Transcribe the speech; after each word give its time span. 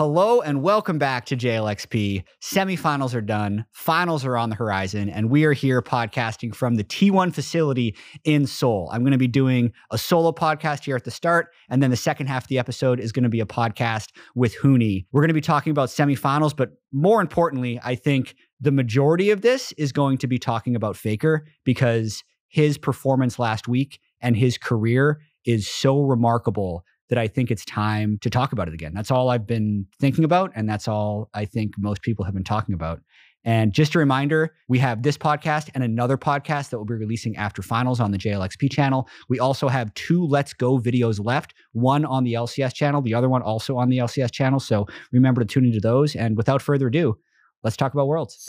Hello 0.00 0.40
and 0.40 0.62
welcome 0.62 0.96
back 0.96 1.26
to 1.26 1.36
JLXP. 1.36 2.24
Semifinals 2.40 3.14
are 3.14 3.20
done, 3.20 3.66
finals 3.72 4.24
are 4.24 4.34
on 4.38 4.48
the 4.48 4.56
horizon, 4.56 5.10
and 5.10 5.28
we 5.28 5.44
are 5.44 5.52
here 5.52 5.82
podcasting 5.82 6.54
from 6.54 6.76
the 6.76 6.84
T1 6.84 7.34
facility 7.34 7.94
in 8.24 8.46
Seoul. 8.46 8.88
I'm 8.90 9.02
going 9.02 9.12
to 9.12 9.18
be 9.18 9.28
doing 9.28 9.74
a 9.90 9.98
solo 9.98 10.32
podcast 10.32 10.84
here 10.84 10.96
at 10.96 11.04
the 11.04 11.10
start, 11.10 11.48
and 11.68 11.82
then 11.82 11.90
the 11.90 11.98
second 11.98 12.28
half 12.28 12.44
of 12.44 12.48
the 12.48 12.58
episode 12.58 12.98
is 12.98 13.12
going 13.12 13.24
to 13.24 13.28
be 13.28 13.40
a 13.40 13.44
podcast 13.44 14.06
with 14.34 14.56
Huni. 14.56 15.04
We're 15.12 15.20
going 15.20 15.28
to 15.28 15.34
be 15.34 15.42
talking 15.42 15.70
about 15.70 15.90
semifinals, 15.90 16.56
but 16.56 16.70
more 16.92 17.20
importantly, 17.20 17.78
I 17.84 17.94
think 17.94 18.36
the 18.58 18.72
majority 18.72 19.30
of 19.30 19.42
this 19.42 19.72
is 19.72 19.92
going 19.92 20.16
to 20.16 20.26
be 20.26 20.38
talking 20.38 20.74
about 20.74 20.96
Faker 20.96 21.46
because 21.62 22.24
his 22.48 22.78
performance 22.78 23.38
last 23.38 23.68
week 23.68 24.00
and 24.22 24.34
his 24.34 24.56
career 24.56 25.20
is 25.44 25.68
so 25.68 26.00
remarkable 26.00 26.86
that 27.10 27.18
I 27.18 27.28
think 27.28 27.50
it's 27.50 27.64
time 27.64 28.18
to 28.22 28.30
talk 28.30 28.52
about 28.52 28.68
it 28.68 28.74
again. 28.74 28.94
That's 28.94 29.10
all 29.10 29.28
I've 29.28 29.46
been 29.46 29.86
thinking 29.98 30.24
about. 30.24 30.52
And 30.54 30.68
that's 30.68 30.88
all 30.88 31.28
I 31.34 31.44
think 31.44 31.74
most 31.76 32.02
people 32.02 32.24
have 32.24 32.34
been 32.34 32.44
talking 32.44 32.74
about. 32.74 33.00
And 33.42 33.72
just 33.72 33.94
a 33.94 33.98
reminder, 33.98 34.54
we 34.68 34.78
have 34.78 35.02
this 35.02 35.16
podcast 35.16 35.70
and 35.74 35.82
another 35.82 36.16
podcast 36.16 36.70
that 36.70 36.78
we'll 36.78 36.84
be 36.84 36.94
releasing 36.94 37.36
after 37.36 37.62
finals 37.62 37.98
on 37.98 38.10
the 38.10 38.18
JLXP 38.18 38.70
channel. 38.70 39.08
We 39.28 39.40
also 39.40 39.66
have 39.68 39.92
two 39.94 40.24
Let's 40.26 40.52
Go 40.52 40.78
videos 40.78 41.24
left, 41.24 41.54
one 41.72 42.04
on 42.04 42.24
the 42.24 42.34
LCS 42.34 42.74
channel, 42.74 43.00
the 43.00 43.14
other 43.14 43.28
one 43.28 43.42
also 43.42 43.76
on 43.76 43.88
the 43.88 43.98
LCS 43.98 44.30
channel. 44.30 44.60
So 44.60 44.86
remember 45.10 45.40
to 45.40 45.46
tune 45.46 45.64
into 45.64 45.80
those. 45.80 46.14
And 46.14 46.36
without 46.36 46.60
further 46.62 46.88
ado, 46.88 47.18
let's 47.64 47.76
talk 47.76 47.94
about 47.94 48.08
Worlds. 48.08 48.46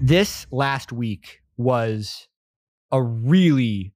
This 0.00 0.46
last 0.50 0.92
week 0.92 1.40
was 1.58 2.26
a 2.90 3.02
really 3.02 3.92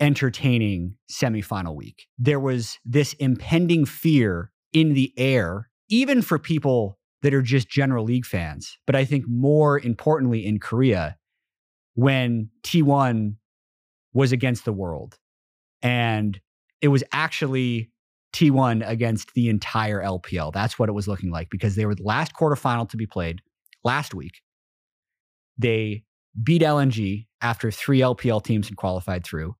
entertaining 0.00 0.96
semifinal 1.10 1.76
week. 1.76 2.06
There 2.18 2.40
was 2.40 2.78
this 2.84 3.12
impending 3.14 3.84
fear 3.84 4.50
in 4.72 4.94
the 4.94 5.12
air, 5.16 5.68
even 5.88 6.22
for 6.22 6.38
people 6.38 6.98
that 7.22 7.34
are 7.34 7.42
just 7.42 7.68
general 7.68 8.04
league 8.04 8.24
fans. 8.24 8.78
But 8.86 8.96
I 8.96 9.04
think 9.04 9.24
more 9.28 9.78
importantly 9.78 10.46
in 10.46 10.58
Korea, 10.58 11.16
when 11.94 12.48
T1 12.62 13.34
was 14.12 14.32
against 14.32 14.64
the 14.64 14.72
world 14.72 15.18
and 15.82 16.40
it 16.80 16.88
was 16.88 17.04
actually 17.12 17.90
T1 18.32 18.88
against 18.88 19.34
the 19.34 19.48
entire 19.48 20.02
LPL. 20.02 20.52
That's 20.52 20.78
what 20.78 20.88
it 20.88 20.92
was 20.92 21.08
looking 21.08 21.30
like 21.30 21.50
because 21.50 21.74
they 21.74 21.86
were 21.86 21.94
the 21.94 22.02
last 22.02 22.34
quarterfinal 22.34 22.88
to 22.90 22.96
be 22.96 23.06
played 23.06 23.40
last 23.84 24.14
week. 24.14 24.40
They 25.58 26.04
beat 26.42 26.62
LNG 26.62 27.26
after 27.42 27.70
three 27.70 28.00
LPL 28.00 28.42
teams 28.42 28.68
had 28.68 28.76
qualified 28.76 29.24
through. 29.24 29.56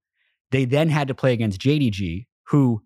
They 0.50 0.64
then 0.64 0.88
had 0.88 1.08
to 1.08 1.14
play 1.14 1.32
against 1.32 1.60
JDG, 1.60 2.26
who 2.48 2.82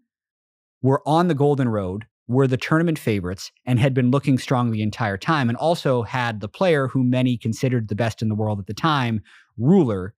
were 0.82 1.02
on 1.06 1.28
the 1.28 1.34
Golden 1.34 1.68
Road, 1.68 2.04
were 2.26 2.46
the 2.46 2.56
tournament 2.56 2.98
favorites, 2.98 3.52
and 3.66 3.78
had 3.78 3.94
been 3.94 4.10
looking 4.10 4.38
strong 4.38 4.70
the 4.70 4.82
entire 4.82 5.16
time, 5.16 5.48
and 5.48 5.56
also 5.58 6.02
had 6.02 6.40
the 6.40 6.48
player 6.48 6.88
who 6.88 7.02
many 7.02 7.36
considered 7.36 7.88
the 7.88 7.94
best 7.94 8.22
in 8.22 8.28
the 8.28 8.34
world 8.34 8.58
at 8.58 8.66
the 8.66 8.74
time, 8.74 9.22
Ruler. 9.58 10.14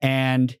And 0.00 0.56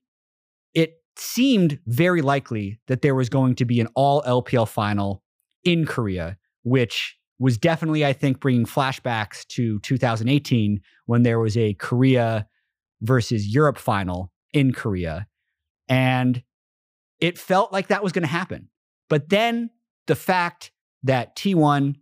it 0.74 0.94
seemed 1.16 1.78
very 1.86 2.22
likely 2.22 2.80
that 2.86 3.02
there 3.02 3.14
was 3.14 3.28
going 3.28 3.54
to 3.56 3.64
be 3.64 3.80
an 3.80 3.88
all 3.94 4.22
LPL 4.22 4.68
final 4.68 5.22
in 5.64 5.84
Korea, 5.84 6.36
which 6.62 7.16
was 7.38 7.56
definitely, 7.56 8.04
I 8.04 8.12
think, 8.12 8.40
bringing 8.40 8.66
flashbacks 8.66 9.46
to 9.48 9.78
2018 9.80 10.80
when 11.06 11.22
there 11.22 11.38
was 11.38 11.56
a 11.56 11.74
Korea 11.74 12.46
versus 13.00 13.46
Europe 13.46 13.78
final 13.78 14.32
in 14.52 14.72
Korea. 14.72 15.26
And 15.88 16.42
it 17.20 17.38
felt 17.38 17.72
like 17.72 17.88
that 17.88 18.02
was 18.02 18.12
going 18.12 18.22
to 18.22 18.28
happen. 18.28 18.68
But 19.08 19.28
then 19.28 19.70
the 20.06 20.14
fact 20.16 20.70
that 21.02 21.36
T1 21.36 21.96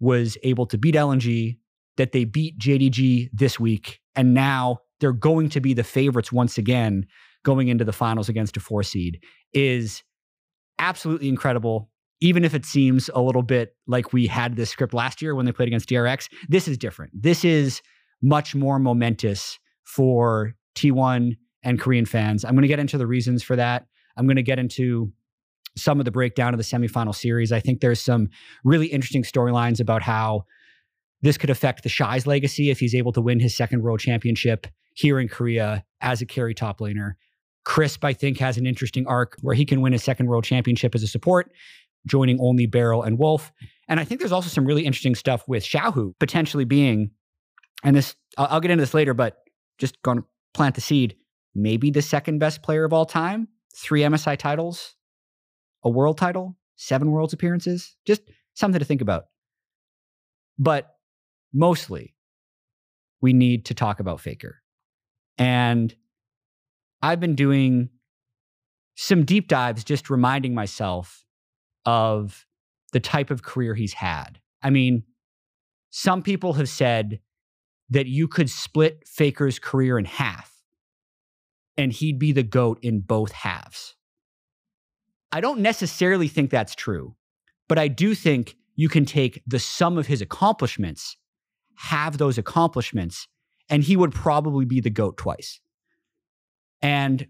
was 0.00 0.38
able 0.42 0.66
to 0.66 0.78
beat 0.78 0.94
LNG, 0.94 1.58
that 1.96 2.12
they 2.12 2.24
beat 2.24 2.58
JDG 2.58 3.30
this 3.32 3.58
week, 3.58 4.00
and 4.14 4.34
now 4.34 4.80
they're 5.00 5.12
going 5.12 5.48
to 5.50 5.60
be 5.60 5.74
the 5.74 5.84
favorites 5.84 6.32
once 6.32 6.58
again 6.58 7.06
going 7.44 7.68
into 7.68 7.84
the 7.84 7.92
finals 7.92 8.28
against 8.28 8.56
a 8.56 8.60
four 8.60 8.82
seed 8.82 9.22
is 9.52 10.02
absolutely 10.78 11.28
incredible. 11.28 11.90
Even 12.20 12.44
if 12.44 12.52
it 12.52 12.66
seems 12.66 13.08
a 13.14 13.20
little 13.20 13.42
bit 13.42 13.76
like 13.86 14.12
we 14.12 14.26
had 14.26 14.56
this 14.56 14.70
script 14.70 14.92
last 14.92 15.22
year 15.22 15.34
when 15.34 15.46
they 15.46 15.52
played 15.52 15.68
against 15.68 15.88
DRX, 15.88 16.28
this 16.48 16.66
is 16.66 16.76
different. 16.76 17.12
This 17.14 17.44
is 17.44 17.80
much 18.20 18.54
more 18.54 18.78
momentous 18.78 19.58
for 19.84 20.54
T1 20.74 21.36
and 21.68 21.78
Korean 21.78 22.06
fans. 22.06 22.46
I'm 22.46 22.54
going 22.54 22.62
to 22.62 22.68
get 22.68 22.78
into 22.78 22.96
the 22.96 23.06
reasons 23.06 23.42
for 23.42 23.54
that. 23.54 23.86
I'm 24.16 24.26
going 24.26 24.36
to 24.36 24.42
get 24.42 24.58
into 24.58 25.12
some 25.76 25.98
of 25.98 26.06
the 26.06 26.10
breakdown 26.10 26.54
of 26.54 26.58
the 26.58 26.64
semifinal 26.64 27.14
series. 27.14 27.52
I 27.52 27.60
think 27.60 27.80
there's 27.80 28.00
some 28.00 28.30
really 28.64 28.86
interesting 28.86 29.22
storylines 29.22 29.78
about 29.78 30.02
how 30.02 30.44
this 31.20 31.36
could 31.36 31.50
affect 31.50 31.82
the 31.82 31.90
Shy's 31.90 32.26
legacy 32.26 32.70
if 32.70 32.80
he's 32.80 32.94
able 32.94 33.12
to 33.12 33.20
win 33.20 33.38
his 33.38 33.54
second 33.54 33.82
world 33.82 34.00
championship 34.00 34.66
here 34.94 35.20
in 35.20 35.28
Korea 35.28 35.84
as 36.00 36.22
a 36.22 36.26
carry 36.26 36.54
top 36.54 36.80
laner. 36.80 37.12
Crisp, 37.64 38.02
I 38.02 38.14
think, 38.14 38.38
has 38.38 38.56
an 38.56 38.66
interesting 38.66 39.06
arc 39.06 39.36
where 39.42 39.54
he 39.54 39.66
can 39.66 39.82
win 39.82 39.92
his 39.92 40.02
second 40.02 40.26
world 40.26 40.44
championship 40.44 40.94
as 40.94 41.02
a 41.02 41.06
support, 41.06 41.52
joining 42.06 42.40
only 42.40 42.64
Beryl 42.64 43.02
and 43.02 43.18
Wolf. 43.18 43.52
And 43.88 44.00
I 44.00 44.04
think 44.04 44.20
there's 44.20 44.32
also 44.32 44.48
some 44.48 44.64
really 44.64 44.86
interesting 44.86 45.14
stuff 45.14 45.46
with 45.46 45.64
Xiaohu 45.64 46.14
potentially 46.18 46.64
being, 46.64 47.10
and 47.84 47.94
this, 47.94 48.16
I'll, 48.38 48.46
I'll 48.52 48.60
get 48.60 48.70
into 48.70 48.82
this 48.82 48.94
later, 48.94 49.12
but 49.12 49.36
just 49.76 50.00
going 50.00 50.20
to 50.20 50.24
plant 50.54 50.74
the 50.74 50.80
seed, 50.80 51.14
maybe 51.54 51.90
the 51.90 52.02
second 52.02 52.38
best 52.38 52.62
player 52.62 52.84
of 52.84 52.92
all 52.92 53.06
time, 53.06 53.48
three 53.74 54.02
MSI 54.02 54.36
titles, 54.38 54.94
a 55.84 55.90
world 55.90 56.18
title, 56.18 56.56
seven 56.76 57.10
worlds 57.10 57.32
appearances, 57.32 57.96
just 58.06 58.22
something 58.54 58.78
to 58.78 58.84
think 58.84 59.00
about. 59.00 59.24
But 60.58 60.96
mostly, 61.52 62.14
we 63.20 63.32
need 63.32 63.66
to 63.66 63.74
talk 63.74 64.00
about 64.00 64.20
Faker. 64.20 64.62
And 65.36 65.94
I've 67.02 67.20
been 67.20 67.34
doing 67.34 67.90
some 68.96 69.24
deep 69.24 69.48
dives, 69.48 69.84
just 69.84 70.10
reminding 70.10 70.54
myself 70.54 71.24
of 71.84 72.44
the 72.92 73.00
type 73.00 73.30
of 73.30 73.42
career 73.42 73.74
he's 73.74 73.92
had. 73.92 74.40
I 74.62 74.70
mean, 74.70 75.04
some 75.90 76.22
people 76.22 76.54
have 76.54 76.68
said 76.68 77.20
that 77.90 78.06
you 78.06 78.28
could 78.28 78.50
split 78.50 79.06
Faker's 79.06 79.58
career 79.58 79.98
in 79.98 80.04
half 80.04 80.57
and 81.78 81.92
he'd 81.92 82.18
be 82.18 82.32
the 82.32 82.42
GOAT 82.42 82.78
in 82.82 83.00
both 83.00 83.32
halves. 83.32 83.94
I 85.30 85.40
don't 85.40 85.60
necessarily 85.60 86.26
think 86.28 86.50
that's 86.50 86.74
true, 86.74 87.14
but 87.68 87.78
I 87.78 87.88
do 87.88 88.14
think 88.14 88.56
you 88.74 88.88
can 88.88 89.04
take 89.04 89.42
the 89.46 89.58
sum 89.58 89.96
of 89.96 90.08
his 90.08 90.20
accomplishments, 90.20 91.16
have 91.76 92.18
those 92.18 92.36
accomplishments, 92.36 93.28
and 93.70 93.82
he 93.82 93.96
would 93.96 94.12
probably 94.12 94.64
be 94.64 94.80
the 94.80 94.90
GOAT 94.90 95.16
twice. 95.16 95.60
And 96.82 97.26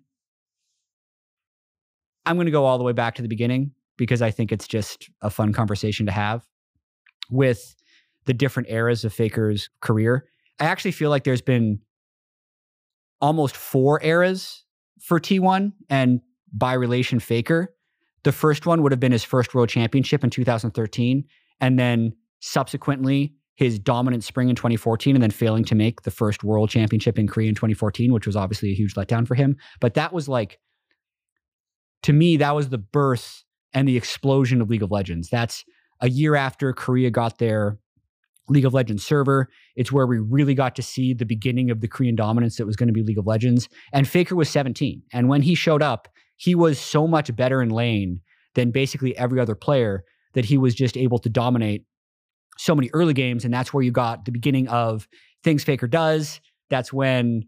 I'm 2.25 2.37
going 2.37 2.47
to 2.47 2.53
go 2.53 2.65
all 2.65 2.79
the 2.79 2.85
way 2.85 2.93
back 2.93 3.17
to 3.17 3.23
the 3.23 3.29
beginning 3.29 3.73
because 3.97 4.23
I 4.23 4.31
think 4.31 4.53
it's 4.53 4.69
just 4.69 5.11
a 5.23 5.31
fun 5.31 5.53
conversation 5.53 6.07
to 6.07 6.13
have 6.13 6.47
with 7.31 7.75
the 8.27 8.35
different 8.35 8.71
eras 8.71 9.05
of 9.05 9.13
Faker's 9.13 9.69
career. 9.81 10.27
I 10.61 10.65
actually 10.65 10.93
feel 10.93 11.11
like 11.11 11.25
there's 11.25 11.43
been 11.43 11.81
almost 13.21 13.57
four 13.57 14.03
eras 14.03 14.65
for 15.01 15.19
T1 15.21 15.73
and 15.89 16.21
by 16.53 16.73
relation 16.73 17.21
Faker. 17.21 17.75
The 18.25 18.33
first 18.33 18.67
one 18.67 18.83
would 18.83 18.93
have 18.93 19.01
been 19.01 19.13
his 19.13 19.25
first 19.25 19.55
world 19.55 19.69
championship 19.69 20.25
in 20.25 20.31
2013, 20.31 21.25
and 21.61 21.79
then 21.79 22.13
subsequently 22.41 23.35
his 23.55 23.79
dominant 23.79 24.23
spring 24.23 24.49
in 24.49 24.57
2014, 24.57 25.17
and 25.17 25.23
then 25.23 25.31
failing 25.31 25.65
to 25.65 25.75
make 25.75 26.03
the 26.03 26.11
first 26.11 26.45
world 26.45 26.71
championship 26.71 27.19
in 27.19 27.27
Korea 27.27 27.49
in 27.49 27.55
2014, 27.55 28.13
which 28.13 28.27
was 28.27 28.37
obviously 28.37 28.71
a 28.71 28.75
huge 28.75 28.95
letdown 28.95 29.27
for 29.27 29.35
him. 29.35 29.57
But 29.81 29.95
that 29.95 30.13
was 30.13 30.29
like, 30.29 30.61
to 32.05 32.13
me, 32.13 32.37
that 32.37 32.55
was 32.55 32.69
the 32.69 32.79
birth 32.79 33.43
and 33.73 33.89
the 33.89 33.97
explosion 33.97 34.61
of 34.61 34.71
League 34.71 34.83
of 34.83 34.93
Legends. 34.93 35.29
That's 35.29 35.65
a 36.01 36.09
year 36.09 36.37
after 36.37 36.73
Korea 36.73 37.11
got 37.11 37.39
their 37.39 37.79
League 38.49 38.65
of 38.65 38.75
Legends 38.75 39.05
server. 39.05 39.49
It's 39.77 39.93
where 39.93 40.07
we 40.07 40.19
really 40.19 40.55
got 40.55 40.75
to 40.77 40.83
see 40.83 41.15
the 41.15 41.27
beginning 41.27 41.71
of 41.71 41.81
the 41.81 41.89
Korean 41.89 42.17
dominance 42.17 42.57
that 42.57 42.67
was 42.67 42.77
going 42.77 42.89
to 42.89 42.93
be 42.93 43.03
League 43.03 43.19
of 43.19 43.27
Legends. 43.27 43.69
And 43.93 44.09
Faker 44.09 44.37
was 44.37 44.49
17. 44.49 45.03
And 45.13 45.29
when 45.29 45.43
he 45.43 45.55
showed 45.55 45.83
up, 45.83 46.09
he 46.37 46.55
was 46.55 46.79
so 46.79 47.07
much 47.07 47.35
better 47.35 47.61
in 47.63 47.71
lane 47.71 48.21
than 48.55 48.71
basically 48.71 49.17
every 49.17 49.41
other 49.41 49.55
player 49.55 50.05
that 50.35 50.45
he 50.45 50.59
was 50.59 50.75
just 50.75 50.97
able 50.97 51.19
to 51.19 51.29
dominate 51.29 51.85
so 52.59 52.75
many 52.75 52.91
early 52.93 53.15
games. 53.15 53.45
And 53.45 53.53
that's 53.53 53.73
where 53.73 53.83
you 53.83 53.93
got 53.93 54.25
the 54.25 54.33
beginning 54.33 54.69
of 54.69 55.09
things 55.43 55.65
Faker 55.65 55.87
does. 55.87 56.41
That's 56.71 56.93
when 56.93 57.45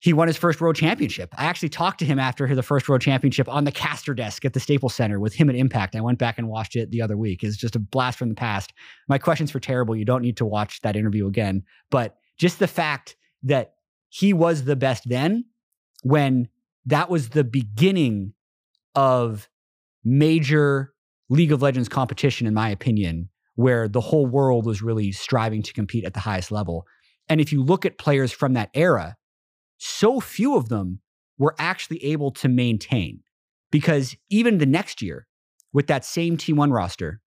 he 0.00 0.12
won 0.12 0.28
his 0.28 0.36
first 0.36 0.60
world 0.60 0.76
championship. 0.76 1.34
I 1.36 1.46
actually 1.46 1.70
talked 1.70 1.98
to 1.98 2.04
him 2.04 2.18
after 2.18 2.54
the 2.54 2.62
first 2.62 2.88
world 2.88 3.02
championship 3.02 3.48
on 3.48 3.64
the 3.64 3.72
caster 3.72 4.14
desk 4.14 4.44
at 4.44 4.52
the 4.52 4.60
Staples 4.60 4.94
Center 4.94 5.18
with 5.18 5.34
him 5.34 5.50
at 5.50 5.56
Impact. 5.56 5.96
I 5.96 6.00
went 6.00 6.18
back 6.18 6.38
and 6.38 6.48
watched 6.48 6.76
it 6.76 6.90
the 6.90 7.02
other 7.02 7.16
week. 7.16 7.42
It's 7.42 7.56
just 7.56 7.74
a 7.74 7.80
blast 7.80 8.18
from 8.18 8.28
the 8.28 8.34
past. 8.36 8.72
My 9.08 9.18
questions 9.18 9.52
were 9.52 9.60
terrible. 9.60 9.96
You 9.96 10.04
don't 10.04 10.22
need 10.22 10.36
to 10.36 10.46
watch 10.46 10.80
that 10.82 10.94
interview 10.94 11.26
again, 11.26 11.64
but 11.90 12.16
just 12.36 12.60
the 12.60 12.68
fact 12.68 13.16
that 13.42 13.74
he 14.08 14.32
was 14.32 14.64
the 14.64 14.76
best 14.76 15.08
then 15.08 15.44
when 16.02 16.48
that 16.86 17.10
was 17.10 17.30
the 17.30 17.44
beginning 17.44 18.34
of 18.94 19.48
major 20.04 20.92
League 21.28 21.52
of 21.52 21.60
Legends 21.60 21.88
competition, 21.88 22.46
in 22.46 22.54
my 22.54 22.70
opinion, 22.70 23.28
where 23.56 23.88
the 23.88 24.00
whole 24.00 24.26
world 24.26 24.64
was 24.64 24.80
really 24.80 25.12
striving 25.12 25.62
to 25.62 25.72
compete 25.72 26.04
at 26.04 26.14
the 26.14 26.20
highest 26.20 26.52
level. 26.52 26.86
And 27.28 27.40
if 27.40 27.52
you 27.52 27.62
look 27.62 27.84
at 27.84 27.98
players 27.98 28.32
from 28.32 28.54
that 28.54 28.70
era, 28.72 29.16
so 29.78 30.20
few 30.20 30.56
of 30.56 30.68
them 30.68 31.00
were 31.38 31.54
actually 31.58 32.04
able 32.04 32.30
to 32.32 32.48
maintain 32.48 33.20
because 33.70 34.16
even 34.28 34.58
the 34.58 34.66
next 34.66 35.00
year 35.00 35.26
with 35.72 35.86
that 35.86 36.04
same 36.04 36.36
T1 36.36 36.72
roster, 36.72 37.20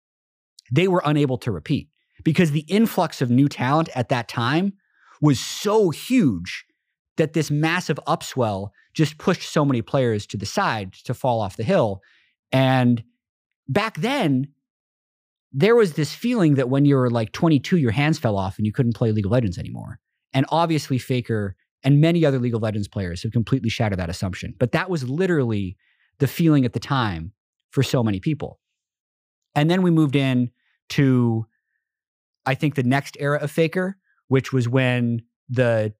they 0.71 0.87
were 0.87 1.01
unable 1.05 1.37
to 1.39 1.51
repeat 1.51 1.89
because 2.23 2.51
the 2.51 2.65
influx 2.67 3.21
of 3.21 3.29
new 3.29 3.47
talent 3.47 3.89
at 3.95 4.09
that 4.09 4.27
time 4.27 4.73
was 5.21 5.39
so 5.39 5.89
huge 5.89 6.65
that 7.17 7.33
this 7.33 7.51
massive 7.51 7.99
upswell 8.07 8.69
just 8.93 9.17
pushed 9.17 9.49
so 9.49 9.63
many 9.63 9.81
players 9.81 10.25
to 10.27 10.37
the 10.37 10.45
side 10.45 10.93
to 10.93 11.13
fall 11.13 11.39
off 11.39 11.57
the 11.57 11.63
hill. 11.63 12.01
And 12.51 13.03
back 13.67 13.97
then, 13.97 14.47
there 15.53 15.75
was 15.75 15.93
this 15.93 16.13
feeling 16.13 16.55
that 16.55 16.69
when 16.69 16.85
you 16.85 16.95
were 16.95 17.09
like 17.09 17.31
22, 17.31 17.77
your 17.77 17.91
hands 17.91 18.17
fell 18.17 18.37
off 18.37 18.57
and 18.57 18.65
you 18.65 18.73
couldn't 18.73 18.95
play 18.95 19.11
League 19.11 19.25
of 19.25 19.31
Legends 19.31 19.57
anymore. 19.57 19.99
And 20.33 20.45
obviously, 20.49 20.97
Faker 20.97 21.55
and 21.83 22.01
many 22.01 22.25
other 22.25 22.39
League 22.39 22.55
of 22.55 22.61
Legends 22.61 22.87
players 22.87 23.23
have 23.23 23.31
completely 23.31 23.69
shattered 23.69 23.99
that 23.99 24.09
assumption. 24.09 24.53
But 24.59 24.71
that 24.71 24.89
was 24.89 25.07
literally 25.07 25.77
the 26.19 26.27
feeling 26.27 26.65
at 26.65 26.73
the 26.73 26.79
time 26.79 27.33
for 27.71 27.83
so 27.83 28.03
many 28.03 28.19
people. 28.19 28.59
And 29.55 29.69
then 29.69 29.81
we 29.81 29.91
moved 29.91 30.15
in 30.15 30.51
to, 30.89 31.45
I 32.45 32.55
think, 32.55 32.75
the 32.75 32.83
next 32.83 33.17
era 33.19 33.39
of 33.39 33.51
Faker, 33.51 33.97
which 34.27 34.53
was 34.53 34.69
when 34.69 35.23
the 35.49 35.93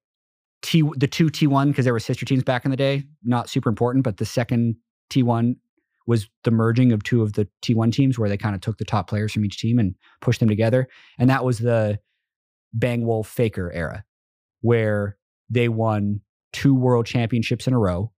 T 0.62 0.84
the 0.96 1.08
two 1.08 1.28
T1 1.28 1.70
because 1.70 1.86
there 1.86 1.94
were 1.94 2.00
sister 2.00 2.26
teams 2.26 2.44
back 2.44 2.66
in 2.66 2.72
the 2.72 2.78
day, 2.78 3.04
not 3.24 3.50
super 3.50 3.68
important, 3.68 4.04
but 4.04 4.18
the 4.18 4.26
second 4.26 4.76
T1 5.10 5.56
was 6.06 6.28
the 6.44 6.52
merging 6.52 6.92
of 6.92 7.04
two 7.04 7.22
of 7.22 7.34
the 7.34 7.48
T1 7.64 7.92
teams 7.92 8.18
where 8.18 8.30
they 8.30 8.38
kind 8.38 8.56
of 8.56 8.62
took 8.62 8.78
the 8.78 8.86
top 8.86 9.10
players 9.10 9.32
from 9.34 9.46
each 9.46 9.58
team 9.58 9.80
and 9.80 9.96
pushed 10.20 10.40
them 10.40 10.50
together. 10.50 10.88
And 11.18 11.30
that 11.30 11.44
was 11.44 11.60
the 11.60 12.00
Bang 12.74 13.06
Wolf 13.06 13.28
Faker 13.28 13.72
era, 13.72 14.04
where 14.62 15.18
they 15.52 15.68
won 15.68 16.22
two 16.54 16.74
world 16.74 17.06
championships 17.06 17.68
in 17.68 17.74
a 17.74 17.80
row. 17.80 18.12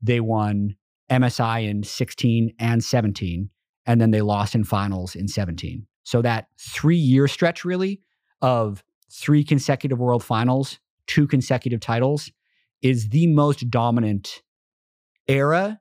They 0.00 0.20
won 0.20 0.76
MSI 1.10 1.68
in 1.68 1.82
16 1.82 2.54
and 2.58 2.82
17, 2.82 3.50
and 3.86 4.00
then 4.00 4.10
they 4.10 4.22
lost 4.22 4.54
in 4.54 4.64
finals 4.64 5.14
in 5.14 5.28
17. 5.28 5.86
So 6.02 6.22
that 6.22 6.48
three 6.58 6.96
year 6.96 7.28
stretch, 7.28 7.64
really, 7.64 8.00
of 8.40 8.82
three 9.12 9.44
consecutive 9.44 10.00
world 10.00 10.24
finals, 10.24 10.80
two 11.06 11.26
consecutive 11.26 11.80
titles, 11.80 12.32
is 12.80 13.10
the 13.10 13.26
most 13.28 13.70
dominant 13.70 14.42
era 15.28 15.80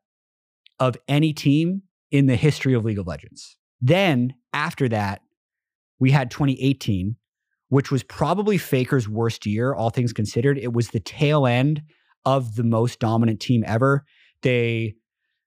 of 0.79 0.97
any 1.07 1.33
team 1.33 1.83
in 2.11 2.25
the 2.25 2.35
history 2.35 2.73
of 2.73 2.83
League 2.83 2.99
of 2.99 3.07
Legends. 3.07 3.55
Then 3.79 4.35
after 4.53 4.89
that, 4.89 5.21
we 5.99 6.11
had 6.11 6.29
2018, 6.29 7.15
which 7.71 7.89
was 7.89 8.03
probably 8.03 8.57
Faker's 8.57 9.07
worst 9.07 9.45
year, 9.45 9.73
all 9.73 9.89
things 9.89 10.11
considered. 10.11 10.57
It 10.57 10.73
was 10.73 10.89
the 10.89 10.99
tail 10.99 11.47
end 11.47 11.81
of 12.25 12.57
the 12.57 12.65
most 12.65 12.99
dominant 12.99 13.39
team 13.39 13.63
ever. 13.65 14.03
They 14.41 14.95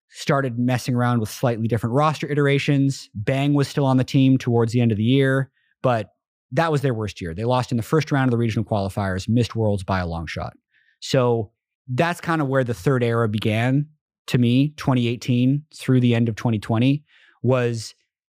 started 0.09 0.59
messing 0.59 0.95
around 0.95 1.21
with 1.21 1.29
slightly 1.29 1.69
different 1.69 1.95
roster 1.95 2.27
iterations. 2.27 3.11
Bang 3.15 3.53
was 3.53 3.69
still 3.69 3.85
on 3.85 3.99
the 3.99 4.05
team 4.05 4.39
towards 4.39 4.73
the 4.73 4.81
end 4.81 4.91
of 4.91 4.97
the 4.97 5.05
year, 5.05 5.51
but 5.83 6.15
that 6.51 6.73
was 6.73 6.81
their 6.81 6.95
worst 6.95 7.21
year. 7.21 7.35
They 7.35 7.45
lost 7.45 7.71
in 7.71 7.77
the 7.77 7.83
first 7.83 8.11
round 8.11 8.29
of 8.29 8.31
the 8.31 8.39
regional 8.39 8.65
qualifiers, 8.65 9.29
missed 9.29 9.55
Worlds 9.55 9.85
by 9.85 9.99
a 10.01 10.07
long 10.07 10.27
shot. 10.27 10.55
So 11.01 11.51
that's 11.89 12.23
kind 12.23 12.41
of 12.41 12.49
where 12.49 12.65
the 12.65 12.73
third 12.73 13.05
era 13.05 13.29
began 13.29 13.87
to 14.29 14.39
me, 14.39 14.71
2018 14.79 15.63
through 15.77 16.01
the 16.01 16.15
end 16.15 16.31
of 16.31 16.37
2020, 16.37 17.05
was 17.43 17.95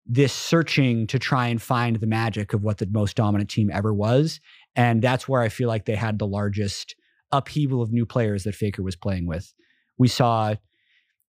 this 0.05 0.33
searching 0.33 1.07
to 1.07 1.17
try 1.17 1.47
and 1.47 1.61
find 1.61 1.97
the 1.97 2.07
magic 2.07 2.53
of 2.53 2.63
what 2.63 2.77
the 2.77 2.87
most 2.91 3.15
dominant 3.15 3.49
team 3.49 3.71
ever 3.73 3.93
was. 3.93 4.39
And 4.75 5.01
that's 5.01 5.27
where 5.27 5.41
I 5.41 5.49
feel 5.49 5.67
like 5.67 5.85
they 5.85 5.95
had 5.95 6.19
the 6.19 6.27
largest 6.27 6.95
upheaval 7.31 7.81
of 7.81 7.91
new 7.91 8.05
players 8.05 8.43
that 8.43 8.55
Faker 8.55 8.83
was 8.83 8.95
playing 8.95 9.25
with. 9.25 9.53
We 9.97 10.07
saw 10.07 10.55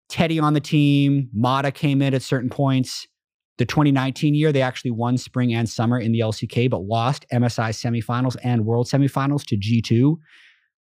Teddy 0.08 0.38
on 0.38 0.54
the 0.54 0.60
team. 0.60 1.30
Mata 1.32 1.70
came 1.70 2.02
in 2.02 2.14
at 2.14 2.22
certain 2.22 2.50
points. 2.50 3.06
The 3.58 3.64
2019 3.64 4.34
year, 4.34 4.52
they 4.52 4.60
actually 4.60 4.90
won 4.90 5.16
spring 5.16 5.54
and 5.54 5.68
summer 5.68 5.98
in 5.98 6.12
the 6.12 6.20
LCK, 6.20 6.68
but 6.68 6.82
lost 6.82 7.24
MSI 7.32 7.70
semifinals 7.70 8.36
and 8.42 8.66
world 8.66 8.86
semifinals 8.86 9.44
to 9.46 9.56
G2. 9.56 10.16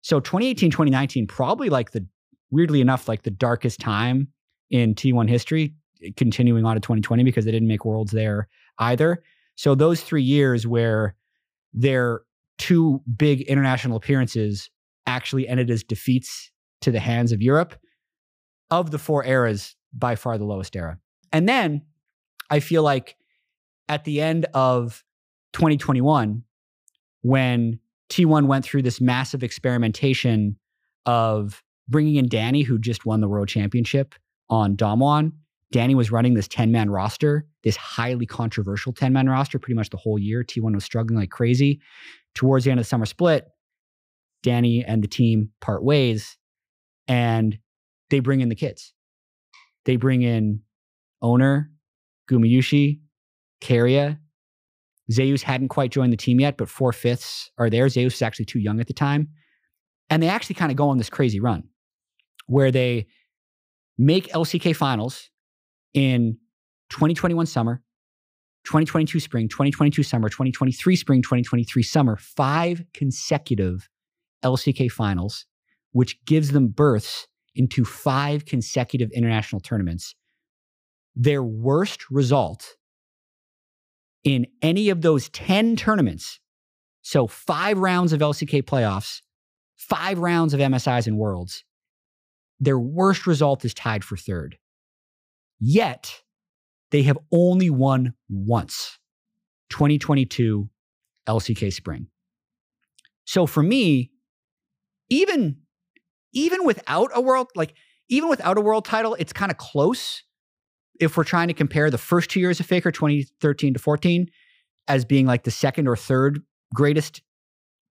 So 0.02 0.20
2018, 0.20 0.70
2019, 0.70 1.26
probably 1.26 1.70
like 1.70 1.92
the, 1.92 2.06
weirdly 2.50 2.82
enough, 2.82 3.08
like 3.08 3.22
the 3.22 3.30
darkest 3.30 3.80
time 3.80 4.28
in 4.70 4.94
T1 4.94 5.28
history, 5.28 5.74
continuing 6.16 6.64
on 6.64 6.74
to 6.74 6.80
2020 6.80 7.24
because 7.24 7.44
they 7.44 7.50
didn't 7.50 7.68
make 7.68 7.84
worlds 7.84 8.12
there 8.12 8.48
either. 8.78 9.22
So 9.54 9.74
those 9.74 10.02
three 10.02 10.22
years 10.22 10.66
where 10.66 11.14
their 11.72 12.22
two 12.58 13.02
big 13.16 13.42
international 13.42 13.96
appearances 13.96 14.70
actually 15.06 15.48
ended 15.48 15.70
as 15.70 15.82
defeats 15.82 16.50
to 16.82 16.90
the 16.90 17.00
hands 17.00 17.32
of 17.32 17.42
Europe 17.42 17.74
of 18.70 18.90
the 18.90 18.98
four 18.98 19.24
eras, 19.24 19.76
by 19.92 20.14
far 20.14 20.36
the 20.36 20.44
lowest 20.44 20.76
era. 20.76 20.98
And 21.32 21.48
then 21.48 21.82
I 22.50 22.60
feel 22.60 22.82
like 22.82 23.16
at 23.88 24.04
the 24.04 24.20
end 24.20 24.46
of 24.52 25.04
2021, 25.54 26.42
when 27.22 27.78
T1 28.10 28.46
went 28.46 28.64
through 28.64 28.82
this 28.82 29.00
massive 29.00 29.42
experimentation 29.42 30.56
of 31.06 31.62
bringing 31.88 32.16
in 32.16 32.28
Daeny, 32.28 32.64
who 32.64 32.78
just 32.78 33.06
won 33.06 33.20
the 33.20 33.28
world 33.28 33.48
championship 33.48 34.14
on 34.48 34.76
Damwon. 34.76 35.32
Daeny 35.76 35.94
was 35.94 36.10
running 36.10 36.32
this 36.32 36.48
10 36.48 36.72
man 36.72 36.88
roster, 36.88 37.46
this 37.62 37.76
highly 37.76 38.24
controversial 38.24 38.94
10 38.94 39.12
man 39.12 39.28
roster, 39.28 39.58
pretty 39.58 39.74
much 39.74 39.90
the 39.90 39.98
whole 39.98 40.18
year. 40.18 40.42
T1 40.42 40.74
was 40.74 40.84
struggling 40.84 41.18
like 41.20 41.28
crazy. 41.28 41.82
Towards 42.34 42.64
the 42.64 42.70
end 42.70 42.80
of 42.80 42.86
the 42.86 42.88
summer 42.88 43.04
split, 43.04 43.46
Daeny 44.42 44.82
and 44.86 45.04
the 45.04 45.08
team 45.08 45.50
part 45.60 45.84
ways. 45.84 46.38
And 47.08 47.58
they 48.08 48.20
bring 48.20 48.40
in 48.40 48.48
the 48.48 48.54
kids. 48.54 48.94
They 49.84 49.96
bring 49.96 50.22
in 50.22 50.62
Oner, 51.20 51.70
Gumayusi, 52.30 53.00
Keria. 53.60 54.18
Zeus 55.12 55.42
hadn't 55.42 55.68
quite 55.68 55.92
joined 55.92 56.12
the 56.12 56.16
team 56.16 56.40
yet, 56.40 56.56
but 56.56 56.70
four 56.70 56.92
fifths 56.94 57.50
are 57.58 57.68
there. 57.68 57.88
Zeus 57.90 58.14
was 58.14 58.22
actually 58.22 58.46
too 58.46 58.60
young 58.60 58.80
at 58.80 58.86
the 58.86 58.94
time. 58.94 59.28
And 60.08 60.22
they 60.22 60.28
actually 60.28 60.54
kind 60.54 60.70
of 60.70 60.78
go 60.78 60.88
on 60.88 60.96
this 60.96 61.10
crazy 61.10 61.38
run 61.38 61.64
where 62.46 62.70
they 62.70 63.08
make 63.98 64.28
LCK 64.28 64.74
finals 64.74 65.28
in 65.96 66.36
2021 66.90 67.46
summer, 67.46 67.82
2022 68.64 69.18
spring, 69.18 69.48
2022 69.48 70.02
summer, 70.02 70.28
2023 70.28 70.94
spring, 70.94 71.22
2023 71.22 71.82
summer, 71.82 72.16
five 72.16 72.84
consecutive 72.92 73.88
LCK 74.44 74.90
finals, 74.90 75.46
which 75.92 76.22
gives 76.26 76.52
them 76.52 76.68
berths 76.68 77.26
into 77.54 77.84
five 77.84 78.44
consecutive 78.44 79.10
international 79.12 79.60
tournaments. 79.60 80.14
Their 81.14 81.42
worst 81.42 82.10
result 82.10 82.76
in 84.22 84.46
any 84.60 84.90
of 84.90 85.00
those 85.00 85.30
10 85.30 85.76
tournaments, 85.76 86.40
so 87.00 87.26
five 87.26 87.78
rounds 87.78 88.12
of 88.12 88.20
LCK 88.20 88.64
playoffs, 88.64 89.22
five 89.76 90.18
rounds 90.18 90.52
of 90.52 90.60
MSIs 90.60 91.06
and 91.06 91.16
Worlds, 91.16 91.64
their 92.60 92.78
worst 92.78 93.26
result 93.26 93.64
is 93.64 93.72
tied 93.72 94.04
for 94.04 94.16
third. 94.18 94.58
Yet, 95.58 96.22
they 96.90 97.02
have 97.02 97.18
only 97.32 97.70
won 97.70 98.14
once 98.28 98.98
2022 99.70 100.68
LCK 101.26 101.72
Spring. 101.72 102.08
So 103.24 103.46
for 103.46 103.62
me, 103.62 104.12
even 105.10 105.56
even 106.32 106.64
without 106.64 107.10
a 107.14 107.20
world, 107.20 107.48
like 107.54 107.74
even 108.08 108.28
without 108.28 108.58
a 108.58 108.60
world 108.60 108.84
title, 108.84 109.16
it's 109.18 109.32
kind 109.32 109.50
of 109.50 109.56
close. 109.56 110.22
If 111.00 111.16
we're 111.16 111.24
trying 111.24 111.48
to 111.48 111.54
compare 111.54 111.90
the 111.90 111.98
first 111.98 112.30
two 112.30 112.40
years 112.40 112.60
of 112.60 112.66
Faker, 112.66 112.90
2013 112.90 113.74
to 113.74 113.78
14, 113.78 114.28
as 114.88 115.04
being 115.04 115.26
like 115.26 115.44
the 115.44 115.50
second 115.50 115.88
or 115.88 115.96
third 115.96 116.40
greatest 116.74 117.22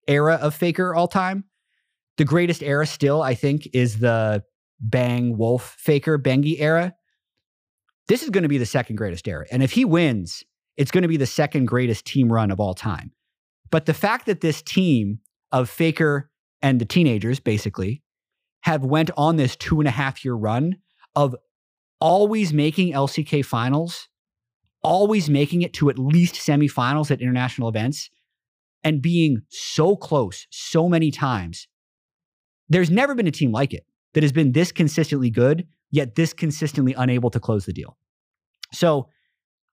era 0.08 0.36
of 0.36 0.56
Faker 0.56 0.96
all 0.96 1.08
time, 1.08 1.44
the 2.18 2.26
greatest 2.26 2.64
era 2.64 2.86
still, 2.88 3.22
I 3.22 3.36
think, 3.36 3.68
is 3.74 4.00
the 4.00 4.44
Bang 4.80 5.38
Wolf 5.38 5.76
Faker 5.78 6.18
Bengi 6.18 6.60
era. 6.60 6.94
This 8.08 8.24
is 8.24 8.30
going 8.30 8.44
to 8.44 8.50
be 8.50 8.58
the 8.58 8.66
second 8.66 8.96
greatest 8.96 9.28
era. 9.28 9.46
And 9.52 9.62
if 9.62 9.72
he 9.72 9.86
wins, 9.86 10.44
it's 10.78 10.92
going 10.92 11.02
to 11.02 11.08
be 11.08 11.18
the 11.18 11.26
second 11.26 11.66
greatest 11.66 12.06
team 12.06 12.32
run 12.32 12.52
of 12.52 12.60
all 12.60 12.74
time. 12.74 13.12
But 13.70 13.86
the 13.86 13.94
fact 13.94 14.26
that 14.28 14.42
this 14.42 14.62
team 14.62 15.20
of 15.52 15.70
Faker 15.70 16.30
and 16.62 16.80
the 16.80 16.86
teenagers, 16.86 17.40
basically, 17.40 18.02
have 18.62 18.84
went 18.84 19.12
on 19.18 19.36
this 19.36 19.56
two 19.56 19.80
and 19.80 19.88
a 19.88 19.92
half 19.92 20.24
year 20.24 20.34
run 20.34 20.78
of 21.16 21.36
always 22.00 22.54
making 22.54 22.94
LCK 22.94 23.44
finals, 23.44 24.08
always 24.84 25.30
making 25.30 25.62
it 25.62 25.74
to 25.74 25.90
at 25.90 26.00
least 26.00 26.36
semifinals 26.36 27.12
at 27.12 27.22
international 27.22 27.70
events, 27.70 28.10
and 28.84 29.02
being 29.02 29.42
so 29.50 29.96
close 29.96 30.48
so 30.50 30.88
many 30.88 31.12
times. 31.12 31.68
There's 32.70 32.90
never 32.90 33.16
been 33.16 33.28
a 33.28 33.32
team 33.32 33.52
like 33.52 33.74
it 33.74 33.86
that 34.14 34.24
has 34.24 34.32
been 34.32 34.52
this 34.52 34.72
consistently 34.72 35.30
good, 35.30 35.68
yet 35.92 36.16
this 36.16 36.34
consistently 36.34 36.94
unable 36.94 37.30
to 37.32 37.40
close 37.40 37.66
the 37.66 37.74
deal. 37.74 37.98
So 38.74 39.10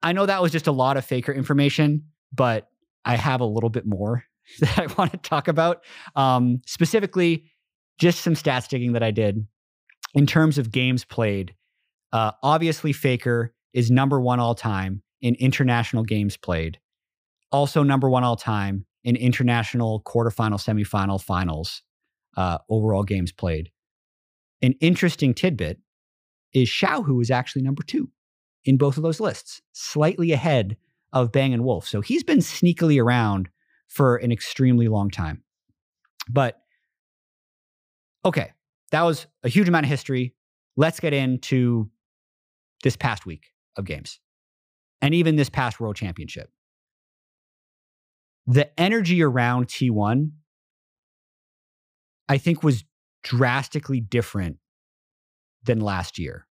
I 0.03 0.13
know 0.13 0.27
that 0.27 0.43
was 0.43 0.53
just 0.53 0.67
a 0.67 0.73
lot 0.73 0.97
of 0.97 1.05
faker 1.05 1.33
information, 1.33 2.05
but 2.33 2.69
I 3.05 3.17
have 3.17 3.41
a 3.41 3.47
little 3.47 3.71
bit 3.71 3.87
more 3.87 4.25
that 4.61 4.79
I 4.79 4.87
want 4.99 5.13
to 5.13 5.19
talk 5.19 5.49
about. 5.49 5.85
Um, 6.15 6.61
specifically, 6.67 7.47
just 7.99 8.21
some 8.21 8.35
stats 8.35 8.69
digging 8.69 8.93
that 8.93 9.03
I 9.03 9.11
did 9.11 9.47
in 10.15 10.27
terms 10.27 10.59
of 10.59 10.71
games 10.71 11.05
played. 11.05 11.55
Uh, 12.13 12.33
obviously, 12.43 12.93
Faker 12.93 13.55
is 13.73 13.91
number 13.91 14.21
one 14.21 14.41
all 14.41 14.55
time 14.55 15.03
in 15.21 15.35
international 15.37 16.05
games 16.05 16.37
played. 16.37 16.79
Also, 17.51 17.83
number 17.83 18.09
one 18.09 18.25
all 18.25 18.37
time 18.37 18.87
in 19.05 19.17
international 19.17 20.03
quarterfinal, 20.05 20.61
semifinal, 20.61 21.23
finals, 21.23 21.83
uh, 22.37 22.59
overall 22.69 23.05
games 23.05 23.33
played. 23.33 23.71
An 24.63 24.75
interesting 24.81 25.35
tidbit 25.35 25.79
is 26.55 26.69
Xiaohu 26.69 27.21
is 27.21 27.31
actually 27.31 27.63
number 27.63 27.83
two 27.83 28.09
in 28.65 28.79
both 28.79 28.97
of 28.97 29.03
those 29.03 29.21
lists, 29.21 29.61
slightly 29.73 30.33
ahead 30.33 30.77
of 31.13 31.33
Bang 31.33 31.53
and 31.53 31.65
Wolf. 31.65 31.87
So 31.87 32.01
he's 32.01 32.23
been 32.23 32.39
sneakily 32.39 33.03
around 33.03 33.49
for 33.89 34.17
an 34.17 34.33
extremely 34.33 34.89
long 34.89 35.11
time. 35.11 35.43
But 36.29 36.59
okay, 38.25 38.53
that 38.91 39.03
was 39.03 39.27
a 39.43 39.49
huge 39.49 39.69
amount 39.69 39.85
of 39.85 39.91
history. 39.91 40.35
Let's 40.77 41.01
get 41.01 41.13
into 41.13 41.91
this 42.83 42.97
past 42.97 43.27
week 43.27 43.47
of 43.77 43.85
games 43.85 44.21
and 45.03 45.15
even 45.15 45.37
this 45.37 45.51
past 45.51 45.81
World 45.81 45.97
Championship. 45.97 46.51
The 48.47 48.79
energy 48.79 49.23
around 49.23 49.69
T1, 49.69 50.31
I 52.29 52.39
think, 52.39 52.63
was 52.63 52.85
drastically 53.23 54.01
different 54.01 54.59
than 55.65 55.81
last 55.81 56.19
year. 56.19 56.47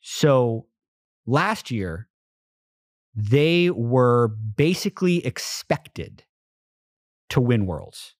So 0.00 0.66
last 1.26 1.70
year, 1.70 2.08
they 3.14 3.70
were 3.70 4.28
basically 4.28 5.24
expected 5.24 6.24
to 7.30 7.40
win 7.40 7.66
worlds 7.66 8.14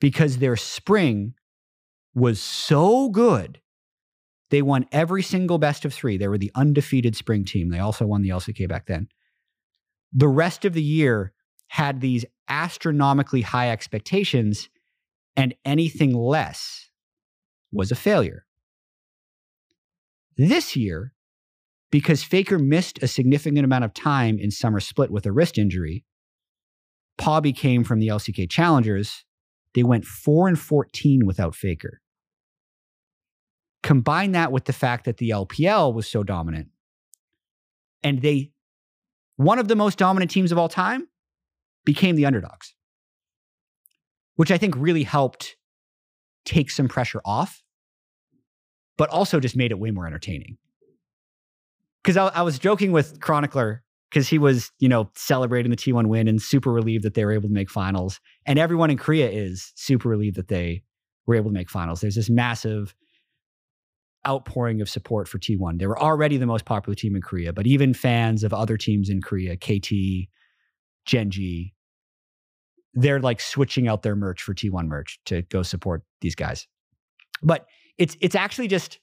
because 0.00 0.38
their 0.38 0.56
spring 0.56 1.34
was 2.14 2.40
so 2.40 3.08
good. 3.08 3.60
They 4.50 4.62
won 4.62 4.86
every 4.92 5.22
single 5.22 5.58
best 5.58 5.84
of 5.84 5.94
three. 5.94 6.18
They 6.18 6.28
were 6.28 6.38
the 6.38 6.52
undefeated 6.54 7.16
spring 7.16 7.44
team. 7.44 7.70
They 7.70 7.78
also 7.78 8.06
won 8.06 8.22
the 8.22 8.28
LCK 8.28 8.68
back 8.68 8.86
then. 8.86 9.08
The 10.12 10.28
rest 10.28 10.66
of 10.66 10.74
the 10.74 10.82
year 10.82 11.32
had 11.68 12.02
these 12.02 12.26
astronomically 12.48 13.40
high 13.40 13.70
expectations, 13.70 14.68
and 15.36 15.54
anything 15.64 16.12
less 16.12 16.90
was 17.72 17.90
a 17.90 17.96
failure. 17.96 18.44
This 20.36 20.76
year, 20.76 21.12
because 21.90 22.22
Faker 22.22 22.58
missed 22.58 23.02
a 23.02 23.08
significant 23.08 23.64
amount 23.64 23.84
of 23.84 23.94
time 23.94 24.38
in 24.38 24.50
summer 24.50 24.80
split 24.80 25.10
with 25.10 25.26
a 25.26 25.32
wrist 25.32 25.58
injury, 25.58 26.04
Poby 27.18 27.52
came 27.52 27.84
from 27.84 28.00
the 28.00 28.08
LCK 28.08 28.50
Challengers. 28.50 29.24
They 29.74 29.82
went 29.82 30.04
4 30.04 30.48
and 30.48 30.58
14 30.58 31.26
without 31.26 31.54
Faker. 31.54 32.00
Combine 33.82 34.32
that 34.32 34.52
with 34.52 34.64
the 34.64 34.72
fact 34.72 35.04
that 35.04 35.18
the 35.18 35.30
LPL 35.30 35.92
was 35.92 36.06
so 36.06 36.22
dominant, 36.22 36.68
and 38.02 38.22
they, 38.22 38.52
one 39.36 39.58
of 39.58 39.68
the 39.68 39.76
most 39.76 39.98
dominant 39.98 40.30
teams 40.30 40.52
of 40.52 40.58
all 40.58 40.68
time, 40.68 41.08
became 41.84 42.16
the 42.16 42.26
underdogs, 42.26 42.74
which 44.36 44.50
I 44.50 44.58
think 44.58 44.74
really 44.76 45.02
helped 45.02 45.56
take 46.44 46.70
some 46.70 46.88
pressure 46.88 47.20
off, 47.24 47.61
but 49.02 49.10
also 49.10 49.40
just 49.40 49.56
made 49.56 49.72
it 49.72 49.80
way 49.80 49.90
more 49.90 50.06
entertaining 50.06 50.56
because 52.04 52.16
I, 52.16 52.28
I 52.28 52.42
was 52.42 52.56
joking 52.56 52.92
with 52.92 53.18
Chronicler 53.18 53.82
because 54.08 54.28
he 54.28 54.38
was, 54.38 54.70
you 54.78 54.88
know, 54.88 55.10
celebrating 55.16 55.70
the 55.72 55.76
T1 55.76 56.06
win 56.06 56.28
and 56.28 56.40
super 56.40 56.70
relieved 56.70 57.02
that 57.02 57.14
they 57.14 57.24
were 57.24 57.32
able 57.32 57.48
to 57.48 57.52
make 57.52 57.68
finals. 57.68 58.20
And 58.46 58.60
everyone 58.60 58.90
in 58.90 58.98
Korea 58.98 59.28
is 59.28 59.72
super 59.74 60.08
relieved 60.08 60.36
that 60.36 60.46
they 60.46 60.84
were 61.26 61.34
able 61.34 61.50
to 61.50 61.52
make 61.52 61.68
finals. 61.68 62.00
There's 62.00 62.14
this 62.14 62.30
massive 62.30 62.94
outpouring 64.24 64.80
of 64.80 64.88
support 64.88 65.26
for 65.26 65.40
T1. 65.40 65.80
They 65.80 65.88
were 65.88 66.00
already 66.00 66.36
the 66.36 66.46
most 66.46 66.64
popular 66.64 66.94
team 66.94 67.16
in 67.16 67.22
Korea, 67.22 67.52
but 67.52 67.66
even 67.66 67.94
fans 67.94 68.44
of 68.44 68.54
other 68.54 68.76
teams 68.76 69.10
in 69.10 69.20
Korea, 69.20 69.56
KT, 69.56 70.28
Gen.G, 71.06 71.74
they're 72.94 73.18
like 73.18 73.40
switching 73.40 73.88
out 73.88 74.04
their 74.04 74.14
merch 74.14 74.44
for 74.44 74.54
T1 74.54 74.86
merch 74.86 75.18
to 75.24 75.42
go 75.42 75.64
support 75.64 76.04
these 76.20 76.36
guys. 76.36 76.68
But 77.42 77.66
it's 77.98 78.16
it's 78.20 78.34
actually 78.34 78.68
just 78.68 78.98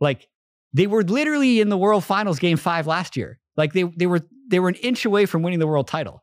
like 0.00 0.28
they 0.72 0.86
were 0.86 1.02
literally 1.02 1.60
in 1.60 1.68
the 1.68 1.78
World 1.78 2.04
Finals 2.04 2.38
game 2.38 2.56
5 2.56 2.86
last 2.86 3.16
year. 3.16 3.38
Like 3.56 3.72
they 3.72 3.84
they 3.84 4.06
were 4.06 4.22
they 4.48 4.60
were 4.60 4.68
an 4.68 4.76
inch 4.76 5.04
away 5.04 5.26
from 5.26 5.42
winning 5.42 5.58
the 5.58 5.66
world 5.66 5.88
title. 5.88 6.22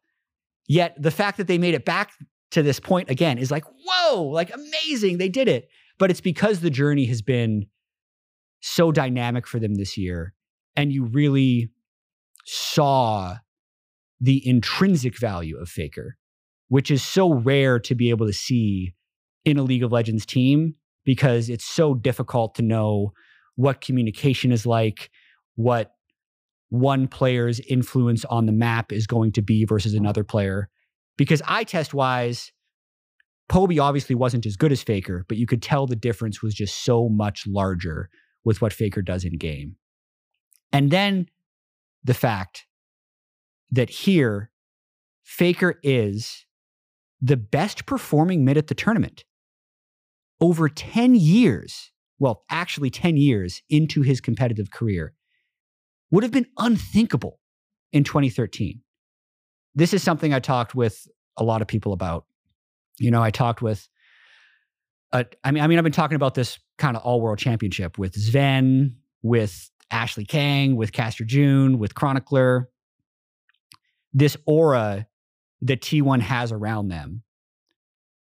Yet 0.68 0.96
the 1.01 1.12
fact 1.12 1.38
that 1.38 1.48
they 1.48 1.58
made 1.58 1.75
it 1.75 1.86
back 1.86 2.12
to 2.51 2.63
this 2.63 2.80
point 2.80 3.10
again 3.10 3.38
is 3.38 3.51
like, 3.51 3.65
whoa, 3.86 4.24
like 4.24 4.54
amazing. 4.54 5.18
They 5.18 5.30
did 5.30 5.48
it. 5.48 5.68
But 5.98 6.10
it's 6.10 6.22
because 6.22 6.60
the 6.60 6.70
journey 6.70 7.06
has 7.06 7.22
been 7.22 7.68
so 8.62 8.92
dynamic 8.92 9.48
for 9.48 9.60
them 9.60 9.75
this 9.75 9.98
year. 9.98 10.34
And 10.75 10.92
you 10.92 11.06
really 11.06 11.70
saw 12.46 13.36
the 14.20 14.48
intrinsic 14.48 15.18
value 15.18 15.58
of 15.58 15.70
Faker, 15.70 16.18
which 16.68 16.89
is 16.89 17.04
so 17.04 17.34
rare 17.34 17.80
to 17.80 17.96
be 17.96 18.10
able 18.10 18.25
to 18.25 18.34
see 18.34 18.94
in 19.46 19.58
a 19.58 19.63
League 19.63 19.84
of 19.84 19.92
Legends 19.92 20.25
team 20.25 20.75
because 21.06 21.50
it's 21.50 21.66
so 21.66 21.94
difficult 21.94 22.56
to 22.56 22.62
know 22.62 23.14
what 23.56 23.82
communication 23.82 24.52
is 24.52 24.66
like, 24.66 25.10
what 25.56 25.92
one 26.70 27.08
player's 27.08 27.60
influence 27.62 28.26
on 28.26 28.46
the 28.46 28.52
map 28.52 28.92
is 28.92 29.08
going 29.08 29.32
to 29.34 29.42
be 29.42 29.66
versus 29.66 29.94
another 29.94 30.24
player. 30.24 30.70
Because 31.18 31.42
eye 31.48 31.64
test 31.64 31.94
wise, 31.94 32.52
Poby 33.48 33.80
obviously 33.80 34.16
wasn't 34.16 34.46
as 34.46 34.58
good 34.58 34.72
as 34.72 34.82
Faker, 34.82 35.26
but 35.30 35.38
you 35.38 35.46
could 35.46 35.62
tell 35.62 35.86
the 35.86 35.96
difference 35.96 36.42
was 36.42 36.54
just 36.54 36.84
so 36.84 37.08
much 37.08 37.46
larger 37.48 38.10
with 38.44 38.62
what 38.62 38.74
Faker 38.74 39.02
does 39.02 39.24
in 39.24 39.38
game. 39.38 39.76
And 40.74 40.92
then 40.92 41.28
the 42.04 42.14
fact 42.14 42.66
that 43.72 43.90
here, 43.90 44.52
Faker 45.24 45.80
is 45.84 46.46
the 47.22 47.38
best 47.38 47.86
performing 47.86 48.44
mid 48.44 48.58
at 48.58 48.68
the 48.68 48.76
tournament. 48.76 49.24
Over 50.42 50.70
10 50.70 51.15
years, 51.15 51.92
well, 52.20 52.44
actually 52.50 52.89
10 52.89 53.18
years 53.18 53.62
into 53.70 54.01
his 54.01 54.22
competitive 54.22 54.72
career, 54.72 55.13
would 56.12 56.24
have 56.24 56.32
been 56.32 56.48
unthinkable 56.58 57.39
in 57.92 58.04
2013. 58.04 58.82
This 59.74 59.94
is 59.94 60.04
something 60.04 60.34
I 60.34 60.39
talked 60.39 60.75
with 60.75 61.08
a 61.38 61.44
lot 61.44 61.62
of 61.62 61.68
people 61.68 61.94
about. 61.94 62.25
You 62.98 63.12
know, 63.12 63.22
I 63.22 63.32
talked 63.32 63.62
with, 63.62 63.88
uh, 65.12 65.24
I 65.44 65.51
mean, 65.51 65.63
I 65.63 65.68
mean, 65.68 65.77
I've 65.77 65.84
been 65.84 65.92
talking 65.92 66.15
about 66.15 66.36
this 66.36 66.60
kind 66.77 66.96
of 66.96 67.04
all 67.04 67.22
world 67.22 67.39
championship 67.39 67.98
with 67.98 68.13
Zven, 68.13 68.96
with 69.22 69.70
Ashley 69.92 70.25
Kang, 70.25 70.75
with 70.75 70.92
Caster 70.92 71.25
Jun, 71.25 71.80
with 71.80 71.96
Chronicler. 71.96 72.70
This 74.13 74.38
aura 74.46 75.08
that 75.62 75.82
T1 75.82 76.22
has 76.22 76.51
around 76.51 76.89
them, 76.89 77.24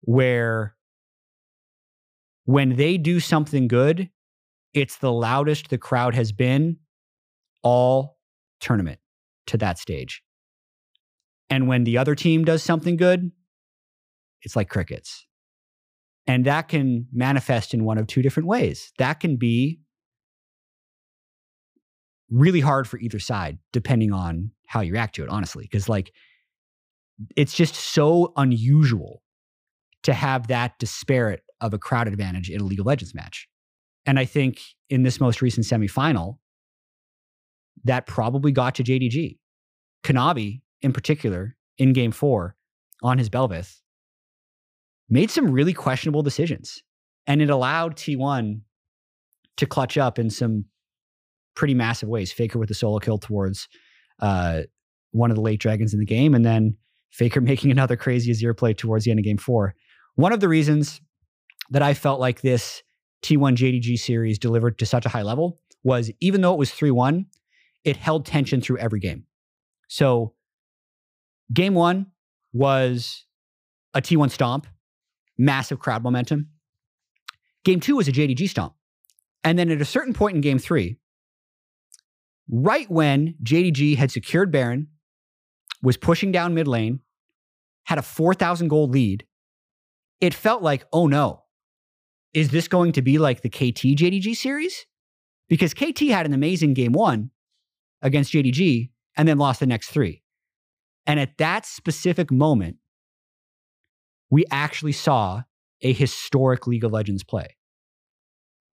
where 0.01 0.76
when 2.47 2.77
they 2.77 2.97
do 2.97 3.19
something 3.19 3.67
good, 3.67 4.09
it's 4.73 4.99
the 4.99 5.11
loudest 5.11 5.69
the 5.69 5.77
crowd 5.77 6.15
has 6.15 6.31
been 6.31 6.77
all 7.61 8.17
tournament 8.61 8.99
to 9.47 9.57
that 9.57 9.77
stage. 9.77 10.23
And 11.49 11.67
when 11.67 11.83
the 11.83 11.97
other 11.97 12.15
team 12.15 12.45
does 12.45 12.63
something 12.63 12.95
good, 12.95 13.33
it's 14.43 14.55
like 14.55 14.69
crickets. 14.69 15.27
And 16.25 16.45
that 16.45 16.69
can 16.69 17.07
manifest 17.11 17.73
in 17.73 17.83
one 17.83 17.97
of 17.97 18.07
two 18.07 18.21
different 18.21 18.47
ways. 18.47 18.93
That 18.97 19.19
can 19.19 19.35
be 19.35 19.81
really 22.29 22.61
hard 22.61 22.87
for 22.87 22.97
either 22.97 23.19
side, 23.19 23.57
depending 23.73 24.13
on 24.13 24.51
how 24.67 24.79
you 24.79 24.93
react 24.93 25.15
to 25.15 25.23
it, 25.23 25.29
honestly. 25.29 25.65
Because, 25.65 25.89
like, 25.89 26.13
it's 27.35 27.53
just 27.53 27.75
so 27.75 28.31
unusual 28.37 29.21
to 30.03 30.13
have 30.13 30.47
that 30.47 30.79
disparate 30.79 31.41
of 31.61 31.73
a 31.73 31.77
crowd 31.77 32.07
advantage 32.07 32.49
in 32.49 32.61
a 32.61 32.63
League 32.63 32.79
of 32.79 32.85
Legends 32.85 33.15
match. 33.15 33.47
And 34.05 34.17
I 34.19 34.25
think 34.25 34.61
in 34.89 35.03
this 35.03 35.19
most 35.19 35.41
recent 35.41 35.65
semifinal, 35.65 36.37
that 37.83 38.07
probably 38.07 38.51
got 38.51 38.75
to 38.75 38.83
JDG. 38.83 39.37
Kanavi, 40.03 40.61
in 40.81 40.93
particular, 40.93 41.55
in 41.77 41.93
game 41.93 42.11
four 42.11 42.55
on 43.03 43.17
his 43.17 43.29
Bel'Veth, 43.29 43.81
made 45.09 45.29
some 45.29 45.51
really 45.51 45.73
questionable 45.73 46.23
decisions. 46.23 46.81
And 47.25 47.41
it 47.41 47.49
allowed 47.49 47.95
T1 47.95 48.61
to 49.57 49.65
clutch 49.65 49.97
up 49.97 50.17
in 50.17 50.29
some 50.29 50.65
pretty 51.55 51.73
massive 51.73 52.07
ways. 52.07 52.31
Faker 52.31 52.59
with 52.59 52.69
the 52.69 52.75
solo 52.75 52.99
kill 52.99 53.17
towards 53.17 53.67
uh, 54.19 54.61
one 55.11 55.31
of 55.31 55.35
the 55.35 55.41
late 55.41 55.59
dragons 55.59 55.93
in 55.93 55.99
the 55.99 56.05
game, 56.05 56.33
and 56.33 56.45
then 56.45 56.77
Faker 57.11 57.41
making 57.51 57.71
another 57.71 57.97
crazy 57.97 58.31
Azir 58.31 58.55
play 58.55 58.73
towards 58.73 59.05
the 59.05 59.11
end 59.11 59.19
of 59.19 59.25
game 59.25 59.37
four. 59.37 59.75
One 60.15 60.31
of 60.31 60.39
the 60.39 60.47
reasons 60.47 61.01
that 61.71 61.81
I 61.81 61.93
felt 61.93 62.19
like 62.19 62.41
this 62.41 62.83
T1 63.23 63.55
JDG 63.55 63.99
series 63.99 64.39
delivered 64.39 64.79
to 64.79 64.85
such 64.85 65.05
a 65.05 65.09
high 65.09 65.21
level 65.21 65.59
was 65.83 66.11
even 66.19 66.41
though 66.41 66.53
it 66.53 66.59
was 66.59 66.71
3 66.71 66.91
1, 66.91 67.25
it 67.83 67.97
held 67.97 68.25
tension 68.25 68.61
through 68.61 68.77
every 68.77 68.99
game. 68.99 69.25
So 69.87 70.33
game 71.53 71.73
one 71.73 72.07
was 72.53 73.25
a 73.93 74.01
T1 74.01 74.31
stomp, 74.31 74.67
massive 75.37 75.79
crowd 75.79 76.03
momentum. 76.03 76.49
Game 77.63 77.79
two 77.79 77.95
was 77.95 78.07
a 78.07 78.11
JDG 78.11 78.49
stomp. 78.49 78.73
And 79.43 79.57
then 79.57 79.69
at 79.69 79.81
a 79.81 79.85
certain 79.85 80.13
point 80.13 80.35
in 80.35 80.41
game 80.41 80.59
three, 80.59 80.97
right 82.49 82.89
when 82.89 83.35
JDG 83.43 83.95
had 83.95 84.11
secured 84.11 84.51
Baron, 84.51 84.87
was 85.81 85.95
pushing 85.95 86.31
down 86.31 86.53
mid 86.53 86.67
lane, 86.67 86.99
had 87.85 87.97
a 87.97 88.01
4,000 88.01 88.67
gold 88.67 88.91
lead, 88.91 89.25
it 90.19 90.33
felt 90.33 90.61
like, 90.61 90.85
oh 90.91 91.07
no, 91.07 91.43
is 92.37 92.49
this 92.49 92.67
going 92.67 92.91
to 92.91 93.01
be 93.01 93.17
like 93.17 93.41
the 93.41 93.49
KT 93.49 93.97
JDG 93.97 94.35
series? 94.35 94.85
Because 95.49 95.73
KT 95.73 96.01
had 96.01 96.27
an 96.27 96.33
amazing 96.33 96.75
game 96.75 96.91
one 96.91 97.31
against 98.03 98.31
JDG 98.31 98.91
and 99.15 99.27
then 99.27 99.39
lost 99.39 99.59
the 99.59 99.65
next 99.65 99.89
three. 99.89 100.21
And 101.07 101.19
at 101.19 101.39
that 101.39 101.65
specific 101.65 102.31
moment, 102.31 102.75
we 104.29 104.45
actually 104.51 104.91
saw 104.91 105.41
a 105.81 105.91
historic 105.91 106.67
League 106.67 106.83
of 106.83 106.91
Legends 106.91 107.23
play. 107.23 107.57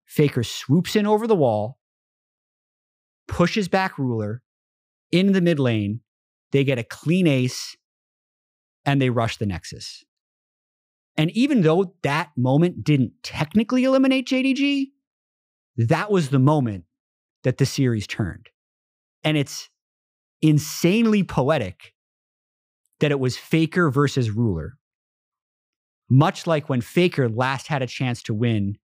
Faker 0.06 0.42
swoops 0.42 0.96
in 0.96 1.06
over 1.06 1.28
the 1.28 1.36
wall, 1.36 1.78
pushes 3.28 3.68
back 3.68 4.00
Ruler 4.00 4.42
in 5.12 5.34
the 5.34 5.42
mid 5.42 5.60
lane. 5.60 6.00
They 6.52 6.64
get 6.64 6.80
a 6.80 6.84
clean 6.84 7.28
ace 7.28 7.78
and 8.86 9.00
they 9.00 9.12
rush 9.12 9.38
the 9.38 9.46
Nexus. 9.46 10.04
And 11.22 11.30
even 11.38 11.62
though 11.62 11.94
that 12.02 12.32
moment 12.36 12.84
didn't 12.84 13.12
technically 13.22 13.84
eliminate 13.84 14.28
JDG, 14.28 14.88
that 15.78 16.10
was 16.10 16.30
the 16.30 16.40
moment 16.40 16.86
that 17.44 17.60
the 17.60 17.66
series 17.68 18.08
turned. 18.08 18.50
And 19.24 19.38
it's 19.38 19.70
insanely 20.42 21.22
poetic 21.22 21.94
that 23.02 23.12
it 23.12 23.20
was 23.20 23.38
Faker 23.38 23.92
versus 23.92 24.32
Ruler. 24.32 24.80
Much 26.10 26.48
like 26.48 26.70
when 26.70 26.82
Faker 26.82 27.30
last 27.30 27.68
had 27.68 27.84
a 27.84 27.88
chance 27.88 28.24
to 28.24 28.34
win 28.34 28.80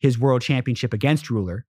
his 0.00 0.18
world 0.18 0.42
championship 0.42 0.92
against 0.92 1.30
Ruler, 1.30 1.64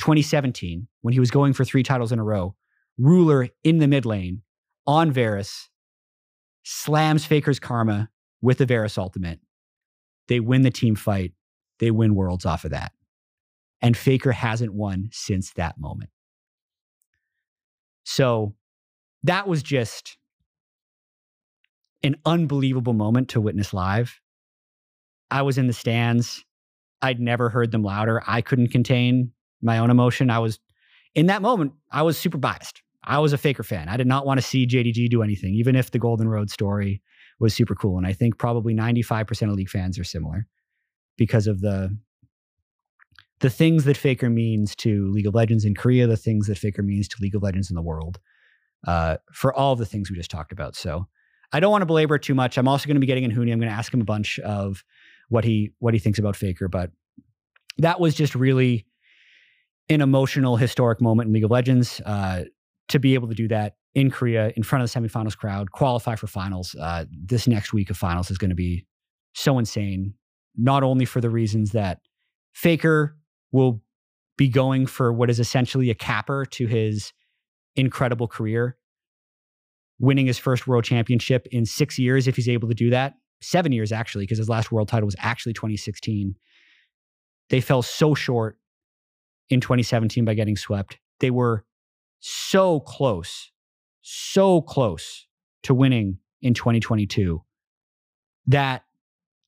2017, 0.00 0.88
when 1.02 1.14
he 1.14 1.20
was 1.20 1.30
going 1.30 1.52
for 1.52 1.64
three 1.64 1.84
titles 1.84 2.10
in 2.10 2.18
a 2.18 2.24
row, 2.24 2.56
Ruler 2.98 3.46
in 3.62 3.78
the 3.78 3.86
mid 3.86 4.04
lane 4.04 4.42
on 4.88 5.12
Varus 5.12 5.70
slams 6.64 7.24
Faker's 7.24 7.60
karma 7.60 8.10
with 8.40 8.58
the 8.58 8.66
Varus 8.66 8.98
ultimate. 8.98 9.40
They 10.28 10.40
win 10.40 10.62
the 10.62 10.70
team 10.70 10.94
fight. 10.94 11.32
They 11.78 11.90
win 11.90 12.14
worlds 12.14 12.46
off 12.46 12.64
of 12.64 12.70
that. 12.70 12.92
And 13.80 13.96
Faker 13.96 14.32
hasn't 14.32 14.74
won 14.74 15.08
since 15.12 15.52
that 15.52 15.78
moment. 15.78 16.10
So 18.04 18.54
that 19.22 19.46
was 19.46 19.62
just 19.62 20.16
an 22.02 22.16
unbelievable 22.24 22.92
moment 22.92 23.28
to 23.30 23.40
witness 23.40 23.72
live. 23.72 24.20
I 25.30 25.42
was 25.42 25.58
in 25.58 25.66
the 25.66 25.72
stands. 25.72 26.44
I'd 27.02 27.20
never 27.20 27.48
heard 27.48 27.70
them 27.70 27.82
louder. 27.82 28.22
I 28.26 28.40
couldn't 28.40 28.68
contain 28.68 29.32
my 29.62 29.78
own 29.78 29.90
emotion. 29.90 30.30
I 30.30 30.38
was 30.38 30.58
in 31.14 31.26
that 31.26 31.42
moment, 31.42 31.72
I 31.90 32.02
was 32.02 32.18
super 32.18 32.38
biased. 32.38 32.82
I 33.04 33.18
was 33.18 33.32
a 33.32 33.38
Faker 33.38 33.62
fan. 33.62 33.88
I 33.88 33.96
did 33.96 34.06
not 34.06 34.26
want 34.26 34.38
to 34.38 34.46
see 34.46 34.66
JDG 34.66 35.08
do 35.08 35.22
anything, 35.22 35.54
even 35.54 35.76
if 35.76 35.90
the 35.90 35.98
Golden 35.98 36.28
Road 36.28 36.50
story 36.50 37.00
was 37.40 37.54
super 37.54 37.74
cool. 37.74 37.98
And 37.98 38.06
I 38.06 38.12
think 38.12 38.38
probably 38.38 38.74
95% 38.74 39.48
of 39.48 39.54
League 39.54 39.70
fans 39.70 39.98
are 39.98 40.04
similar 40.04 40.46
because 41.16 41.46
of 41.46 41.60
the 41.60 41.96
the 43.40 43.50
things 43.50 43.84
that 43.84 43.96
Faker 43.96 44.28
means 44.28 44.74
to 44.74 45.06
League 45.12 45.26
of 45.26 45.34
Legends 45.34 45.64
in 45.64 45.72
Korea, 45.72 46.08
the 46.08 46.16
things 46.16 46.48
that 46.48 46.58
Faker 46.58 46.82
means 46.82 47.06
to 47.06 47.16
League 47.20 47.36
of 47.36 47.42
Legends 47.42 47.70
in 47.70 47.76
the 47.76 47.82
world, 47.82 48.18
uh, 48.84 49.18
for 49.32 49.54
all 49.54 49.76
the 49.76 49.86
things 49.86 50.10
we 50.10 50.16
just 50.16 50.30
talked 50.30 50.50
about. 50.50 50.74
So 50.74 51.06
I 51.52 51.60
don't 51.60 51.70
want 51.70 51.82
to 51.82 51.86
belabor 51.86 52.16
it 52.16 52.22
too 52.22 52.34
much. 52.34 52.58
I'm 52.58 52.66
also 52.66 52.88
going 52.88 52.96
to 52.96 53.00
be 53.00 53.06
getting 53.06 53.22
in 53.22 53.30
Huni. 53.30 53.52
I'm 53.52 53.60
going 53.60 53.70
to 53.70 53.76
ask 53.76 53.94
him 53.94 54.00
a 54.00 54.04
bunch 54.04 54.40
of 54.40 54.82
what 55.28 55.44
he 55.44 55.70
what 55.78 55.94
he 55.94 56.00
thinks 56.00 56.18
about 56.18 56.34
Faker, 56.34 56.66
but 56.66 56.90
that 57.78 58.00
was 58.00 58.16
just 58.16 58.34
really 58.34 58.86
an 59.88 60.00
emotional, 60.00 60.56
historic 60.56 61.00
moment 61.00 61.28
in 61.28 61.32
League 61.32 61.44
of 61.44 61.50
Legends. 61.52 62.00
Uh, 62.04 62.44
to 62.88 62.98
be 62.98 63.14
able 63.14 63.28
to 63.28 63.34
do 63.34 63.48
that 63.48 63.76
in 63.94 64.10
Korea 64.10 64.52
in 64.56 64.62
front 64.62 64.82
of 64.84 64.90
the 64.92 65.00
semifinals 65.00 65.36
crowd, 65.36 65.72
qualify 65.72 66.14
for 66.14 66.26
finals. 66.26 66.74
Uh, 66.78 67.04
this 67.10 67.46
next 67.46 67.72
week 67.72 67.90
of 67.90 67.96
finals 67.96 68.30
is 68.30 68.38
going 68.38 68.50
to 68.50 68.56
be 68.56 68.86
so 69.34 69.58
insane, 69.58 70.14
not 70.56 70.82
only 70.82 71.04
for 71.04 71.20
the 71.20 71.30
reasons 71.30 71.72
that 71.72 72.00
Faker 72.52 73.16
will 73.52 73.80
be 74.36 74.48
going 74.48 74.86
for 74.86 75.12
what 75.12 75.30
is 75.30 75.40
essentially 75.40 75.90
a 75.90 75.94
capper 75.94 76.44
to 76.44 76.66
his 76.66 77.12
incredible 77.76 78.28
career, 78.28 78.76
winning 79.98 80.26
his 80.26 80.38
first 80.38 80.66
world 80.66 80.84
championship 80.84 81.46
in 81.50 81.64
six 81.66 81.98
years, 81.98 82.26
if 82.28 82.36
he's 82.36 82.48
able 82.48 82.68
to 82.68 82.74
do 82.74 82.90
that. 82.90 83.14
Seven 83.40 83.72
years, 83.72 83.92
actually, 83.92 84.24
because 84.24 84.38
his 84.38 84.48
last 84.48 84.72
world 84.72 84.88
title 84.88 85.06
was 85.06 85.16
actually 85.18 85.52
2016. 85.52 86.34
They 87.50 87.60
fell 87.60 87.82
so 87.82 88.14
short 88.14 88.58
in 89.48 89.60
2017 89.60 90.24
by 90.24 90.34
getting 90.34 90.56
swept. 90.56 90.98
They 91.20 91.30
were 91.30 91.64
so 92.20 92.80
close, 92.80 93.52
so 94.10 94.62
close 94.62 95.26
to 95.64 95.74
winning 95.74 96.16
in 96.40 96.54
2022 96.54 97.42
that 98.46 98.84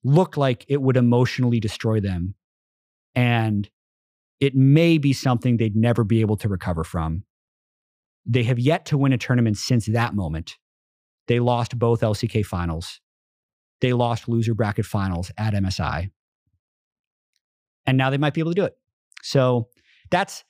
looked 0.04 0.36
like 0.36 0.66
it 0.68 0.82
would 0.82 0.98
emotionally 0.98 1.60
destroy 1.60 1.98
them. 1.98 2.34
And 3.14 3.70
it 4.38 4.54
may 4.54 4.98
be 4.98 5.14
something 5.14 5.56
they'd 5.56 5.76
never 5.76 6.04
be 6.04 6.20
able 6.20 6.36
to 6.38 6.48
recover 6.48 6.84
from. 6.84 7.24
They 8.26 8.42
have 8.42 8.58
yet 8.58 8.84
to 8.86 8.98
win 8.98 9.14
a 9.14 9.18
tournament 9.18 9.56
since 9.56 9.86
that 9.86 10.14
moment. 10.14 10.58
They 11.26 11.40
lost 11.40 11.78
both 11.78 12.02
LCK 12.02 12.44
finals. 12.44 13.00
They 13.80 13.94
lost 13.94 14.28
loser 14.28 14.52
bracket 14.52 14.84
finals 14.84 15.32
at 15.38 15.54
MSI. 15.54 16.10
And 17.86 17.96
now 17.96 18.10
they 18.10 18.18
might 18.18 18.34
be 18.34 18.42
able 18.42 18.50
to 18.50 18.60
do 18.60 18.64
it. 18.64 18.76
So 19.22 19.68
that's 20.10 20.44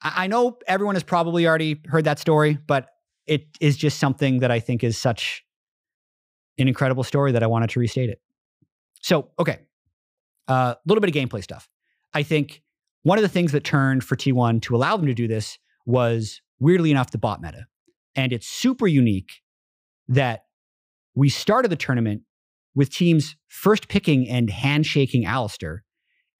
I 0.00 0.28
know 0.28 0.58
everyone 0.66 0.94
has 0.94 1.02
probably 1.02 1.46
already 1.46 1.82
heard 1.86 2.04
that 2.04 2.18
story, 2.18 2.58
but 2.66 2.88
it 3.26 3.46
is 3.60 3.76
just 3.76 3.98
something 3.98 4.40
that 4.40 4.50
I 4.50 4.60
think 4.60 4.84
is 4.84 4.98
such 4.98 5.44
an 6.58 6.68
incredible 6.68 7.04
story 7.04 7.32
that 7.32 7.42
I 7.42 7.46
wanted 7.46 7.70
to 7.70 7.80
restate 7.80 8.10
it. 8.10 8.20
So, 9.00 9.30
okay, 9.38 9.58
a 10.48 10.52
uh, 10.52 10.74
little 10.86 11.00
bit 11.00 11.14
of 11.14 11.14
gameplay 11.14 11.42
stuff. 11.42 11.68
I 12.12 12.22
think 12.22 12.62
one 13.02 13.18
of 13.18 13.22
the 13.22 13.28
things 13.28 13.52
that 13.52 13.64
turned 13.64 14.04
for 14.04 14.16
T1 14.16 14.62
to 14.62 14.76
allow 14.76 14.96
them 14.96 15.06
to 15.06 15.14
do 15.14 15.26
this 15.26 15.58
was 15.84 16.40
weirdly 16.58 16.90
enough 16.90 17.10
the 17.10 17.18
bot 17.18 17.40
meta. 17.42 17.66
And 18.14 18.32
it's 18.32 18.46
super 18.46 18.86
unique 18.86 19.42
that 20.08 20.44
we 21.14 21.28
started 21.28 21.70
the 21.70 21.76
tournament 21.76 22.22
with 22.74 22.90
teams 22.90 23.36
first 23.48 23.88
picking 23.88 24.28
and 24.28 24.50
handshaking 24.50 25.24
Alistar. 25.24 25.80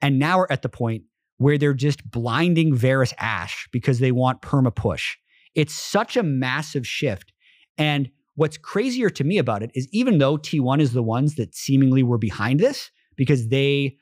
And 0.01 0.19
now 0.19 0.39
we're 0.39 0.47
at 0.51 0.63
the 0.63 0.69
point 0.69 1.05
where 1.39 1.59
they're 1.59 1.75
just 1.75 2.09
blinding 2.09 2.75
Varus 2.75 3.13
Ash 3.19 3.69
because 3.73 3.99
they 3.99 4.13
want 4.13 4.43
perma 4.43 4.75
push. 4.75 5.17
It's 5.55 5.75
such 5.75 6.17
a 6.17 6.23
massive 6.23 6.87
shift. 6.87 7.33
And 7.79 8.11
what's 8.35 8.57
crazier 8.57 9.11
to 9.11 9.25
me 9.25 9.39
about 9.39 9.63
it 9.63 9.71
is 9.75 9.89
even 9.93 10.19
though 10.19 10.37
T1 10.37 10.81
is 10.81 10.93
the 10.93 11.03
ones 11.03 11.37
that 11.37 11.55
seemingly 11.55 12.03
were 12.03 12.19
behind 12.19 12.61
this 12.61 12.91
because 13.17 13.49
they 13.49 13.97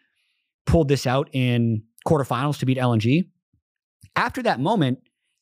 pulled 0.67 0.89
this 0.89 1.07
out 1.07 1.29
in 1.33 1.83
quarterfinals 2.07 2.59
to 2.59 2.67
beat 2.67 2.79
LNG, 2.79 3.29
after 4.17 4.43
that 4.43 4.61
moment, 4.61 4.99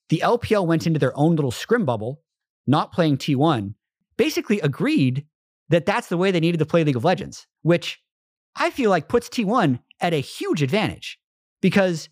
the 0.09 0.23
LPL 0.25 0.67
went 0.67 0.87
into 0.87 0.99
their 0.99 1.17
own 1.17 1.37
little 1.37 1.51
scrim 1.51 1.85
bubble, 1.85 2.21
not 2.67 2.93
playing 2.93 3.17
T1, 3.17 3.75
basically 4.17 4.61
agreed 4.61 5.27
that 5.69 5.87
that's 5.87 6.09
the 6.09 6.17
way 6.17 6.31
they 6.31 6.41
needed 6.41 6.59
to 6.59 6.67
play 6.67 6.85
League 6.85 6.97
of 6.97 7.05
Legends, 7.05 7.47
which 7.63 8.01
I 8.57 8.71
feel 8.71 8.91
like 8.91 9.09
puts 9.09 9.29
T1 9.29 9.81
at 10.01 10.13
a 10.13 10.21
huge 10.21 10.63
advantage 10.63 11.19
because 11.61 12.09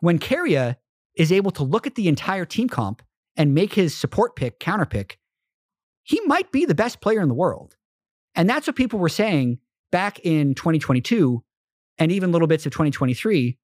when 0.00 0.18
Keria 0.18 0.76
is 1.16 1.30
able 1.30 1.50
to 1.52 1.62
look 1.62 1.86
at 1.86 1.94
the 1.94 2.08
entire 2.08 2.44
team 2.44 2.68
comp 2.68 3.02
and 3.36 3.54
make 3.54 3.74
his 3.74 3.96
support 3.96 4.36
pick, 4.36 4.60
counter 4.60 4.86
pick, 4.86 5.18
he 6.02 6.20
might 6.26 6.52
be 6.52 6.64
the 6.64 6.74
best 6.74 7.00
player 7.00 7.20
in 7.20 7.28
the 7.28 7.34
world. 7.34 7.76
And 8.34 8.48
that's 8.48 8.66
what 8.66 8.76
people 8.76 8.98
were 8.98 9.08
saying 9.08 9.58
back 9.90 10.18
in 10.20 10.54
2022 10.54 11.42
and 11.98 12.12
even 12.12 12.32
little 12.32 12.48
bits 12.48 12.66
of 12.66 12.72
2023 12.72 13.56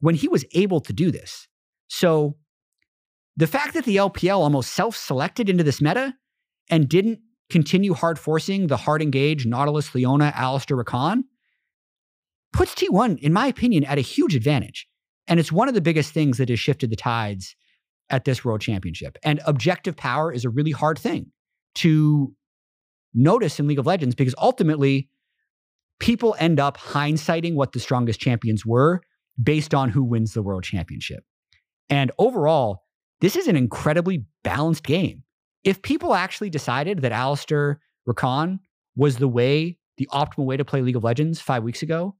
when 0.00 0.14
he 0.14 0.28
was 0.28 0.44
able 0.52 0.80
to 0.80 0.92
do 0.92 1.10
this. 1.10 1.48
So 1.88 2.36
the 3.36 3.46
fact 3.46 3.74
that 3.74 3.84
the 3.84 3.96
LPL 3.96 4.38
almost 4.38 4.72
self 4.72 4.96
selected 4.96 5.48
into 5.48 5.64
this 5.64 5.80
meta 5.80 6.14
and 6.68 6.88
didn't 6.88 7.20
continue 7.50 7.94
hard 7.94 8.18
forcing 8.18 8.66
the 8.66 8.76
hard 8.76 9.02
engage 9.02 9.46
Nautilus, 9.46 9.94
Leona, 9.94 10.32
Alistar, 10.34 10.82
Rakan 10.82 11.22
puts 12.52 12.74
T1, 12.74 13.18
in 13.20 13.32
my 13.32 13.46
opinion, 13.46 13.84
at 13.84 13.98
a 13.98 14.02
huge 14.02 14.34
advantage. 14.34 14.88
And 15.28 15.38
it's 15.38 15.52
one 15.52 15.68
of 15.68 15.74
the 15.74 15.80
biggest 15.80 16.12
things 16.12 16.38
that 16.38 16.48
has 16.48 16.58
shifted 16.58 16.90
the 16.90 16.96
tides 16.96 17.54
at 18.10 18.24
this 18.24 18.44
world 18.44 18.60
championship. 18.60 19.18
And 19.22 19.40
objective 19.46 19.96
power 19.96 20.32
is 20.32 20.44
a 20.44 20.50
really 20.50 20.70
hard 20.70 20.98
thing 20.98 21.32
to 21.76 22.34
notice 23.14 23.58
in 23.58 23.66
League 23.66 23.78
of 23.78 23.86
Legends 23.86 24.14
because 24.14 24.34
ultimately 24.38 25.08
people 25.98 26.36
end 26.38 26.60
up 26.60 26.76
hindsighting 26.78 27.54
what 27.54 27.72
the 27.72 27.80
strongest 27.80 28.20
champions 28.20 28.64
were 28.64 29.00
based 29.42 29.74
on 29.74 29.90
who 29.90 30.02
wins 30.02 30.34
the 30.34 30.42
world 30.42 30.64
championship. 30.64 31.24
And 31.88 32.10
overall, 32.18 32.82
this 33.20 33.36
is 33.36 33.48
an 33.48 33.56
incredibly 33.56 34.24
balanced 34.44 34.84
game. 34.84 35.22
If 35.64 35.82
people 35.82 36.14
actually 36.14 36.50
decided 36.50 37.02
that 37.02 37.12
Alistar 37.12 37.76
Rakan 38.08 38.60
was 38.94 39.16
the 39.16 39.28
way, 39.28 39.78
the 39.96 40.08
optimal 40.12 40.44
way 40.44 40.56
to 40.56 40.64
play 40.64 40.80
League 40.80 40.96
of 40.96 41.04
Legends 41.04 41.40
five 41.40 41.62
weeks 41.62 41.82
ago, 41.82 42.14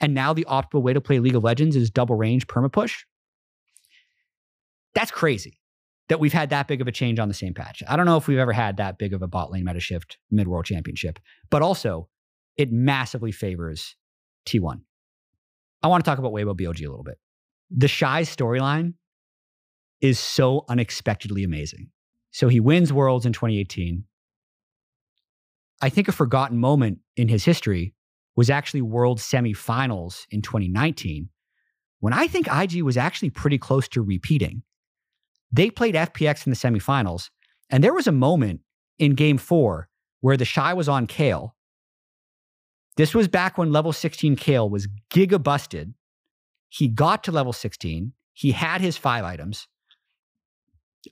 and 0.00 0.14
now 0.14 0.32
the 0.32 0.46
optimal 0.48 0.82
way 0.82 0.92
to 0.92 1.00
play 1.00 1.18
League 1.18 1.36
of 1.36 1.44
Legends 1.44 1.76
is 1.76 1.90
double 1.90 2.14
range 2.16 2.46
perma 2.46 2.72
push, 2.72 3.04
that's 4.94 5.10
crazy 5.10 5.60
that 6.08 6.20
we've 6.20 6.32
had 6.32 6.50
that 6.50 6.68
big 6.68 6.80
of 6.80 6.88
a 6.88 6.92
change 6.92 7.18
on 7.18 7.28
the 7.28 7.34
same 7.34 7.54
patch. 7.54 7.82
I 7.86 7.96
don't 7.96 8.06
know 8.06 8.16
if 8.16 8.26
we've 8.28 8.38
ever 8.38 8.52
had 8.52 8.78
that 8.78 8.98
big 8.98 9.12
of 9.12 9.22
a 9.22 9.28
bot 9.28 9.50
lane 9.50 9.64
meta 9.64 9.80
shift 9.80 10.18
mid 10.30 10.48
world 10.48 10.64
championship, 10.64 11.18
but 11.50 11.62
also 11.62 12.08
it 12.56 12.72
massively 12.72 13.32
favors 13.32 13.94
T1. 14.46 14.80
I 15.82 15.88
want 15.88 16.04
to 16.04 16.10
talk 16.10 16.18
about 16.18 16.32
Weibo 16.32 16.58
BLG 16.58 16.86
a 16.86 16.90
little 16.90 17.04
bit. 17.04 17.18
The 17.70 17.88
Shy 17.88 18.22
storyline 18.22 18.94
is 20.00 20.18
so 20.18 20.64
unexpectedly 20.68 21.44
amazing. 21.44 21.90
So 22.30 22.48
he 22.48 22.60
wins 22.60 22.92
Worlds 22.92 23.26
in 23.26 23.32
2018. 23.32 24.04
I 25.80 25.88
think 25.88 26.08
a 26.08 26.12
forgotten 26.12 26.58
moment 26.58 26.98
in 27.16 27.28
his 27.28 27.44
history 27.44 27.94
was 28.34 28.50
actually 28.50 28.82
World 28.82 29.18
semifinals 29.18 30.26
in 30.30 30.42
2019, 30.42 31.28
when 32.00 32.12
I 32.12 32.26
think 32.28 32.46
IG 32.46 32.82
was 32.82 32.96
actually 32.96 33.30
pretty 33.30 33.58
close 33.58 33.88
to 33.88 34.02
repeating. 34.02 34.62
They 35.52 35.70
played 35.70 35.94
FPX 35.94 36.46
in 36.46 36.50
the 36.50 36.56
semifinals, 36.56 37.30
and 37.70 37.82
there 37.82 37.94
was 37.94 38.06
a 38.06 38.12
moment 38.12 38.60
in 38.98 39.14
game 39.14 39.38
four 39.38 39.88
where 40.20 40.36
the 40.36 40.44
Shy 40.44 40.74
was 40.74 40.88
on 40.88 41.06
Kayle. 41.06 41.54
This 42.96 43.14
was 43.14 43.28
back 43.28 43.56
when 43.56 43.72
level 43.72 43.92
16 43.92 44.36
Kayle 44.36 44.68
was 44.68 44.88
giga 45.10 45.40
busted. 45.40 45.94
He 46.68 46.88
got 46.88 47.24
to 47.24 47.32
level 47.32 47.52
16. 47.52 48.12
He 48.32 48.50
had 48.52 48.80
his 48.80 48.96
five 48.96 49.24
items. 49.24 49.68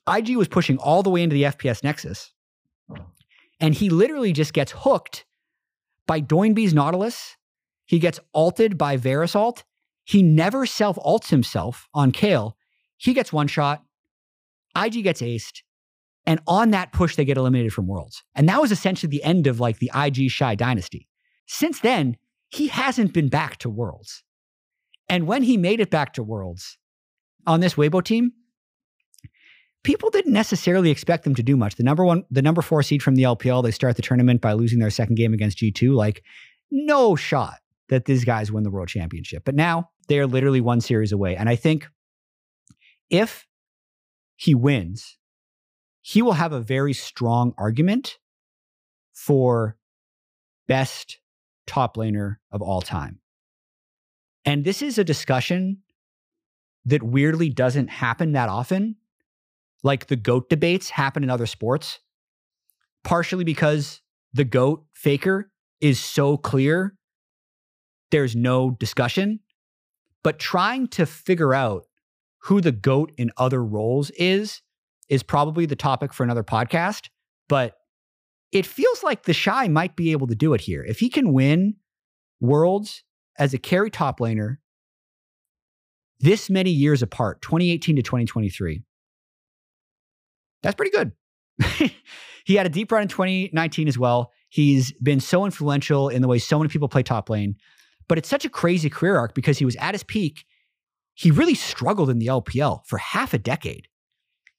IG 0.09 0.37
was 0.37 0.49
pushing 0.49 0.79
all 0.79 1.03
the 1.03 1.11
way 1.11 1.23
into 1.23 1.35
the 1.35 1.45
FPX 1.45 1.85
Nexus. 1.85 2.33
And 3.61 3.75
he 3.75 3.89
literally 3.89 4.33
just 4.33 4.53
gets 4.53 4.73
hooked 4.77 5.25
by 6.07 6.21
Doinb's 6.21 6.75
Nautilus. 6.75 7.37
He 7.87 7.99
gets 7.99 8.21
alted 8.33 8.77
by 8.77 8.97
Varus 8.97 9.37
He 10.05 10.23
never 10.23 10.67
self 10.67 10.97
alts 10.97 11.31
himself 11.31 11.89
on 11.95 12.13
Kayle. 12.13 12.57
He 12.97 13.15
gets 13.15 13.33
one 13.33 13.47
shot. 13.47 13.86
IG 14.77 15.03
gets 15.03 15.23
aced. 15.23 15.63
And 16.27 16.41
on 16.47 16.71
that 16.73 16.93
push, 16.93 17.17
they 17.17 17.25
get 17.25 17.37
eliminated 17.37 17.73
from 17.73 17.87
Worlds. 17.87 18.25
And 18.35 18.49
that 18.49 18.61
was 18.61 18.73
essentially 18.73 19.09
the 19.09 19.23
end 19.23 19.47
of 19.47 19.61
like 19.61 19.79
the 19.79 19.91
IG 19.95 20.31
Shy 20.31 20.55
dynasty. 20.55 21.09
Since 21.47 21.81
then, 21.81 22.17
he 22.49 22.69
hasn't 22.69 23.13
been 23.13 23.29
back 23.29 23.59
to 23.59 23.71
Worlds. 23.71 24.25
And 25.09 25.27
when 25.27 25.45
he 25.45 25.57
made 25.57 25.81
it 25.81 25.91
back 25.91 26.15
to 26.15 26.23
Worlds 26.23 26.79
on 27.47 27.61
this 27.61 27.75
Weibo 27.75 28.03
team, 28.03 28.33
people 29.85 30.11
didn't 30.11 30.33
necessarily 30.33 30.91
expect 30.91 31.23
them 31.23 31.37
to 31.37 31.45
do 31.45 31.57
much. 31.57 31.77
The 31.77 31.85
number 31.85 32.05
one, 32.05 32.25
the 32.29 32.43
number 32.43 32.61
four 32.61 32.83
seed 32.83 33.05
from 33.05 33.15
the 33.15 33.23
LPL, 33.23 33.63
they 33.63 33.71
start 33.71 33.95
the 33.95 34.03
tournament 34.03 34.41
by 34.41 34.53
losing 34.53 34.81
their 34.81 34.91
second 34.91 35.15
game 35.15 35.33
against 35.33 35.59
G2. 35.59 35.95
Like, 35.95 36.25
no 36.73 37.15
shot 37.15 37.59
that 37.89 38.05
these 38.05 38.25
guys 38.25 38.51
win 38.51 38.65
the 38.65 38.71
world 38.71 38.89
championship. 38.89 39.45
But 39.45 39.55
now 39.55 39.91
they 40.09 40.19
are 40.19 40.27
literally 40.27 40.61
one 40.61 40.81
series 40.81 41.13
away. 41.13 41.37
And 41.37 41.49
I 41.49 41.55
think 41.55 41.87
if 43.11 43.47
he 44.37 44.55
wins, 44.55 45.17
he 46.01 46.23
will 46.23 46.35
have 46.35 46.53
a 46.53 46.61
very 46.61 46.93
strong 46.93 47.53
argument 47.59 48.19
for 49.13 49.77
best 50.69 51.19
top 51.67 51.97
laner 51.97 52.37
of 52.53 52.63
all 52.63 52.81
time. 52.81 53.19
And 54.45 54.65
this 54.65 54.83
is 54.83 54.99
a 54.99 55.05
discussion 55.05 55.79
that 56.85 57.03
weirdly 57.03 57.49
doesn't 57.49 57.89
happen 57.89 58.33
that 58.33 58.49
often. 58.49 58.97
Like 59.83 60.07
the 60.07 60.17
GOAT 60.17 60.49
debates 60.49 60.91
happen 60.91 61.25
in 61.25 61.31
other 61.31 61.47
sports, 61.47 61.99
partially 63.03 63.45
because 63.45 64.01
the 64.33 64.45
GOAT 64.45 64.85
faker 64.95 65.51
is 65.81 65.99
so 65.99 66.37
clear, 66.37 66.95
there's 68.11 68.37
no 68.37 68.71
discussion. 68.71 69.41
But 70.23 70.39
trying 70.39 70.89
to 70.89 71.07
figure 71.07 71.55
out 71.55 71.86
who 72.47 72.61
the 72.61 72.71
GOAT 72.71 73.11
in 73.19 73.33
other 73.37 73.63
roles 73.63 74.11
is, 74.11 74.63
is 75.09 75.25
probably 75.25 75.67
the 75.67 75.75
topic 75.75 76.13
for 76.13 76.23
another 76.23 76.45
podcast. 76.45 77.09
But 77.49 77.77
it 78.53 78.65
feels 78.65 79.03
like 79.03 79.25
the 79.25 79.33
Shy 79.33 79.67
might 79.67 79.97
be 79.97 80.13
able 80.13 80.29
to 80.29 80.37
do 80.37 80.55
it 80.55 80.61
here. 80.61 80.85
If 80.85 81.01
he 81.01 81.09
can 81.09 81.33
win 81.33 81.75
Worlds 82.41 83.03
as 83.37 83.53
a 83.53 83.59
carry 83.59 83.91
top 83.91 84.21
laner 84.21 84.59
this 86.21 86.49
many 86.49 86.71
years 86.71 87.03
apart, 87.03 87.43
2018 87.43 87.97
to 87.97 88.03
2023, 88.03 88.83
that's 90.63 90.77
pretty 90.77 90.93
good. 90.93 91.13
he 92.45 92.55
had 92.55 92.67
a 92.67 92.71
deep 92.71 92.93
run 92.93 93.03
in 93.03 93.09
2019 93.09 93.89
as 93.89 93.99
well. 93.99 94.31
He's 94.51 94.93
been 95.03 95.19
so 95.19 95.45
influential 95.45 96.09
in 96.09 96.23
the 96.23 96.29
way 96.29 96.39
so 96.39 96.61
many 96.61 96.69
people 96.69 96.89
play 96.89 97.03
top 97.03 97.29
lane. 97.29 97.57
But 98.07 98.19
it's 98.19 98.29
such 98.29 98.45
a 98.45 98.49
crazy 98.49 98.89
career 98.89 99.17
arc 99.17 99.35
because 99.35 99.59
he 99.59 99.65
was 99.65 99.75
at 99.77 99.95
his 99.95 100.05
peak 100.05 100.45
he 101.17 101.31
really 101.31 101.55
struggled 101.55 102.11
in 102.11 102.19
the 102.19 102.27
LPL 102.27 102.87
for 102.87 102.99
half 102.99 103.33
a 103.33 103.39
decade. 103.39 103.89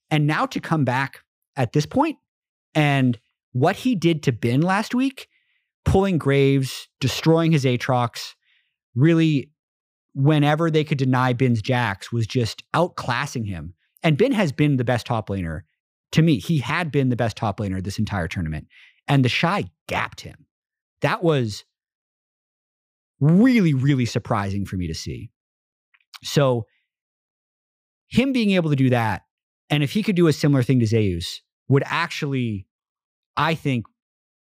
And 0.09 0.25
now 0.25 0.47
to 0.47 0.59
come 0.59 0.83
back 0.83 1.19
at 1.55 1.71
this 1.73 1.85
point 1.85 2.17
and 2.73 3.17
what 3.51 3.75
he 3.75 3.95
did 3.95 4.23
to 4.23 4.31
Bin 4.31 4.61
last 4.61 4.95
week, 4.95 5.27
pulling 5.85 6.17
Graves, 6.17 6.89
destroying 6.99 7.51
his 7.51 7.63
Aatrox, 7.63 8.33
really, 8.95 9.51
whenever 10.15 10.71
they 10.71 10.83
could 10.83 10.97
deny 10.97 11.31
Bin's 11.31 11.61
Jax, 11.61 12.11
was 12.11 12.25
just 12.25 12.63
outclassing 12.73 13.45
him. 13.45 13.75
And 14.01 14.17
Bin 14.17 14.31
has 14.31 14.51
been 14.51 14.77
the 14.77 14.83
best 14.83 15.05
top 15.05 15.29
laner. 15.29 15.61
To 16.13 16.23
me, 16.23 16.39
he 16.39 16.57
had 16.57 16.91
been 16.91 17.09
the 17.09 17.15
best 17.15 17.37
top 17.37 17.59
laner 17.59 17.83
this 17.83 17.99
entire 17.99 18.27
tournament. 18.27 18.67
And 19.07 19.23
the 19.23 19.29
Shy 19.29 19.65
gapped 19.87 20.21
him. 20.21 20.47
That 21.01 21.21
was 21.23 21.65
really, 23.19 23.75
really 23.75 24.05
surprising 24.05 24.65
for 24.65 24.75
me 24.75 24.87
to 24.87 24.95
see. 24.95 25.29
So 26.23 26.65
him 28.07 28.33
being 28.33 28.51
able 28.51 28.69
to 28.69 28.75
do 28.75 28.89
that, 28.89 29.23
and 29.69 29.83
if 29.83 29.91
he 29.91 30.03
could 30.03 30.15
do 30.15 30.27
a 30.27 30.33
similar 30.33 30.63
thing 30.63 30.79
to 30.79 30.85
Zeus, 30.85 31.41
would 31.67 31.83
actually, 31.85 32.67
I 33.35 33.55
think, 33.55 33.85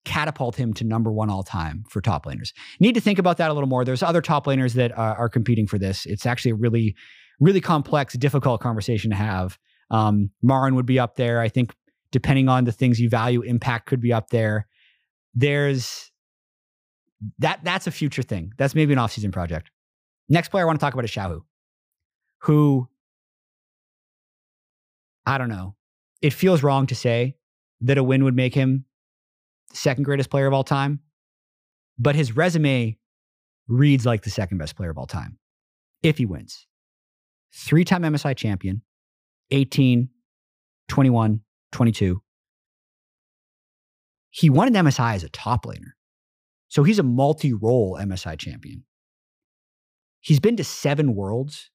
catapult 0.06 0.56
him 0.56 0.72
to 0.72 0.84
number 0.84 1.12
one 1.12 1.28
all 1.28 1.42
time 1.42 1.84
for 1.90 2.00
top 2.00 2.24
laners. 2.24 2.52
Need 2.80 2.94
to 2.94 3.00
think 3.00 3.18
about 3.18 3.36
that 3.36 3.50
a 3.50 3.52
little 3.54 3.68
more. 3.68 3.84
There's 3.84 4.02
other 4.02 4.22
top 4.22 4.46
laners 4.46 4.72
that 4.74 4.96
uh, 4.96 5.14
are 5.18 5.28
competing 5.28 5.66
for 5.66 5.78
this. 5.78 6.06
It's 6.06 6.24
actually 6.24 6.52
a 6.52 6.54
really, 6.54 6.96
really 7.38 7.60
complex, 7.60 8.14
difficult 8.14 8.62
conversation 8.62 9.10
to 9.10 9.16
have. 9.16 9.58
Um, 9.90 10.30
Marin 10.42 10.74
would 10.74 10.86
be 10.86 10.98
up 10.98 11.16
there. 11.16 11.40
I 11.40 11.48
think, 11.48 11.74
depending 12.12 12.48
on 12.48 12.64
the 12.64 12.72
things 12.72 12.98
you 12.98 13.10
value, 13.10 13.42
impact 13.42 13.86
could 13.86 14.00
be 14.00 14.12
up 14.12 14.30
there. 14.30 14.66
There's 15.34 16.10
that. 17.38 17.60
That's 17.62 17.86
a 17.86 17.90
future 17.90 18.22
thing. 18.22 18.52
That's 18.56 18.74
maybe 18.74 18.94
an 18.94 18.98
off-season 18.98 19.32
project. 19.32 19.70
Next 20.30 20.48
player 20.48 20.64
I 20.64 20.66
want 20.66 20.80
to 20.80 20.84
talk 20.84 20.94
about 20.94 21.04
is 21.04 21.10
Xiaohu 21.10 21.42
who 22.40 22.88
I 25.26 25.38
don't 25.38 25.48
know. 25.48 25.76
It 26.22 26.32
feels 26.32 26.62
wrong 26.62 26.86
to 26.88 26.94
say 26.94 27.36
that 27.82 27.98
a 27.98 28.02
win 28.02 28.24
would 28.24 28.34
make 28.34 28.54
him 28.54 28.84
the 29.70 29.76
second 29.76 30.04
greatest 30.04 30.30
player 30.30 30.46
of 30.46 30.52
all 30.52 30.64
time, 30.64 31.00
but 31.98 32.14
his 32.14 32.36
resume 32.36 32.98
reads 33.68 34.04
like 34.04 34.22
the 34.22 34.30
second 34.30 34.58
best 34.58 34.76
player 34.76 34.90
of 34.90 34.98
all 34.98 35.06
time 35.06 35.38
if 36.02 36.18
he 36.18 36.26
wins. 36.26 36.66
Three 37.54 37.84
time 37.84 38.02
MSI 38.02 38.36
champion, 38.36 38.82
18, 39.50 40.08
21, 40.88 41.40
22. 41.72 42.22
He 44.30 44.50
won 44.50 44.68
an 44.68 44.86
MSI 44.86 45.14
as 45.14 45.24
a 45.24 45.28
top 45.28 45.66
laner. 45.66 45.92
So 46.68 46.84
he's 46.84 46.98
a 46.98 47.04
multi 47.04 47.52
role 47.52 47.98
MSI 48.00 48.38
champion. 48.38 48.84
He's 50.20 50.38
been 50.38 50.56
to 50.56 50.64
seven 50.64 51.14
worlds 51.14 51.70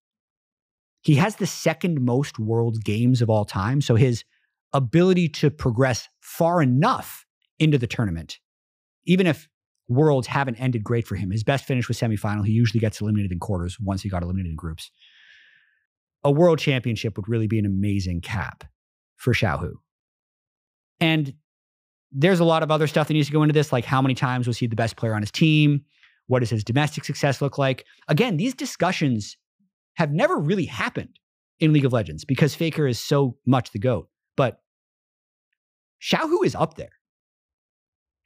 he 1.06 1.16
has 1.16 1.36
the 1.36 1.46
second 1.46 2.02
most 2.02 2.40
world 2.40 2.84
games 2.84 3.22
of 3.22 3.30
all 3.30 3.46
time. 3.46 3.80
So 3.80 3.94
his 3.94 4.24
ability 4.74 5.30
to 5.30 5.52
progress 5.52 6.10
far 6.20 6.64
enough 6.64 7.28
into 7.60 7.78
the 7.78 7.86
tournament, 7.86 8.40
even 9.06 9.28
if 9.28 9.48
worlds 9.88 10.26
haven't 10.26 10.56
ended 10.56 10.84
great 10.84 11.06
for 11.06 11.16
him, 11.16 11.30
his 11.30 11.44
best 11.44 11.66
finish 11.66 11.88
was 11.88 12.00
semifinal. 12.00 12.44
He 12.44 12.54
usually 12.54 12.80
gets 12.80 13.02
eliminated 13.02 13.32
in 13.32 13.40
quarters 13.40 13.80
once 13.80 14.02
he 14.02 14.10
got 14.10 14.24
eliminated 14.24 14.50
in 14.50 14.56
groups. 14.56 14.90
A 16.24 16.32
world 16.32 16.58
championship 16.58 17.18
would 17.18 17.30
really 17.30 17.46
be 17.46 17.60
an 17.60 17.68
amazing 17.68 18.22
cap 18.22 18.64
for 19.16 19.32
Xiaohu. 19.32 19.74
And 21.00 21.36
there's 22.12 22.40
a 22.40 22.46
lot 22.46 22.64
of 22.64 22.72
other 22.72 22.88
stuff 22.88 23.10
that 23.10 23.14
needs 23.14 23.28
to 23.28 23.34
go 23.34 23.44
into 23.44 23.54
this, 23.54 23.72
like 23.72 23.86
how 23.86 24.02
many 24.02 24.16
times 24.16 24.48
was 24.48 24.58
he 24.58 24.66
the 24.66 24.76
best 24.76 24.96
player 24.96 25.14
on 25.14 25.22
his 25.22 25.32
team? 25.32 25.86
What 26.26 26.40
does 26.40 26.50
his 26.50 26.64
domestic 26.64 27.06
success 27.06 27.44
look 27.44 27.60
like? 27.60 27.86
Again, 28.08 28.38
these 28.38 28.56
discussions 28.56 29.38
have 29.96 30.12
never 30.12 30.38
really 30.38 30.66
happened 30.66 31.20
in 31.60 31.74
League 31.74 31.86
of 31.86 31.94
Legends 31.94 32.26
because 32.26 32.56
Faker 32.56 32.88
is 32.88 33.00
so 33.00 33.38
much 33.46 33.72
the 33.72 33.80
GOAT. 33.80 34.10
But 34.38 34.62
Xiaohu 36.02 36.46
is 36.46 36.56
up 36.56 36.76
there. 36.76 36.92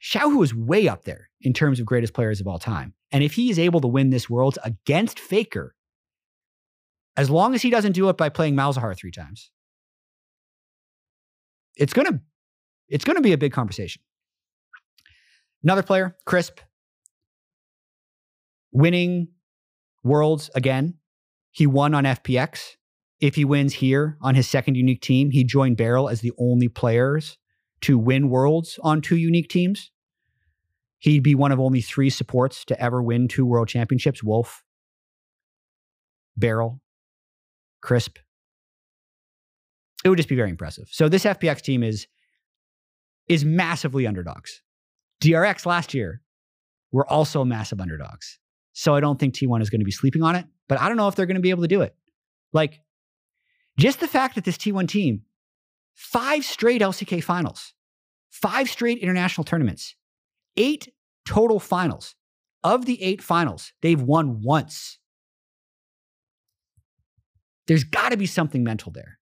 Xiaohu 0.02 0.42
is 0.42 0.54
way 0.54 0.88
up 0.88 1.04
there 1.04 1.30
in 1.40 1.52
terms 1.52 1.80
of 1.80 1.86
greatest 1.86 2.14
players 2.14 2.40
of 2.40 2.46
all 2.46 2.58
time. 2.58 2.94
And 3.12 3.22
if 3.24 3.34
he 3.34 3.50
is 3.50 3.58
able 3.58 3.80
to 3.80 3.88
win 3.88 4.10
this 4.10 4.30
world 4.30 4.58
against 4.64 5.18
Faker, 5.18 5.74
As 7.16 7.28
long 7.28 7.54
as 7.54 7.62
he 7.62 7.70
doesn't 7.70 7.92
do 7.92 8.08
it 8.08 8.16
by 8.16 8.28
playing 8.30 8.54
Malzahar 8.56 8.96
three 8.96 9.10
times, 9.10 9.50
it's 11.76 11.92
gonna 11.92 12.20
it's 12.88 13.04
gonna 13.04 13.20
be 13.20 13.32
a 13.32 13.38
big 13.38 13.52
conversation. 13.52 14.02
Another 15.62 15.82
player, 15.82 16.16
Crisp, 16.24 16.60
winning 18.72 19.28
worlds 20.02 20.50
again. 20.54 20.94
He 21.50 21.66
won 21.66 21.94
on 21.94 22.04
FPX. 22.04 22.76
If 23.20 23.34
he 23.34 23.44
wins 23.44 23.74
here 23.74 24.16
on 24.22 24.34
his 24.34 24.48
second 24.48 24.76
unique 24.76 25.02
team, 25.02 25.30
he 25.30 25.44
joined 25.44 25.76
Beryl 25.76 26.08
as 26.08 26.20
the 26.20 26.32
only 26.38 26.68
players 26.68 27.36
to 27.82 27.98
win 27.98 28.30
worlds 28.30 28.78
on 28.82 29.00
two 29.00 29.16
unique 29.16 29.48
teams. 29.48 29.90
He'd 30.98 31.22
be 31.22 31.34
one 31.34 31.52
of 31.52 31.60
only 31.60 31.80
three 31.80 32.10
supports 32.10 32.64
to 32.66 32.80
ever 32.80 33.02
win 33.02 33.28
two 33.28 33.46
world 33.46 33.68
championships 33.68 34.22
Wolf, 34.22 34.62
Beryl, 36.36 36.80
Crisp. 37.80 38.18
It 40.04 40.08
would 40.08 40.18
just 40.18 40.28
be 40.28 40.36
very 40.36 40.50
impressive. 40.50 40.88
So 40.90 41.08
this 41.08 41.24
FPX 41.24 41.60
team 41.60 41.82
is 41.82 42.06
is 43.28 43.44
massively 43.44 44.06
underdogs. 44.06 44.62
DRX 45.22 45.64
last 45.64 45.94
year 45.94 46.20
were 46.90 47.08
also 47.08 47.44
massive 47.44 47.80
underdogs. 47.80 48.39
So 48.72 48.94
I 48.94 49.00
don't 49.00 49.18
think 49.18 49.34
T1 49.34 49.62
is 49.62 49.70
going 49.70 49.80
to 49.80 49.84
be 49.84 49.90
sleeping 49.90 50.22
on 50.22 50.36
it, 50.36 50.46
but 50.68 50.80
I 50.80 50.88
don't 50.88 50.96
know 50.96 51.08
if 51.08 51.14
they're 51.14 51.26
going 51.26 51.36
to 51.36 51.40
be 51.40 51.50
able 51.50 51.62
to 51.62 51.68
do 51.68 51.82
it. 51.82 51.94
Like 52.52 52.80
just 53.78 54.00
the 54.00 54.08
fact 54.08 54.34
that 54.34 54.44
this 54.44 54.56
T1 54.56 54.88
team, 54.88 55.22
five 55.94 56.44
straight 56.44 56.82
LCK 56.82 57.22
finals, 57.22 57.74
five 58.30 58.68
straight 58.68 58.98
international 58.98 59.44
tournaments, 59.44 59.96
eight 60.56 60.88
total 61.26 61.60
finals. 61.60 62.14
Of 62.62 62.84
the 62.84 63.02
eight 63.02 63.22
finals, 63.22 63.72
they've 63.80 64.00
won 64.00 64.42
once. 64.42 64.98
There's 67.66 67.84
got 67.84 68.10
to 68.10 68.18
be 68.18 68.26
something 68.26 68.62
mental 68.62 68.92
there. 68.92 69.18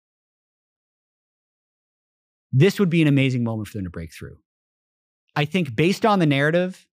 This 2.50 2.80
would 2.80 2.90
be 2.90 3.00
an 3.00 3.06
amazing 3.06 3.44
moment 3.44 3.68
for 3.68 3.78
them 3.78 3.84
to 3.84 3.90
break 3.90 4.12
through. 4.12 4.38
I 5.36 5.44
think, 5.44 5.76
based 5.76 6.04
on 6.04 6.18
the 6.18 6.26
narrative, 6.26 6.87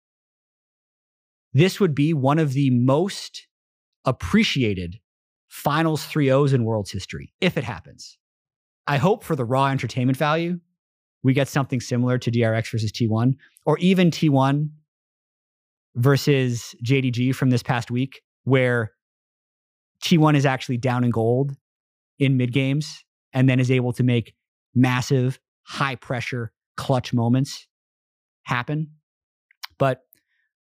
this 1.55 1.79
would 1.79 1.95
be 1.95 2.13
one 2.13 2.37
of 2.37 2.51
the 2.51 2.69
most 2.69 3.47
appreciated 4.03 4.99
finals 5.47 6.05
3 6.05 6.29
O's 6.29 6.51
in 6.51 6.65
world's 6.65 6.91
history 6.91 7.33
if 7.39 7.57
it 7.57 7.63
happens. 7.63 8.17
I 8.87 8.97
hope 8.97 9.23
for 9.23 9.37
the 9.37 9.45
raw 9.45 9.67
entertainment 9.67 10.17
value, 10.17 10.59
we 11.23 11.33
get 11.33 11.47
something 11.47 11.79
similar 11.79 12.17
to 12.19 12.29
DRX 12.29 12.71
versus 12.71 12.91
T1, 12.91 13.35
or 13.65 13.77
even 13.79 14.11
T1 14.11 14.69
versus 15.95 16.75
JDG 16.83 17.33
from 17.33 17.49
this 17.49 17.63
past 17.63 17.89
week, 17.89 18.21
where 18.43 18.91
T1 20.03 20.35
is 20.35 20.45
actually 20.45 20.77
down 20.77 21.05
in 21.05 21.09
gold 21.09 21.55
in 22.19 22.35
mid 22.35 22.51
games 22.51 23.05
and 23.31 23.49
then 23.49 23.61
is 23.61 23.71
able 23.71 23.93
to 23.93 24.03
make 24.03 24.35
massive, 24.75 25.39
high 25.63 25.95
pressure, 25.95 26.51
clutch 26.75 27.13
moments 27.13 27.65
happen. 28.43 28.91
But 29.79 30.01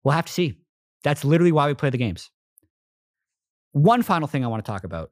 we'll 0.03 0.15
have 0.15 0.27
to 0.27 0.33
see. 0.33 0.57
That's 1.05 1.25
literally 1.25 1.53
why 1.53 1.67
we 1.69 1.75
play 1.75 1.91
the 1.91 1.99
games. 1.99 2.31
One 3.73 4.03
final 4.03 4.29
thing 4.29 4.45
I 4.45 4.49
want 4.49 4.65
to 4.65 4.71
talk 4.71 4.85
about 4.85 5.11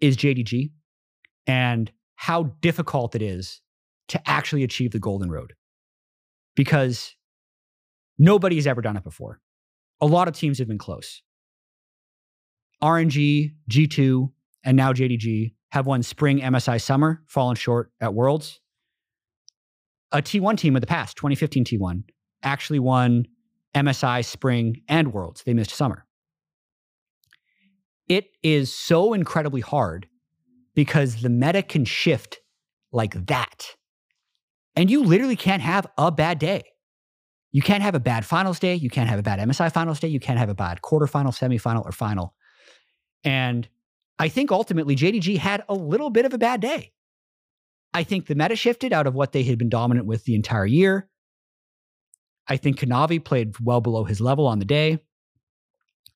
is 0.00 0.16
JDG 0.16 0.70
and 1.46 1.90
how 2.14 2.54
difficult 2.60 3.14
it 3.14 3.22
is 3.22 3.60
to 4.08 4.20
actually 4.28 4.62
achieve 4.62 4.92
the 4.92 4.98
golden 4.98 5.30
road 5.30 5.54
because 6.54 7.14
nobody's 8.18 8.66
ever 8.66 8.82
done 8.82 8.96
it 8.96 9.04
before. 9.04 9.40
A 10.00 10.06
lot 10.06 10.28
of 10.28 10.34
teams 10.34 10.58
have 10.58 10.68
been 10.68 10.78
close. 10.78 11.22
RNG, 12.82 13.52
G2, 13.70 14.32
and 14.64 14.76
now 14.76 14.92
JDG 14.92 15.52
have 15.72 15.86
won 15.86 16.02
spring 16.02 16.40
MSI 16.40 16.80
summer, 16.80 17.22
fallen 17.26 17.56
short 17.56 17.92
at 18.00 18.14
Worlds. 18.14 18.60
A 20.12 20.20
T1 20.20 20.58
team 20.58 20.74
of 20.76 20.80
the 20.80 20.86
past, 20.86 21.16
2015 21.16 21.64
T1, 21.64 22.02
actually 22.42 22.78
won 22.78 23.26
MSI 23.74 24.24
spring 24.24 24.82
and 24.88 25.12
Worlds. 25.12 25.42
They 25.44 25.54
missed 25.54 25.70
summer. 25.70 26.06
It 28.08 28.30
is 28.42 28.74
so 28.74 29.12
incredibly 29.12 29.60
hard 29.60 30.08
because 30.74 31.22
the 31.22 31.28
meta 31.28 31.62
can 31.62 31.84
shift 31.84 32.40
like 32.92 33.26
that. 33.26 33.76
And 34.74 34.90
you 34.90 35.04
literally 35.04 35.36
can't 35.36 35.62
have 35.62 35.86
a 35.96 36.10
bad 36.10 36.38
day. 36.38 36.62
You 37.52 37.62
can't 37.62 37.82
have 37.82 37.94
a 37.94 38.00
bad 38.00 38.24
finals 38.24 38.58
day. 38.58 38.74
You 38.74 38.90
can't 38.90 39.08
have 39.08 39.18
a 39.18 39.22
bad 39.22 39.40
MSI 39.40 39.72
finals 39.72 40.00
day. 40.00 40.08
You 40.08 40.20
can't 40.20 40.38
have 40.38 40.48
a 40.48 40.54
bad 40.54 40.80
quarterfinal, 40.82 41.36
semifinal, 41.36 41.84
or 41.84 41.92
final. 41.92 42.34
And 43.24 43.68
I 44.18 44.28
think 44.28 44.52
ultimately 44.52 44.94
JDG 44.96 45.38
had 45.38 45.64
a 45.68 45.74
little 45.74 46.10
bit 46.10 46.24
of 46.24 46.32
a 46.32 46.38
bad 46.38 46.60
day. 46.60 46.92
I 47.92 48.04
think 48.04 48.26
the 48.26 48.34
meta 48.34 48.54
shifted 48.54 48.92
out 48.92 49.06
of 49.06 49.14
what 49.14 49.32
they 49.32 49.42
had 49.42 49.58
been 49.58 49.68
dominant 49.68 50.06
with 50.06 50.24
the 50.24 50.34
entire 50.34 50.66
year. 50.66 51.08
I 52.50 52.56
think 52.56 52.80
Kanavi 52.80 53.24
played 53.24 53.58
well 53.60 53.80
below 53.80 54.04
his 54.04 54.20
level 54.20 54.46
on 54.46 54.58
the 54.58 54.64
day. 54.64 54.98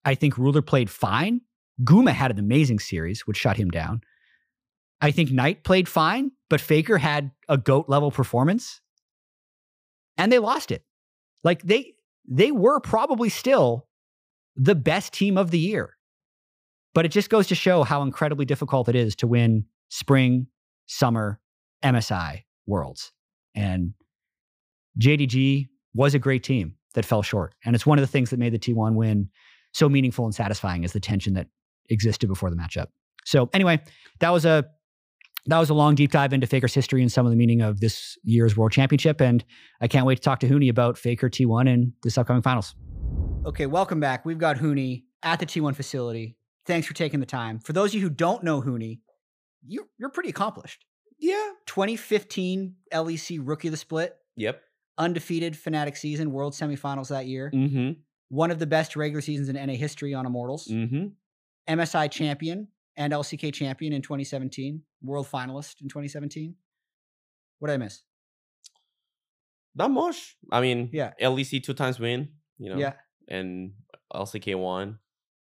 I 0.05 0.15
think 0.17 0.37
Ruler 0.37 0.63
played 0.63 0.91
fine. 0.91 1.41
Guma 1.83 2.11
had 2.11 2.31
an 2.33 2.39
amazing 2.39 2.81
series, 2.81 3.27
which 3.27 3.39
shut 3.39 3.57
him 3.57 3.71
down. 3.71 4.03
I 5.01 5.11
think 5.11 5.31
Knight 5.31 5.65
played 5.65 5.89
fine, 5.89 6.33
but 6.51 6.61
Faker 6.61 6.99
had 6.99 7.31
a 7.49 7.57
GOAT 7.57 7.89
level 7.89 8.11
performance 8.11 8.81
and 10.17 10.31
they 10.31 10.39
lost 10.39 10.71
it. 10.71 10.85
Like 11.43 11.63
they 11.63 11.95
they 12.29 12.51
were 12.51 12.81
probably 12.81 13.29
still 13.29 13.87
the 14.57 14.75
best 14.75 15.13
team 15.13 15.37
of 15.37 15.51
the 15.51 15.59
year. 15.59 15.97
But 16.95 17.05
it 17.05 17.11
just 17.11 17.29
goes 17.29 17.49
to 17.49 17.55
show 17.55 17.83
how 17.83 18.03
incredibly 18.03 18.45
difficult 18.45 18.89
it 18.89 18.95
is 18.95 19.17
to 19.17 19.27
win 19.27 19.67
spring, 19.89 20.47
summer, 20.87 21.41
MSI 21.83 22.45
worlds. 22.67 23.13
And 23.55 23.95
JDG 24.99 25.69
was 25.95 26.15
a 26.15 26.19
great 26.19 26.43
team 26.43 26.77
that 26.95 27.05
fell 27.05 27.23
short. 27.23 27.55
And 27.65 27.75
it's 27.75 27.87
one 27.87 27.99
of 27.99 28.03
the 28.03 28.09
things 28.09 28.31
that 28.31 28.39
made 28.39 28.53
the 28.53 28.59
T1 28.59 28.95
win 28.95 29.29
so 29.73 29.89
meaningful 29.89 30.25
and 30.25 30.35
satisfying 30.35 30.85
is 30.85 30.93
the 30.93 31.01
tension 31.01 31.35
that 31.35 31.49
existed 31.91 32.29
before 32.29 32.51
the 32.51 32.57
matchup. 32.57 32.87
So 33.25 33.49
anyway, 33.53 33.83
that 34.21 34.31
was 34.31 34.45
a 34.45 34.65
that 35.47 35.59
was 35.59 35.69
a 35.69 35.75
long 35.75 35.95
deep 35.95 36.11
dive 36.11 36.33
into 36.33 36.47
Faker's 36.47 36.73
history 36.73 37.03
and 37.03 37.13
some 37.13 37.27
of 37.27 37.31
the 37.31 37.37
meaning 37.37 37.61
of 37.61 37.81
this 37.81 38.17
year's 38.23 38.57
World 38.57 38.73
Championship. 38.73 39.21
And 39.21 39.45
I 39.81 39.89
can't 39.89 40.07
wait 40.07 40.15
to 40.17 40.23
talk 40.23 40.41
to 40.41 40.49
Huni 40.49 40.71
about 40.71 40.97
Faker 40.97 41.29
T1 41.29 41.69
and 41.69 41.93
this 42.03 42.17
upcoming 42.17 42.41
finals. 42.41 42.75
Okay, 43.45 43.67
welcome 43.67 44.01
back. 44.01 44.25
We've 44.25 44.39
got 44.39 44.57
Huni 44.57 45.03
at 45.23 45.41
the 45.41 45.45
T1 45.45 45.77
facility 45.77 46.39
Thanks 46.67 46.87
for 46.87 46.95
taking 46.95 47.21
the 47.21 47.27
time. 47.27 47.59
For 47.59 47.73
those 47.73 47.91
of 47.91 47.97
you 47.97 48.01
who 48.01 48.11
don't 48.11 48.43
know 48.43 48.63
Huni, 48.63 49.01
you, 49.67 49.89
you're 49.99 50.09
pretty 50.09 50.31
accomplished. 50.31 50.85
Yeah. 51.19 51.51
2015 51.67 52.75
LEC 52.93 53.39
Rookie 53.43 53.69
of 53.69 53.73
the 53.73 53.79
Split. 53.79 54.17
Yep. 54.37 54.63
Undefeated 54.99 55.55
Fnatic 55.55 55.97
season, 55.97 56.31
World 56.33 56.53
Semifinals 56.53 57.09
that 57.09 57.27
year. 57.27 57.51
Mm-hmm. 57.55 57.93
One 58.29 58.51
of 58.51 58.59
the 58.59 58.67
best 58.67 58.97
regular 58.97 59.21
seasons 59.21 59.49
in 59.49 59.57
NA 59.57 59.75
history 59.75 60.15
on 60.15 60.27
Immortals. 60.27 60.69
Mm-hmm. 60.69 61.07
MSI 61.69 62.11
champion 62.11 62.69
and 62.97 63.13
LCK 63.13 63.53
champion 63.53 63.93
in 63.93 64.03
2017. 64.03 64.83
World 65.03 65.27
finalist 65.31 65.81
in 65.83 65.89
2017. 65.89 66.55
What 67.59 67.69
did 67.69 67.75
I 67.75 67.77
miss? 67.79 68.03
Not 69.75 69.91
much. 69.91 70.37
I 70.53 70.61
mean, 70.61 70.91
Yeah. 70.93 71.13
LEC 71.21 71.63
two 71.63 71.75
times 71.75 71.99
win, 71.99 72.29
you 72.59 72.71
know, 72.71 72.79
Yeah. 72.79 72.95
and 73.29 73.73
LCK 74.15 74.55
one. 74.57 74.99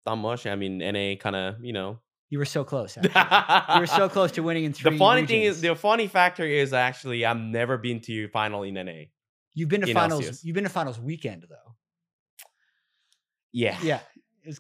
Not 0.06 0.16
much. 0.16 0.46
I 0.46 0.56
mean, 0.56 0.78
NA 0.80 1.16
kind 1.16 1.36
of, 1.36 1.56
you 1.64 1.74
know. 1.74 2.00
You 2.30 2.40
were 2.40 2.46
so 2.46 2.64
close. 2.66 2.98
you 3.02 3.80
were 3.80 3.88
so 3.88 4.10
close 4.10 4.32
to 4.34 4.44
winning 4.44 4.66
in 4.66 4.74
three. 4.74 4.92
The 4.92 4.98
funny 4.98 5.26
thing 5.26 5.44
is, 5.44 5.62
the 5.62 5.76
funny 5.76 6.08
factor 6.08 6.44
is 6.46 6.74
actually 6.74 7.26
I've 7.26 7.38
never 7.38 7.78
been 7.78 8.02
to 8.02 8.12
your 8.12 8.28
final 8.30 8.64
in 8.64 8.74
NA. 8.74 9.04
You've 9.58 9.70
been 9.70 9.82
to 9.82 9.88
in 9.88 9.94
finals. 9.94 10.26
LCS. 10.26 10.44
You've 10.44 10.54
been 10.56 10.64
to 10.64 10.70
finals 10.70 11.00
weekend 11.00 11.46
though. 11.50 11.76
Yeah. 13.52 13.78
Yeah. 13.82 14.00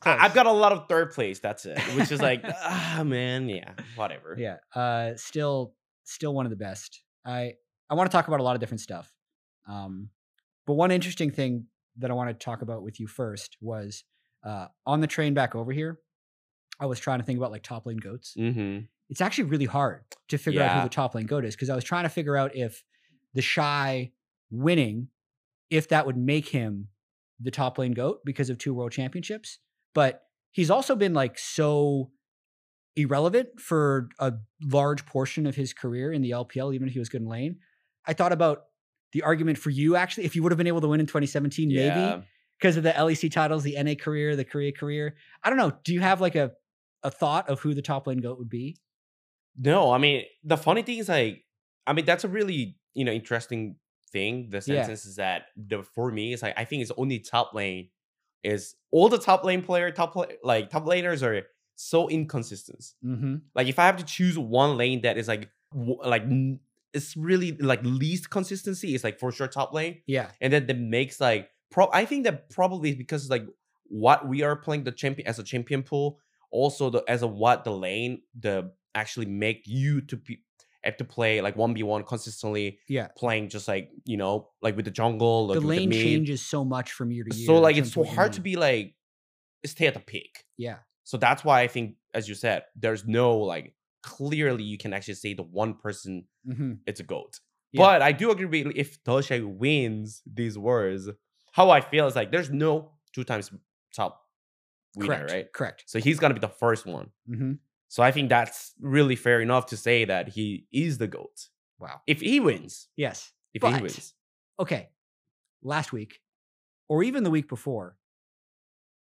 I, 0.03 0.17
have 0.23 0.33
got 0.33 0.47
a 0.47 0.51
lot 0.51 0.71
of 0.71 0.89
third 0.89 1.11
place. 1.11 1.39
That's 1.39 1.65
it. 1.65 1.79
Which 1.95 2.11
is 2.11 2.21
like, 2.21 2.43
ah, 2.45 3.03
man, 3.05 3.47
yeah, 3.47 3.71
whatever. 3.95 4.35
Yeah, 4.37 4.57
uh, 4.75 5.15
still, 5.15 5.75
still 6.03 6.33
one 6.33 6.45
of 6.45 6.49
the 6.49 6.57
best. 6.57 7.01
I 7.25 7.53
I 7.89 7.95
want 7.95 8.11
to 8.11 8.15
talk 8.15 8.27
about 8.27 8.41
a 8.41 8.43
lot 8.43 8.55
of 8.55 8.59
different 8.59 8.81
stuff, 8.81 9.13
um, 9.65 10.09
but 10.65 10.73
one 10.73 10.91
interesting 10.91 11.31
thing 11.31 11.67
that 11.99 12.11
I 12.11 12.13
want 12.15 12.29
to 12.29 12.33
talk 12.33 12.61
about 12.61 12.83
with 12.83 12.99
you 12.99 13.07
first 13.07 13.55
was 13.61 14.03
uh, 14.43 14.67
on 14.85 14.99
the 14.99 15.07
train 15.07 15.33
back 15.33 15.55
over 15.55 15.71
here. 15.71 15.99
I 16.79 16.85
was 16.85 16.99
trying 16.99 17.19
to 17.19 17.25
think 17.25 17.37
about 17.37 17.51
like 17.51 17.63
top 17.63 17.85
lane 17.85 17.97
goats. 17.97 18.35
Mm-hmm. 18.37 18.79
It's 19.09 19.21
actually 19.21 19.45
really 19.45 19.65
hard 19.65 20.03
to 20.27 20.37
figure 20.37 20.61
out 20.61 20.77
who 20.77 20.83
the 20.83 20.93
top 20.93 21.15
lane 21.15 21.27
goat 21.27 21.45
is 21.45 21.55
because 21.55 21.69
I 21.69 21.75
was 21.75 21.85
trying 21.85 22.03
to 22.03 22.09
figure 22.09 22.35
out 22.35 22.55
if 22.55 22.83
the 23.33 23.41
shy 23.41 24.11
winning, 24.49 25.09
if 25.69 25.89
that 25.89 26.05
would 26.05 26.17
make 26.17 26.49
him 26.49 26.87
the 27.39 27.51
top 27.51 27.77
lane 27.77 27.93
goat 27.93 28.21
because 28.25 28.49
of 28.49 28.57
two 28.57 28.73
world 28.73 28.91
championships. 28.91 29.59
But 29.93 30.23
he's 30.51 30.71
also 30.71 30.95
been 30.95 31.13
like 31.13 31.37
so 31.37 32.11
irrelevant 32.95 33.59
for 33.59 34.09
a 34.19 34.33
large 34.63 35.05
portion 35.05 35.45
of 35.45 35.55
his 35.55 35.73
career 35.73 36.11
in 36.11 36.21
the 36.21 36.31
LPL, 36.31 36.73
even 36.73 36.87
if 36.87 36.93
he 36.93 36.99
was 36.99 37.09
good 37.09 37.21
in 37.21 37.27
lane. 37.27 37.57
I 38.05 38.13
thought 38.13 38.31
about 38.31 38.63
the 39.13 39.21
argument 39.21 39.57
for 39.57 39.69
you 39.69 39.95
actually, 39.95 40.25
if 40.25 40.35
you 40.35 40.43
would 40.43 40.51
have 40.51 40.57
been 40.57 40.67
able 40.67 40.81
to 40.81 40.87
win 40.87 40.99
in 40.99 41.05
2017, 41.05 41.69
maybe 41.69 42.23
because 42.59 42.77
of 42.77 42.83
the 42.83 42.91
LEC 42.91 43.31
titles, 43.31 43.63
the 43.63 43.81
NA 43.81 43.93
career, 43.93 44.35
the 44.35 44.43
Korea 44.43 44.71
career. 44.71 45.15
I 45.43 45.49
don't 45.49 45.57
know. 45.57 45.73
Do 45.83 45.93
you 45.93 46.01
have 46.01 46.21
like 46.21 46.35
a 46.35 46.51
a 47.03 47.11
thought 47.11 47.47
of 47.47 47.59
who 47.59 47.73
the 47.73 47.81
top 47.81 48.07
lane 48.07 48.17
goat 48.17 48.39
would 48.39 48.49
be? 48.49 48.77
No, 49.57 49.91
I 49.91 49.97
mean 49.97 50.23
the 50.43 50.57
funny 50.57 50.81
thing 50.81 50.97
is 50.97 51.09
like, 51.09 51.45
I 51.85 51.93
mean 51.93 52.05
that's 52.05 52.23
a 52.23 52.27
really 52.27 52.77
you 52.93 53.05
know 53.05 53.11
interesting 53.11 53.75
thing. 54.11 54.49
The 54.49 54.57
Yeah. 54.57 54.81
sentence 54.81 55.05
is 55.05 55.15
that 55.17 55.47
the 55.55 55.83
for 55.83 56.11
me 56.11 56.33
is 56.33 56.41
like 56.41 56.53
I 56.57 56.65
think 56.65 56.81
it's 56.81 56.91
only 56.97 57.19
top 57.19 57.53
lane 57.53 57.89
is 58.43 58.75
all 58.91 59.09
the 59.09 59.17
top 59.17 59.43
lane 59.43 59.61
player 59.63 59.91
top 59.91 60.15
like 60.43 60.69
top 60.69 60.85
laners 60.85 61.21
are 61.23 61.43
so 61.75 62.07
inconsistent. 62.09 62.83
Mm-hmm. 63.05 63.35
Like 63.55 63.67
if 63.67 63.77
I 63.79 63.85
have 63.85 63.97
to 63.97 64.05
choose 64.05 64.37
one 64.37 64.77
lane 64.77 65.01
that 65.01 65.17
is 65.17 65.27
like 65.27 65.49
like 65.73 66.23
it's 66.93 67.15
really 67.17 67.51
like 67.57 67.81
least 67.83 68.29
consistency 68.29 68.95
is 68.95 69.03
like 69.03 69.19
for 69.19 69.31
sure 69.31 69.47
top 69.47 69.73
lane, 69.73 70.01
Yeah. 70.07 70.31
and 70.41 70.53
then 70.53 70.65
that 70.67 70.77
makes 70.79 71.19
like 71.19 71.49
pro. 71.69 71.89
I 71.91 72.05
think 72.05 72.23
that 72.23 72.49
probably 72.49 72.91
is 72.91 72.95
because 72.95 73.29
like 73.29 73.45
what 73.89 74.27
we 74.27 74.41
are 74.43 74.55
playing 74.55 74.83
the 74.85 74.91
champion 74.91 75.27
as 75.27 75.37
a 75.39 75.43
champion 75.43 75.83
pool, 75.83 76.19
also 76.49 76.89
the 76.89 77.03
as 77.07 77.21
a 77.21 77.27
what 77.27 77.63
the 77.65 77.71
lane 77.71 78.21
the 78.39 78.71
actually 78.95 79.25
make 79.27 79.63
you 79.67 80.01
to 80.01 80.15
be 80.17 80.41
have 80.87 80.97
to 80.97 81.05
play 81.05 81.41
like 81.41 81.55
one 81.55 81.73
v 81.73 81.83
one 81.83 82.03
consistently, 82.03 82.79
Yeah. 82.89 83.07
playing 83.17 83.49
just 83.49 83.67
like 83.67 83.89
you 84.05 84.17
know 84.17 84.49
like 84.61 84.75
with 84.75 84.85
the 84.85 84.91
jungle, 84.91 85.47
like 85.47 85.59
the 85.59 85.65
lane 85.65 85.89
mid. 85.89 86.01
changes 86.01 86.41
so 86.41 86.65
much 86.65 86.91
from 86.91 87.11
year 87.11 87.23
to 87.23 87.35
year. 87.35 87.45
So 87.45 87.59
like 87.59 87.77
it's 87.77 87.93
so 87.93 88.03
hard 88.03 88.33
to 88.33 88.41
be 88.41 88.55
like 88.55 88.95
stay 89.65 89.87
at 89.87 89.93
the 89.93 89.99
peak. 89.99 90.43
Yeah. 90.57 90.77
So 91.03 91.17
that's 91.17 91.43
why 91.45 91.61
I 91.61 91.67
think, 91.67 91.95
as 92.13 92.27
you 92.27 92.35
said, 92.35 92.63
there's 92.75 93.05
no 93.05 93.37
like 93.37 93.73
clearly 94.03 94.63
you 94.63 94.77
can 94.77 94.93
actually 94.93 95.15
say 95.15 95.33
the 95.33 95.43
one 95.43 95.73
person 95.75 96.25
Mm-hmm. 96.47 96.73
it's 96.85 96.99
a 97.01 97.03
goat. 97.03 97.39
Yeah. 97.73 97.81
But 97.83 98.01
I 98.01 98.13
do 98.13 98.31
agree 98.31 98.63
with 98.63 98.75
if 98.77 99.03
TheShy 99.03 99.45
wins 99.45 100.21
these 100.25 100.57
wars, 100.57 101.09
how 101.51 101.69
I 101.69 101.81
feel 101.81 102.07
is 102.07 102.15
like 102.15 102.31
there's 102.31 102.49
no 102.49 102.91
two 103.13 103.25
times 103.25 103.51
top 103.93 104.21
winner, 104.95 105.15
Correct. 105.15 105.31
right? 105.31 105.53
Correct. 105.53 105.83
So 105.87 105.99
he's 105.99 106.19
gonna 106.19 106.33
be 106.33 106.39
the 106.39 106.47
first 106.47 106.85
one. 106.85 107.09
Mm-hmm. 107.29 107.53
So 107.89 108.03
I 108.03 108.11
think 108.11 108.29
that's 108.29 108.73
really 108.79 109.15
fair 109.15 109.41
enough 109.41 109.67
to 109.67 109.77
say 109.77 110.05
that 110.05 110.29
he 110.29 110.67
is 110.71 110.97
the 110.97 111.07
goat 111.07 111.49
Wow. 111.79 112.01
if 112.07 112.19
he 112.21 112.39
wins. 112.39 112.89
Yes. 112.95 113.31
If 113.53 113.61
But- 113.61 113.75
he 113.77 113.81
wins, 113.81 114.13
Okay. 114.59 114.89
Last 115.61 115.91
week, 115.93 116.19
or 116.87 117.03
even 117.03 117.23
the 117.23 117.29
week 117.31 117.47
before, 117.47 117.97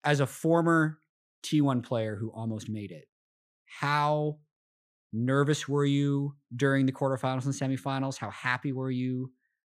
as 0.04 0.20
a 0.20 0.26
former 0.26 1.00
T1 1.42 1.82
player 1.82 2.16
who 2.16 2.30
almost 2.30 2.68
made 2.68 2.90
it, 2.92 3.08
how 3.66 4.38
nervous 5.12 5.68
were 5.68 5.84
you 5.84 6.36
during 6.54 6.86
the 6.86 6.92
quarterfinals 6.92 7.44
and 7.44 7.54
semifinals? 7.54 8.16
How 8.18 8.30
happy 8.30 8.72
were 8.72 8.90
you 8.90 9.32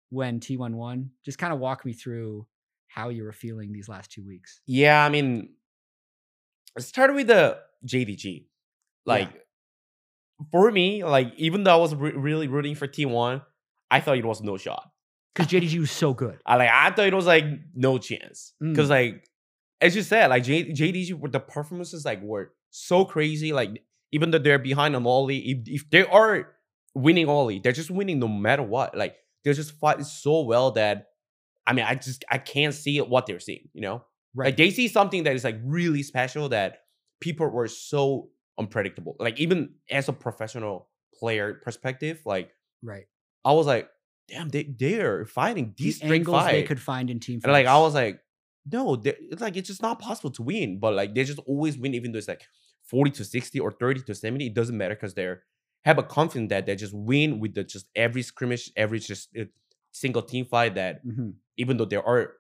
when 0.10 0.40
T1 0.40 0.74
won? 0.76 1.12
Just 1.24 1.38
kind 1.38 1.54
of 1.54 1.60
walk 1.60 1.86
me 1.86 1.94
through 1.94 2.48
how 2.88 3.10
you 3.10 3.24
were 3.24 3.34
feeling 3.34 3.72
these 3.74 3.88
last 3.90 4.12
two 4.12 4.26
weeks. 4.26 4.62
yeah, 4.66 5.04
I 5.06 5.10
mean, 5.10 5.54
it 6.76 6.82
started 6.82 7.14
with 7.16 7.28
the 7.28 7.60
JDG. 7.86 8.48
Like 9.08 9.30
for 10.52 10.72
me, 10.72 11.04
like 11.04 11.34
even 11.38 11.64
though 11.64 11.74
I 11.74 11.78
was 11.78 11.96
re- 11.96 12.12
really 12.12 12.48
rooting 12.48 12.76
for 12.76 12.88
T1, 12.88 13.42
I 13.90 14.00
thought 14.00 14.18
it 14.18 14.26
was 14.26 14.42
no 14.42 14.58
shot. 14.58 14.92
Because 15.34 15.52
JDG 15.52 15.80
was 15.80 15.92
so 15.92 16.14
good. 16.14 16.40
I 16.46 16.56
like 16.56 16.70
I 16.72 16.90
thought 16.92 17.08
it 17.08 17.14
was 17.14 17.26
like 17.28 17.46
no 17.76 17.98
chance 17.98 18.54
Mm. 18.62 18.72
because 18.74 18.90
like 18.90 19.24
as 19.80 19.96
you 19.96 20.02
said, 20.02 20.28
like 20.30 20.44
J- 20.44 20.72
JDG 20.72 21.32
the 21.32 21.40
performances 21.40 22.06
like 22.06 22.22
were 22.24 22.54
so 22.72 23.06
crazy. 23.06 23.54
Like 23.54 23.84
even 24.12 24.32
though 24.32 24.40
they're 24.40 24.58
behind 24.60 24.96
on 24.96 25.06
Ollie, 25.06 25.38
if, 25.52 25.58
if 25.68 25.90
they 25.92 26.04
are 26.06 26.56
winning 26.96 27.30
Ollie, 27.30 27.60
they're 27.60 27.72
just 27.72 27.92
winning 27.92 28.20
no 28.20 28.28
matter 28.28 28.64
what. 28.64 28.98
Like 28.98 29.16
they're 29.44 29.54
just 29.54 29.74
fighting 29.74 30.04
so 30.06 30.42
well 30.42 30.72
that 30.72 31.08
I 31.68 31.74
mean 31.74 31.86
I 31.86 31.96
just 31.96 32.26
I 32.30 32.40
can't 32.40 32.74
see 32.74 33.00
what 33.00 33.26
they're 33.28 33.40
seeing. 33.40 33.70
You 33.74 33.82
know, 33.82 34.06
Right. 34.36 34.48
like 34.48 34.58
they 34.58 34.72
see 34.72 34.88
something 34.88 35.24
that 35.24 35.36
is 35.36 35.44
like 35.44 35.58
really 35.64 36.02
special 36.04 36.50
that 36.50 36.80
people 37.22 37.48
were 37.48 37.68
so 37.68 38.30
unpredictable. 38.58 39.16
Like 39.20 39.40
even 39.40 39.76
as 39.90 40.10
a 40.10 40.14
professional 40.14 40.90
player 41.14 41.56
perspective, 41.64 42.22
like 42.26 42.52
right. 42.82 43.06
I 43.46 43.54
was 43.54 43.68
like, 43.68 43.90
damn, 44.28 44.50
they 44.50 44.64
they're 44.64 45.26
fighting 45.26 45.74
these 45.78 45.98
straight 45.98 46.12
angles 46.20 46.46
they 46.46 46.64
could 46.64 46.82
find 46.82 47.10
in 47.10 47.20
team 47.20 47.40
And 47.44 47.54
like 47.54 47.66
I 47.66 47.78
was 47.80 47.94
like, 47.94 48.20
no, 48.70 49.00
it's 49.04 49.42
like 49.42 49.56
it's 49.58 49.68
just 49.68 49.82
not 49.82 50.00
possible 50.00 50.32
to 50.32 50.44
win. 50.44 50.80
But 50.80 50.94
like 50.94 51.16
they 51.16 51.24
just 51.24 51.40
always 51.40 51.78
win, 51.78 51.94
even 51.94 52.12
though 52.12 52.18
it's 52.18 52.28
like 52.28 52.44
forty 52.84 53.12
to 53.12 53.24
sixty 53.26 53.60
or 53.60 53.72
thirty 53.72 54.02
to 54.02 54.16
seventy. 54.16 54.48
It 54.48 54.54
doesn't 54.54 54.78
matter 54.78 54.96
because 54.96 55.14
they're 55.14 55.44
have 55.86 55.98
a 55.98 56.04
confidence 56.04 56.50
that 56.50 56.66
they 56.66 56.76
just 56.76 56.94
win 56.94 57.40
with 57.40 57.54
the 57.56 57.64
just 57.64 57.88
every 57.96 58.22
scrimmage, 58.22 58.72
every 58.76 59.00
just 59.00 59.30
uh, 59.40 59.46
single 59.92 60.22
team 60.22 60.46
fight. 60.46 60.76
That 60.76 61.06
Mhm. 61.06 61.36
even 61.58 61.78
though 61.78 61.86
there 61.86 62.06
are 62.06 62.34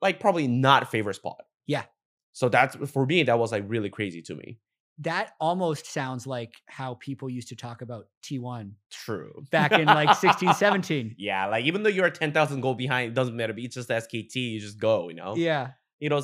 like 0.00 0.20
probably 0.20 0.46
not 0.46 0.90
favorite 0.90 1.14
spot. 1.14 1.42
Yeah. 1.66 1.84
So 2.32 2.48
that's 2.48 2.76
for 2.90 3.04
me. 3.04 3.24
That 3.24 3.38
was 3.38 3.52
like 3.52 3.64
really 3.66 3.90
crazy 3.90 4.22
to 4.22 4.34
me. 4.34 4.58
That 5.00 5.34
almost 5.40 5.86
sounds 5.86 6.26
like 6.26 6.54
how 6.66 6.94
people 6.94 7.30
used 7.30 7.48
to 7.48 7.56
talk 7.56 7.82
about 7.82 8.06
T1 8.24 8.72
True. 8.90 9.44
back 9.50 9.72
in 9.72 9.86
like 9.86 10.14
16, 10.16 10.54
17. 10.54 11.14
Yeah, 11.18 11.46
like 11.46 11.64
even 11.64 11.82
though 11.82 11.88
you're 11.90 12.10
ten 12.10 12.32
thousand 12.32 12.60
goal 12.60 12.74
behind, 12.74 13.12
it 13.12 13.14
doesn't 13.14 13.36
matter. 13.36 13.54
It's 13.56 13.74
just 13.76 13.88
SKT. 13.88 14.34
You 14.34 14.60
just 14.60 14.78
go. 14.80 15.08
You 15.08 15.14
know. 15.16 15.36
Yeah. 15.36 15.70
you 16.00 16.08
know, 16.08 16.22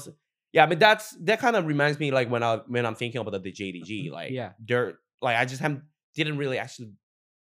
yeah, 0.53 0.65
I 0.65 0.67
mean 0.67 0.79
that's 0.79 1.17
that 1.23 1.39
kind 1.41 1.57
of 1.57 1.67
reminds 1.67 1.99
me 1.99 2.11
like 2.11 2.29
when 2.31 2.43
I 2.43 2.57
when 2.67 2.85
I'm 2.87 2.95
thinking 2.95 3.21
about 3.21 3.41
the 3.43 3.53
JDG, 3.53 4.11
like 4.11 4.31
Yeah. 4.33 4.53
they're 4.59 4.99
like 5.23 5.37
I 5.37 5.45
just 5.45 5.61
haven't 5.61 5.83
didn't 6.15 6.39
really 6.39 6.59
actually 6.59 6.93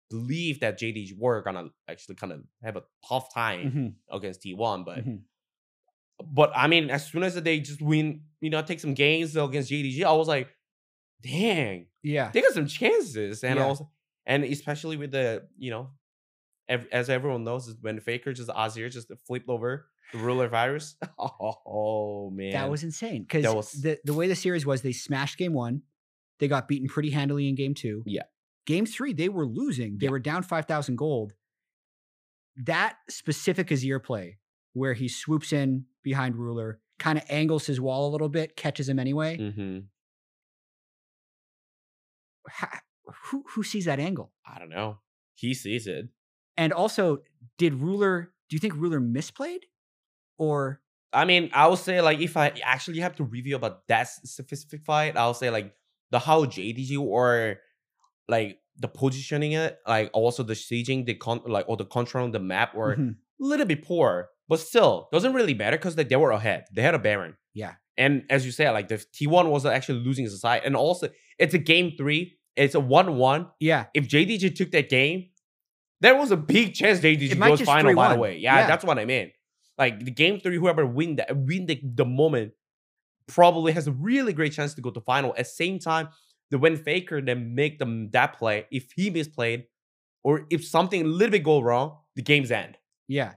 believe 0.09 0.59
that 0.59 0.79
JDG 0.79 1.17
were 1.17 1.41
gonna 1.41 1.69
actually 1.89 2.15
kind 2.15 2.33
of 2.33 2.43
have 2.63 2.75
a 2.75 2.83
tough 3.07 3.33
time 3.33 3.71
Mhm, 3.71 4.15
against 4.15 4.41
T1, 4.43 4.85
but 4.85 4.99
mhm. 5.05 5.21
but 6.23 6.51
I 6.55 6.67
mean 6.67 6.89
as 6.89 7.07
soon 7.07 7.23
as 7.23 7.35
they 7.41 7.59
just 7.59 7.81
win, 7.81 8.21
you 8.41 8.49
know, 8.49 8.61
take 8.61 8.79
some 8.79 8.93
games 8.93 9.35
against 9.35 9.71
JDG, 9.71 10.03
I 10.03 10.11
was 10.13 10.27
like, 10.27 10.49
dang, 11.23 11.87
Yeah. 12.03 12.29
they 12.31 12.41
got 12.41 12.53
some 12.53 12.67
chances, 12.67 13.43
and 13.43 13.57
Yeah. 13.57 13.67
Was 13.67 13.81
and 14.25 14.43
especially 14.43 14.97
with 14.97 15.11
the 15.11 15.47
you 15.57 15.71
know, 15.71 15.89
ev- 16.69 16.87
as 16.91 17.09
everyone 17.09 17.43
knows, 17.43 17.75
when 17.81 17.99
Faker 17.99 18.33
just 18.33 18.49
Azir 18.49 18.91
just 18.91 19.11
flipped 19.25 19.49
over 19.49 19.87
the 20.11 20.19
ruler 20.19 20.47
virus. 20.47 20.95
Oh, 21.19 22.29
man, 22.29 22.51
That 22.51 22.69
was 22.69 22.83
insane. 22.83 23.23
Because 23.23 23.45
was- 23.53 23.71
the, 23.71 23.99
the 24.03 24.13
way 24.13 24.27
the 24.27 24.35
series 24.35 24.65
was, 24.65 24.81
they 24.81 24.91
smashed 24.91 25.37
game 25.37 25.53
one. 25.53 25.81
They 26.39 26.47
got 26.47 26.67
beaten 26.67 26.87
pretty 26.87 27.09
handily 27.09 27.47
in 27.49 27.55
game 27.55 27.73
two. 27.73 28.03
Yeah. 28.05 28.23
Game 28.65 28.85
three, 28.85 29.13
they 29.13 29.29
were 29.29 29.45
losing. 29.45 29.97
They 29.97 30.05
Yeah. 30.05 30.11
were 30.11 30.19
down 30.19 30.43
5,000 30.43 30.97
gold. 30.97 31.33
That 32.65 32.97
specific 33.09 33.67
Azir 33.69 34.01
play, 34.03 34.37
where 34.73 34.93
he 34.93 35.07
swoops 35.07 35.51
in 35.53 35.85
behind 36.03 36.35
Ruler, 36.35 36.79
kind 36.99 37.17
of 37.17 37.23
angles 37.29 37.65
his 37.65 37.81
wall 37.81 38.07
a 38.09 38.11
little 38.11 38.29
bit, 38.29 38.55
catches 38.55 38.87
him 38.87 38.99
anyway. 38.99 39.37
hmm 39.37 39.79
Ha- 39.79 39.83
who, 43.29 43.43
who 43.53 43.63
sees 43.63 43.85
that 43.85 43.99
angle? 43.99 44.31
I 44.45 44.59
don't 44.59 44.69
know. 44.69 44.99
He 45.35 45.53
sees 45.53 45.87
it. 45.87 46.07
And 46.57 46.71
also, 46.73 47.19
did 47.57 47.73
Ruler, 47.75 48.31
do 48.49 48.55
you 48.55 48.59
think 48.59 48.75
Ruler 48.75 48.99
misplayed? 49.01 49.59
Or, 50.37 50.81
I 51.11 51.25
mean, 51.25 51.49
I 51.53 51.67
would 51.67 51.79
say 51.79 52.01
like 52.01 52.19
if 52.19 52.37
I 52.37 52.53
actually 52.63 52.99
have 52.99 53.15
to 53.17 53.23
review 53.23 53.55
about 53.55 53.87
that 53.87 54.07
specific 54.07 54.83
fight, 54.83 55.17
I'll 55.17 55.33
say 55.33 55.49
like 55.49 55.73
the 56.11 56.19
how 56.19 56.45
JDG 56.45 56.99
or 56.99 57.57
like 58.27 58.59
the 58.77 58.87
positioning 58.87 59.53
it, 59.53 59.77
like 59.87 60.09
also 60.13 60.43
the 60.43 60.53
sieging, 60.53 61.05
the 61.05 61.13
con 61.15 61.41
like 61.45 61.65
or 61.67 61.77
the 61.77 61.85
control 61.85 62.23
on 62.25 62.31
the 62.31 62.39
map 62.39 62.73
were 62.75 62.95
Mhm. 62.95 63.11
a 63.11 63.15
little 63.43 63.65
bit 63.65 63.83
poor, 63.83 64.29
but 64.47 64.59
still 64.59 65.07
doesn't 65.11 65.33
really 65.33 65.53
matter 65.53 65.77
because 65.77 65.95
they, 65.95 66.03
they 66.03 66.15
were 66.15 66.31
ahead. 66.31 66.65
They 66.73 66.81
had 66.81 66.95
a 66.95 66.99
Baron. 66.99 67.35
Yeah. 67.53 67.73
And 67.97 68.23
as 68.29 68.43
you 68.45 68.51
said, 68.51 68.71
like 68.71 68.87
the 68.87 68.95
T1 68.97 69.49
was 69.49 69.65
actually 69.67 69.99
losing 69.99 70.25
his 70.25 70.39
side. 70.41 70.63
And 70.65 70.75
also 70.75 71.09
it's 71.39 71.53
a 71.53 71.57
game 71.57 71.93
three. 71.97 72.37
It's 72.55 72.75
a 72.75 72.79
one-one. 72.79 73.47
yeah, 73.59 73.85
If 73.93 74.07
JDG 74.07 74.55
took 74.55 74.71
that 74.71 74.87
game, 74.89 75.29
there 76.01 76.15
was 76.15 76.31
a 76.31 76.37
big 76.37 76.73
chance 76.75 76.99
JDG 76.99 77.39
goes 77.39 77.61
final, 77.61 77.95
by 77.95 78.13
the 78.13 78.19
way. 78.19 78.37
Yeah, 78.37 78.59
Yeah. 78.59 78.67
that's 78.67 78.83
what 78.85 78.99
I 78.99 79.05
mean. 79.05 79.31
Like 79.77 80.03
the 80.05 80.11
game 80.11 80.39
three, 80.39 80.57
whoever 80.57 80.85
win 80.85 81.15
that 81.15 81.35
win 81.35 81.65
the, 81.65 81.79
the 81.83 82.05
moment 82.05 82.51
probably 83.27 83.71
has 83.71 83.87
a 83.87 83.91
really 83.91 84.33
great 84.33 84.53
chance 84.53 84.73
to 84.75 84.81
go 84.81 84.91
to 84.91 85.01
final. 85.01 85.33
At 85.37 85.47
same 85.47 85.79
time, 85.79 86.09
the 86.51 86.59
when 86.59 86.77
Faker 86.77 87.21
then 87.21 87.55
make 87.55 87.79
them 87.79 88.09
that 88.11 88.37
play, 88.37 88.67
if 88.71 88.91
he 88.95 89.09
misplayed, 89.09 89.63
or 90.23 90.45
if 90.51 90.63
something 90.65 91.01
a 91.01 91.05
little 91.05 91.31
bit 91.31 91.43
go 91.43 91.59
wrong, 91.61 91.97
the 92.15 92.21
game's 92.21 92.51
end. 92.51 92.77
yeah. 93.07 93.33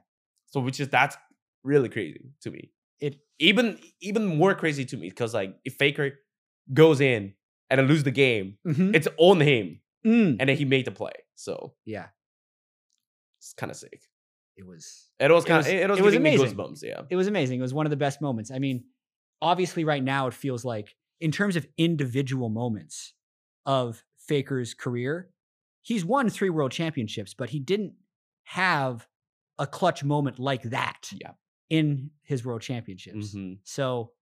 So 0.48 0.60
which 0.60 0.78
is 0.80 0.88
that's 0.88 1.16
really 1.64 1.88
crazy 1.88 2.20
to 2.42 2.50
me. 2.50 2.70
It 3.00 3.16
Even 3.38 3.78
even 4.00 4.24
more 4.26 4.54
crazy 4.54 4.84
to 4.86 4.96
me 4.96 5.08
because 5.08 5.34
like 5.34 5.56
if 5.64 5.74
Faker 5.74 6.12
goes 6.72 7.00
in 7.00 7.34
and 7.70 7.78
then 7.80 7.86
lose 7.88 8.02
the 8.04 8.10
game, 8.10 8.58
mhm. 8.66 8.94
it's 8.94 9.08
on 9.18 9.40
him, 9.40 9.80
Mm. 10.04 10.36
and 10.38 10.48
then 10.48 10.56
he 10.56 10.64
made 10.64 10.84
the 10.84 10.92
play. 10.92 11.12
So 11.34 11.74
yeah, 11.84 12.06
it's 13.38 13.52
kind 13.54 13.70
of 13.70 13.76
sick. 13.76 14.02
it 14.56 14.64
was 14.66 15.10
It 15.18 15.30
was 15.30 15.44
kind 15.44 15.60
of 15.60 15.66
it, 15.66 15.88
was 15.90 15.98
it 15.98 16.02
was 16.04 16.14
amazing. 16.14 16.54
goosebumps. 16.54 16.82
Yeah. 16.82 17.02
it 17.10 17.16
was 17.16 17.26
amazing. 17.26 17.58
It 17.58 17.62
was 17.62 17.74
one 17.74 17.86
of 17.86 17.90
the 17.90 17.96
best 17.96 18.20
moments. 18.22 18.50
I 18.50 18.58
mean, 18.58 18.84
obviously, 19.42 19.84
right 19.84 20.02
now 20.02 20.26
it 20.28 20.34
feels 20.34 20.64
like, 20.64 20.94
in 21.20 21.30
terms 21.32 21.56
of 21.56 21.66
individual 21.76 22.48
moments 22.48 23.12
of 23.66 24.02
Faker's 24.18 24.72
career, 24.74 25.30
he's 25.82 26.04
won 26.04 26.28
three 26.30 26.50
world 26.50 26.72
championships, 26.72 27.34
but 27.34 27.50
he 27.50 27.58
didn't 27.60 27.94
have 28.44 29.06
a 29.58 29.66
clutch 29.66 30.04
moment 30.04 30.38
like 30.38 30.62
that 30.64 31.10
Yeah. 31.20 31.32
in 31.68 32.10
his 32.22 32.44
world 32.44 32.62
championships. 32.62 33.34
Mhm. 33.34 33.58
So 33.64 34.12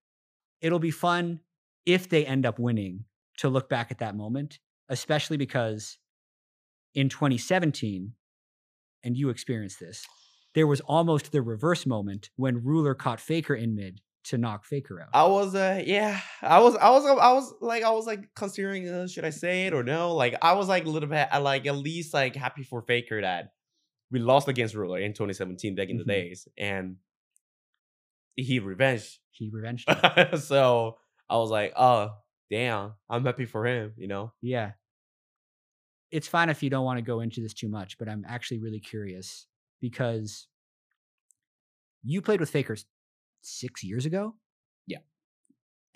it'll 0.61 0.79
be 0.79 0.91
fun 0.91 1.41
if 1.85 2.09
they 2.09 2.25
end 2.27 2.47
up 2.47 2.59
winning 2.59 3.05
to 3.39 3.49
look 3.49 3.69
back 3.69 3.91
at 3.91 3.99
that 3.99 4.15
moment, 4.17 4.59
especially 4.89 5.37
because 5.37 5.99
in 6.95 7.09
2017, 7.09 8.13
and 9.03 9.17
you 9.17 9.29
experienced 9.29 9.81
this, 9.81 10.05
there 10.55 10.67
was 10.67 10.81
almost 10.83 11.33
the 11.33 11.43
reverse 11.43 11.85
moment 11.87 12.31
when 12.37 12.63
Ruler 12.63 12.95
caught 12.95 13.21
Faker 13.21 13.55
in 13.55 13.75
mid 13.75 14.01
to 14.25 14.39
knock 14.39 14.65
Faker 14.65 15.01
out. 15.03 15.09
I 15.13 15.27
was 15.27 15.55
uh 15.55 15.83
yeah 15.85 16.19
I 16.41 16.61
was 16.61 16.75
I 16.77 16.89
was 16.91 17.05
I 17.05 17.33
was 17.35 17.53
like 17.61 17.83
I 17.83 17.91
was 17.91 18.07
like 18.07 18.31
considering 18.35 18.89
uh, 18.89 19.07
should 19.07 19.25
I 19.27 19.31
say 19.31 19.67
it 19.67 19.75
or 19.75 19.83
no 19.83 20.15
like 20.15 20.35
I 20.41 20.55
was 20.55 20.67
like 20.69 20.87
a 20.87 20.89
little 20.89 21.11
bit 21.11 21.29
uh, 21.31 21.41
like 21.43 21.67
at 21.67 21.77
least 21.77 22.15
like 22.15 22.35
happy 22.35 22.63
for 22.63 22.81
Faker 22.81 23.21
that 23.21 23.53
we 24.11 24.21
lost 24.21 24.49
against 24.49 24.75
Ruler 24.75 24.99
in 24.99 25.13
2017 25.13 25.75
back 25.75 25.91
in 25.91 25.99
the 25.99 26.05
Mhm. 26.05 26.09
days 26.09 26.49
and 26.57 26.97
he 28.37 28.59
revenged 28.61 29.19
he 29.31 29.51
revenged 29.53 29.87
so 30.41 30.97
I 31.29 31.37
was 31.37 31.51
like 31.51 31.73
oh 31.77 32.15
damn 32.51 32.93
I'm 33.09 33.25
happy 33.25 33.45
for 33.47 33.67
him 33.67 33.93
you 33.97 34.07
know 34.09 34.33
yeah. 34.43 34.73
It's 36.11 36.29
fine 36.29 36.49
if 36.49 36.63
you 36.63 36.71
don't 36.71 36.85
want 36.85 36.99
to 36.99 37.03
go 37.03 37.21
into 37.21 37.41
this 37.41 37.55
too 37.55 37.69
much, 37.69 37.99
but 37.99 38.09
I'm 38.09 38.25
actually 38.29 38.61
really 38.61 38.79
curious 38.79 39.47
because 39.81 40.47
you 42.05 42.23
played 42.23 42.39
with 42.39 42.51
Faker 42.51 42.75
s- 42.75 42.85
six 43.43 43.83
years 43.83 44.07
ago. 44.07 44.37
Yeah. 44.87 44.99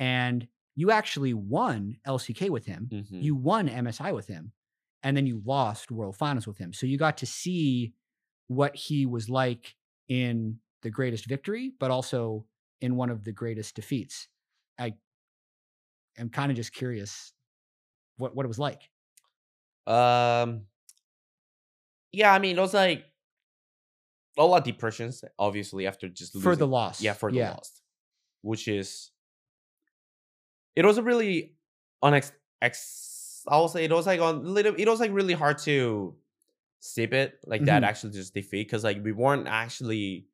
And 0.01 0.49
you 0.74 0.90
actually 0.90 1.34
won 1.34 1.99
LCK 2.07 2.51
with 2.51 2.66
him. 2.66 2.88
Mhm. 2.92 3.22
you 3.22 3.34
won 3.36 3.68
MSI 3.68 4.12
with 4.12 4.26
him, 4.26 4.53
and 5.05 5.16
then 5.16 5.26
you 5.26 5.40
lost 5.44 5.90
World 5.90 6.16
Finals 6.16 6.46
with 6.46 6.59
him. 6.59 6.72
So 6.72 6.86
you 6.86 6.99
got 6.99 7.18
to 7.18 7.26
see 7.26 7.94
what 8.49 8.74
he 8.74 9.07
was 9.07 9.28
like 9.28 9.76
in 10.09 10.59
the 10.82 10.90
greatest 10.90 11.26
victory, 11.26 11.74
but 11.78 11.90
also 11.90 12.46
in 12.80 12.96
one 12.96 13.11
of 13.11 13.24
the 13.24 13.32
greatest 13.32 13.74
defeats. 13.76 14.28
I 14.78 14.94
am 16.19 16.29
kind 16.31 16.51
of 16.51 16.57
just 16.57 16.73
curious 16.73 17.33
what 18.16 18.35
what 18.35 18.45
it 18.45 18.49
was 18.49 18.59
like. 18.59 18.89
Um. 19.87 20.62
Yeah, 22.12 22.33
I 22.33 22.39
mean, 22.39 22.57
it 22.57 22.61
was 22.61 22.73
like 22.75 23.05
a 24.39 24.45
lot 24.45 24.59
of 24.59 24.64
depressions, 24.64 25.23
obviously, 25.39 25.87
after 25.87 26.09
just 26.09 26.33
For 26.33 26.41
the 26.57 26.64
losing- 26.64 26.71
loss, 26.71 27.03
Yeah, 27.03 27.12
for 27.12 27.31
the 27.31 27.39
yeah. 27.39 27.51
loss, 27.51 27.83
which 28.43 28.66
is 28.69 29.11
it 30.77 30.85
was 30.85 30.97
a 30.99 31.03
really 31.03 31.55
unex. 32.03 32.33
Ex, 32.62 33.45
I 33.47 33.57
will 33.59 33.69
say 33.69 33.85
it 33.85 33.93
was 33.93 34.07
like 34.07 34.21
on 34.21 34.45
little. 34.55 34.75
It 34.77 34.89
was 34.89 35.01
like 35.01 35.12
really 35.12 35.35
hard 35.35 35.59
to 35.59 36.16
sip 36.81 37.12
it 37.12 37.39
like 37.47 37.64
that. 37.66 37.83
Mhm. 37.83 37.87
Actually, 37.87 38.12
just 38.12 38.35
defeat 38.35 38.66
because 38.66 38.85
like 38.85 39.03
we 39.05 39.12
weren't 39.12 39.47
actually 39.49 40.27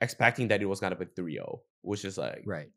expecting 0.00 0.48
that 0.48 0.62
it 0.62 0.66
was 0.66 0.78
gonna 0.80 0.94
be 0.96 1.04
3-0, 1.06 1.60
which 1.82 2.04
is 2.04 2.16
like 2.16 2.42
Right. 2.46 2.70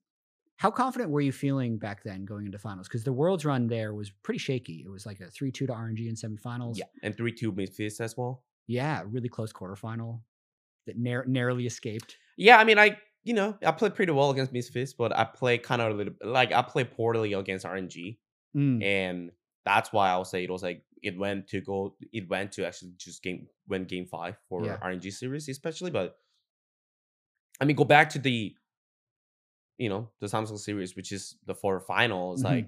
How 0.61 0.69
confident 0.69 1.09
were 1.09 1.21
you 1.21 1.31
feeling 1.31 1.79
back 1.79 2.03
then 2.03 2.23
going 2.23 2.45
into 2.45 2.59
finals? 2.59 2.87
Because 2.87 3.03
the 3.03 3.11
world's 3.11 3.45
run 3.45 3.65
there 3.65 3.95
was 3.95 4.11
pretty 4.11 4.37
shaky. 4.37 4.83
It 4.85 4.89
was 4.89 5.07
like 5.07 5.19
a 5.19 5.25
three-two 5.27 5.65
to 5.65 5.73
RNG 5.73 6.07
in 6.07 6.13
semifinals. 6.13 6.77
yeah, 6.77 6.85
and 7.01 7.17
3-2 7.17 7.55
Misfits 7.55 7.99
as 7.99 8.15
well. 8.15 8.43
Yeah, 8.67 9.01
really 9.07 9.27
close 9.27 9.51
quarterfinal 9.51 10.21
that 10.85 10.99
nar- 10.99 11.25
narrowly 11.25 11.65
escaped. 11.65 12.17
Yeah, 12.37 12.57
I 12.59 12.63
mean, 12.63 12.77
I 12.77 12.97
you 13.23 13.33
know 13.33 13.57
I 13.65 13.71
played 13.71 13.95
pretty 13.95 14.11
well 14.11 14.29
against 14.29 14.53
Misfits, 14.53 14.93
but 14.93 15.11
I 15.17 15.23
play 15.23 15.57
kind 15.57 15.81
of 15.81 15.93
a 15.93 15.95
little 15.95 16.13
like 16.23 16.51
I 16.51 16.61
play 16.61 16.83
poorly 16.83 17.33
against 17.33 17.65
RNG, 17.65 18.17
Mm, 18.55 18.83
and 18.83 19.31
that's 19.65 19.91
why 19.91 20.11
I 20.11 20.17
would 20.19 20.27
say 20.27 20.43
it 20.43 20.51
was 20.51 20.61
like 20.61 20.83
it 21.01 21.17
went 21.17 21.47
to 21.47 21.61
go 21.61 21.95
it 22.13 22.29
went 22.29 22.51
to 22.51 22.67
actually 22.67 22.91
just 22.97 23.23
game 23.23 23.47
win 23.67 23.85
game 23.85 24.05
five 24.05 24.35
for 24.47 24.63
Yeah. 24.63 24.77
RNG 24.77 25.11
series 25.11 25.49
especially, 25.49 25.89
but 25.89 26.17
I 27.59 27.65
mean 27.65 27.75
go 27.75 27.83
back 27.83 28.09
to 28.11 28.19
the 28.19 28.55
you 29.83 29.89
know 29.89 30.03
the 30.21 30.27
Samsung 30.33 30.59
series, 30.67 30.95
which 30.97 31.11
is 31.17 31.23
the 31.49 31.55
four 31.61 31.75
finals, 31.93 32.41
Mhm. 32.41 32.49
like 32.51 32.67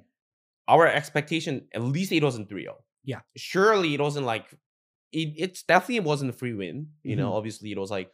our 0.74 0.86
expectation 1.00 1.54
at 1.78 1.82
least 1.96 2.12
it 2.12 2.24
wasn't 2.24 2.50
3-0. 2.50 2.76
Yeah. 3.12 3.22
surely 3.36 3.90
it 3.98 4.02
wasn't 4.08 4.26
like 4.34 4.46
it. 5.20 5.30
It's 5.46 5.62
definitely 5.64 6.00
wasn't 6.12 6.30
a 6.34 6.38
free 6.42 6.54
win. 6.62 6.78
You 7.04 7.16
know, 7.20 7.30
Mhm. 7.32 7.38
obviously 7.40 7.70
it 7.76 7.78
was 7.78 7.92
like 7.98 8.10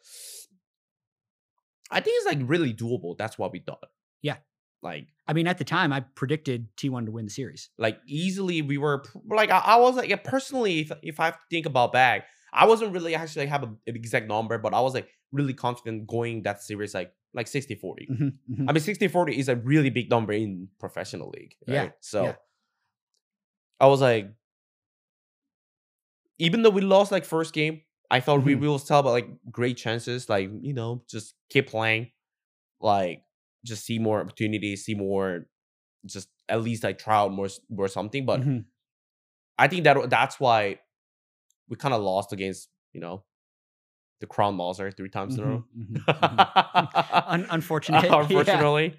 I 1.91 2.00
think 2.02 2.16
it's 2.20 2.28
like 2.28 2.50
really 2.50 2.74
doable. 2.74 3.18
That's 3.18 3.38
what 3.38 3.52
we 3.52 3.60
thought. 3.60 3.89
Yeah. 4.22 4.38
Like 4.82 5.08
I 5.28 5.34
mean, 5.34 5.47
at 5.47 5.58
the 5.58 5.64
time, 5.66 5.91
I 5.93 6.00
predicted 6.02 6.68
T1 6.78 7.06
to 7.06 7.12
win 7.12 7.26
the 7.26 7.32
series. 7.32 7.70
like 7.78 8.00
easily 8.08 8.62
we 8.62 8.78
were 8.78 9.04
like 9.28 9.50
I, 9.52 9.60
I 9.60 9.76
was 9.78 9.95
like 9.95 10.10
yeah, 10.10 10.22
personally 10.34 10.80
if, 10.82 10.91
if 11.04 11.20
I 11.20 11.34
think 11.50 11.66
about 11.66 11.91
back, 11.93 12.26
I 12.54 12.66
wasn't 12.66 12.93
really 12.93 13.14
actually 13.16 13.45
have 13.47 13.64
a, 13.64 13.68
an 13.88 13.95
exact 14.02 14.28
number, 14.28 14.58
but 14.58 14.74
I 14.74 14.82
was 14.82 14.93
like 14.93 15.10
really 15.32 15.54
confident 15.54 16.08
going 16.08 16.43
that 16.43 16.64
series 16.64 16.93
like 16.93 17.12
like 17.34 17.48
60 17.48 17.76
40. 17.76 18.08
Mhm, 18.08 18.34
mhm. 18.52 18.66
I 18.70 18.74
mean 18.74 18.82
60 18.82 19.08
40 19.08 19.38
is 19.40 19.50
a 19.50 19.56
really 19.56 19.90
big 19.90 20.10
number 20.10 20.34
in 20.34 20.70
professional 20.80 21.30
league. 21.30 21.56
Yeah, 21.68 21.92
So 22.02 22.24
yeah. 22.24 22.36
I 23.80 23.88
was 23.88 24.02
like 24.02 24.32
even 26.38 26.62
though 26.62 26.70
we 26.70 26.82
lost 26.82 27.12
like 27.12 27.26
first 27.26 27.54
game, 27.54 27.82
I 28.12 28.20
thought 28.20 28.44
we 28.44 28.56
Mhm. 28.56 28.62
will 28.62 28.80
still 28.80 29.00
about 29.00 29.12
like 29.12 29.30
great 29.52 29.78
chances. 29.78 30.30
Like, 30.30 30.50
you 30.62 30.74
know, 30.74 31.04
just 31.08 31.36
keep 31.50 31.68
playing. 31.68 32.12
Like 32.80 33.26
just 33.66 33.86
see 33.86 34.00
more 34.00 34.22
opportunities, 34.22 34.86
see 34.86 34.96
more 34.96 35.48
just 36.06 36.30
at 36.48 36.62
least 36.62 36.84
like 36.84 36.98
try 36.98 37.18
out 37.18 37.32
more 37.34 37.50
more 37.70 37.88
something. 37.90 38.26
But 38.26 38.42
Mhm. 38.42 38.66
I 39.58 39.68
think 39.68 39.84
that 39.86 40.10
that's 40.10 40.40
why 40.40 40.80
we 41.70 41.78
kind 41.78 41.94
of 41.94 42.02
lost 42.02 42.34
against, 42.34 42.70
you 42.94 43.02
know, 43.02 43.26
the 44.20 44.28
Crown 44.28 44.55
Monster 44.55 44.91
three 44.91 45.09
times 45.09 45.38
in 45.38 45.43
a 45.43 45.47
row. 45.47 45.63
Mhm, 45.78 46.03
mhm, 46.03 46.05
mhm. 46.05 47.24
Un- 47.28 47.47
unfortunate. 47.51 48.03
yeah. 48.03 48.20
Unfortunately. 48.20 48.93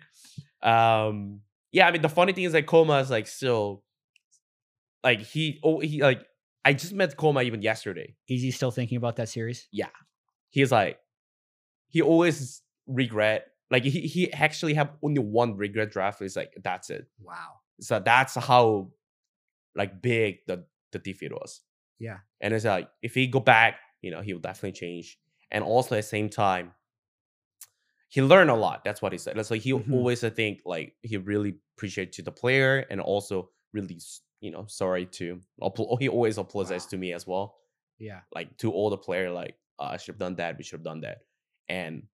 Um 0.62 1.40
yeah, 1.72 1.86
I 1.86 1.92
mean 1.92 2.02
the 2.02 2.08
funny 2.08 2.32
thing 2.32 2.44
is 2.44 2.54
like 2.54 2.66
kkOma 2.66 3.00
is 3.02 3.10
like 3.10 3.26
still 3.26 3.84
like 5.02 5.20
he 5.20 5.60
oh 5.62 5.80
he 5.80 6.02
like 6.02 6.22
I 6.64 6.72
just 6.72 6.92
met 6.92 7.16
kkOma 7.16 7.44
even 7.44 7.62
yesterday. 7.62 8.16
Is 8.28 8.42
he 8.42 8.50
still 8.50 8.70
thinking 8.70 8.96
about 8.96 9.16
that 9.16 9.28
series? 9.28 9.68
Yeah, 9.72 9.88
he's 10.50 10.72
like 10.72 10.98
he 11.88 12.02
always 12.02 12.62
regret 12.86 13.46
like 13.70 13.84
he, 13.84 14.00
he 14.00 14.32
actually 14.32 14.74
have 14.74 14.90
only 15.02 15.20
one 15.20 15.56
regret 15.56 15.90
draft. 15.90 16.20
It's 16.22 16.36
like 16.36 16.52
that's 16.62 16.90
it. 16.90 17.06
Wow. 17.20 17.60
So 17.80 18.00
that's 18.00 18.34
how 18.34 18.90
like 19.74 20.02
big 20.02 20.38
the 20.46 20.64
the 20.92 20.98
defeat 20.98 21.32
was. 21.32 21.60
Yeah. 21.98 22.18
And 22.40 22.52
it's 22.52 22.64
like 22.64 22.88
if 23.02 23.14
he 23.14 23.26
go 23.28 23.40
back, 23.40 23.76
you 24.03 24.11
know, 24.11 24.20
he 24.22 24.32
will 24.32 24.40
definitely 24.40 24.72
change. 24.78 25.18
And 25.51 25.64
also 25.64 25.94
at 25.94 25.98
the 25.98 26.03
same 26.03 26.28
time, 26.28 26.72
he 28.09 28.22
learned 28.22 28.51
a 28.51 28.55
lot. 28.55 28.82
That's 28.84 29.01
what 29.01 29.12
he 29.12 29.18
said. 29.18 29.36
That's 29.36 29.51
like 29.51 29.62
he 29.62 29.72
Mhm. 29.72 29.92
always 29.92 30.24
I 30.24 30.30
think 30.30 30.62
like 30.64 30.96
he 31.03 31.16
really 31.16 31.59
appreciate 31.76 32.12
to 32.14 32.22
the 32.22 32.32
player 32.32 32.80
and 32.90 33.01
also 33.01 33.51
really 33.72 34.01
you 34.40 34.51
know 34.51 34.66
sorry 34.66 35.07
to 35.07 35.40
he 36.01 36.09
always 36.09 36.38
apologized 36.38 36.86
Wow. 36.86 36.90
to 36.90 36.96
me 36.98 37.12
as 37.12 37.26
well. 37.26 37.57
Yeah. 37.98 38.22
Like 38.34 38.57
to 38.59 38.72
all 38.72 38.90
the 38.90 38.96
player 38.98 39.30
like 39.30 39.57
uh, 39.78 39.90
I 39.94 39.96
should 39.96 40.14
have 40.14 40.18
done 40.18 40.36
that. 40.36 40.59
We 40.59 40.64
should 40.64 40.78
have 40.80 40.84
done 40.84 41.01
that. 41.03 41.18
And 41.68 42.09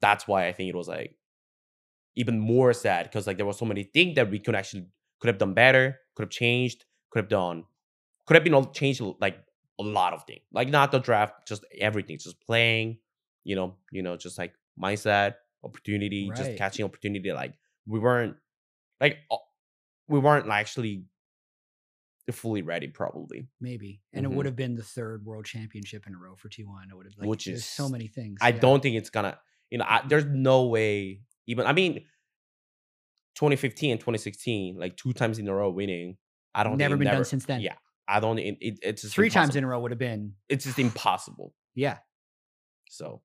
that's 0.00 0.28
why 0.28 0.46
I 0.46 0.52
think 0.52 0.68
it 0.68 0.76
was 0.76 0.88
like 0.88 1.16
even 2.16 2.38
more 2.38 2.72
sad 2.72 3.04
because 3.04 3.26
like 3.26 3.36
there 3.36 3.46
were 3.46 3.52
so 3.52 3.64
many 3.64 3.84
things 3.84 4.14
that 4.16 4.30
we 4.30 4.38
could 4.38 4.54
actually 4.54 4.86
could 5.20 5.28
have 5.28 5.38
done 5.38 5.54
better, 5.54 5.98
could 6.14 6.24
have 6.24 6.30
changed, 6.30 6.84
could 7.10 7.20
have 7.20 7.28
done, 7.28 7.64
could 8.26 8.34
have 8.34 8.44
been 8.44 8.54
all 8.54 8.66
changed 8.66 9.02
like 9.20 9.38
a 9.78 9.82
lot 9.82 10.12
of 10.12 10.24
things. 10.24 10.42
Like 10.52 10.68
not 10.68 10.92
the 10.92 10.98
draft, 10.98 11.46
just 11.48 11.64
everything, 11.78 12.18
just 12.18 12.40
playing, 12.40 12.98
you 13.44 13.56
know, 13.56 13.76
you 13.90 14.02
know, 14.02 14.16
just 14.16 14.38
like 14.38 14.54
mindset, 14.80 15.34
opportunity, 15.62 16.30
just 16.36 16.56
catching 16.56 16.84
opportunity. 16.84 17.32
Like 17.32 17.54
we 17.86 17.98
weren't 17.98 18.36
like 19.00 19.18
we 20.08 20.18
weren't 20.18 20.48
actually 20.48 21.04
fully 22.32 22.62
ready, 22.62 22.88
probably. 22.88 23.48
Maybe. 23.60 24.00
And 24.12 24.24
Mhm. 24.24 24.30
it 24.30 24.36
would 24.36 24.46
have 24.46 24.56
been 24.56 24.76
the 24.76 24.82
third 24.82 25.24
world 25.24 25.44
championship 25.44 26.06
in 26.06 26.14
a 26.14 26.18
row 26.18 26.36
for 26.36 26.48
T1. 26.48 26.90
It 26.90 26.96
would 26.96 27.06
have 27.06 27.18
like 27.18 27.28
Which 27.28 27.46
is 27.46 27.66
so 27.66 27.88
many 27.88 28.06
things. 28.06 28.38
I 28.40 28.48
yeah. 28.48 28.60
don't 28.60 28.82
think 28.82 28.96
it's 28.96 29.10
gonna, 29.10 29.38
you 29.70 29.78
know, 29.78 29.84
I, 29.86 30.02
there's 30.06 30.24
no 30.24 30.66
way 30.66 31.22
even. 31.46 31.66
I 31.66 31.72
mean, 31.72 32.06
2015 33.34 33.90
and 33.90 34.00
2016, 34.00 34.78
like 34.78 34.96
two 34.96 35.12
times 35.12 35.38
in 35.38 35.48
a 35.48 35.54
row 35.54 35.70
winning. 35.70 36.16
I 36.54 36.62
don't 36.62 36.78
never 36.78 36.96
been 36.96 37.06
never, 37.06 37.16
done 37.16 37.24
since 37.24 37.44
then. 37.46 37.60
Yeah, 37.60 37.74
I 38.06 38.20
don't. 38.20 38.38
It, 38.38 38.56
it, 38.60 38.78
it's 38.82 39.02
just 39.02 39.14
Three 39.14 39.30
times 39.30 39.56
in 39.56 39.64
a 39.64 39.66
row 39.66 39.80
would 39.80 39.90
have 39.90 39.98
been 39.98 40.34
It's 40.48 40.64
just 40.64 40.78
impossible. 40.78 41.54
yeah, 41.74 41.98
So 42.88 43.22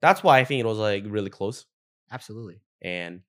that's 0.00 0.22
why 0.22 0.38
I 0.40 0.44
think 0.44 0.60
it 0.60 0.66
was 0.66 0.78
like 0.78 1.04
really 1.06 1.30
close. 1.30 1.66
absolutely. 2.10 2.60
And 2.82 3.20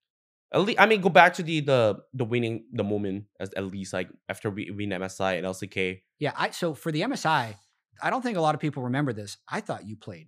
at 0.53 0.61
least, 0.61 0.79
I 0.79 0.85
mean, 0.85 1.01
go 1.01 1.09
back 1.09 1.35
to 1.35 1.43
the 1.43 1.59
the 1.61 1.97
the 2.13 2.25
winning 2.25 2.65
the 2.73 2.83
moment 2.83 3.25
as 3.39 3.53
at 3.53 3.65
least 3.65 3.93
like 3.93 4.09
after 4.27 4.49
we 4.49 4.69
win 4.71 4.89
MSI 4.89 5.37
and 5.37 5.45
LCK. 5.45 6.01
Yeah, 6.19 6.33
I 6.35 6.49
so 6.51 6.73
for 6.73 6.91
the 6.91 7.01
MSI, 7.01 7.55
I 8.01 8.09
don't 8.09 8.21
think 8.21 8.37
a 8.37 8.41
lot 8.41 8.55
of 8.55 8.61
people 8.61 8.83
remember 8.83 9.13
this. 9.13 9.37
I 9.47 9.61
thought 9.61 9.85
you 9.87 9.95
played 9.95 10.27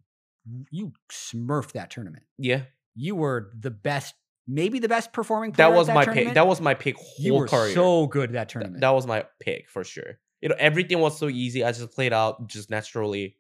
you 0.72 0.92
smurfed 1.12 1.72
that 1.74 1.90
tournament. 1.90 2.24
Yeah, 2.38 2.64
You 2.96 3.16
were 3.16 3.52
the 3.58 3.72
best, 3.72 4.14
maybe 4.46 4.80
the 4.80 4.90
best 4.90 5.14
performing 5.14 5.54
player. 5.54 5.70
that 5.70 5.74
at 5.74 5.78
was 5.78 5.88
my 5.88 6.04
tournament. 6.04 6.28
pick. 6.28 6.34
That 6.36 6.48
was 6.48 6.60
my 6.60 6.74
pick. 6.74 6.96
Whole 6.98 7.08
you 7.18 7.34
were 7.36 7.48
career. 7.48 7.74
so 7.74 8.08
good 8.08 8.30
at 8.30 8.34
that 8.34 8.50
Th- 8.50 8.54
tournament. 8.54 8.82
that 8.82 8.90
was 8.90 9.08
my 9.08 9.24
pick 9.40 9.70
for 9.70 9.84
sure. 9.86 10.20
You 10.44 10.50
know, 10.50 10.56
everything 10.60 11.00
was 11.00 11.18
so 11.18 11.30
easy. 11.30 11.64
I 11.64 11.72
just 11.72 11.92
played 11.92 12.12
out 12.14 12.48
just 12.48 12.70
naturally. 12.70 13.38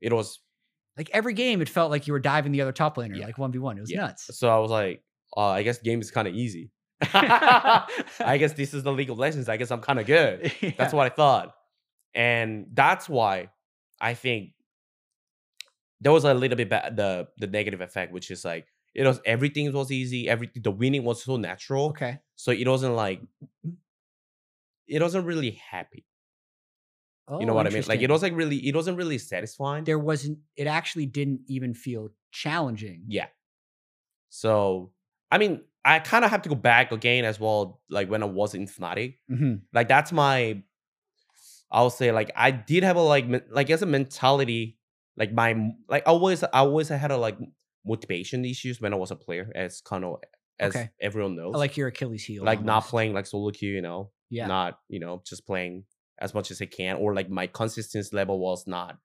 It 0.00 0.12
was 0.12 0.38
like 0.96 1.10
every 1.12 1.34
game, 1.34 1.60
it 1.60 1.68
felt 1.68 1.90
like 1.90 2.06
you 2.06 2.12
were 2.12 2.20
diving 2.20 2.52
the 2.52 2.60
other 2.62 2.72
top 2.72 2.96
laner, 2.96 3.18
Yeah. 3.18 3.26
like 3.26 3.36
one 3.36 3.50
v 3.50 3.58
one. 3.58 3.76
It 3.76 3.80
was 3.80 3.90
Yeah. 3.90 4.06
nuts. 4.06 4.30
so 4.38 4.48
I 4.48 4.58
was 4.58 4.70
like, 4.70 5.02
uh, 5.36 5.48
I 5.48 5.62
guess 5.64 5.78
game 5.78 6.00
is 6.00 6.10
kind 6.12 6.28
of 6.28 6.34
easy. 6.34 6.70
I 7.02 8.36
guess 8.38 8.52
this 8.60 8.72
is 8.74 8.82
the 8.84 8.92
League 8.92 9.10
of 9.10 9.18
Legends. 9.18 9.48
I 9.48 9.56
guess 9.56 9.70
I'm 9.72 9.80
kind 9.80 9.98
of 9.98 10.06
good. 10.06 10.52
That's 10.78 10.94
what 10.94 11.04
I 11.04 11.14
thought. 11.14 11.52
And 12.14 12.68
that's 12.72 13.08
why 13.10 13.50
I 14.00 14.14
think 14.14 14.52
there 16.00 16.12
was 16.12 16.24
a 16.24 16.32
little 16.32 16.56
bit 16.56 16.70
bad 16.70 16.96
the 16.96 17.28
the 17.36 17.46
negative 17.48 17.80
effect, 17.82 18.12
which 18.12 18.30
is 18.30 18.42
like 18.44 18.66
it 18.94 19.04
was 19.04 19.20
everything 19.26 19.70
was 19.72 19.90
easy, 19.92 20.26
everything 20.28 20.62
the 20.62 20.70
winning 20.70 21.04
was 21.04 21.22
so 21.22 21.36
natural. 21.36 21.88
Okay. 21.88 22.20
So 22.36 22.52
it 22.52 22.66
wasn't 22.66 22.94
like 22.94 23.20
it 24.88 25.02
wasn't 25.02 25.26
really 25.26 25.50
happy. 25.70 26.05
Oh, 27.28 27.40
You 27.40 27.46
know 27.46 27.54
what 27.54 27.66
I 27.66 27.70
mean? 27.70 27.82
Like 27.88 28.00
it 28.02 28.10
was 28.10 28.22
like 28.22 28.34
really 28.36 28.56
it 28.68 28.74
wasn't 28.74 28.96
really 28.98 29.18
satisfying. 29.18 29.84
there 29.84 29.98
wasn't. 29.98 30.38
It 30.56 30.66
actually 30.66 31.06
didn't 31.06 31.40
even 31.48 31.74
feel 31.74 32.10
challenging. 32.30 33.04
Yeah. 33.08 33.26
So 34.28 34.92
I 35.30 35.38
mean, 35.38 35.62
I 35.84 35.98
kind 35.98 36.24
of 36.24 36.30
have 36.30 36.42
to 36.42 36.48
go 36.48 36.54
back 36.54 36.92
again 36.92 37.24
as 37.24 37.40
well, 37.40 37.80
like 37.90 38.08
when 38.08 38.22
I 38.22 38.26
was 38.26 38.54
in 38.54 38.66
Fnatic. 38.66 39.18
Mhm. 39.30 39.62
Like 39.72 39.88
that's 39.88 40.12
my 40.12 40.62
I'll 41.70 41.90
say 41.90 42.12
like 42.12 42.30
I 42.36 42.50
did 42.52 42.84
have 42.84 42.96
a 42.96 43.00
like 43.00 43.26
men- 43.26 43.44
like 43.50 43.70
as 43.70 43.82
a 43.82 43.86
mentality, 43.86 44.78
like 45.16 45.32
my 45.32 45.72
like 45.88 46.06
I 46.06 46.10
always 46.10 46.42
I 46.44 46.48
always 46.52 46.88
had 46.88 47.10
a 47.10 47.16
like 47.16 47.38
motivation 47.84 48.44
issues 48.44 48.80
when 48.80 48.92
I 48.92 48.96
was 48.96 49.10
a 49.10 49.16
player, 49.16 49.50
as 49.54 49.80
kind 49.80 50.04
of 50.04 50.20
as 50.58 50.74
Okay. 50.76 50.90
everyone 51.00 51.36
knows. 51.36 51.54
Like 51.56 51.76
your 51.76 51.88
Achilles 51.88 52.24
heel. 52.24 52.44
like 52.44 52.62
not 52.64 52.84
playing 52.84 53.14
like 53.14 53.26
solo 53.26 53.50
queue, 53.50 53.72
you 53.74 53.82
know, 53.82 54.10
Yeah. 54.30 54.46
not 54.46 54.78
you 54.88 55.00
know 55.00 55.22
just 55.26 55.44
playing 55.46 55.84
as 56.18 56.34
much 56.34 56.50
as 56.50 56.60
I 56.62 56.66
can, 56.66 56.96
or 56.96 57.14
like 57.14 57.28
my 57.30 57.46
consistency 57.46 58.14
level 58.16 58.38
was 58.38 58.66
not 58.66 58.98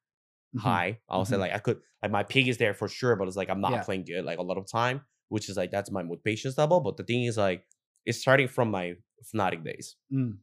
Mhm. 0.55 0.59
high. 0.61 0.99
I'll 1.09 1.25
say 1.25 1.35
Mhm. 1.35 1.39
like 1.39 1.53
I 1.53 1.59
could 1.59 1.81
like 2.01 2.11
my 2.11 2.23
peak 2.23 2.47
is 2.47 2.57
there 2.57 2.73
for 2.73 2.87
sure, 2.87 3.15
but 3.15 3.27
it's 3.27 3.37
like 3.37 3.49
I'm 3.49 3.61
not 3.61 3.71
Yeah. 3.71 3.83
playing 3.83 4.05
good 4.05 4.23
like 4.25 4.39
a 4.39 4.43
lot 4.43 4.57
of 4.57 4.65
time, 4.69 5.01
which 5.29 5.49
is 5.49 5.57
like 5.57 5.71
that's 5.71 5.91
my 5.91 6.03
motivation 6.03 6.51
level. 6.57 6.79
But 6.81 6.97
the 6.97 7.03
thing 7.03 7.23
is 7.23 7.37
like 7.37 7.65
it's 8.05 8.19
starting 8.19 8.47
from 8.47 8.71
my 8.71 8.95
Fnatic 9.33 9.63
days, 9.63 9.95
Mm. 10.11 10.39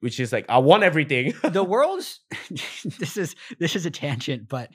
which 0.00 0.18
is 0.18 0.32
like 0.32 0.46
I 0.48 0.58
won 0.58 0.82
everything. 0.82 1.34
the 1.44 1.62
worlds 1.74 2.20
this 2.98 3.16
is 3.16 3.36
this 3.58 3.76
is 3.76 3.86
a 3.86 3.90
tangent 3.90 4.48
but 4.48 4.70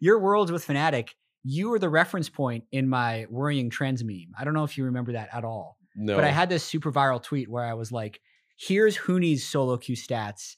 your 0.00 0.18
worlds 0.20 0.52
with 0.52 0.66
Fnatic 0.66 1.10
you 1.42 1.68
were 1.68 1.78
the 1.78 1.88
reference 1.90 2.28
point 2.28 2.64
in 2.72 2.88
my 2.88 3.26
worrying 3.28 3.68
trends 3.70 4.02
meme 4.04 4.32
i 4.38 4.44
don't 4.44 4.54
know 4.54 4.64
if 4.64 4.78
you 4.78 4.84
remember 4.84 5.12
that 5.12 5.28
at 5.32 5.44
all 5.44 5.76
no, 5.96 6.14
but 6.14 6.24
i 6.24 6.28
had 6.30 6.48
this 6.48 6.62
super 6.64 6.90
viral 6.92 7.22
tweet 7.22 7.50
where 7.50 7.64
i 7.64 7.74
was 7.74 7.90
like 7.92 8.20
here's 8.56 8.96
Huni's 8.96 9.46
solo 9.46 9.76
queue 9.76 9.96
stats 9.96 10.56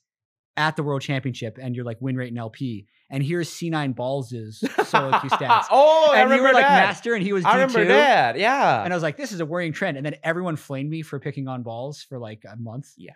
at 0.57 0.77
the 0.77 0.83
world 0.83 1.03
championship 1.03 1.59
and 1.61 1.77
you're 1.77 1.85
like 1.85 1.99
win 2.01 2.17
rate 2.17 2.29
and 2.29 2.39
lp 2.39 2.87
and 3.11 3.23
here's 3.23 3.51
c9 3.51 3.95
balls's 3.95 4.59
solo 4.87 5.19
queue 5.21 5.29
stats 5.31 5.65
oh, 5.71 6.11
I 6.15 6.21
and 6.23 6.31
you 6.31 6.41
were 6.43 6.53
like 6.53 6.65
that. 6.65 6.87
master 6.87 7.15
and 7.15 7.23
he 7.23 7.33
was 7.35 7.45
D2 7.45 7.49
I 7.49 7.53
remember 7.55 7.85
that. 7.87 8.39
Yeah, 8.39 8.83
and 8.83 8.93
i 8.93 8.97
was 8.97 9.03
like 9.03 9.17
this 9.19 9.33
is 9.33 9.41
a 9.41 9.47
worrying 9.47 9.73
trend 9.75 9.97
and 9.99 10.07
then 10.07 10.15
everyone 10.23 10.57
flamed 10.57 10.89
me 10.91 11.03
for 11.03 11.19
picking 11.21 11.47
on 11.49 11.63
balls 11.63 12.03
for 12.03 12.19
like 12.19 12.45
a 12.51 12.57
month 12.57 12.93
Yeah, 12.97 13.13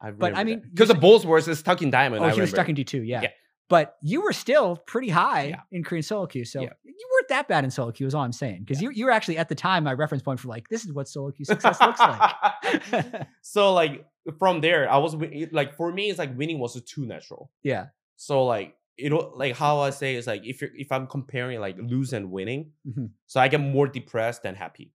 I 0.00 0.10
but 0.10 0.36
I 0.36 0.42
mean, 0.44 0.60
because 0.68 0.88
the 0.88 0.94
Balls 0.94 1.24
were 1.24 1.40
stuck 1.40 1.80
in 1.82 1.90
diamond. 1.90 2.24
Oh, 2.24 2.28
I 2.28 2.32
he 2.32 2.40
was 2.40 2.50
stuck 2.50 2.68
in 2.68 2.74
D2, 2.74 3.06
yeah. 3.06 3.22
Yeah. 3.22 3.28
But 3.68 3.94
you 4.02 4.20
were 4.22 4.32
still 4.32 4.76
pretty 4.76 5.08
high 5.08 5.44
Yeah. 5.50 5.60
in 5.70 5.84
Korean 5.84 6.02
solo 6.02 6.26
queue. 6.26 6.44
So 6.44 6.60
Yeah. 6.60 6.70
you 6.84 7.08
weren't 7.12 7.28
that 7.28 7.46
bad 7.48 7.62
in 7.64 7.70
solo 7.70 7.92
queue, 7.92 8.06
is 8.08 8.14
all 8.14 8.22
I'm 8.24 8.32
saying. 8.32 8.64
Because 8.66 8.82
you, 8.82 8.90
you 8.90 9.04
were 9.06 9.12
actually 9.12 9.38
at 9.38 9.48
the 9.48 9.54
time 9.54 9.84
my 9.84 9.92
reference 9.94 10.22
point 10.24 10.40
for 10.40 10.48
like, 10.48 10.68
this 10.68 10.84
is 10.84 10.92
what 10.92 11.06
solo 11.08 11.30
queue 11.30 11.44
success 11.54 11.80
looks 11.80 12.00
like. 12.00 13.26
so 13.42 13.72
like 13.72 14.04
from 14.38 14.60
there, 14.60 14.90
I 14.90 14.98
was 14.98 15.14
like 15.52 15.74
for 15.76 15.92
me, 15.92 16.10
it's 16.10 16.18
like 16.18 16.36
winning 16.36 16.58
was 16.58 16.80
too 16.84 17.06
natural. 17.06 17.50
yeah. 17.62 17.86
So 18.16 18.44
like 18.46 18.76
know, 19.10 19.32
like 19.34 19.56
how 19.56 19.80
I 19.80 19.90
say 19.90 20.14
is 20.14 20.26
like 20.26 20.42
if 20.44 20.60
you're 20.60 20.70
if 20.76 20.92
I'm 20.92 21.06
comparing 21.06 21.58
like 21.60 21.76
lose 21.78 22.12
and 22.12 22.30
winning, 22.30 22.72
Mhm. 22.86 23.10
so 23.26 23.40
I 23.40 23.48
get 23.48 23.60
more 23.60 23.88
depressed 23.88 24.42
than 24.44 24.54
happy, 24.54 24.92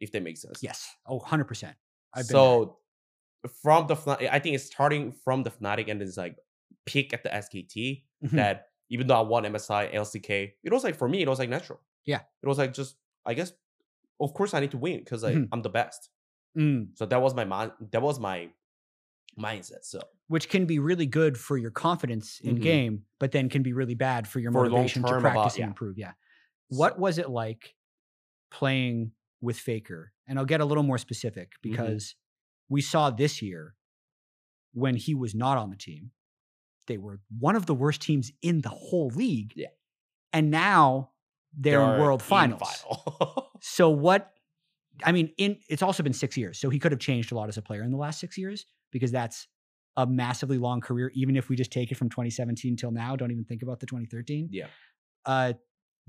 if 0.00 0.10
that 0.12 0.22
makes 0.22 0.42
sense. 0.42 0.62
Yes. 0.62 0.88
Oh, 1.06 1.20
100%. 1.20 1.74
I've 2.14 2.26
there. 2.26 2.34
so 2.34 2.78
from 3.62 3.86
the 3.86 3.96
I 4.32 4.38
think 4.38 4.54
it's 4.56 4.64
starting 4.64 5.12
from 5.12 5.42
the 5.42 5.50
Fnatic 5.50 5.90
and 5.90 6.00
it's 6.02 6.16
like 6.16 6.36
peak 6.86 7.12
at 7.12 7.22
the 7.22 7.28
SKT 7.28 8.04
Mhm. 8.24 8.30
that 8.30 8.66
even 8.90 9.06
though 9.06 9.16
I 9.16 9.20
won 9.20 9.44
MSI 9.44 9.92
LCK, 9.94 10.54
it 10.64 10.72
was 10.72 10.82
like 10.84 10.96
for 10.96 11.08
me 11.08 11.22
it 11.22 11.28
was 11.28 11.38
like 11.38 11.48
natural. 11.50 11.80
Yeah. 12.04 12.20
it 12.42 12.46
was 12.48 12.58
like 12.58 12.72
just 12.74 12.96
I 13.26 13.34
guess 13.34 13.52
of 14.20 14.32
course 14.34 14.54
I 14.54 14.60
need 14.60 14.70
to 14.72 14.78
win 14.78 14.98
because 15.00 15.22
like 15.22 15.36
Mhm. 15.36 15.48
I'm 15.52 15.62
the 15.62 15.68
best. 15.70 16.10
Mm. 16.56 16.96
So 16.96 17.04
that 17.06 17.20
was 17.20 17.34
my 17.34 17.44
mind. 17.44 17.72
That 17.92 18.00
was 18.02 18.18
my 18.18 18.50
mindset. 19.38 19.82
So 19.84 20.00
Which 20.28 20.48
can 20.48 20.66
be 20.66 20.78
really 20.78 21.06
good 21.06 21.36
for 21.38 21.56
your 21.56 21.70
confidence 21.70 22.40
in 22.40 22.56
Mhm. 22.58 22.62
game, 22.62 23.04
but 23.18 23.32
then 23.32 23.48
can 23.48 23.62
be 23.62 23.72
really 23.72 23.94
bad 23.94 24.26
for 24.28 24.38
your 24.40 24.52
For 24.52 24.64
motivation 24.64 25.02
to 25.02 25.08
term 25.08 25.18
about- 25.20 25.32
practice 25.32 25.54
and 25.54 25.60
yeah. 25.60 25.66
improve. 25.66 25.98
Yeah. 25.98 26.12
What 26.68 26.98
was 26.98 27.18
it 27.18 27.28
like 27.30 27.74
playing 28.50 29.12
with 29.40 29.58
Faker? 29.58 30.12
And 30.26 30.38
I'll 30.38 30.44
get 30.46 30.60
a 30.60 30.64
little 30.64 30.82
more 30.84 30.98
specific 30.98 31.50
Mm-hmm. 31.52 31.70
because 31.70 32.14
we 32.68 32.80
saw 32.80 33.10
this 33.10 33.42
year 33.42 33.74
when 34.72 34.96
he 34.96 35.14
was 35.14 35.34
not 35.34 35.58
on 35.58 35.70
the 35.70 35.76
team, 35.76 36.10
they 36.86 36.98
were 36.98 37.20
one 37.38 37.56
of 37.56 37.66
the 37.66 37.74
worst 37.74 38.00
teams 38.02 38.32
in 38.42 38.60
the 38.62 38.68
whole 38.70 39.08
league. 39.08 39.52
Yeah. 39.56 39.68
And 40.32 40.50
now 40.50 41.12
they're 41.56 41.78
They 41.86 41.94
in 41.94 42.00
world 42.00 42.22
finals. 42.22 42.60
final. 42.82 43.50
So 43.66 43.88
what 43.88 44.30
I 45.02 45.10
mean, 45.12 45.32
in 45.38 45.58
it's 45.68 45.82
also 45.82 46.02
been 46.02 46.12
six 46.12 46.36
years. 46.36 46.58
So 46.60 46.68
he 46.70 46.78
could 46.78 46.92
have 46.92 47.00
changed 47.00 47.32
a 47.32 47.34
lot 47.34 47.48
as 47.48 47.56
a 47.56 47.62
player 47.62 47.82
in 47.82 47.90
the 47.90 47.96
last 47.96 48.20
six 48.20 48.36
years 48.38 48.66
because 48.94 49.12
that's 49.12 49.46
a 49.98 50.06
massively 50.06 50.56
long 50.58 50.80
career, 50.80 51.10
even 51.14 51.36
if 51.36 51.48
we 51.50 51.56
just 51.56 51.70
take 51.70 51.92
it 51.92 51.96
from 51.96 52.08
2017 52.08 52.76
till 52.76 52.90
now. 52.90 53.14
Don't 53.16 53.30
even 53.30 53.44
think 53.44 53.62
about 53.62 53.78
the 53.80 53.86
2013. 53.86 54.48
yeah. 54.50 54.68
Uh 55.26 55.52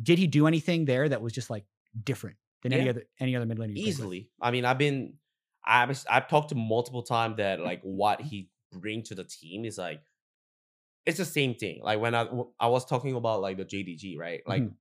did 0.02 0.18
he 0.20 0.28
do 0.28 0.46
anything 0.48 0.84
there 0.86 1.08
that 1.10 1.22
was 1.22 1.32
just 1.34 1.50
like 1.50 1.66
different 2.04 2.36
than 2.64 2.74
any 2.74 2.90
other 2.90 3.04
any 3.20 3.36
other 3.36 3.46
mid 3.46 3.58
laner? 3.58 3.70
you 3.70 3.74
played 3.76 3.86
with? 3.86 3.88
Easily. 3.90 4.30
I 4.42 4.52
mean, 4.52 4.66
I've 4.66 4.78
been 4.78 5.14
I've 5.66 6.04
I've 6.10 6.28
talked 6.28 6.50
to 6.50 6.56
multiple 6.56 7.04
times 7.04 7.38
that 7.38 7.60
like 7.60 7.82
what 7.84 8.22
he 8.22 8.50
bring 8.74 9.04
to 9.04 9.16
the 9.16 9.24
team 9.24 9.64
is 9.66 9.78
like 9.78 10.02
it's 11.06 11.18
the 11.20 11.26
same 11.26 11.54
thing. 11.56 11.80
Like 11.84 12.00
when 12.00 12.14
I 12.16 12.28
I 12.60 12.68
was 12.68 12.86
talking 12.86 13.16
about 13.16 13.42
like 13.42 13.58
the 13.58 13.66
JDG, 13.66 14.18
right? 14.18 14.42
Like 14.48 14.64
Mhm. 14.64 14.74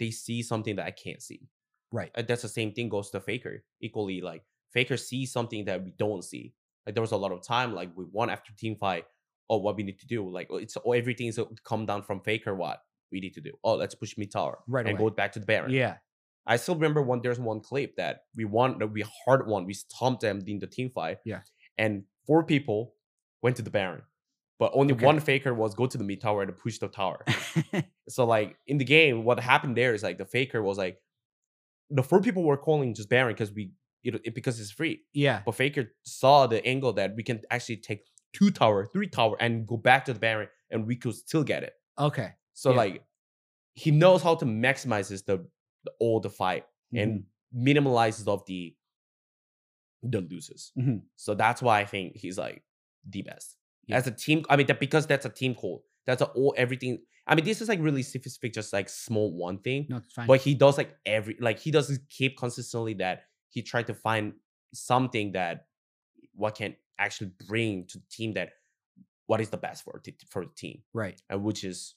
they 0.00 0.10
see 0.10 0.42
something 0.42 0.76
that 0.76 0.86
I 0.86 0.90
can't 0.90 1.22
see. 1.22 1.48
Right. 1.92 2.10
And 2.14 2.26
that's 2.26 2.42
the 2.42 2.48
same 2.48 2.72
thing 2.72 2.88
goes 2.88 3.10
to 3.10 3.20
Faker. 3.20 3.62
Equally, 3.80 4.20
like 4.20 4.42
Faker 4.72 4.96
sees 4.96 5.30
something 5.32 5.66
that 5.66 5.84
we 5.84 5.92
don't 5.92 6.24
see. 6.24 6.54
Like 6.86 6.94
there 6.94 7.02
was 7.02 7.12
a 7.12 7.16
lot 7.16 7.32
of 7.32 7.42
time, 7.42 7.74
like 7.74 7.90
we 7.96 8.04
won 8.10 8.30
after 8.30 8.52
team 8.52 8.76
fight. 8.76 9.04
Oh, 9.50 9.58
what 9.58 9.76
we 9.76 9.82
need 9.82 9.98
to 10.00 10.06
do? 10.06 10.28
Like 10.30 10.48
oh, 10.50 10.56
it's 10.56 10.76
oh, 10.84 10.92
everything's 10.92 11.38
uh, 11.38 11.44
come 11.64 11.86
down 11.86 12.02
from 12.02 12.20
Faker. 12.20 12.54
What 12.54 12.80
we 13.12 13.20
need 13.20 13.34
to 13.34 13.40
do? 13.40 13.52
Oh, 13.62 13.74
let's 13.74 13.94
push 13.94 14.16
mid 14.16 14.30
tower 14.30 14.58
Right 14.66 14.86
and 14.86 14.98
away. 14.98 15.10
go 15.10 15.14
back 15.14 15.32
to 15.32 15.40
the 15.40 15.46
Baron. 15.46 15.72
Yeah. 15.72 15.96
I 16.46 16.56
still 16.56 16.74
remember 16.76 17.02
one. 17.02 17.20
There's 17.22 17.40
one 17.40 17.60
clip 17.60 17.96
that 17.96 18.22
we 18.36 18.44
won. 18.44 18.78
That 18.78 18.88
we 18.88 19.04
hard 19.24 19.46
won. 19.48 19.66
We 19.66 19.74
stomped 19.74 20.20
them 20.22 20.42
in 20.46 20.58
the 20.60 20.66
team 20.68 20.90
fight. 20.90 21.18
Yeah. 21.24 21.40
And 21.76 22.04
four 22.26 22.44
people 22.44 22.94
went 23.42 23.56
to 23.56 23.62
the 23.62 23.70
Baron, 23.70 24.02
but 24.58 24.70
only 24.74 24.94
Okay. 24.94 25.04
one 25.04 25.18
Faker 25.20 25.52
was 25.54 25.74
go 25.74 25.86
to 25.86 25.98
the 25.98 26.04
mid 26.04 26.20
tower 26.20 26.42
and 26.42 26.56
push 26.56 26.78
the 26.78 26.88
tower. 26.88 27.24
so 28.08 28.24
like 28.24 28.56
in 28.66 28.78
the 28.78 28.84
game, 28.84 29.24
what 29.24 29.38
happened 29.40 29.76
there 29.76 29.92
is 29.94 30.02
like 30.02 30.18
the 30.18 30.24
Faker 30.24 30.62
was 30.62 30.78
like 30.78 30.98
the 31.90 32.02
four 32.02 32.20
people 32.20 32.42
were 32.44 32.56
calling 32.56 32.94
just 32.94 33.08
Baron 33.08 33.34
because 33.34 33.52
we 33.52 33.72
it, 34.06 34.20
it 34.24 34.34
because 34.34 34.60
it's 34.60 34.70
free. 34.70 35.02
yeah. 35.12 35.42
But 35.44 35.54
Faker 35.56 35.92
saw 36.04 36.46
the 36.46 36.64
angle 36.66 36.92
that 36.94 37.14
we 37.16 37.22
can 37.22 37.40
actually 37.50 37.78
take 37.78 38.00
two 38.32 38.50
tower, 38.50 38.86
three 38.86 39.08
tower, 39.08 39.36
and 39.40 39.66
go 39.66 39.76
back 39.76 40.04
to 40.06 40.12
the 40.12 40.18
Baron, 40.20 40.48
and 40.70 40.86
we 40.86 40.96
could 40.96 41.14
still 41.14 41.42
get 41.44 41.62
it. 41.62 41.72
Okay. 41.98 42.30
So 42.54 42.70
Yeah. 42.70 42.76
like 42.76 43.04
he 43.74 43.90
knows 43.90 44.22
how 44.22 44.34
to 44.36 44.44
maximize 44.46 45.08
this 45.10 45.22
the, 45.22 45.46
the 45.84 45.92
all 46.00 46.20
the 46.20 46.30
fight 46.30 46.64
and 46.94 47.24
Mhm. 47.54 47.66
minimalizes 47.66 48.26
of 48.28 48.44
the 48.46 48.74
the 50.02 50.20
losers. 50.20 50.72
Mhm. 50.78 51.02
So 51.16 51.34
that's 51.34 51.60
why 51.62 51.80
I 51.80 51.84
think 51.84 52.16
he's 52.16 52.38
like 52.38 52.62
the 53.08 53.22
best. 53.22 53.56
Yeah. 53.86 53.96
As 53.96 54.06
a 54.06 54.10
team, 54.10 54.44
I 54.48 54.56
mean 54.56 54.66
that 54.66 54.80
because 54.80 55.06
that's 55.06 55.26
a 55.26 55.30
team 55.30 55.54
call. 55.54 55.84
That's 56.06 56.22
a 56.22 56.26
all 56.26 56.54
everything. 56.56 56.98
I 57.26 57.34
mean, 57.34 57.44
this 57.44 57.60
is 57.60 57.68
like 57.68 57.80
really 57.80 58.02
specific, 58.04 58.52
just 58.52 58.72
like 58.72 58.88
small 58.88 59.32
one 59.32 59.58
thing. 59.58 59.86
no, 59.88 59.96
it's 59.96 60.12
fine. 60.12 60.26
But 60.28 60.40
he 60.42 60.54
does 60.54 60.78
like 60.78 60.94
every 61.04 61.36
like 61.40 61.58
he 61.58 61.70
doesn't 61.72 62.08
keep 62.08 62.38
consistently 62.38 62.94
that 62.94 63.22
he 63.48 63.62
tried 63.62 63.86
to 63.86 63.94
find 63.94 64.32
something 64.74 65.32
that 65.32 65.66
what 66.34 66.54
can 66.56 66.76
actually 66.98 67.30
bring 67.48 67.86
to 67.86 67.98
the 67.98 68.04
team 68.10 68.32
that 68.34 68.50
what 69.26 69.40
is 69.40 69.48
the 69.50 69.56
best 69.56 69.84
for 69.84 69.98
t- 70.04 70.14
for 70.30 70.44
the 70.44 70.50
team 70.56 70.82
right. 70.94 71.20
and 71.30 71.42
which 71.42 71.64
is 71.64 71.94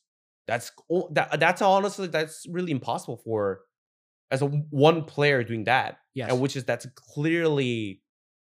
that's 0.48 0.72
that 1.12 1.40
that's 1.40 1.62
honestly 1.62 2.08
that's 2.08 2.46
really 2.50 2.72
impossible 2.72 3.18
for 3.18 3.62
as 4.32 4.42
a 4.42 4.46
one 4.48 5.04
player 5.04 5.44
doing 5.44 5.64
that 5.66 5.98
Yes. 6.16 6.30
and 6.32 6.42
which 6.42 6.56
is 6.56 6.64
that's 6.66 6.86
clearly 6.96 8.02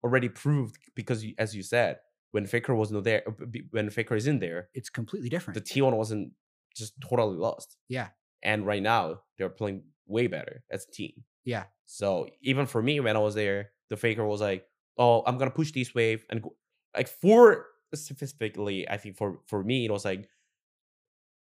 already 0.03 0.29
proved 0.29 0.77
because 0.95 1.23
you, 1.23 1.33
as 1.37 1.55
you 1.55 1.63
said 1.63 1.97
when 2.31 2.45
faker 2.45 2.75
wasn't 2.75 3.03
there 3.03 3.23
uh, 3.27 3.31
when 3.71 3.89
faker 3.89 4.15
is 4.15 4.27
in 4.27 4.39
there 4.39 4.69
it's 4.73 4.89
completely 4.89 5.29
different. 5.29 5.55
the 5.55 5.61
t1 5.61 5.93
wasn't 5.93 6.31
just 6.75 6.93
totally 7.01 7.35
lost 7.37 7.77
yeah. 7.89 8.09
and 8.43 8.65
right 8.65 8.83
now 8.83 9.19
they're 9.37 9.49
playing 9.49 9.83
way 10.05 10.27
better 10.27 10.63
as 10.71 10.85
a 10.87 10.91
team 10.91 11.13
Yeah. 11.45 11.65
So 11.87 12.27
even 12.41 12.65
for 12.67 12.81
me 12.83 12.99
when 12.99 13.15
i 13.15 13.19
was 13.19 13.33
there 13.33 13.69
the 13.89 13.97
faker 13.97 14.23
was 14.25 14.41
like 14.41 14.65
oh 14.99 15.23
i'm 15.25 15.37
gonna 15.39 15.49
push 15.49 15.71
this 15.71 15.95
wave 15.95 16.23
and 16.29 16.41
go, 16.43 16.53
like 16.95 17.07
for 17.07 17.65
specifically 17.95 18.87
i 18.89 18.97
think 18.97 19.15
for 19.17 19.39
for 19.47 19.63
me 19.63 19.85
it 19.85 19.91
was 19.91 20.05
like 20.05 20.27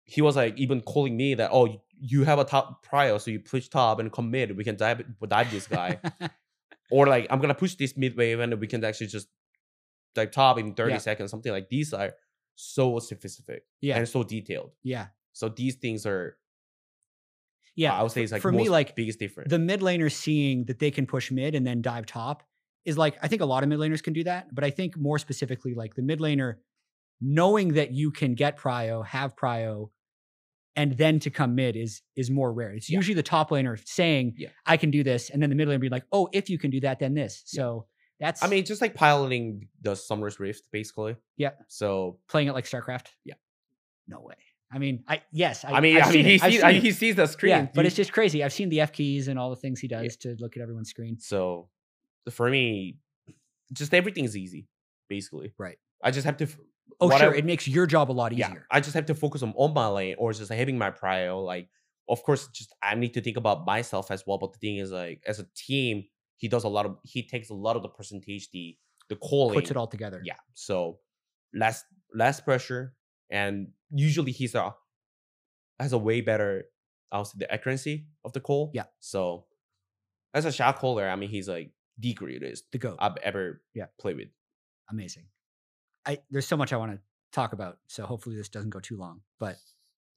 he 0.04 0.22
was 0.22 0.36
like 0.36 0.56
even 0.56 0.80
calling 0.80 1.16
me 1.16 1.34
that 1.34 1.50
oh 1.52 1.66
you- 2.00 2.24
have 2.24 2.38
a 2.38 2.44
top 2.44 2.82
prior 2.82 3.18
so 3.18 3.30
you 3.30 3.38
push 3.40 3.68
top 3.68 3.98
and 3.98 4.10
commit 4.12 4.56
we 4.56 4.64
can 4.64 4.76
dive 4.76 5.02
dive 5.28 5.50
this 5.50 5.66
guy 5.66 5.98
or 6.90 7.06
like 7.06 7.26
I'm 7.30 7.40
gonna 7.40 7.54
push 7.54 7.74
this 7.74 7.96
mid 7.96 8.16
wave 8.16 8.40
and 8.40 8.58
we 8.58 8.66
can 8.66 8.82
actually 8.84 9.06
just 9.08 9.28
like 10.16 10.32
top 10.32 10.58
in 10.58 10.74
30 10.74 10.92
Yeah. 10.92 10.98
seconds, 10.98 11.30
something 11.30 11.52
like 11.52 11.68
these 11.68 11.92
are 11.92 12.12
so 12.56 12.98
specific. 12.98 13.62
Yeah. 13.80 13.96
and 13.98 14.08
so 14.08 14.24
detailed. 14.24 14.72
Yeah. 14.82 15.06
So 15.32 15.48
these 15.48 15.76
things 15.76 16.04
are 16.04 16.36
Yeah. 17.76 17.94
I 17.98 18.02
would 18.02 18.12
say 18.12 18.22
it's 18.22 18.32
like 18.32 18.42
for 18.42 18.52
me, 18.52 18.68
like, 18.68 18.94
biggest 18.96 19.18
difference. 19.18 19.50
the 19.50 19.58
mid 19.58 19.80
laners 19.80 20.12
seeing 20.12 20.64
that 20.66 20.78
they 20.78 20.90
can 20.90 21.06
push 21.06 21.30
mid 21.30 21.54
and 21.54 21.66
then 21.66 21.82
dive 21.82 22.06
top 22.06 22.42
is 22.84 22.96
like 22.98 23.16
I 23.22 23.28
think 23.28 23.42
a 23.42 23.46
lot 23.46 23.62
of 23.62 23.68
mid 23.68 23.78
laners 23.78 24.02
can 24.02 24.12
do 24.12 24.24
that, 24.24 24.54
but 24.54 24.64
I 24.64 24.70
think 24.70 24.96
more 24.96 25.18
specifically 25.18 25.74
like 25.74 25.94
the 25.94 26.02
mid 26.02 26.18
laner 26.20 26.56
knowing 27.20 27.74
that 27.74 27.92
you 27.92 28.10
can 28.10 28.34
get 28.34 28.56
prio, 28.58 29.04
have 29.04 29.36
prio, 29.36 29.90
and 30.76 30.96
then 30.96 31.18
to 31.20 31.30
come 31.30 31.54
mid 31.54 31.76
is 31.76 32.02
is 32.16 32.30
more 32.30 32.52
rare. 32.52 32.72
It's 32.72 32.88
Yeah. 32.88 32.96
usually 32.96 33.14
the 33.14 33.22
top 33.22 33.50
laner 33.50 33.78
saying, 33.86 34.34
Yeah. 34.38 34.48
I 34.66 34.76
can 34.76 34.90
do 34.90 35.02
this, 35.02 35.28
and 35.30 35.42
then 35.42 35.50
the 35.50 35.56
mid 35.56 35.68
laner 35.68 35.80
being 35.80 35.90
like, 35.90 36.06
oh, 36.12 36.28
if 36.32 36.48
you 36.48 36.58
can 36.58 36.70
do 36.70 36.80
that, 36.80 36.98
then 36.98 37.14
this. 37.14 37.42
So 37.46 37.86
that's 38.18 38.42
I 38.42 38.48
mean, 38.48 38.64
just 38.64 38.80
like 38.82 38.94
piloting 38.94 39.68
the 39.82 39.94
Summoner's 39.96 40.38
Rift, 40.40 40.68
basically. 40.72 41.16
Yeah. 41.36 41.50
So 41.68 42.18
playing 42.28 42.48
it 42.48 42.52
like 42.52 42.64
StarCraft. 42.66 43.06
Yeah. 43.24 43.34
No 44.08 44.20
way. 44.20 44.34
I 44.72 44.78
mean, 44.78 45.02
I 45.08 45.22
yes, 45.32 45.64
I, 45.64 45.72
I, 45.72 45.80
mean, 45.80 46.00
I 46.00 46.10
mean, 46.12 46.24
he 46.24 46.38
sees 46.38 46.62
I, 46.62 46.72
he 46.74 46.92
sees 46.92 47.16
the 47.16 47.26
screen. 47.26 47.50
yeah, 47.50 47.66
but 47.74 47.86
it's 47.86 47.96
just 47.96 48.12
crazy. 48.12 48.44
I've 48.44 48.52
seen 48.52 48.68
the 48.68 48.80
F 48.80 48.92
keys 48.92 49.28
and 49.28 49.38
all 49.38 49.50
the 49.50 49.56
things 49.56 49.80
he 49.80 49.88
does 49.88 50.16
to 50.18 50.36
look 50.38 50.56
at 50.56 50.62
everyone's 50.62 50.90
screen. 50.90 51.18
so 51.18 51.68
for 52.30 52.48
me, 52.50 52.98
just 53.72 53.92
everything 53.94 54.24
is 54.24 54.36
easy, 54.36 54.68
basically. 55.08 55.52
Right. 55.58 55.78
I 56.02 56.10
just 56.10 56.24
have 56.24 56.36
to. 56.38 56.46
Oh, 57.00 57.06
what 57.06 57.16
I- 57.16 57.24
sure, 57.24 57.34
it 57.34 57.44
makes 57.44 57.66
your 57.66 57.86
job 57.86 58.10
a 58.10 58.12
lot 58.12 58.32
easier. 58.32 58.46
yeah. 58.48 58.60
I 58.70 58.80
just 58.80 58.94
have 58.94 59.06
to 59.06 59.14
focus 59.14 59.42
on 59.42 59.52
on 59.56 59.74
my 59.74 59.88
lane 59.88 60.16
or 60.18 60.32
just 60.32 60.52
having 60.52 60.78
my 60.78 60.90
prio. 60.90 61.44
Like, 61.44 61.68
of 62.08 62.22
course, 62.22 62.48
just 62.48 62.72
I 62.82 62.94
need 62.94 63.14
to 63.14 63.20
think 63.20 63.36
about 63.36 63.64
myself 63.66 64.10
as 64.10 64.24
well. 64.26 64.38
But 64.38 64.52
the 64.52 64.58
thing 64.58 64.76
is, 64.76 64.92
like, 64.92 65.22
as 65.26 65.40
a 65.40 65.46
team, 65.56 66.04
he 66.36 66.48
does 66.48 66.64
a 66.64 66.68
lot 66.68 66.86
of 66.86 66.98
he 67.04 67.22
takes 67.22 67.50
a 67.50 67.54
lot 67.54 67.76
of 67.76 67.82
the 67.82 67.88
percentage, 67.88 68.50
the 68.50 68.76
the 69.08 69.16
calling. 69.16 69.54
Puts 69.54 69.70
it 69.70 69.76
all 69.76 69.86
together. 69.86 70.20
Yeah. 70.24 70.34
So 70.54 70.98
less 71.54 71.84
less 72.14 72.40
pressure, 72.40 72.94
and 73.30 73.68
usually 73.90 74.32
he's 74.32 74.54
a 74.54 74.74
has 75.78 75.92
a 75.92 75.98
way 75.98 76.20
better, 76.20 76.64
I'll 77.12 77.24
say, 77.24 77.36
the 77.38 77.52
accuracy 77.52 78.06
of 78.24 78.32
the 78.32 78.40
call. 78.40 78.70
Yeah. 78.74 78.84
So 79.00 79.46
as 80.34 80.44
a 80.44 80.52
shot 80.52 80.76
caller, 80.78 81.08
I 81.08 81.16
mean, 81.16 81.30
he's 81.30 81.48
like 81.48 81.72
the 81.98 82.12
greatest 82.14 82.70
The 82.72 82.78
goat. 82.78 82.96
I've 83.00 83.16
ever 83.22 83.62
Yeah. 83.74 83.86
played 83.98 84.16
with. 84.16 84.28
Amazing. 84.90 85.26
I 86.06 86.18
there's 86.30 86.46
so 86.46 86.56
much 86.56 86.72
I 86.72 86.76
want 86.76 86.92
to 86.92 87.00
talk 87.32 87.52
about, 87.52 87.78
so 87.88 88.04
hopefully 88.06 88.36
this 88.36 88.48
doesn't 88.48 88.70
go 88.70 88.80
too 88.80 88.96
long. 88.96 89.22
But 89.38 89.56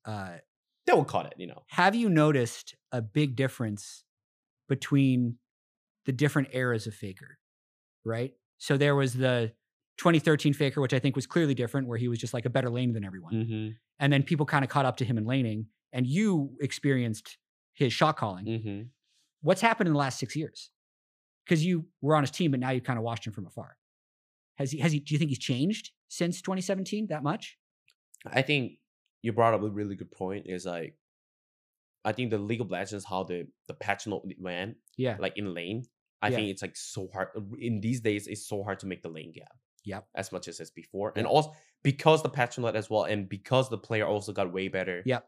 uh 0.06 0.38
They 0.86 0.94
will 0.94 1.06
cut 1.06 1.26
it, 1.28 1.34
you 1.38 1.48
know. 1.48 1.64
have 1.68 1.96
you 1.96 2.10
noticed 2.10 2.76
a 2.92 3.02
big 3.02 3.36
difference 3.36 4.04
between 4.68 5.38
the 6.06 6.12
different 6.12 6.50
eras 6.52 6.88
of 6.88 6.94
Faker? 6.94 7.38
Right? 8.06 8.34
So 8.58 8.78
there 8.78 8.96
was 8.96 9.14
the 9.14 9.54
2013 9.98 10.54
Faker, 10.54 10.82
which 10.82 10.94
I 10.94 11.00
think 11.00 11.16
was 11.16 11.28
clearly 11.28 11.54
different, 11.54 11.88
where 11.88 11.98
he 11.98 12.08
was 12.08 12.20
just 12.20 12.34
like 12.34 12.46
a 12.46 12.50
better 12.50 12.70
lane 12.70 12.94
than 12.94 13.04
everyone. 13.04 13.34
Mm-hmm. 13.34 13.70
And 14.00 14.12
then 14.14 14.24
people 14.24 14.46
kind 14.46 14.64
of 14.64 14.70
caught 14.70 14.86
up 14.86 14.98
to 14.98 15.06
him 15.06 15.18
in 15.18 15.26
laning, 15.26 15.68
and 15.92 16.08
you 16.08 16.56
experienced 16.62 17.38
his 17.74 17.94
shot 17.94 18.18
calling. 18.18 18.46
Mm-hmm. 18.46 18.82
What's 19.42 19.62
happened 19.62 19.88
in 19.88 19.94
the 19.94 20.00
last 20.00 20.20
six 20.20 20.36
years? 20.36 20.72
Because 21.46 21.66
you 21.66 21.86
were 22.02 22.16
on 22.16 22.24
his 22.24 22.32
team, 22.32 22.52
but 22.52 22.60
now 22.60 22.70
you 22.72 22.82
kind 22.82 22.98
of 22.98 23.04
watched 23.04 23.28
him 23.28 23.34
from 23.34 23.46
afar. 23.46 23.78
Has 24.58 24.72
he? 24.72 24.80
Has 24.80 24.92
he? 24.92 25.00
Do 25.00 25.14
you 25.14 25.20
think 25.20 25.30
he's 25.30 25.40
changed 25.40 25.92
since 26.08 26.42
2017 26.42 27.08
that 27.08 27.24
much? 27.24 27.58
I 28.26 28.42
think 28.42 28.74
you 29.22 29.34
brought 29.34 29.54
up 29.54 29.62
a 29.62 29.70
really 29.70 29.96
good 29.96 30.12
point. 30.12 30.46
Is 30.48 30.66
like, 30.66 30.96
I 32.06 32.14
think 32.14 32.30
the 32.32 32.38
League 32.38 32.62
of 32.62 32.72
Legends 32.72 33.04
how 33.06 33.24
the 33.24 33.48
the 33.68 33.74
patch 33.74 34.08
note 34.08 34.24
went 34.40 34.78
Yeah. 34.98 35.18
like 35.20 35.38
in 35.38 35.54
lane. 35.54 35.86
I 36.22 36.30
Yeah. 36.30 36.36
think 36.38 36.50
it's 36.50 36.62
like 36.62 36.78
so 36.78 37.10
hard 37.12 37.30
in 37.60 37.82
these 37.82 38.00
days. 38.00 38.28
It's 38.28 38.48
so 38.48 38.64
hard 38.64 38.80
to 38.80 38.88
make 38.88 39.02
the 39.02 39.10
lane 39.10 39.34
gap. 39.34 39.52
Yep. 39.86 40.08
As 40.16 40.32
much 40.32 40.48
as 40.48 40.60
it's 40.60 40.72
before, 40.72 41.14
and 41.16 41.28
also 41.28 41.54
because 41.84 42.24
the 42.24 42.30
patch 42.30 42.58
note 42.58 42.76
as 42.76 42.90
well, 42.90 43.04
and 43.04 43.28
because 43.28 43.70
the 43.70 43.78
player 43.78 44.06
also 44.06 44.32
got 44.32 44.54
way 44.54 44.68
better. 44.70 45.04
Yep. 45.06 45.28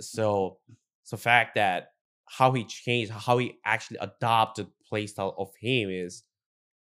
So, 0.00 0.58
so 1.04 1.16
fact 1.16 1.54
that 1.54 1.92
how 2.26 2.52
he 2.52 2.64
changed, 2.64 3.12
how 3.12 3.38
he 3.38 3.58
actually 3.64 3.98
adopted 3.98 4.68
playstyle 4.90 5.34
of 5.38 5.54
him 5.56 5.90
is, 5.90 6.24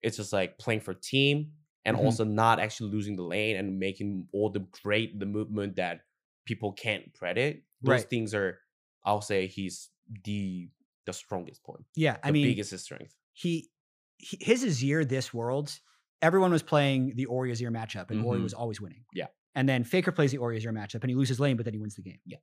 it's 0.01 0.17
just 0.17 0.33
like 0.33 0.57
playing 0.57 0.81
for 0.81 0.93
team 0.93 1.51
and 1.85 1.97
Mhm. 1.97 2.01
also 2.01 2.23
not 2.23 2.59
actually 2.59 2.91
losing 2.91 3.15
the 3.15 3.23
lane 3.23 3.55
and 3.57 3.79
making 3.79 4.27
all 4.33 4.49
the 4.49 4.59
great 4.83 5.19
the 5.19 5.25
movement 5.25 5.75
that 5.77 6.01
people 6.45 6.71
can't 6.73 7.13
predict. 7.13 7.65
Those 7.81 8.01
Right. 8.01 8.09
things 8.09 8.33
are, 8.33 8.59
I'll 9.03 9.21
say, 9.21 9.47
he's 9.47 9.89
the 10.25 10.69
the 11.05 11.13
strongest 11.13 11.63
point, 11.63 11.83
Yeah. 11.95 12.17
the 12.17 12.27
I 12.27 12.31
mean, 12.31 12.43
biggest 12.43 12.77
strength. 12.77 13.15
he, 13.33 13.71
he 14.17 14.37
his 14.39 14.63
Azir 14.63 15.07
this 15.09 15.33
world, 15.33 15.79
everyone 16.21 16.51
was 16.51 16.63
playing 16.63 17.13
the 17.15 17.25
Ori 17.25 17.51
Azir 17.51 17.69
matchup, 17.71 18.11
and 18.11 18.23
Ori 18.23 18.39
Mhm. 18.39 18.43
was 18.43 18.53
always 18.53 18.79
winning. 18.81 19.03
Yeah. 19.13 19.27
And 19.55 19.67
then 19.67 19.83
Faker 19.83 20.11
plays 20.11 20.31
the 20.31 20.37
Ori 20.37 20.59
Azir 20.59 20.71
matchup, 20.71 21.01
and 21.01 21.09
he 21.09 21.15
loses 21.15 21.39
lane, 21.39 21.57
but 21.57 21.65
then 21.65 21.73
he 21.73 21.79
wins 21.79 21.95
the 21.95 22.01
game. 22.01 22.19
Yeah. 22.25 22.37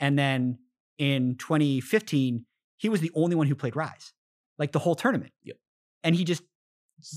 And 0.00 0.18
then 0.18 0.58
in 0.98 1.36
2015, 1.36 2.46
he 2.76 2.88
was 2.88 3.00
the 3.00 3.10
only 3.14 3.34
one 3.36 3.46
who 3.46 3.54
played 3.54 3.74
Ryze, 3.74 4.12
like 4.58 4.72
the 4.72 4.78
whole 4.78 4.94
tournament. 4.94 5.32
Yep. 5.44 5.56
And 6.04 6.14
he 6.14 6.24
just 6.24 6.42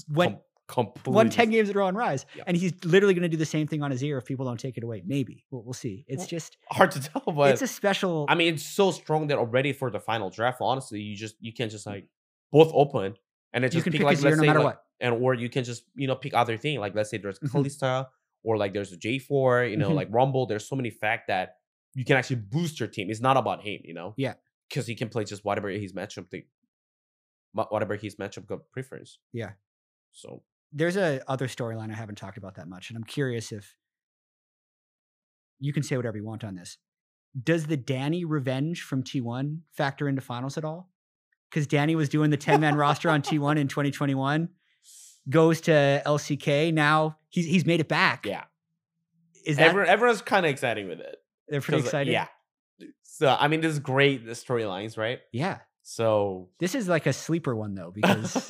went 0.09 0.39
Com- 0.67 0.91
won 1.05 1.29
10 1.29 1.49
games 1.49 1.69
in 1.69 1.75
a 1.75 1.79
row 1.79 1.87
on 1.87 1.95
Ryze. 1.95 2.25
Yeah. 2.35 2.43
And 2.45 2.57
he's 2.57 2.73
literally 2.83 3.13
going 3.13 3.23
to 3.23 3.29
do 3.29 3.37
the 3.37 3.45
same 3.45 3.67
thing 3.67 3.81
on 3.83 3.91
his 3.91 4.03
ear 4.03 4.17
if 4.17 4.25
people 4.25 4.45
don't 4.45 4.59
take 4.59 4.77
it 4.77 4.83
away. 4.83 5.01
Maybe. 5.05 5.45
We'll, 5.49 5.63
we'll 5.63 5.73
see. 5.73 6.03
It's 6.09 6.19
Well, 6.19 6.27
just, 6.27 6.57
hard 6.69 6.91
to 6.91 6.99
tell, 7.09 7.21
but 7.33 7.51
it's 7.51 7.61
a 7.61 7.67
special. 7.67 8.25
I 8.27 8.35
mean, 8.35 8.53
it's 8.55 8.65
so 8.65 8.91
strong 8.91 9.27
that 9.27 9.37
already 9.37 9.71
for 9.71 9.89
the 9.89 9.99
final 9.99 10.29
draft, 10.29 10.57
honestly, 10.59 10.99
you 10.99 11.15
just 11.15 11.35
you 11.39 11.53
can't 11.53 11.71
just 11.71 11.85
like 11.85 12.09
both 12.51 12.71
open 12.73 13.15
and 13.53 13.63
Mm. 13.63 13.67
you 13.67 13.71
just 13.71 13.83
can 13.83 13.91
pick 13.91 13.99
pick 13.99 14.05
like 14.05 14.21
let's 14.21 14.37
no 14.37 14.41
say 14.41 14.47
matter 14.47 14.59
like, 14.59 14.75
what. 14.75 14.83
and 14.99 15.15
or 15.21 15.33
you 15.33 15.49
can 15.49 15.63
just 15.63 15.83
you 15.95 16.07
know 16.07 16.15
pick 16.15 16.33
other 16.33 16.57
thing 16.57 16.79
like 16.79 16.93
let's 16.95 17.09
say 17.09 17.17
there's 17.17 17.39
Mhm. 17.39 17.49
Kalista 17.49 18.07
or 18.43 18.57
like 18.57 18.73
there's 18.73 18.93
a 18.93 18.97
J4, 18.97 19.69
you 19.69 19.77
know, 19.77 19.89
Mhm. 19.89 19.95
like 19.95 20.07
Rumble. 20.11 20.45
There's 20.45 20.67
so 20.67 20.75
many 20.75 20.89
fact 20.89 21.27
that 21.27 21.55
you 21.95 22.05
can 22.05 22.15
actually 22.17 22.37
boost 22.37 22.79
your 22.79 22.87
team. 22.87 23.09
It's 23.09 23.19
not 23.19 23.35
about 23.35 23.61
him, 23.63 23.81
you 23.83 23.93
know. 23.93 24.13
Yeah. 24.17 24.35
because 24.69 24.85
he 24.85 24.95
can 24.95 25.07
play 25.09 25.23
just 25.23 25.43
whatever 25.45 25.69
his 25.69 25.93
matchup 25.93 26.29
thing, 26.29 26.43
whatever 27.53 27.95
his 27.95 28.17
matchup 28.17 28.45
preference. 28.71 29.19
Yeah. 29.33 29.53
So 30.11 30.43
There's 30.73 30.97
a 30.97 31.21
other 31.29 31.47
storyline 31.47 31.89
I 31.91 31.95
haven't 31.95 32.17
talked 32.17 32.37
about 32.37 32.55
that 32.55 32.67
much. 32.67 32.89
And 32.89 32.97
I'm 32.97 33.05
curious 33.05 33.53
if 33.53 33.75
you 35.59 35.71
can 35.73 35.83
say 35.83 35.95
whatever 35.97 36.17
you 36.17 36.25
want 36.25 36.43
on 36.43 36.55
this. 36.55 36.77
Does 37.41 37.67
the 37.67 37.77
Daeny 37.77 38.23
revenge 38.27 38.81
from 38.83 39.03
T1 39.03 39.61
factor 39.71 40.07
into 40.09 40.21
finals 40.21 40.57
at 40.57 40.65
all? 40.65 40.89
Because 41.49 41.67
Daeny 41.67 41.95
was 41.95 42.09
doing 42.09 42.29
the 42.29 42.37
10 42.37 42.59
man 42.59 42.75
roster 42.75 43.09
on 43.09 43.21
T1 43.21 43.57
in 43.57 43.67
2021, 43.67 44.49
goes 45.29 45.61
to 45.61 46.01
LCK. 46.05 46.73
Now 46.73 47.17
he's 47.29 47.45
he's 47.45 47.65
made 47.65 47.79
it 47.79 47.87
back. 47.87 48.25
yeah, 48.25 48.43
Is 49.45 49.57
that 49.57 49.69
everyone, 49.69 49.89
everyone's 49.89 50.21
kind 50.21 50.45
of 50.45 50.51
excited 50.51 50.87
with 50.87 50.99
it. 50.99 51.17
they're 51.47 51.61
pretty 51.61 51.81
uh, 51.81 51.85
excited? 51.85 52.11
Yeah. 52.11 52.27
So 53.03 53.35
I 53.39 53.47
mean, 53.47 53.61
this 53.61 53.71
is 53.71 53.79
great. 53.79 54.25
The 54.25 54.33
storylines, 54.33 54.97
right? 54.97 55.19
Yeah. 55.31 55.59
So 55.89 56.49
This 56.59 56.75
is 56.75 56.89
like 56.89 57.05
a 57.05 57.13
sleeper 57.13 57.55
one 57.55 57.73
though, 57.73 57.91
because 57.91 58.49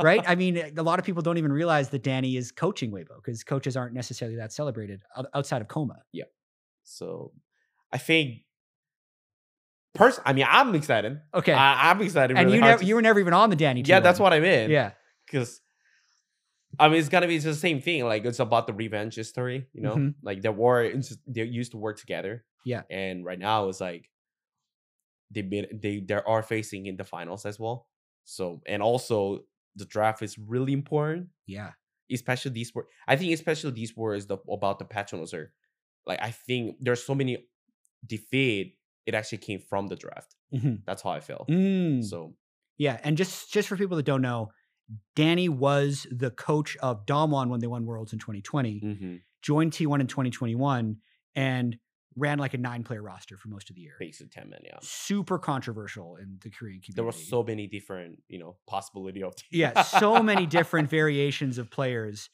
right? 0.00 0.22
I 0.24 0.36
mean, 0.36 0.56
a 0.76 0.82
lot 0.82 1.00
of 1.00 1.04
people 1.04 1.20
don't 1.20 1.36
even 1.36 1.52
realize 1.52 1.88
that 1.88 2.04
Daeny 2.04 2.36
is 2.38 2.52
coaching 2.52 2.92
Weibo 2.92 3.16
because 3.16 3.42
coaches 3.42 3.76
aren't 3.76 3.94
necessarily 3.94 4.36
that 4.36 4.52
celebrated 4.52 5.02
outside 5.34 5.60
of 5.60 5.66
kkOma. 5.66 5.96
Yeah. 6.12 6.24
So 6.84 7.32
I 7.92 7.98
think 7.98 8.42
person 9.94 10.22
I 10.26 10.32
mean 10.32 10.46
I'm 10.48 10.74
excited. 10.74 11.20
Okay. 11.34 11.52
I, 11.52 11.90
I'm 11.90 12.00
excited. 12.02 12.36
and 12.36 12.46
really 12.46 12.58
you 12.58 12.64
never 12.64 12.78
to- 12.80 12.84
you 12.86 12.94
were 12.94 13.02
never 13.02 13.20
even 13.20 13.34
on 13.34 13.50
the 13.50 13.56
Daeny. 13.56 13.86
Yeah, 13.86 14.00
that's 14.00 14.18
what 14.20 14.32
I 14.32 14.40
mean. 14.40 14.70
Yeah. 14.70 14.92
Because 15.26 15.60
I 16.78 16.88
mean 16.88 16.98
it's 16.98 17.08
gonna 17.10 17.26
be 17.28 17.38
the 17.38 17.54
same 17.54 17.80
thing. 17.80 18.04
Like 18.04 18.24
it's 18.24 18.40
about 18.40 18.66
the 18.66 18.72
revenge 18.72 19.14
history, 19.16 19.66
you 19.74 19.82
know? 19.82 19.96
Mhm. 19.96 20.14
Like 20.22 20.42
they 20.42 20.48
were 20.48 20.92
they 21.26 21.44
used 21.44 21.72
to 21.72 21.76
work 21.78 21.98
together. 21.98 22.44
Yeah. 22.64 22.82
And 22.90 23.24
right 23.24 23.38
now 23.38 23.68
it's 23.68 23.80
like 23.80 24.08
they 25.30 25.42
been 25.42 25.66
they 25.82 26.00
they 26.00 26.14
are 26.14 26.42
facing 26.42 26.86
in 26.86 26.96
the 26.96 27.04
finals 27.04 27.44
as 27.46 27.58
well. 27.58 27.86
So 28.24 28.62
and 28.66 28.82
also 28.82 29.40
the 29.76 29.84
draft 29.84 30.22
is 30.22 30.38
really 30.38 30.72
important. 30.72 31.28
Yeah. 31.46 31.72
especially 32.10 32.52
these 32.52 32.74
were 32.74 32.86
I 33.08 33.16
think 33.16 33.32
especially 33.32 33.72
these 33.72 33.96
words 33.96 34.26
the, 34.26 34.36
about 34.50 34.78
the 34.78 34.84
patronos 34.84 35.32
are 35.34 35.52
like 36.06 36.20
I 36.22 36.30
think 36.30 36.76
there's 36.80 37.02
so 37.04 37.14
many 37.14 37.46
defeat 38.06 38.76
it 39.06 39.14
actually 39.14 39.38
came 39.38 39.60
from 39.60 39.88
the 39.88 39.96
draft. 39.96 40.34
Mhm. 40.54 40.84
That's 40.84 41.02
how 41.02 41.10
I 41.10 41.20
feel. 41.20 41.44
Mm. 41.48 42.04
So 42.04 42.34
Yeah. 42.78 42.98
And 43.04 43.16
just 43.16 43.52
just 43.52 43.68
for 43.68 43.76
people 43.76 43.96
that 43.96 44.06
don't 44.06 44.22
know, 44.22 44.50
Daeny 45.16 45.48
was 45.48 46.06
the 46.10 46.30
coach 46.30 46.76
of 46.78 47.06
Damwon 47.06 47.48
when 47.48 47.60
they 47.60 47.66
won 47.66 47.86
Worlds 47.86 48.12
in 48.12 48.18
2020, 48.18 48.80
mhm, 48.80 49.20
joined 49.40 49.72
T1 49.72 50.00
in 50.00 50.06
2021, 50.06 50.96
and 51.34 51.78
ran 52.14 52.38
like 52.38 52.52
a 52.52 52.58
nine 52.58 52.82
player 52.84 53.00
roster 53.02 53.38
for 53.38 53.48
most 53.48 53.70
of 53.70 53.76
the 53.76 53.80
year. 53.82 53.96
basically 53.98 54.28
ten 54.28 54.50
men. 54.50 54.60
Yeah, 54.64 54.76
Super 54.82 55.38
controversial 55.38 56.16
in 56.16 56.38
the 56.42 56.50
Korean 56.50 56.80
community. 56.80 56.92
there 56.94 57.04
were 57.04 57.12
so 57.12 57.42
many 57.42 57.66
different 57.66 58.22
you 58.28 58.38
know 58.38 58.56
possibility 58.66 59.22
of 59.22 59.34
yeah, 59.50 59.80
so 59.82 60.22
many 60.22 60.44
different 60.46 60.90
variations 60.90 61.56
of 61.58 61.70
players. 61.70 62.28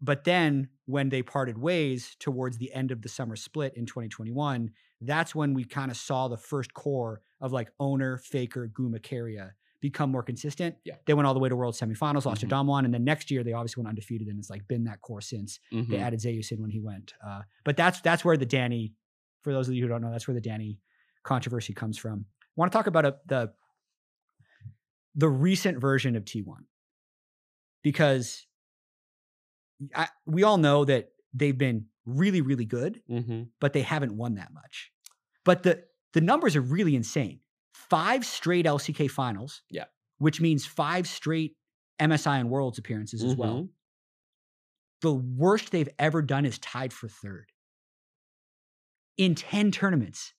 But 0.00 0.24
then 0.24 0.68
when 0.86 1.08
they 1.08 1.22
parted 1.22 1.56
ways 1.56 2.14
towards 2.20 2.58
the 2.58 2.72
end 2.74 2.90
of 2.90 3.00
the 3.02 3.08
summer 3.08 3.36
split 3.36 3.74
in 3.76 3.86
2021, 3.86 4.70
that's 5.06 5.34
when 5.34 5.54
we 5.54 5.64
kind 5.64 5.90
of 5.90 5.96
saw 5.96 6.28
the 6.28 6.36
first 6.36 6.72
core 6.74 7.20
of 7.40 7.52
like 7.52 7.70
Oner, 7.80 8.16
faker, 8.18 8.68
Guma, 8.68 8.98
Keria 9.00 9.52
become 9.80 10.10
more 10.10 10.22
consistent. 10.22 10.76
Yeah. 10.84 10.94
They 11.04 11.12
went 11.14 11.26
all 11.26 11.34
the 11.34 11.40
way 11.40 11.48
to 11.50 11.56
world 11.56 11.74
semifinals, 11.74 12.24
lost 12.24 12.38
Mhm. 12.42 12.48
to 12.48 12.54
Damwon, 12.54 12.84
and 12.86 12.94
then 12.94 13.04
next 13.04 13.30
year 13.30 13.44
they 13.44 13.52
obviously 13.52 13.82
went 13.82 13.88
undefeated, 13.90 14.28
and 14.28 14.38
it's 14.38 14.48
like 14.48 14.66
been 14.66 14.84
that 14.84 15.00
core 15.02 15.20
since. 15.20 15.60
They 15.70 15.76
Mhm. 15.78 15.98
added 16.00 16.20
Zeus 16.20 16.50
in 16.52 16.60
when 16.62 16.70
he 16.70 16.80
went. 16.80 17.12
Uh, 17.22 17.42
but 17.64 17.76
that's 17.76 18.00
that's 18.00 18.24
where 18.24 18.36
the 18.38 18.46
Daeny, 18.46 18.94
for 19.42 19.52
those 19.52 19.68
of 19.68 19.74
you 19.74 19.82
who 19.82 19.88
don't 19.88 20.00
know, 20.00 20.10
that's 20.10 20.26
where 20.26 20.34
the 20.34 20.40
Daeny 20.48 20.78
controversy 21.22 21.74
comes 21.74 21.98
from. 21.98 22.24
I 22.42 22.46
want 22.56 22.72
to 22.72 22.76
talk 22.78 22.86
about 22.86 23.04
a, 23.04 23.18
the 23.26 23.52
the 25.16 25.28
recent 25.28 25.78
version 25.78 26.16
of 26.16 26.24
T1 26.24 26.64
because 27.82 28.46
I, 29.94 30.08
we 30.26 30.42
all 30.42 30.56
know 30.58 30.84
that 30.84 31.12
they've 31.32 31.56
been 31.56 31.86
really 32.06 32.40
really 32.40 32.64
good, 32.64 33.02
Mhm. 33.08 33.48
but 33.60 33.72
they 33.72 33.82
haven't 33.82 34.16
won 34.16 34.34
that 34.36 34.52
much. 34.52 34.92
But 35.44 35.62
the 35.62 35.84
the 36.12 36.20
numbers 36.20 36.56
are 36.56 36.60
really 36.60 36.94
insane. 36.96 37.40
Five 37.74 38.24
straight 38.24 38.66
LCK 38.66 39.10
finals. 39.10 39.62
Yeah. 39.70 39.84
Which 40.18 40.40
means 40.40 40.64
five 40.64 41.06
straight 41.06 41.56
MSI 42.00 42.38
and 42.40 42.50
Worlds 42.50 42.78
appearances 42.78 43.22
as 43.22 43.34
well 43.36 43.54
Mhm. 43.64 43.68
the 45.02 45.12
worst 45.14 45.70
they've 45.70 45.88
ever 45.98 46.22
done 46.22 46.44
is 46.46 46.58
tied 46.58 46.92
for 46.92 47.08
third 47.08 47.52
in 49.16 49.34
10 49.34 49.70
tournaments, 49.70 50.34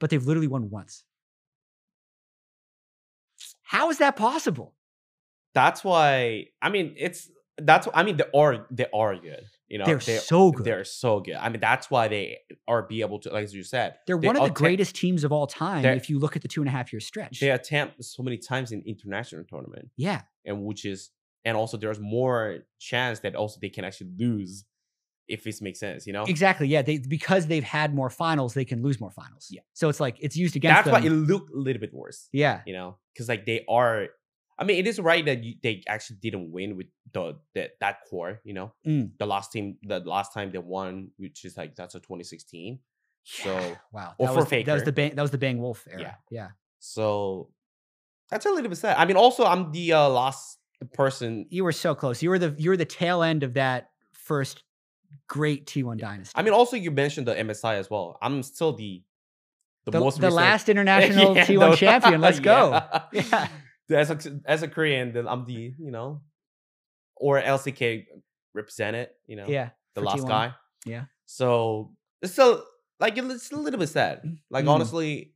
but 0.00 0.10
they've 0.10 0.24
literally 0.26 0.48
won 0.48 0.70
once. 0.70 1.04
How 3.62 3.90
is 3.90 3.98
that 3.98 4.16
possible? 4.16 4.74
That's 5.54 5.84
why. 5.84 6.46
I 6.62 6.70
mean, 6.70 6.94
it's 6.96 7.30
that's. 7.56 7.88
I 7.94 8.02
mean, 8.02 8.16
they 8.16 8.24
are 8.34 8.66
they 8.70 8.86
are 8.92 9.16
good. 9.16 9.44
You 9.68 9.78
know, 9.78 9.84
They're 9.84 9.98
they, 9.98 10.16
so 10.16 10.50
good. 10.50 10.64
They're 10.64 10.84
so 10.84 11.20
good. 11.20 11.34
I 11.34 11.48
mean, 11.50 11.60
that's 11.60 11.90
why 11.90 12.08
they 12.08 12.38
are 12.66 12.82
be 12.82 13.02
able 13.02 13.18
to, 13.20 13.30
like 13.30 13.44
as 13.44 13.54
you 13.54 13.62
said, 13.62 13.96
They're 14.06 14.18
they 14.18 14.26
one 14.26 14.36
of 14.36 14.44
the 14.44 14.50
greatest 14.50 14.94
teams 14.94 15.24
of 15.24 15.32
all 15.32 15.46
time 15.46 15.84
if 15.84 16.08
you 16.08 16.18
look 16.18 16.36
at 16.36 16.42
the 16.42 16.48
two 16.48 16.62
and 16.62 16.68
a 16.68 16.72
half 16.72 16.92
year 16.92 17.00
stretch. 17.00 17.40
They 17.40 17.50
attempt 17.50 18.02
so 18.02 18.22
many 18.22 18.38
times 18.38 18.72
in 18.72 18.82
international 18.86 19.44
tournament, 19.44 19.90
yeah. 19.96 20.22
and 20.46 20.64
which 20.64 20.86
is, 20.86 21.10
and 21.44 21.56
also 21.56 21.76
there's 21.76 22.00
more 22.00 22.60
chance 22.78 23.20
that 23.20 23.34
also 23.34 23.58
they 23.60 23.68
can 23.68 23.84
actually 23.84 24.10
lose, 24.18 24.64
if 25.28 25.44
this 25.44 25.60
makes 25.60 25.80
sense. 25.80 26.06
You 26.06 26.14
know, 26.14 26.24
Exactly. 26.24 26.66
Yeah. 26.66 26.80
They 26.80 26.98
because 26.98 27.46
they've 27.46 27.62
had 27.62 27.94
more 27.94 28.08
finals, 28.08 28.54
they 28.54 28.64
can 28.64 28.82
lose 28.82 28.98
more 28.98 29.10
finals. 29.10 29.48
Yeah. 29.50 29.60
So 29.74 29.90
it's 29.90 30.00
like 30.00 30.16
it's 30.20 30.36
used 30.36 30.56
against 30.56 30.84
that's 30.84 30.90
why 30.90 31.06
it 31.06 31.10
looked 31.10 31.50
a 31.50 31.58
little 31.58 31.80
bit 31.80 31.92
worse. 31.92 32.28
yeah. 32.32 32.62
You 32.66 32.72
know, 32.72 32.96
because 33.12 33.28
like 33.28 33.44
they 33.44 33.64
are. 33.68 34.08
I 34.58 34.64
mean, 34.64 34.78
it 34.78 34.86
is 34.88 34.98
right 34.98 35.24
that 35.24 35.44
you, 35.44 35.54
they 35.62 35.82
actually 35.86 36.16
didn't 36.20 36.50
win 36.50 36.76
with 36.76 36.86
the, 37.12 37.36
the 37.54 37.70
that 37.80 37.98
core. 38.10 38.40
You 38.44 38.54
know, 38.54 38.72
Mm. 38.86 39.12
the 39.18 39.26
last 39.26 39.52
team, 39.52 39.76
the 39.82 40.00
last 40.00 40.32
time 40.34 40.50
they 40.50 40.58
won, 40.58 41.10
which 41.16 41.44
is 41.44 41.56
like 41.56 41.76
that's 41.76 41.94
a 41.94 42.00
2016. 42.00 42.78
So- 43.24 43.50
Yeah. 43.50 43.74
wow. 43.92 44.14
or 44.18 44.26
that 44.26 44.32
for 44.34 44.40
was, 44.40 44.64
that 44.64 44.74
was 44.74 44.82
the 44.84 44.92
bang 44.92 45.14
that 45.14 45.22
was 45.22 45.30
the 45.30 45.38
Bang 45.38 45.60
Wolf 45.60 45.86
era. 45.90 46.00
Yeah. 46.00 46.14
Yeah. 46.30 46.48
So 46.80 47.50
that's 48.30 48.46
a 48.46 48.50
little 48.50 48.68
bit 48.68 48.78
sad. 48.78 48.96
I 48.98 49.04
mean, 49.04 49.16
also 49.16 49.44
I'm 49.44 49.70
the 49.72 49.92
uh, 49.92 50.08
last 50.08 50.58
person. 50.92 51.46
You 51.50 51.64
were 51.64 51.72
so 51.72 51.94
close. 51.94 52.22
You 52.22 52.30
were 52.30 52.38
the 52.38 52.54
you 52.58 52.70
were 52.70 52.76
the 52.76 52.84
tail 52.84 53.22
end 53.22 53.42
of 53.42 53.54
that 53.54 53.90
first 54.12 54.64
great 55.28 55.66
T1 55.66 55.98
dynasty. 55.98 56.32
I 56.36 56.42
mean, 56.42 56.52
also 56.52 56.76
you 56.76 56.90
mentioned 56.90 57.26
the 57.26 57.34
MSI 57.34 57.74
as 57.78 57.88
well. 57.90 58.18
I'm 58.20 58.42
still 58.42 58.72
the 58.72 59.02
the, 59.84 59.92
the, 59.92 60.00
most 60.00 60.20
the 60.20 60.30
last 60.30 60.68
international 60.68 61.34
Yeah, 61.36 61.46
T1 61.46 61.70
the- 61.70 61.76
champion. 61.76 62.20
Let's 62.20 62.40
go. 62.52 62.82
Yeah. 63.12 63.48
As 63.90 64.10
a 64.10 64.40
as 64.44 64.62
a 64.62 64.68
Korean, 64.68 65.12
then 65.12 65.26
I'm 65.28 65.44
the 65.46 65.74
you 65.78 65.90
know, 65.90 66.22
or 67.16 67.40
LCK 67.40 68.06
represented. 68.54 69.10
You 69.26 69.36
know, 69.36 69.46
Yeah. 69.48 69.70
the 69.94 70.02
last 70.02 70.22
T1. 70.24 70.28
guy. 70.28 70.54
Yeah. 70.86 71.04
So 71.26 71.94
it's 72.22 72.32
still 72.32 72.64
like 73.00 73.16
it's 73.16 73.50
a 73.50 73.56
little 73.56 73.78
bit 73.78 73.88
sad. 73.88 74.22
Like 74.50 74.64
Mm. 74.64 74.70
honestly, 74.70 75.34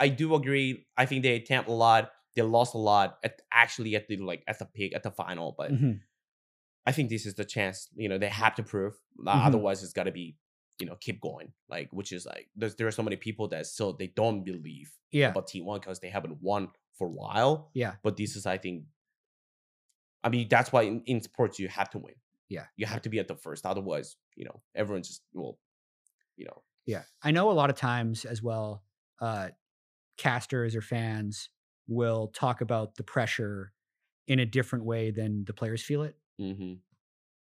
I 0.00 0.08
do 0.08 0.34
agree. 0.34 0.86
I 0.96 1.06
think 1.06 1.22
they 1.22 1.36
attempt 1.36 1.68
a 1.68 1.72
lot. 1.72 2.10
They 2.34 2.42
lost 2.42 2.74
a 2.74 2.78
lot 2.78 3.18
at 3.22 3.40
actually 3.52 3.94
at 3.94 4.08
the 4.08 4.16
like 4.16 4.42
at 4.48 4.58
the 4.58 4.64
peak 4.66 4.94
at 4.94 5.02
the 5.02 5.10
final, 5.10 5.54
but 5.56 5.70
Mhm. 5.72 6.00
I 6.86 6.92
think 6.92 7.10
this 7.10 7.26
is 7.26 7.34
the 7.34 7.44
chance. 7.44 7.88
You 7.94 8.08
know, 8.08 8.18
they 8.18 8.28
have 8.28 8.54
to 8.56 8.62
prove. 8.62 8.94
Uh, 9.26 9.34
Mhm. 9.36 9.46
Otherwise, 9.46 9.82
it's 9.84 9.92
got 9.92 10.04
to 10.04 10.12
be 10.12 10.36
you 10.80 10.86
know 10.86 10.96
keep 10.96 11.20
going. 11.20 11.52
Like 11.68 11.92
which 11.92 12.10
is 12.12 12.26
like 12.26 12.48
there's 12.56 12.74
there 12.76 12.86
are 12.88 12.90
so 12.98 13.02
many 13.02 13.16
people 13.16 13.46
that 13.48 13.66
still 13.66 13.92
they 13.92 14.08
don't 14.08 14.42
believe 14.42 14.90
Yeah. 15.12 15.28
about 15.30 15.46
T1 15.46 15.80
because 15.80 16.00
they 16.00 16.08
haven't 16.10 16.40
won 16.42 16.72
for 17.02 17.08
a 17.08 17.10
while. 17.10 17.70
Yeah. 17.74 17.94
But 18.04 18.16
this 18.16 18.36
is 18.36 18.46
I 18.46 18.58
think. 18.58 18.84
I 20.24 20.28
mean, 20.28 20.46
that's 20.48 20.70
why 20.70 20.82
in, 20.82 21.02
in 21.06 21.20
sports 21.20 21.58
you 21.58 21.66
have 21.66 21.90
to 21.90 21.98
win. 21.98 22.14
Yeah. 22.48 22.66
You 22.76 22.86
have 22.86 23.02
to 23.02 23.08
be 23.08 23.18
at 23.18 23.26
the 23.26 23.34
first. 23.34 23.66
Otherwise, 23.66 24.16
you 24.36 24.44
know, 24.44 24.62
everyone 24.72 25.02
just 25.02 25.22
will, 25.34 25.58
you 26.36 26.44
know, 26.44 26.62
Yeah. 26.86 27.02
I 27.24 27.32
know 27.32 27.50
a 27.50 27.52
lot 27.52 27.70
of 27.70 27.76
times 27.76 28.24
as 28.24 28.40
well, 28.40 28.84
uh, 29.20 29.48
casters 30.18 30.76
or 30.76 30.80
fans 30.80 31.48
will 31.88 32.28
talk 32.28 32.60
about 32.60 32.94
the 32.94 33.02
pressure 33.02 33.72
in 34.28 34.38
a 34.38 34.46
different 34.46 34.84
way 34.84 35.10
than 35.10 35.44
the 35.44 35.52
players 35.54 35.82
feel 35.82 36.02
it. 36.04 36.14
hmm 36.38 36.74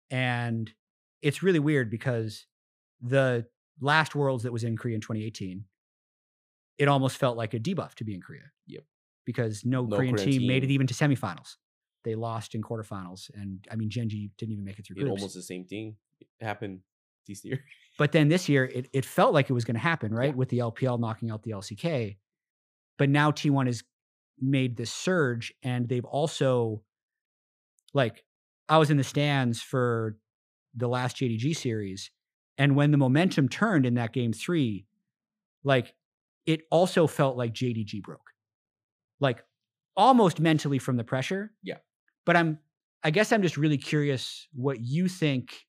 And 0.09 0.73
it's 1.21 1.43
really 1.43 1.59
weird 1.59 1.91
because 1.91 2.47
the 2.99 3.45
last 3.79 4.15
Worlds 4.15 4.43
that 4.43 4.51
was 4.53 4.63
in 4.63 4.75
Korea 4.75 4.95
in 4.95 5.01
2018, 5.01 5.65
it 6.79 6.87
almost 6.87 7.17
felt 7.17 7.37
like 7.37 7.53
a 7.53 7.59
debuff 7.59 7.93
to 7.95 8.03
be 8.03 8.15
in 8.15 8.21
Korea. 8.21 8.51
Yep. 8.65 8.83
Because 9.25 9.65
no, 9.65 9.83
No 9.85 9.97
Korean, 9.97 10.15
Korean 10.15 10.31
team, 10.31 10.47
made 10.47 10.63
it 10.63 10.71
even 10.71 10.87
to 10.87 10.93
semifinals. 10.93 11.55
They 12.03 12.15
lost 12.15 12.53
in 12.53 12.61
quarterfinals. 12.61 13.31
And 13.33 13.65
I 13.71 13.75
mean, 13.75 13.89
Gen.G 13.89 14.31
didn't 14.37 14.53
even 14.53 14.63
make 14.63 14.77
it 14.77 14.85
through 14.85 14.97
it 14.97 15.05
groups. 15.05 15.21
almost 15.21 15.35
the 15.35 15.41
same 15.41 15.65
thing 15.65 15.95
happened 16.39 16.81
this 17.27 17.43
year. 17.43 17.63
But 17.97 18.11
then 18.11 18.27
this 18.27 18.49
year, 18.49 18.65
it, 18.65 18.89
it 18.91 19.05
felt 19.05 19.33
like 19.33 19.49
it 19.49 19.53
was 19.53 19.63
going 19.63 19.75
to 19.75 19.81
happen, 19.81 20.13
right? 20.13 20.31
Yeah. 20.31 20.35
With 20.35 20.49
the 20.49 20.57
LPL 20.57 20.99
knocking 20.99 21.31
out 21.31 21.43
the 21.43 21.51
LCK. 21.51 22.17
But 22.97 23.09
now 23.09 23.31
T1 23.31 23.67
has 23.67 23.83
made 24.37 24.75
this 24.75 24.91
surge, 24.91 25.53
and 25.63 25.87
they've 25.87 26.03
also, 26.03 26.81
like, 27.93 28.25
I 28.67 28.79
was 28.79 28.89
in 28.89 28.97
the 28.97 29.03
stands 29.05 29.61
for 29.61 30.17
the 30.75 30.89
last 30.89 31.15
JDG 31.15 31.55
series, 31.55 32.11
and 32.57 32.75
when 32.75 32.91
the 32.91 32.97
momentum 32.97 33.47
turned 33.47 33.85
in 33.85 33.93
that 33.93 34.11
game 34.11 34.33
three, 34.33 34.85
like, 35.63 35.93
it 36.45 36.63
also 36.69 37.07
felt 37.07 37.37
like 37.37 37.53
JDG 37.53 38.01
broke, 38.01 38.31
like, 39.19 39.43
almost 39.97 40.39
mentally 40.39 40.79
from 40.79 40.97
the 40.97 41.03
pressure. 41.03 41.51
Yeah. 41.63 41.77
But 42.25 42.35
I'm, 42.35 42.59
I 43.03 43.11
guess 43.11 43.31
I'm 43.31 43.41
just 43.41 43.57
really 43.57 43.77
curious 43.77 44.47
what 44.53 44.81
you 44.81 45.07
think 45.07 45.65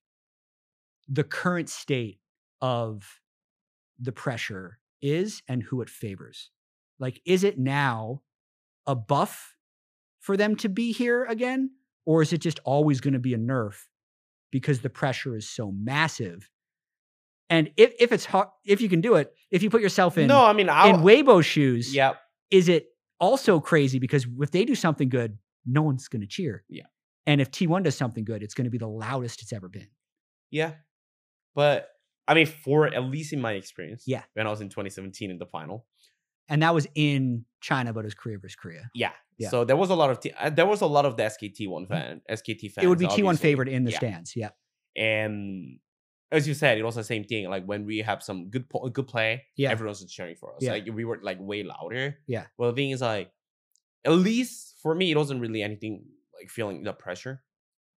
the 1.07 1.23
current 1.23 1.69
state 1.69 2.19
of 2.61 3.19
the 3.99 4.11
pressure 4.11 4.79
is 5.01 5.41
and 5.47 5.63
who 5.63 5.81
it 5.81 5.89
favors. 5.89 6.51
Like, 6.99 7.21
is 7.25 7.43
it 7.43 7.57
now 7.57 8.21
a 8.85 8.95
buff 8.95 9.55
for 10.19 10.35
them 10.35 10.55
to 10.57 10.69
be 10.69 10.91
here 10.91 11.25
again? 11.25 11.71
Or 12.05 12.21
is 12.21 12.33
it 12.33 12.39
just 12.39 12.59
always 12.63 13.01
going 13.01 13.13
to 13.13 13.19
be 13.19 13.33
a 13.33 13.37
nerf 13.37 13.75
because 14.51 14.79
the 14.79 14.89
pressure 14.89 15.35
is 15.35 15.49
so 15.49 15.71
massive? 15.71 16.49
And 17.49 17.71
if, 17.77 17.93
if 17.99 18.11
it's 18.11 18.25
hard, 18.25 18.49
if 18.65 18.81
you 18.81 18.89
can 18.89 19.01
do 19.01 19.15
it, 19.15 19.31
if 19.51 19.63
you 19.63 19.69
put 19.69 19.81
yourself 19.81 20.17
in, 20.17 20.27
no, 20.27 20.43
I 20.43 20.53
mean, 20.53 20.67
in 20.67 21.01
Weibo's 21.01 21.45
shoes, 21.45 21.93
yeah, 21.93 22.15
is 22.49 22.67
it 22.67 22.87
also 23.19 23.59
crazy 23.59 23.99
because 23.99 24.25
if 24.39 24.51
they 24.51 24.65
do 24.65 24.75
something 24.75 25.09
good, 25.09 25.37
no 25.65 25.81
one's 25.81 26.07
going 26.07 26.21
to 26.21 26.27
cheer. 26.27 26.63
Yeah. 26.69 26.83
And 27.25 27.41
if 27.41 27.51
T1 27.51 27.83
does 27.83 27.95
something 27.95 28.23
good, 28.23 28.41
it's 28.43 28.53
going 28.53 28.65
to 28.65 28.71
be 28.71 28.77
the 28.77 28.87
loudest 28.87 29.41
it's 29.41 29.51
ever 29.53 29.67
been. 29.69 29.87
yeah, 30.51 30.73
but 31.55 31.89
I 32.27 32.33
mean, 32.33 32.45
for 32.45 32.87
at 32.93 33.03
least 33.03 33.33
in 33.33 33.39
my 33.41 33.53
experience, 33.53 34.03
Yeah. 34.05 34.23
when 34.33 34.45
I 34.47 34.49
was 34.49 34.61
in 34.61 34.69
2017 34.69 35.31
in 35.31 35.37
the 35.37 35.45
final, 35.45 35.85
And 36.49 36.61
that 36.61 36.73
was 36.73 36.87
in 36.95 37.45
China, 37.61 37.91
but 37.93 38.01
it 38.01 38.05
was 38.05 38.13
Korea 38.15 38.37
versus 38.37 38.55
Korea. 38.55 38.89
yeah, 38.93 39.11
Yeah. 39.37 39.49
So 39.49 39.65
there 39.65 39.75
was 39.75 39.89
a 39.89 39.95
lot 39.95 40.09
of 40.09 40.19
T- 40.21 40.31
uh, 40.31 40.49
there 40.49 40.65
was 40.65 40.81
a 40.81 40.85
lot 40.85 41.05
of 41.05 41.17
the 41.17 41.23
SKT 41.23 41.67
one 41.67 41.85
fan, 41.87 42.21
SKT 42.29 42.71
fans. 42.71 42.85
it 42.85 42.87
would 42.87 42.99
be 42.99 43.05
T1 43.07 43.11
obviously. 43.11 43.37
favorite 43.37 43.69
in 43.69 43.83
the 43.83 43.91
Yeah. 43.91 43.97
stands. 43.97 44.35
Yeah. 44.35 44.49
And 44.95 45.79
as 46.31 46.47
you 46.47 46.53
said, 46.53 46.77
it 46.77 46.83
was 46.83 46.95
the 46.95 47.03
same 47.03 47.23
thing. 47.23 47.49
Like 47.49 47.65
when 47.65 47.85
we 47.85 47.99
have 47.99 48.21
some 48.23 48.49
good 48.49 48.69
po- 48.69 48.87
good 48.89 49.07
play, 49.07 49.45
Yeah. 49.55 49.69
everyone's 49.71 50.03
cheering 50.11 50.35
for 50.35 50.53
us. 50.55 50.61
Yeah. 50.61 50.73
Like 50.73 50.85
we 50.91 51.05
were 51.05 51.19
like 51.21 51.37
way 51.39 51.63
louder. 51.63 52.17
Yeah. 52.27 52.45
Well, 52.57 52.71
the 52.71 52.75
thing 52.75 52.91
is 52.91 53.01
like, 53.01 53.31
at 54.05 54.11
least 54.11 54.75
for 54.81 54.93
me, 54.95 55.11
it 55.11 55.17
wasn't 55.17 55.41
really 55.41 55.61
anything 55.63 56.05
like 56.37 56.49
feeling 56.49 56.83
the 56.83 56.93
pressure, 56.93 57.43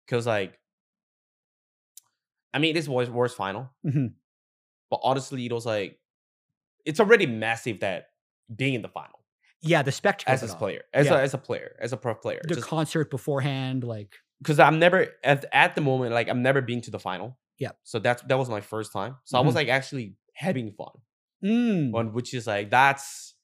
because 0.06 0.26
like, 0.26 0.58
I 2.52 2.58
mean, 2.58 2.74
this 2.74 2.88
was 2.88 3.08
worst 3.10 3.36
final, 3.36 3.70
Mhm. 3.84 4.14
but 4.90 5.00
honestly, 5.02 5.46
it 5.46 5.52
was 5.52 5.66
like, 5.66 5.98
it's 6.84 6.98
already 7.00 7.26
massive 7.26 7.80
that 7.80 8.10
being 8.54 8.74
in 8.74 8.82
the 8.82 8.88
final 8.88 9.20
Yeah. 9.60 9.82
The 9.82 9.92
spectacle. 9.92 10.32
as 10.32 10.42
a 10.42 10.56
player, 10.56 10.82
as 10.92 11.06
Yeah. 11.06 11.18
a 11.18 11.22
as 11.22 11.34
a 11.34 11.38
player, 11.38 11.76
as 11.80 11.92
a 11.92 11.96
pro 11.96 12.14
player. 12.14 12.40
The 12.42 12.54
Just 12.56 12.66
concert 12.66 13.10
beforehand, 13.10 13.84
like, 13.84 14.16
because 14.38 14.58
I'm 14.58 14.78
never 14.78 15.14
at, 15.22 15.44
at 15.52 15.74
the 15.74 15.80
moment 15.80 16.12
like 16.14 16.28
I'm 16.28 16.42
never 16.42 16.60
been 16.62 16.80
to 16.82 16.90
the 16.90 16.98
final. 16.98 17.38
Yep. 17.60 17.78
So 17.84 17.98
that's 18.00 18.22
that 18.22 18.36
was 18.38 18.48
my 18.50 18.60
first 18.60 18.92
time. 18.92 19.16
So 19.24 19.38
I 19.38 19.42
was 19.42 19.52
Mhm. 19.52 19.56
like 19.56 19.68
actually 19.68 20.16
having 20.34 20.72
fun, 20.72 20.94
mm, 21.44 21.94
on 21.94 22.12
which 22.12 22.34
is 22.34 22.46
like 22.48 22.70
that's 22.70 23.34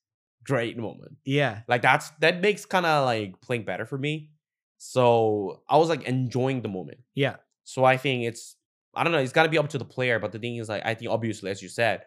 great 0.43 0.77
moment. 0.79 1.17
yeah. 1.25 1.63
Like 1.69 1.83
that's 1.83 2.11
that 2.21 2.41
makes 2.41 2.65
kind 2.67 2.87
of 2.87 3.05
like 3.05 3.41
playing 3.41 3.65
better 3.65 3.87
for 3.87 3.99
me. 3.99 4.31
So 4.79 5.63
I 5.69 5.77
was 5.79 5.89
like 5.89 6.03
enjoying 6.05 6.63
the 6.63 6.69
moment. 6.69 6.99
Yeah. 7.15 7.37
So 7.65 7.85
I 7.85 7.97
think 7.97 8.25
it's 8.25 8.57
I 8.95 9.05
don't 9.05 9.13
know. 9.13 9.19
It's 9.19 9.33
got 9.33 9.43
to 9.45 9.49
be 9.51 9.59
up 9.59 9.69
to 9.71 9.79
the 9.79 9.85
player. 9.85 10.19
But 10.19 10.33
the 10.33 10.39
thing 10.39 10.57
is 10.57 10.69
like 10.69 10.85
I 10.85 10.95
think 10.95 11.11
obviously 11.11 11.51
as 11.51 11.63
you 11.63 11.69
said, 11.69 12.05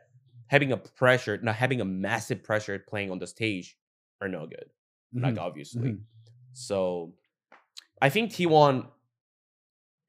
having 0.47 0.71
a 0.71 0.77
pressure, 0.77 1.37
not 1.41 1.55
having 1.55 1.81
a 1.81 1.85
massive 1.85 2.43
pressure 2.43 2.79
playing 2.79 3.11
on 3.11 3.19
the 3.19 3.27
stage 3.27 3.77
are 4.21 4.27
no 4.27 4.47
good. 4.47 4.69
Like 5.13 5.35
Mhm, 5.35 5.39
obviously. 5.41 5.81
mhm. 5.91 6.01
So 6.53 7.13
I 8.01 8.09
think 8.09 8.31
T1, 8.31 8.87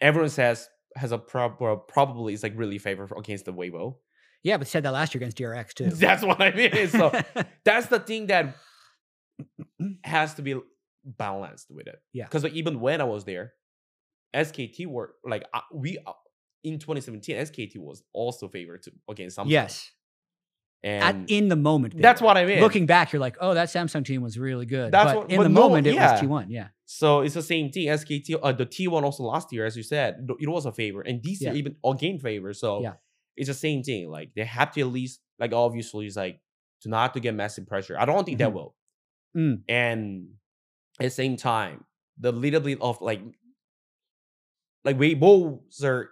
everyone 0.00 0.30
says 0.30 0.68
has 0.96 1.12
a 1.12 1.18
prob- 1.18 1.56
or 1.60 1.76
probably 1.76 2.32
is 2.34 2.42
like 2.42 2.52
really 2.56 2.78
favor 2.78 3.08
against 3.16 3.44
the 3.44 3.52
Weibo. 3.52 3.96
Yeah, 4.42 4.56
but 4.56 4.66
said 4.68 4.82
that 4.84 4.92
last 4.92 5.14
year 5.14 5.20
against 5.20 5.36
DRX 5.38 5.74
too. 5.74 5.90
That's 5.90 6.22
what 6.24 6.40
I 6.40 6.52
mean. 6.52 6.88
So 6.88 7.12
that's 7.64 7.86
the 7.86 8.00
thing 8.00 8.26
that 8.28 8.56
has 10.04 10.34
to 10.34 10.42
be 10.42 10.58
balanced 11.04 11.70
with 11.70 11.86
it. 11.86 12.00
Yeah. 12.12 12.24
Because 12.24 12.44
even 12.46 12.80
when 12.80 13.00
I 13.00 13.04
was 13.04 13.24
there, 13.24 13.52
SKT 14.34 14.86
were 14.86 15.14
like 15.24 15.44
uh, 15.52 15.60
we 15.72 15.98
uh, 16.06 16.12
in 16.62 16.78
2017, 16.78 17.36
SKT 17.36 17.78
was 17.78 18.02
also 18.12 18.48
favored 18.48 18.82
to, 18.84 18.92
against 19.08 19.38
Samsung. 19.38 19.50
yes. 19.50 19.90
At, 20.82 21.14
and 21.14 21.30
in 21.30 21.48
the 21.48 21.56
moment. 21.56 22.00
that's 22.00 22.22
were. 22.22 22.26
what 22.28 22.38
I 22.38 22.46
mean. 22.46 22.60
Looking 22.60 22.86
back, 22.86 23.12
you're 23.12 23.20
like, 23.20 23.36
oh, 23.40 23.52
that 23.52 23.68
Samsung 23.68 24.02
team 24.04 24.22
was 24.22 24.38
really 24.38 24.64
good. 24.64 24.92
That's 24.92 25.12
but 25.12 25.16
what- 25.16 25.30
in 25.30 25.42
the 25.42 25.48
no- 25.50 25.60
moment, 25.68 25.86
it 25.86 25.94
yeah. 25.94 26.12
was 26.12 26.22
T1. 26.22 26.46
Yeah. 26.48 26.68
So 26.92 27.20
it's 27.20 27.34
the 27.34 27.42
same 27.42 27.70
thing. 27.70 27.86
SKT, 27.86 28.36
uh, 28.42 28.50
the 28.50 28.66
T1 28.66 29.04
also 29.04 29.22
last 29.22 29.52
year, 29.52 29.64
as 29.64 29.76
you 29.76 29.82
said, 29.84 30.26
it 30.40 30.48
was 30.48 30.66
a 30.66 30.72
favor, 30.72 31.02
and 31.02 31.22
this 31.22 31.40
year 31.40 31.52
Yeah. 31.52 31.58
even 31.58 31.76
again 31.84 32.18
favor. 32.18 32.52
So 32.52 32.82
Yeah. 32.82 32.94
it's 33.36 33.46
the 33.46 33.54
same 33.54 33.84
thing. 33.84 34.10
Like 34.10 34.34
they 34.34 34.44
have 34.44 34.72
to 34.72 34.80
at 34.80 34.88
least, 34.88 35.20
like 35.38 35.52
obviously, 35.52 36.06
it's 36.06 36.16
like 36.16 36.40
to 36.80 36.88
not 36.88 37.14
to 37.14 37.20
get 37.20 37.32
massive 37.36 37.68
pressure. 37.68 37.96
I 37.96 38.06
don't 38.06 38.24
think 38.24 38.38
they 38.38 38.44
Mhm. 38.46 38.52
will. 38.54 38.74
Mm. 39.36 39.62
And 39.68 40.34
at 40.98 41.04
the 41.04 41.10
same 41.10 41.36
time, 41.36 41.84
the 42.18 42.32
little 42.32 42.60
bit 42.60 42.78
of 42.82 43.00
like, 43.00 43.20
like 44.84 44.96
Weibo's 44.98 45.84
are, 45.84 46.10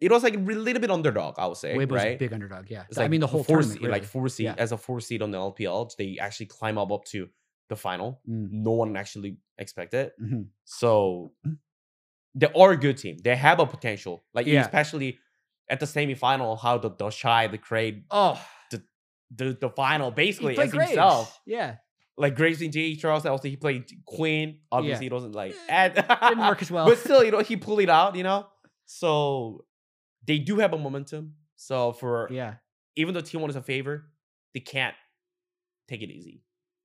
it 0.00 0.10
was 0.10 0.24
like 0.24 0.34
a 0.34 0.38
little 0.38 0.80
bit 0.80 0.90
underdog. 0.90 1.38
I 1.38 1.46
would 1.46 1.56
say, 1.56 1.76
Weibo's 1.76 1.92
right? 1.92 2.16
a 2.16 2.18
big 2.18 2.32
underdog. 2.32 2.68
Yeah. 2.68 2.84
It's 2.88 2.98
I 2.98 3.02
like 3.02 3.12
mean, 3.12 3.20
the 3.20 3.28
whole 3.28 3.44
four 3.44 3.58
tournament. 3.58 3.80
seed, 3.82 3.90
like 3.90 4.02
four 4.04 4.28
seed 4.28 4.44
Yeah. 4.46 4.54
as 4.58 4.72
a 4.72 4.76
four 4.76 5.00
seed 5.00 5.22
on 5.22 5.30
the 5.30 5.38
LPL, 5.38 5.88
they 5.96 6.18
actually 6.18 6.46
climb 6.46 6.78
up 6.78 6.90
up 6.90 7.04
to 7.12 7.28
the 7.70 7.76
final. 7.76 8.20
Mm. 8.28 8.48
No 8.52 8.72
one 8.72 8.94
actually 8.96 9.38
expected. 9.56 10.12
Mhm. 10.22 10.48
So 10.64 11.32
they 12.34 12.46
are 12.54 12.72
a 12.72 12.76
good 12.76 12.98
team. 12.98 13.16
They 13.24 13.34
have 13.36 13.58
a 13.60 13.66
potential. 13.66 14.22
Like 14.34 14.46
Yeah. 14.46 14.60
especially 14.62 15.18
at 15.68 15.80
the 15.80 15.86
semifinal, 15.86 16.60
how 16.60 16.76
the 16.78 16.90
TheShy 16.90 17.50
the 17.50 17.58
Kraid 17.58 18.04
Oh, 18.10 18.38
the, 19.32 19.56
the 19.60 19.70
final 19.70 20.10
basically 20.10 20.58
as 20.58 20.72
Graves. 20.72 20.90
himself. 20.90 21.40
Yeah. 21.46 21.76
Like 22.18 22.34
Graves 22.34 22.60
and 22.62 22.72
J. 22.72 22.96
Charles, 22.96 23.24
also 23.24 23.48
he 23.48 23.56
played 23.56 23.84
Queen. 24.04 24.58
Obviously, 24.72 25.06
it 25.06 25.12
wasn't 25.12 25.34
like 25.36 25.54
Eh, 25.68 25.88
and- 25.88 25.94
Didn't 25.94 26.38
work 26.40 26.60
as 26.66 26.70
well. 26.70 26.84
but 26.86 26.98
still, 26.98 27.22
you 27.24 27.30
know, 27.30 27.38
he 27.38 27.56
pulled 27.66 27.80
it 27.80 27.88
out. 27.88 28.16
You 28.16 28.24
know, 28.24 28.48
so 28.86 29.64
they 30.26 30.38
do 30.38 30.58
have 30.58 30.72
a 30.74 30.78
momentum. 30.78 31.34
So 31.56 31.92
for 31.92 32.28
yeah. 32.32 32.54
even 32.96 33.14
though 33.14 33.20
T1 33.22 33.48
is 33.50 33.56
a 33.56 33.62
favor, 33.62 34.10
they 34.52 34.60
can't 34.60 34.96
take 35.88 36.02
it 36.02 36.10
easy. 36.10 36.42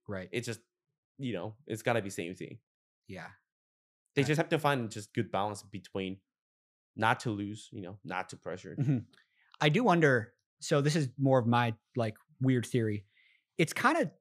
Right. 0.07 0.29
It's 0.31 0.45
just 0.45 0.59
you 1.17 1.33
know, 1.33 1.55
it's 1.67 1.81
gotta 1.81 2.01
be 2.01 2.09
same 2.09 2.35
thing. 2.35 2.59
Yeah. 3.07 3.27
They 4.15 4.23
just 4.23 4.37
have 4.37 4.49
to 4.49 4.59
find 4.59 4.89
just 4.89 5.13
good 5.13 5.31
balance 5.31 5.61
between 5.61 6.17
not 6.95 7.19
to 7.21 7.31
lose, 7.31 7.69
you 7.73 7.81
know, 7.81 7.97
not 8.05 8.29
to 8.29 8.37
pressure. 8.37 8.75
Mhm. 8.79 9.05
I 9.59 9.69
do 9.69 9.83
wonder. 9.83 10.33
So 10.61 10.81
this 10.81 10.95
is 10.95 11.09
more 11.17 11.37
of 11.39 11.45
my 11.47 11.73
like 11.95 12.15
weird 12.41 12.65
theory. 12.65 13.05
It's 13.57 13.73
kind 13.73 13.97
of 13.97 14.11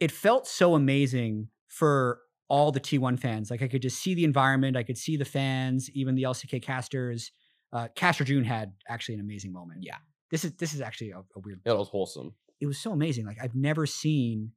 it 0.00 0.12
felt 0.12 0.46
so 0.46 0.74
amazing 0.74 1.48
for 1.66 2.20
all 2.48 2.70
the 2.72 2.80
T1 2.80 3.18
fans. 3.18 3.50
Like 3.50 3.62
I 3.62 3.68
could 3.68 3.82
just 3.82 3.98
see 4.00 4.14
the 4.14 4.24
environment. 4.24 4.76
I 4.76 4.84
could 4.84 4.96
see 4.96 5.16
the 5.16 5.24
fans, 5.24 5.90
even 5.90 6.14
the 6.14 6.22
LCK 6.22 6.62
casters. 6.62 7.32
Uh, 7.72 7.88
Caster 7.94 8.24
Jun 8.24 8.44
had 8.44 8.72
actually 8.88 9.16
an 9.16 9.20
amazing 9.20 9.52
moment. 9.52 9.80
Yeah. 9.82 9.96
This 10.30 10.44
is 10.44 10.52
this 10.52 10.74
is 10.74 10.80
actually 10.80 11.10
a, 11.10 11.18
a 11.18 11.40
weird. 11.42 11.60
It 11.64 11.72
was 11.76 11.88
wholesome. 11.88 12.34
It 12.60 12.66
was 12.66 12.78
so 12.78 12.92
amazing. 12.92 13.26
Like 13.26 13.38
I've 13.42 13.54
never 13.54 13.84
seen 13.86 14.52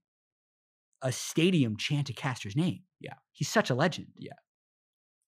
a 1.01 1.11
stadium 1.11 1.77
chant 1.77 2.09
a 2.09 2.13
caster's 2.13 2.55
name. 2.55 2.81
Yeah. 2.99 3.13
He's 3.31 3.49
such 3.49 3.69
a 3.69 3.75
legend. 3.75 4.07
Yeah. 4.15 4.33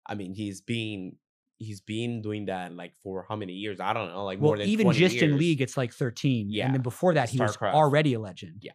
I 0.06 0.16
mean, 0.16 0.34
he's 0.34 0.62
been 0.62 1.18
he's 1.58 1.82
been 1.82 2.22
doing 2.22 2.46
that 2.46 2.74
like 2.74 2.94
for 3.04 3.26
how 3.28 3.36
many 3.36 3.54
years? 3.54 3.80
I 3.80 3.94
don't 3.94 4.10
know, 4.10 4.26
like 4.26 4.40
Well, 4.40 4.52
more 4.52 4.58
than 4.58 4.68
even 4.68 4.86
20 4.86 5.00
just 5.00 5.16
in 5.18 5.38
league, 5.38 5.62
it's 5.62 5.78
like 5.78 5.94
13. 5.94 6.48
Yeah. 6.50 6.66
And 6.66 6.74
then 6.74 6.82
before 6.82 7.14
that, 7.14 7.30
he 7.30 7.40
was 7.40 7.58
already 7.58 8.14
a 8.14 8.20
legend. 8.20 8.60
Yeah. 8.62 8.72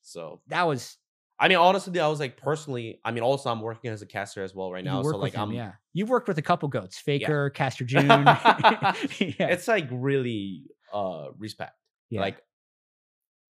So 0.00 0.40
That 0.48 0.66
was 0.66 0.96
I 1.38 1.48
mean, 1.48 1.58
honestly, 1.58 1.98
I 1.98 2.06
was 2.06 2.20
like 2.20 2.36
personally. 2.36 3.00
I 3.04 3.10
mean, 3.10 3.24
also 3.24 3.50
I'm 3.50 3.60
working 3.60 3.90
as 3.90 4.02
a 4.02 4.06
caster 4.06 4.44
as 4.44 4.54
well 4.54 4.70
right 4.70 4.84
now. 4.84 5.02
So 5.02 5.16
like 5.16 5.34
him, 5.34 5.42
I'm 5.42 5.52
yeah. 5.52 5.72
You've 5.92 6.08
worked 6.08 6.28
with 6.28 6.38
a 6.38 6.42
couple 6.42 6.68
goats, 6.68 6.98
Faker, 6.98 7.50
Caster 7.50 7.84
Jun. 7.84 8.06
yeah. 8.08 8.94
it's 9.18 9.66
like 9.66 9.88
really 9.90 10.66
uh 10.92 11.26
respect. 11.36 11.74
Yeah. 12.08 12.20
Like 12.20 12.40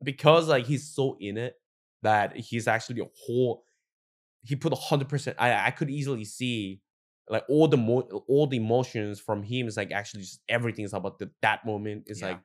because 0.04 0.48
like 0.50 0.66
he's 0.66 0.94
so 0.94 1.18
in 1.20 1.38
it 1.38 1.56
that 2.04 2.36
he's 2.38 2.68
actually 2.68 3.02
a 3.02 3.08
whole 3.26 3.64
he 4.44 4.56
put 4.56 4.72
a 4.72 4.76
hundred 4.76 5.10
percent 5.10 5.36
I 5.40 5.68
I 5.68 5.72
could 5.72 5.90
easily 5.90 6.24
see 6.26 6.82
like 7.30 7.44
all 7.50 7.68
the 7.68 7.78
mo- 7.78 8.24
all 8.28 8.48
the 8.48 8.58
emotions 8.58 9.20
from 9.20 9.44
him 9.44 9.68
is 9.68 9.78
like 9.78 9.92
actually 9.92 10.22
just 10.22 10.42
everything's 10.50 10.94
about 10.94 11.20
the, 11.20 11.30
that 11.42 11.66
moment. 11.66 12.04
It's 12.08 12.22
Yeah. 12.22 12.28
like 12.30 12.40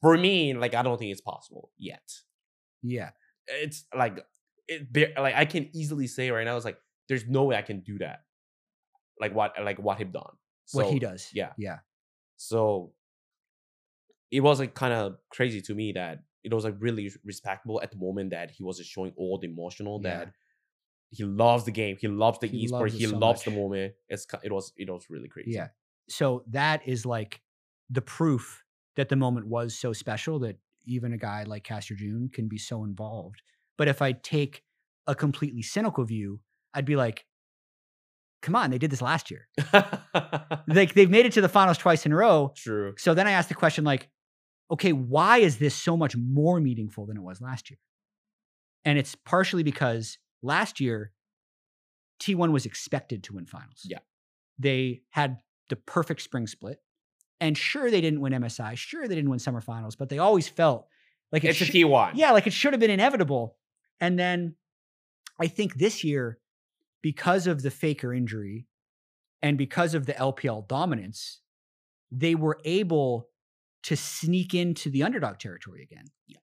for 0.00 0.16
me, 0.16 0.54
like 0.54 0.74
I 0.74 0.82
don't 0.82 0.96
think 0.98 1.10
it's 1.12 1.20
possible 1.20 1.70
yet. 1.78 2.08
yeah. 2.82 3.10
It's 3.48 3.84
like 3.94 4.24
it 4.68 4.92
there 4.92 5.12
like 5.18 5.34
I 5.34 5.44
can 5.44 5.68
easily 5.74 6.06
say 6.06 6.30
right 6.30 6.44
now, 6.44 6.56
it's 6.56 6.64
like 6.64 6.78
there's 7.08 7.26
no 7.26 7.44
way 7.44 7.56
I 7.56 7.62
can 7.62 7.80
do 7.80 7.98
that. 7.98 8.20
Like 9.20 9.34
what 9.34 9.54
like 9.62 9.78
what 9.78 9.98
him 9.98 10.12
done. 10.12 10.36
What 10.72 10.86
he 10.86 11.00
does. 11.00 11.28
yeah. 11.34 11.52
Yeah. 11.58 11.78
so 12.36 12.92
it 14.30 14.40
was 14.40 14.60
like 14.60 14.74
kind 14.74 14.94
of 14.94 15.16
crazy 15.30 15.60
to 15.62 15.74
me 15.74 15.90
that 15.92 16.20
it 16.44 16.52
was 16.54 16.64
like 16.64 16.74
really 16.78 17.10
respectable 17.24 17.80
at 17.82 17.90
the 17.90 17.96
moment 17.98 18.30
that 18.30 18.50
he 18.50 18.62
was 18.62 18.78
just 18.78 18.90
showing 18.90 19.12
all 19.16 19.38
the 19.38 19.46
emotional 19.48 20.00
Yeah. 20.02 20.10
that 20.18 20.32
he 21.10 21.24
loves 21.24 21.64
the 21.64 21.72
game, 21.72 21.96
he 22.00 22.08
loves 22.08 22.38
the 22.38 22.46
He 22.46 22.66
esport, 22.66 22.70
loves 22.82 22.94
he 22.94 23.06
so 23.06 23.18
loves 23.18 23.42
the 23.44 23.50
moment. 23.50 23.94
It's 24.08 24.26
it 24.42 24.52
was 24.52 24.72
it 24.76 24.88
was 24.88 25.06
really 25.10 25.28
crazy. 25.28 25.52
Yeah. 25.52 25.68
So 26.08 26.44
that 26.48 26.86
is 26.86 27.04
like 27.04 27.40
the 27.88 28.02
proof 28.02 28.62
that 28.96 29.08
the 29.08 29.16
moment 29.16 29.46
was 29.46 29.76
so 29.76 29.92
special 29.92 30.38
that 30.40 30.56
even 30.86 31.12
a 31.12 31.18
guy 31.18 31.42
like 31.44 31.64
Caster 31.64 31.94
Jun 31.94 32.30
can 32.32 32.48
be 32.48 32.58
so 32.58 32.84
involved. 32.84 33.42
But 33.76 33.88
if 33.88 34.00
I 34.02 34.12
take 34.12 34.62
a 35.06 35.14
completely 35.14 35.62
cynical 35.62 36.04
view, 36.04 36.40
I'd 36.74 36.84
be 36.84 36.96
like, 36.96 37.26
come 38.42 38.54
on, 38.56 38.70
they 38.70 38.78
did 38.78 38.90
this 38.90 39.02
last 39.02 39.30
year. 39.30 39.48
Like 40.66 40.94
they've 40.94 41.10
made 41.10 41.26
it 41.26 41.32
to 41.32 41.40
the 41.40 41.48
finals 41.48 41.78
twice 41.78 42.06
in 42.06 42.12
a 42.12 42.16
row. 42.16 42.52
True. 42.56 42.94
So 42.98 43.14
then 43.14 43.26
I 43.26 43.32
asked 43.32 43.48
the 43.48 43.54
question 43.54 43.84
like, 43.84 44.08
okay, 44.70 44.92
why 44.92 45.38
is 45.38 45.58
this 45.58 45.74
so 45.74 45.96
much 45.96 46.16
more 46.16 46.60
meaningful 46.60 47.06
than 47.06 47.16
it 47.16 47.22
was 47.22 47.40
last 47.40 47.70
year? 47.70 47.78
And 48.84 48.98
it's 48.98 49.14
partially 49.14 49.62
because 49.62 50.18
last 50.42 50.80
year 50.80 51.12
T1 52.20 52.52
was 52.52 52.66
expected 52.66 53.22
to 53.24 53.34
win 53.34 53.46
finals. 53.46 53.82
Yeah. 53.84 53.98
They 54.58 55.02
had 55.10 55.38
the 55.68 55.76
perfect 55.76 56.22
spring 56.22 56.46
split. 56.46 56.78
And 57.42 57.56
sure 57.56 57.90
they 57.90 58.02
didn't 58.02 58.20
win 58.20 58.34
MSI, 58.34 58.76
sure 58.76 59.08
they 59.08 59.14
didn't 59.14 59.30
win 59.30 59.38
summer 59.38 59.62
finals, 59.62 59.96
but 59.96 60.10
they 60.10 60.18
always 60.18 60.46
felt 60.46 60.86
like 61.32 61.42
it 61.42 61.48
It's 61.48 61.60
a 61.62 61.64
should- 61.64 61.74
T1. 61.74 62.12
yeah, 62.14 62.32
like 62.32 62.46
it 62.46 62.52
should 62.52 62.74
have 62.74 62.80
been 62.80 62.90
inevitable. 62.90 63.56
And 63.98 64.18
then 64.18 64.56
I 65.40 65.46
think 65.46 65.74
this 65.76 66.04
year, 66.04 66.38
because 67.02 67.46
of 67.46 67.62
the 67.62 67.70
Faker 67.70 68.12
injury 68.12 68.66
and 69.40 69.56
because 69.56 69.94
of 69.94 70.04
the 70.04 70.12
LPL 70.12 70.68
dominance, 70.68 71.40
they 72.12 72.34
were 72.34 72.58
able 72.66 73.29
to 73.84 73.96
sneak 73.96 74.54
into 74.54 74.90
the 74.90 75.02
underdog 75.02 75.38
territory 75.38 75.82
again. 75.82 76.06
Yeah. 76.26 76.38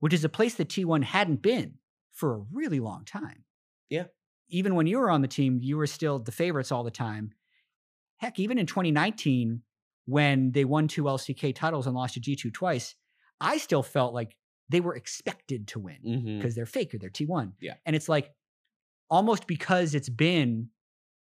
Which 0.00 0.14
is 0.14 0.24
a 0.24 0.28
place 0.28 0.54
that 0.54 0.68
T1 0.68 1.04
hadn't 1.04 1.42
been 1.42 1.74
for 2.12 2.34
a 2.34 2.44
really 2.52 2.80
long 2.80 3.04
time. 3.04 3.44
Yeah. 3.90 4.04
Even 4.48 4.74
when 4.74 4.86
you 4.86 4.98
were 4.98 5.10
on 5.10 5.22
the 5.22 5.28
team, 5.28 5.58
you 5.62 5.76
were 5.76 5.86
still 5.86 6.18
the 6.18 6.32
favorites 6.32 6.70
all 6.70 6.84
the 6.84 6.90
time. 6.90 7.32
Heck, 8.18 8.38
even 8.38 8.58
in 8.58 8.66
2019, 8.66 9.62
when 10.06 10.52
they 10.52 10.64
won 10.64 10.88
two 10.88 11.04
LCK 11.04 11.54
titles 11.54 11.86
and 11.86 11.96
lost 11.96 12.14
to 12.14 12.20
G2 12.20 12.52
twice, 12.52 12.94
I 13.40 13.58
still 13.58 13.82
felt 13.82 14.14
like 14.14 14.36
they 14.68 14.80
were 14.80 14.94
expected 14.94 15.68
to 15.68 15.78
win 15.78 15.98
mm-hmm. 16.06 16.38
because 16.38 16.54
they're 16.54 16.66
faker, 16.66 16.98
they're 16.98 17.10
T1. 17.10 17.52
Yeah. 17.60 17.74
And 17.84 17.96
it's 17.96 18.08
like 18.08 18.30
almost 19.10 19.46
because 19.46 19.94
it's 19.94 20.08
been 20.08 20.70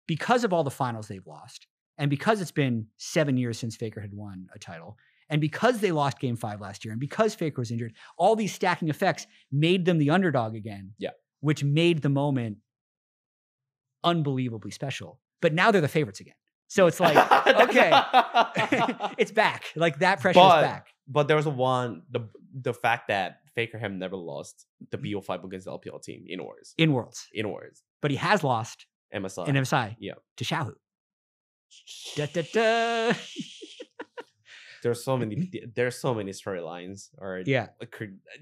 because 0.07 0.44
of 0.44 0.53
all 0.53 0.64
the 0.64 0.70
finals 0.70 1.09
they've 1.09 1.26
lost, 1.26 1.66
and 1.98 2.11
because 2.11 2.40
it's 2.40 2.51
been 2.51 2.86
seven 2.96 3.36
years 3.36 3.59
since 3.59 3.76
Faker 3.76 4.01
had 4.01 4.12
won 4.12 4.48
a 4.55 4.59
title, 4.59 4.96
and 5.30 5.40
because 5.40 5.78
they 5.80 5.92
lost 5.92 6.18
game 6.18 6.36
five 6.36 6.60
last 6.60 6.84
year, 6.84 6.92
and 6.92 7.00
because 7.00 7.34
Faker 7.34 7.60
was 7.60 7.70
injured, 7.70 7.94
all 8.18 8.36
these 8.36 8.52
stacking 8.52 8.88
effects 8.88 9.26
made 9.50 9.84
them 9.86 9.96
the 9.98 10.10
underdog 10.10 10.54
again. 10.54 10.92
Yeah. 10.98 11.10
Which 11.40 11.64
made 11.64 12.02
the 12.02 12.08
moment 12.10 12.58
unbelievably 14.04 14.70
special. 14.72 15.20
But 15.40 15.54
now 15.54 15.70
they're 15.70 15.80
the 15.80 15.88
favorites 15.88 16.20
again. 16.20 16.34
So 16.68 16.86
it's 16.86 17.00
like, 17.00 17.16
okay, 17.68 17.90
it's 19.18 19.32
back. 19.32 19.64
Like 19.74 19.98
that 20.00 20.20
pressure 20.20 20.38
But- 20.38 20.64
is 20.64 20.68
back. 20.70 20.86
but 21.08 21.26
there 21.28 21.36
was 21.36 21.46
one 21.48 22.02
the 22.10 22.28
the 22.52 22.74
fact 22.74 23.08
that 23.08 23.38
Faker 23.54 23.78
have 23.78 23.92
never 23.92 24.16
lost 24.16 24.66
the 24.90 24.98
Mm-hmm. 24.98 25.18
BO5 25.18 25.44
against 25.44 25.66
the 25.66 25.72
LPL 25.72 26.02
team 26.02 26.24
in 26.28 26.42
Wars. 26.42 26.74
in 26.78 26.92
Worlds. 26.92 27.26
In 27.32 27.48
Wars. 27.48 27.82
But 28.02 28.10
he 28.10 28.16
has 28.18 28.42
lost 28.44 28.86
MSI. 29.14 29.48
in 29.48 29.54
MSI 29.56 29.96
yeah. 29.98 30.14
to 30.36 30.44
Xiaohu. 30.44 30.74
Da, 32.16 32.26
da, 32.26 32.42
da. 32.52 33.12
There's 34.82 35.04
so 35.04 35.16
many 35.16 35.36
mm-hmm. 35.36 35.70
there's 35.74 35.96
so 35.98 36.14
many 36.14 36.32
storylines 36.32 37.10
or 37.18 37.42
Yeah. 37.46 37.68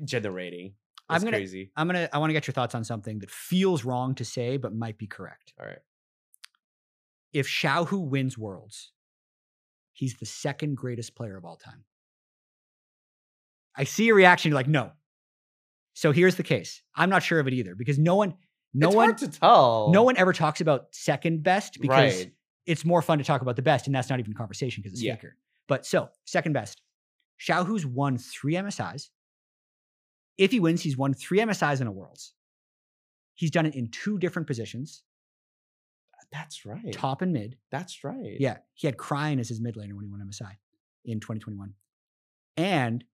generating. 0.05 0.75
I'm 1.09 1.21
gonna 1.23 1.37
crazy. 1.39 1.71
I'm 1.77 1.87
gonna 1.87 2.09
I 2.13 2.19
want 2.19 2.31
to 2.31 2.35
get 2.35 2.47
your 2.47 2.53
thoughts 2.53 2.75
on 2.75 2.85
something 2.85 3.19
that 3.21 3.31
feels 3.31 3.85
wrong 3.85 4.15
to 4.17 4.25
say 4.25 4.57
but 4.57 4.75
might 4.75 4.99
be 4.99 5.07
correct. 5.07 5.53
All 5.59 5.67
right. 5.67 5.79
If 7.33 7.47
Xiao 7.49 7.87
Xiaohu 7.87 8.09
wins 8.09 8.39
Worlds, 8.39 8.93
he's 9.93 10.17
the 10.17 10.27
second 10.27 10.77
greatest 10.77 11.15
player 11.15 11.37
of 11.37 11.45
all 11.45 11.57
time. 11.57 11.85
I 13.77 13.85
see 13.85 14.05
your 14.05 14.17
reaction. 14.17 14.51
You're 14.51 14.57
like, 14.57 14.69
no. 14.69 14.93
So 15.95 16.13
here's 16.13 16.37
the 16.37 16.43
case. 16.43 16.83
I'm 16.95 17.11
not 17.11 17.23
sure 17.23 17.41
of 17.41 17.47
it 17.47 17.55
either 17.55 17.75
because 17.75 17.99
no 17.99 18.17
one, 18.17 18.35
no 18.75 18.89
it's 18.89 18.97
one, 18.97 19.09
hard 19.09 19.19
to 19.19 19.29
tell. 19.29 19.91
no 19.93 20.03
one 20.03 20.17
ever 20.17 20.33
talks 20.33 20.61
about 20.61 20.87
second 20.93 21.43
best 21.43 21.81
because 21.81 22.25
Right. 22.25 22.33
it's 22.67 22.85
more 22.85 23.03
fun 23.03 23.19
to 23.19 23.25
talk 23.25 23.41
about 23.43 23.57
the 23.57 23.63
best, 23.63 23.87
and 23.87 23.95
that's 23.95 24.09
not 24.11 24.19
even 24.21 24.33
a 24.33 24.35
conversation 24.35 24.83
because 24.83 24.93
it's 24.93 25.03
Yeah. 25.03 25.15
faker. 25.17 25.37
But 25.69 25.87
so 25.87 26.09
second 26.25 26.55
best, 26.55 26.81
Xiaohu's 27.47 27.87
won 27.87 28.19
three 28.19 28.55
MSIs. 28.55 29.11
If 30.39 30.51
he 30.51 30.61
wins, 30.61 30.83
he's 30.83 30.97
won 30.97 31.15
three 31.15 31.39
MSIs 31.39 31.81
in 31.81 31.87
a 31.87 31.93
Worlds. 31.93 32.33
He's 33.35 33.51
done 33.51 33.67
it 33.67 33.75
in 33.75 33.89
two 33.89 34.19
different 34.19 34.49
positions, 34.49 35.03
That's 36.33 36.67
right. 36.67 36.93
top 36.93 37.23
and 37.23 37.33
mid. 37.33 37.57
That's 37.71 38.03
right. 38.03 38.37
Yeah, 38.41 38.59
he 38.75 38.87
had 38.87 38.97
Cryin 38.97 39.39
as 39.39 39.49
his 39.49 39.61
mid 39.61 39.77
laner 39.77 39.93
when 39.93 40.05
he 40.05 40.11
won 40.11 40.21
MSI 40.21 40.57
in 41.05 41.21
2021. 41.21 41.75
And 42.57 43.05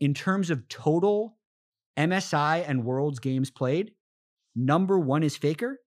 in 0.00 0.12
terms 0.12 0.50
of 0.50 0.68
total 0.68 1.38
MSI 1.98 2.64
and 2.68 2.84
Worlds 2.84 3.18
games 3.18 3.50
played, 3.50 3.92
number 4.54 4.98
one 4.98 5.22
is 5.22 5.36
Faker, 5.36 5.78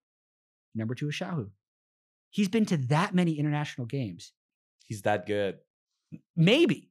number 0.73 0.95
two 0.95 1.09
is 1.09 1.15
Xiaohu. 1.15 1.49
He's 2.31 2.49
been 2.49 2.65
to 2.65 2.77
that 2.77 3.13
many 3.13 3.37
international 3.37 3.85
games. 3.85 4.33
He's 4.85 5.03
that 5.03 5.27
good. 5.27 5.57
Maybe, 6.35 6.89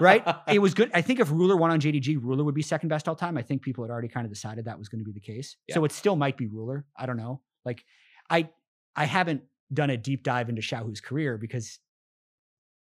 right? 0.00 0.22
it 0.48 0.58
was 0.60 0.74
good. 0.78 0.90
I 0.94 1.02
think 1.02 1.20
if 1.20 1.30
Ruler 1.30 1.56
won 1.56 1.70
on 1.70 1.80
JDG, 1.80 2.18
Ruler 2.22 2.44
would 2.44 2.54
be 2.54 2.62
second 2.62 2.88
best 2.88 3.08
all 3.08 3.16
time. 3.16 3.36
I 3.38 3.42
think 3.42 3.62
people 3.62 3.84
had 3.84 3.90
already 3.90 4.08
kind 4.08 4.24
of 4.26 4.32
decided 4.32 4.64
that 4.66 4.78
was 4.78 4.88
going 4.88 5.00
to 5.00 5.04
be 5.04 5.12
the 5.12 5.20
case. 5.20 5.56
So 5.70 5.84
it 5.84 5.92
still 5.92 6.16
might 6.16 6.36
be 6.36 6.46
Ruler. 6.46 6.84
I 6.96 7.06
don't 7.06 7.16
know. 7.16 7.40
Like 7.64 7.84
I 8.30 8.48
I 8.96 9.04
haven't 9.06 9.42
done 9.72 9.90
a 9.90 9.96
deep 9.96 10.22
dive 10.22 10.48
into 10.48 10.60
Xiaohu's 10.62 11.00
career 11.00 11.38
because 11.38 11.78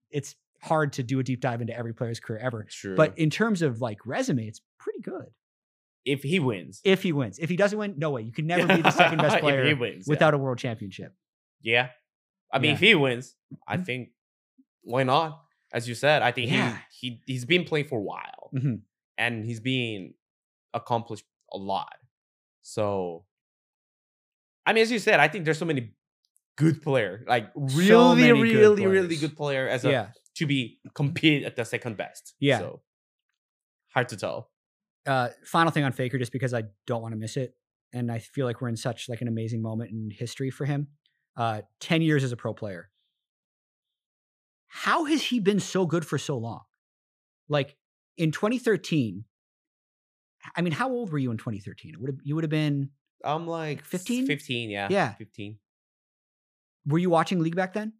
it's 0.10 0.36
hard 0.62 0.94
to 0.94 1.04
do 1.04 1.20
a 1.20 1.24
deep 1.24 1.42
dive 1.42 1.62
into 1.62 1.76
every 1.78 1.94
player's 1.94 2.20
career 2.20 2.40
ever. 2.40 2.66
True. 2.70 2.96
But 2.96 3.18
in 3.18 3.30
terms 3.30 3.62
of 3.62 3.82
like 3.82 4.06
resume, 4.06 4.48
it's 4.48 4.62
pretty 4.80 5.02
good. 5.02 5.28
if 6.06 6.24
he 6.24 6.40
wins, 6.40 6.80
If 6.86 7.04
he 7.04 7.12
wins. 7.12 7.38
If 7.40 7.50
he 7.50 7.58
doesn't 7.58 7.78
win, 7.78 7.96
no 7.98 8.12
way. 8.12 8.22
You 8.22 8.32
can 8.32 8.48
never 8.54 8.66
be 8.74 8.82
the 8.82 8.92
second 8.92 9.18
best 9.18 9.36
If 9.36 9.42
he 9.42 9.42
player 9.42 9.76
wins, 9.76 10.06
yeah. 10.08 10.12
without 10.12 10.34
a 10.34 10.38
world 10.38 10.58
championship. 10.58 11.14
Yeah. 11.62 11.90
I 12.54 12.60
mean, 12.60 12.70
Yeah. 12.70 12.74
if 12.76 12.80
he 12.80 12.96
wins, 12.96 13.36
I 13.68 13.76
Mhm. 13.78 13.86
think 13.86 14.10
why 14.88 15.04
not? 15.04 15.44
As 15.74 15.88
you 15.88 15.96
said, 15.96 16.22
I 16.22 16.32
think 16.32 16.50
Yeah. 16.52 16.80
he 17.00 17.10
he 17.10 17.22
he's 17.34 17.46
been 17.46 17.64
playing 17.66 17.88
for 17.88 18.00
a 18.00 18.04
while 18.14 18.50
Mhm. 18.54 18.82
and 19.18 19.46
he's 19.46 19.60
been 19.60 20.14
accomplished 20.74 21.26
a 21.54 21.58
lot. 21.58 21.96
So 22.62 23.26
I 24.66 24.74
mean, 24.74 24.82
as 24.82 24.92
you 24.92 25.00
said, 25.00 25.20
I 25.20 25.28
think 25.28 25.46
there's 25.46 25.58
so 25.58 25.66
many 25.66 25.94
good 26.58 26.82
player, 26.82 27.24
like 27.28 27.52
really, 27.56 28.22
good 28.28 28.42
really, 28.42 28.86
really 28.88 29.16
good 29.16 29.36
player 29.38 29.68
as 29.68 29.86
a 29.86 29.92
Yeah. 29.92 30.12
to 30.36 30.46
be 30.46 30.80
compete 30.94 31.44
at 31.44 31.56
the 31.56 31.64
second 31.66 31.98
best. 31.98 32.36
Yeah. 32.40 32.60
So 32.60 32.82
hard 33.94 34.10
to 34.10 34.18
tell. 34.18 34.52
uh, 35.06 35.30
final 35.46 35.72
thing 35.72 35.86
on 35.86 35.94
Faker, 35.94 36.18
just 36.18 36.34
because 36.34 36.54
I 36.54 36.64
don't 36.86 37.02
want 37.02 37.14
to 37.14 37.18
miss 37.18 37.38
it, 37.38 37.56
and 37.94 38.12
I 38.12 38.20
feel 38.20 38.46
like 38.46 38.60
we're 38.60 38.68
in 38.68 38.76
such 38.76 39.08
like 39.08 39.22
an 39.22 39.30
amazing 39.30 39.62
moment 39.62 39.92
in 39.92 40.10
history 40.12 40.50
for 40.52 40.66
him. 40.66 40.90
Uh, 41.38 41.62
Ten 41.80 42.02
years 42.02 42.26
as 42.26 42.34
a 42.34 42.36
pro 42.36 42.54
player. 42.54 42.90
How 44.84 45.06
has 45.06 45.24
he 45.24 45.40
been 45.40 45.60
so 45.60 45.86
good 45.86 46.06
for 46.06 46.18
so 46.18 46.38
long? 46.38 46.62
Like 47.50 47.76
in 48.18 48.32
2013. 48.32 49.24
I 50.56 50.62
mean, 50.62 50.72
how 50.74 50.90
old 50.90 51.12
were 51.12 51.18
you 51.18 51.32
in 51.32 51.38
2013? 51.38 51.94
It 51.94 52.00
would 52.00 52.10
have 52.10 52.20
you 52.24 52.36
would 52.36 52.44
have 52.44 52.52
been. 52.52 52.90
I'm 53.26 53.48
like 53.48 53.84
15? 53.84 54.28
15, 54.28 54.70
yeah. 54.70 54.88
Yeah. 54.92 55.14
15. 55.14 55.58
Were 56.86 57.00
you 57.00 57.10
watching 57.10 57.40
League 57.40 57.56
back 57.56 57.74
then? 57.74 57.94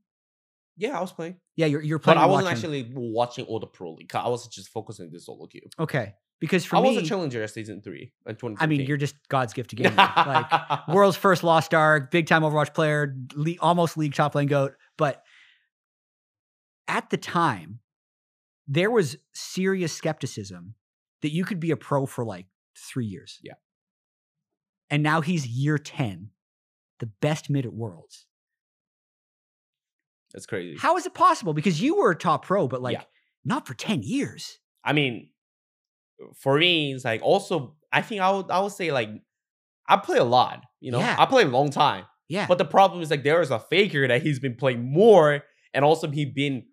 Yeah, 0.78 0.96
I 0.98 1.02
was 1.02 1.12
playing. 1.12 1.38
Yeah, 1.56 1.66
you're 1.66 1.82
you're 1.82 1.98
But 1.98 2.04
playing. 2.04 2.20
I 2.20 2.26
wasn't 2.28 2.46
watching. 2.46 2.58
actually 2.86 2.92
watching 2.96 3.46
all 3.46 3.60
the 3.60 3.66
pro 3.68 3.94
league. 3.94 4.14
I 4.16 4.30
was 4.30 4.48
just 4.48 4.70
focusing 4.70 5.08
on 5.08 5.12
the 5.12 5.20
solo 5.20 5.48
queue. 5.48 5.68
okay 5.80 6.14
because 6.40 6.64
for 6.66 6.76
me. 6.76 6.80
I 6.80 6.84
me, 6.84 6.96
was 6.98 7.06
a 7.06 7.10
challenger 7.10 7.42
at 7.42 7.50
season 7.50 7.82
three 7.82 8.14
in 8.28 8.36
2013. 8.36 8.58
I 8.64 8.68
mean, 8.68 8.88
you're 8.88 8.98
just 8.98 9.16
God's 9.28 9.54
gift 9.54 9.72
to 9.72 9.76
gaming. 9.82 9.96
like 9.98 10.88
world's 10.88 11.18
first 11.18 11.44
lost 11.44 11.66
star, 11.66 12.02
big 12.12 12.28
time 12.28 12.44
Overwatch 12.44 12.76
player, 12.76 13.16
le- 13.34 13.56
almost 13.60 13.98
league 13.98 14.14
top 14.14 14.36
lane 14.36 14.48
goat. 14.48 14.74
But 14.98 15.24
at 16.88 17.10
the 17.10 17.18
time, 17.18 17.80
there 18.68 18.92
was 18.92 19.18
serious 19.34 19.94
skepticism 19.94 20.76
that 21.22 21.32
you 21.32 21.46
could 21.46 21.60
be 21.60 21.72
a 21.72 21.78
pro 21.78 22.06
for 22.06 22.26
like 22.26 22.48
three 22.78 23.06
years. 23.06 23.40
Yeah. 23.44 23.54
And 24.90 25.04
now 25.04 25.22
he's 25.22 25.48
year 25.48 25.78
10, 25.78 26.30
the 27.00 27.08
best 27.22 27.50
mid 27.50 27.66
at 27.66 27.74
Worlds. 27.74 28.26
That's 30.34 30.46
crazy. 30.46 30.78
How 30.80 30.98
is 30.98 31.06
it 31.06 31.14
possible? 31.14 31.54
Because 31.54 31.82
you 31.82 31.96
were 31.96 32.12
a 32.12 32.16
top 32.16 32.46
pro, 32.46 32.68
but 32.68 32.82
like 32.82 32.94
Yeah. 32.98 33.04
not 33.46 33.66
for 33.68 33.74
10 33.74 34.02
years. 34.04 34.60
I 34.84 34.94
mean, 34.94 35.30
for 36.36 36.58
me, 36.58 36.94
it's 36.94 37.06
like 37.06 37.22
also 37.22 37.76
I 37.92 38.02
think 38.02 38.22
I 38.22 38.32
would 38.32 38.52
I 38.52 38.60
would 38.60 38.72
say 38.74 38.92
like 38.92 39.10
I 39.88 39.98
play 39.98 40.18
a 40.18 40.24
lot. 40.24 40.64
You 40.80 40.92
know, 40.92 41.00
Yeah. 41.00 41.16
I 41.18 41.26
play 41.26 41.44
a 41.44 41.48
long 41.48 41.70
time. 41.70 42.06
Yeah. 42.28 42.46
But 42.48 42.58
the 42.58 42.66
problem 42.66 43.02
is 43.02 43.10
like 43.10 43.24
there 43.24 43.42
is 43.42 43.52
a 43.52 43.60
faker 43.60 44.08
that 44.08 44.22
he's 44.22 44.40
been 44.40 44.56
playing 44.56 44.92
more, 44.92 45.44
and 45.74 45.86
also 45.86 46.10
he's 46.10 46.34
been 46.34 46.66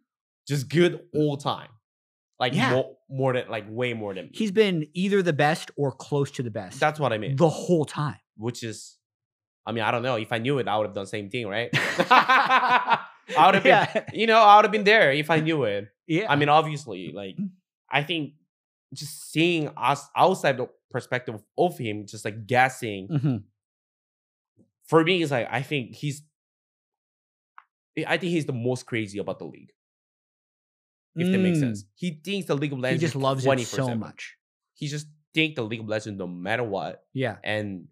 just 0.46 0.68
good 0.68 1.00
all 1.14 1.36
time. 1.36 1.68
Like 2.40 2.52
Yeah. 2.54 2.70
more, 2.72 2.96
more 3.08 3.32
than 3.32 3.48
like 3.48 3.64
way 3.68 3.94
more 3.94 4.12
than 4.14 4.26
me. 4.26 4.30
he's 4.34 4.50
been 4.52 4.86
either 4.92 5.22
the 5.22 5.32
best 5.32 5.70
or 5.76 5.92
close 5.92 6.30
to 6.32 6.42
the 6.42 6.50
best 6.50 6.80
That's 6.80 6.98
what 7.00 7.12
I 7.12 7.18
mean. 7.18 7.36
the 7.36 7.48
whole 7.48 7.84
time. 7.84 8.16
Which 8.36 8.62
is, 8.64 8.96
I 9.64 9.72
mean, 9.72 9.84
I 9.84 9.90
don't 9.92 10.02
know. 10.02 10.16
If 10.16 10.32
I 10.32 10.38
knew 10.38 10.58
it, 10.58 10.66
I 10.68 10.76
would 10.76 10.86
have 10.86 10.94
done 10.94 11.04
the 11.04 11.08
same 11.08 11.30
thing, 11.30 11.46
right? 11.46 11.70
I 11.72 12.98
would 13.46 13.54
have 13.54 13.62
been, 13.62 14.04
you 14.12 14.26
know, 14.26 14.38
I 14.42 14.56
would 14.56 14.64
have 14.64 14.72
been 14.72 14.84
there 14.84 15.12
if 15.12 15.30
I 15.30 15.40
knew 15.40 15.64
it. 15.64 15.88
Yeah. 16.06 16.26
I 16.30 16.36
mean, 16.36 16.50
obviously, 16.50 17.12
like 17.12 17.38
I 17.90 18.02
think 18.02 18.34
just 18.92 19.32
seeing 19.32 19.70
us 19.74 20.06
outside 20.14 20.58
the 20.58 20.68
perspective 20.90 21.42
of 21.56 21.78
him, 21.78 22.04
just 22.06 22.26
like 22.26 22.46
guessing, 22.46 23.08
Mhm. 23.08 23.42
for 24.86 25.02
me, 25.02 25.22
is 25.22 25.30
like 25.30 25.48
I 25.50 25.62
think 25.62 25.94
he's, 25.94 26.20
I 28.06 28.18
think 28.18 28.32
he's 28.32 28.44
the 28.44 28.52
most 28.52 28.84
crazy 28.86 29.18
about 29.18 29.38
the 29.38 29.46
league. 29.46 29.70
If 31.16 31.30
that 31.30 31.38
makes 31.38 31.58
Mm. 31.58 31.60
sense, 31.60 31.84
he 31.94 32.20
thinks 32.24 32.46
the 32.48 32.56
League 32.56 32.72
of 32.72 32.78
Legends. 32.80 33.00
He 33.02 33.06
just 33.06 33.14
loves 33.16 33.40
it 33.46 33.66
so 33.66 33.76
24/7. 33.86 33.98
much. 34.00 34.36
He 34.74 34.88
just 34.88 35.06
think 35.32 35.54
the 35.54 35.62
League 35.62 35.80
of 35.80 35.88
Legends 35.88 36.18
no 36.18 36.26
matter 36.26 36.64
what, 36.64 37.04
Yeah. 37.12 37.36
and 37.44 37.88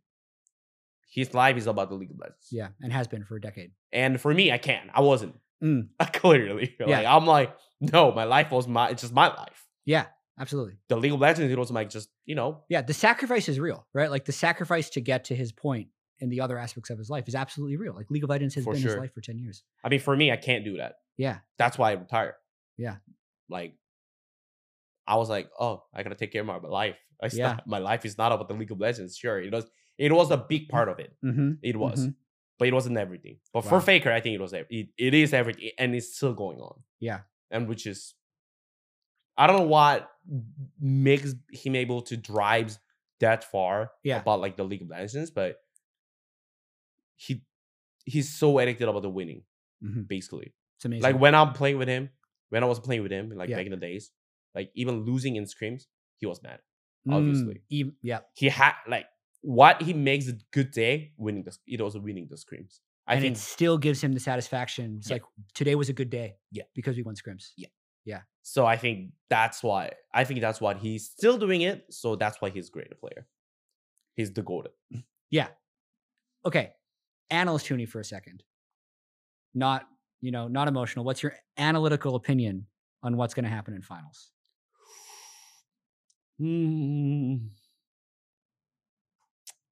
his 1.10 1.34
life 1.34 1.56
is 1.56 1.66
about 1.66 1.88
the 1.90 1.94
League 1.94 2.10
of 2.10 2.18
Legends. 2.18 2.48
Yeah. 2.50 2.68
And 2.80 2.92
has 2.92 3.06
been 3.08 3.24
for 3.24 3.36
a 3.36 3.40
decade. 3.40 3.72
And 3.92 4.20
for 4.20 4.32
me, 4.32 4.50
I 4.50 4.58
can't. 4.58 4.90
I 4.94 5.00
wasn't. 5.02 5.38
Mm. 5.62 5.88
Clearly, 6.14 6.74
Yeah. 6.80 6.86
like 6.86 7.06
I'm 7.06 7.26
like, 7.26 7.56
no, 7.80 8.12
my 8.12 8.24
life 8.24 8.50
was 8.50 8.66
my. 8.66 8.88
It's 8.90 9.02
just 9.02 9.12
my 9.14 9.28
life. 9.28 9.66
Yeah. 9.84 10.06
Absolutely. 10.38 10.78
The 10.88 10.96
League 10.96 11.12
of 11.12 11.20
Legends, 11.20 11.52
it 11.52 11.58
was 11.58 11.70
like 11.70 11.90
just 11.90 12.08
you 12.24 12.34
know, 12.34 12.64
Yeah. 12.68 12.82
The 12.82 12.94
sacrifice 12.94 13.48
is 13.48 13.60
real, 13.60 13.86
right? 13.92 14.10
Like 14.10 14.24
the 14.24 14.32
sacrifice 14.32 14.88
to 14.90 15.00
get 15.00 15.24
to 15.24 15.36
his 15.36 15.52
point 15.52 15.88
in 16.20 16.30
the 16.30 16.40
other 16.40 16.56
aspects 16.58 16.88
of 16.90 16.98
his 16.98 17.10
life 17.10 17.28
is 17.28 17.34
absolutely 17.34 17.76
real. 17.76 17.94
Like 17.94 18.10
League 18.10 18.24
of 18.24 18.30
Legends 18.30 18.54
has 18.54 18.64
For 18.64 18.72
been 18.72 18.82
his 18.82 18.96
life 18.96 19.12
for 19.12 19.20
10 19.20 19.38
years. 19.38 19.62
I 19.84 19.88
mean, 19.90 20.00
for 20.00 20.16
me, 20.16 20.30
I 20.32 20.36
can't 20.36 20.64
do 20.64 20.78
that. 20.78 20.96
Yeah. 21.18 21.40
That's 21.58 21.76
why 21.76 21.90
I 21.90 21.94
retired. 21.94 22.34
Yeah. 22.78 22.96
Like, 23.52 23.74
I 25.06 25.16
was 25.16 25.28
like, 25.28 25.50
oh, 25.60 25.84
I 25.94 26.02
gotta 26.02 26.14
take 26.16 26.32
care 26.32 26.40
of 26.40 26.46
my 26.46 26.56
life. 26.58 26.96
I 27.22 27.28
Yeah. 27.32 27.58
my 27.66 27.78
life 27.78 28.04
is 28.04 28.18
not 28.18 28.32
about 28.32 28.48
the 28.48 28.54
League 28.54 28.72
of 28.72 28.80
Legends. 28.80 29.16
Sure, 29.16 29.40
it 29.40 29.52
was. 29.52 29.66
It 29.98 30.10
was 30.12 30.30
a 30.30 30.36
big 30.38 30.68
part 30.68 30.88
of 30.88 30.98
it. 30.98 31.12
Mm-hmm. 31.24 31.52
It 31.62 31.76
was, 31.76 32.06
Mhm. 32.06 32.14
but 32.58 32.66
it 32.68 32.74
wasn't 32.74 32.96
everything. 32.98 33.38
But 33.52 33.64
Wow. 33.64 33.70
for 33.70 33.80
Faker, 33.80 34.10
I 34.10 34.20
think 34.20 34.34
it 34.34 34.40
was. 34.40 34.52
It, 34.54 34.66
it 34.96 35.14
is 35.14 35.32
everything, 35.34 35.70
and 35.78 35.94
it's 35.94 36.16
still 36.16 36.34
going 36.34 36.58
on. 36.60 36.82
Yeah. 36.98 37.20
and 37.50 37.68
which 37.68 37.86
is, 37.86 38.14
I 39.36 39.46
don't 39.46 39.56
know 39.58 39.66
what 39.66 40.10
makes 40.80 41.34
him 41.52 41.76
able 41.76 42.00
to 42.02 42.16
drive 42.16 42.78
that 43.20 43.44
far. 43.44 43.92
Yeah. 44.02 44.20
about 44.20 44.40
like 44.40 44.56
the 44.56 44.64
League 44.64 44.80
of 44.82 44.88
Legends, 44.88 45.30
but 45.30 45.58
he 47.16 47.44
he's 48.04 48.30
so 48.32 48.58
addicted 48.58 48.88
about 48.88 49.02
the 49.02 49.10
winning. 49.10 49.42
Mhm. 49.84 50.08
Basically, 50.08 50.54
It's 50.76 50.84
amazing. 50.86 51.02
like 51.02 51.20
when 51.20 51.34
I'm 51.34 51.52
playing 51.52 51.78
with 51.78 51.88
him, 51.88 52.10
when 52.52 52.62
I 52.62 52.66
was 52.66 52.78
playing 52.80 53.02
with 53.02 53.12
him, 53.12 53.30
like 53.40 53.48
Yeah. 53.48 53.56
back 53.56 53.66
in 53.66 53.72
the 53.72 53.78
days, 53.88 54.10
like 54.54 54.70
even 54.74 54.94
losing 55.04 55.36
in 55.36 55.44
scrims, 55.44 55.82
he 56.18 56.26
was 56.26 56.42
mad. 56.42 56.60
Mm, 57.08 57.14
obviously. 57.16 57.62
yeah. 58.10 58.20
He 58.34 58.48
had 58.48 58.74
like 58.86 59.06
what 59.40 59.82
he 59.82 59.92
makes 59.92 60.28
a 60.28 60.34
good 60.52 60.70
day 60.70 61.12
winning 61.16 61.42
the 61.44 61.56
it 61.66 61.80
was 61.80 61.96
winning 61.98 62.28
the 62.30 62.36
scrims. 62.36 62.80
I 63.06 63.14
and 63.14 63.22
think 63.22 63.36
it 63.36 63.40
still 63.40 63.78
gives 63.78 64.00
him 64.04 64.12
the 64.12 64.20
satisfaction. 64.20 64.96
It's 64.98 65.08
Yeah. 65.10 65.14
like 65.16 65.22
today 65.54 65.74
was 65.74 65.88
a 65.88 65.92
good 66.00 66.10
day. 66.10 66.36
Yeah. 66.52 66.64
Because 66.74 66.96
we 66.96 67.02
won 67.02 67.14
scrims. 67.16 67.44
Yeah, 67.56 67.68
yeah. 68.04 68.22
So. 68.42 68.66
I 68.66 68.76
think 68.76 69.12
that's 69.30 69.62
why 69.62 69.92
I 70.14 70.22
think 70.24 70.40
that's 70.40 70.60
why 70.60 70.74
he's 70.74 71.04
still 71.10 71.38
doing 71.38 71.62
it. 71.62 71.86
So 71.90 72.14
that's 72.16 72.40
why 72.40 72.50
he's 72.50 72.68
a 72.68 72.70
great 72.70 72.92
player. 73.00 73.26
He's 74.14 74.32
the 74.32 74.42
golden. 74.42 74.72
Yeah. 75.30 75.48
Okay. 76.44 76.74
Analyst 77.30 77.66
Tooney 77.66 77.88
for 77.88 77.98
a 77.98 78.04
second. 78.04 78.44
Not, 79.54 79.86
you 80.22 80.30
know, 80.30 80.48
not 80.48 80.68
emotional. 80.68 81.04
What's 81.04 81.22
your 81.22 81.34
analytical 81.58 82.14
opinion 82.14 82.66
on 83.02 83.16
what's 83.18 83.34
going 83.34 83.44
to 83.44 83.50
happen 83.50 83.74
in 83.74 83.82
finals? 83.82 84.30
Hmm. 86.38 87.36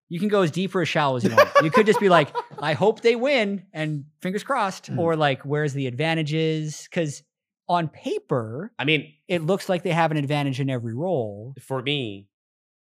You 0.09 0.19
can 0.19 0.29
go 0.29 0.43
as 0.43 0.51
deep 0.51 0.75
or 0.75 0.83
as 0.83 0.89
shallow 0.89 1.17
as 1.17 1.25
you 1.25 1.31
want. 1.35 1.49
You 1.63 1.71
could 1.71 1.87
just 1.87 2.01
be 2.01 2.09
like, 2.09 2.35
I 2.59 2.73
hope 2.73 3.01
they 3.01 3.15
win 3.15 3.65
and 3.73 4.07
fingers 4.21 4.43
crossed, 4.43 4.91
Mhm. 4.91 4.99
or 4.99 5.15
like, 5.17 5.43
where's 5.45 5.73
the 5.73 5.87
advantages? 5.87 6.83
Because 6.91 7.23
on 7.69 7.87
paper, 7.89 8.73
I 8.77 8.85
mean, 8.85 9.15
it 9.29 9.43
looks 9.43 9.69
like 9.69 9.85
they 9.85 9.93
have 9.93 10.11
an 10.11 10.17
advantage 10.17 10.59
in 10.59 10.69
every 10.69 10.95
role. 10.95 11.55
for 11.61 11.81
me, 11.81 12.27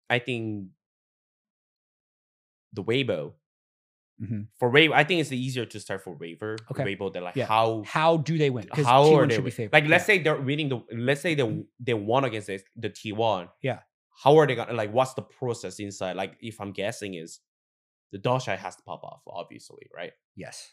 I 0.08 0.18
think 0.20 0.68
the 2.72 2.82
Weibo. 2.82 3.34
Mhm. 4.22 4.46
For 4.58 4.70
Weibo, 4.70 4.92
I 4.92 5.04
think 5.04 5.20
it's 5.20 5.32
easier 5.32 5.64
to 5.66 5.80
start 5.80 6.02
for 6.04 6.14
Raver. 6.14 6.56
Okay. 6.70 6.84
Weibo, 6.84 7.12
they're 7.12 7.22
like 7.22 7.36
Yeah. 7.36 7.46
how 7.46 7.82
How 7.86 8.16
do 8.18 8.38
they 8.38 8.50
win? 8.50 8.68
How 8.72 9.02
T1 9.04 9.16
are 9.18 9.26
they 9.26 9.34
should 9.34 9.44
be 9.44 9.50
favored. 9.50 9.72
like 9.72 9.86
let's 9.86 10.02
Yeah. 10.02 10.06
say 10.06 10.18
they're 10.22 10.40
winning 10.40 10.68
the 10.68 10.78
let's 10.92 11.20
say 11.20 11.34
they 11.34 11.64
they 11.80 11.94
won 11.94 12.24
against 12.24 12.46
this, 12.46 12.62
the 12.76 12.90
T1. 12.90 13.48
Yeah. 13.62 13.80
How 14.22 14.36
are 14.38 14.46
they 14.46 14.54
gonna 14.54 14.74
like 14.74 14.92
what's 14.92 15.14
the 15.14 15.22
process 15.22 15.78
inside? 15.80 16.14
Like 16.16 16.36
if 16.40 16.60
I'm 16.60 16.72
guessing 16.72 17.14
is 17.14 17.40
the 18.12 18.18
TheShy 18.18 18.56
has 18.56 18.76
to 18.76 18.82
pop 18.82 19.02
off, 19.04 19.22
obviously, 19.26 19.86
right? 19.94 20.12
yes, 20.36 20.72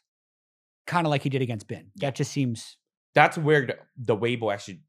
kind 0.85 1.05
of 1.07 1.11
like 1.11 1.23
he 1.23 1.29
did 1.29 1.41
against 1.41 1.67
Bin. 1.67 1.91
Yeah. 1.95 2.07
That 2.07 2.15
just 2.15 2.31
seems 2.31 2.77
That's 3.15 3.37
where 3.37 3.65
the, 3.65 3.77
the 3.97 4.15
Weibo 4.15 4.53
actually 4.53 4.81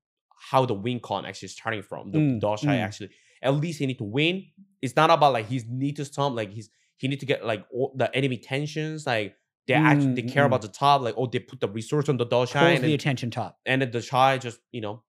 how 0.51 0.67
the 0.67 0.75
win 0.75 1.01
con 1.01 1.25
actually 1.27 1.47
is 1.47 1.53
starting 1.53 1.83
from. 1.83 2.11
The 2.13 2.19
Mm, 2.19 2.41
TheShy 2.41 2.65
mm. 2.67 2.79
actually 2.87 3.11
at 3.43 3.55
least 3.55 3.79
he 3.79 3.87
need 3.87 3.99
to 3.99 4.05
win. 4.05 4.47
It's 4.83 4.97
not 4.97 5.09
about 5.11 5.33
like 5.33 5.47
he 5.49 5.63
need 5.69 5.97
to 5.97 6.05
stomp, 6.05 6.37
like 6.37 6.51
he's 6.51 6.69
he 7.01 7.09
need 7.09 7.21
to 7.21 7.27
get 7.27 7.45
like 7.45 7.65
all 7.73 7.93
the 7.97 8.15
enemy 8.15 8.37
tensions, 8.39 9.07
like 9.07 9.35
they 9.67 9.75
actually 9.75 10.15
they 10.15 10.23
Mm, 10.23 10.33
care 10.33 10.43
mm. 10.45 10.47
about 10.47 10.63
the 10.63 10.69
top, 10.69 11.01
like 11.03 11.15
oh 11.17 11.27
they 11.27 11.39
put 11.39 11.61
the 11.61 11.69
resource 11.69 12.09
on 12.09 12.17
the 12.17 12.27
TheShy 12.27 12.53
pulls 12.53 12.79
and 12.79 12.85
the 12.85 12.95
attention 12.95 13.31
top. 13.31 13.59
and 13.67 13.83
then 13.83 13.91
the 13.91 14.01
shy 14.03 14.39
just 14.39 14.59
you 14.73 14.81
know 14.81 15.03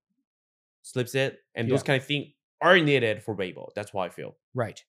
slips 0.84 1.14
it 1.16 1.39
and 1.56 1.70
those 1.70 1.80
Yeah. 1.82 1.84
kind 1.86 2.02
of 2.02 2.08
things 2.08 2.28
are 2.62 2.78
needed 2.80 3.24
for 3.24 3.36
Weibo. 3.36 3.70
That's 3.76 3.94
why 3.94 4.06
I 4.06 4.10
feel. 4.10 4.36
Right. 4.54 4.84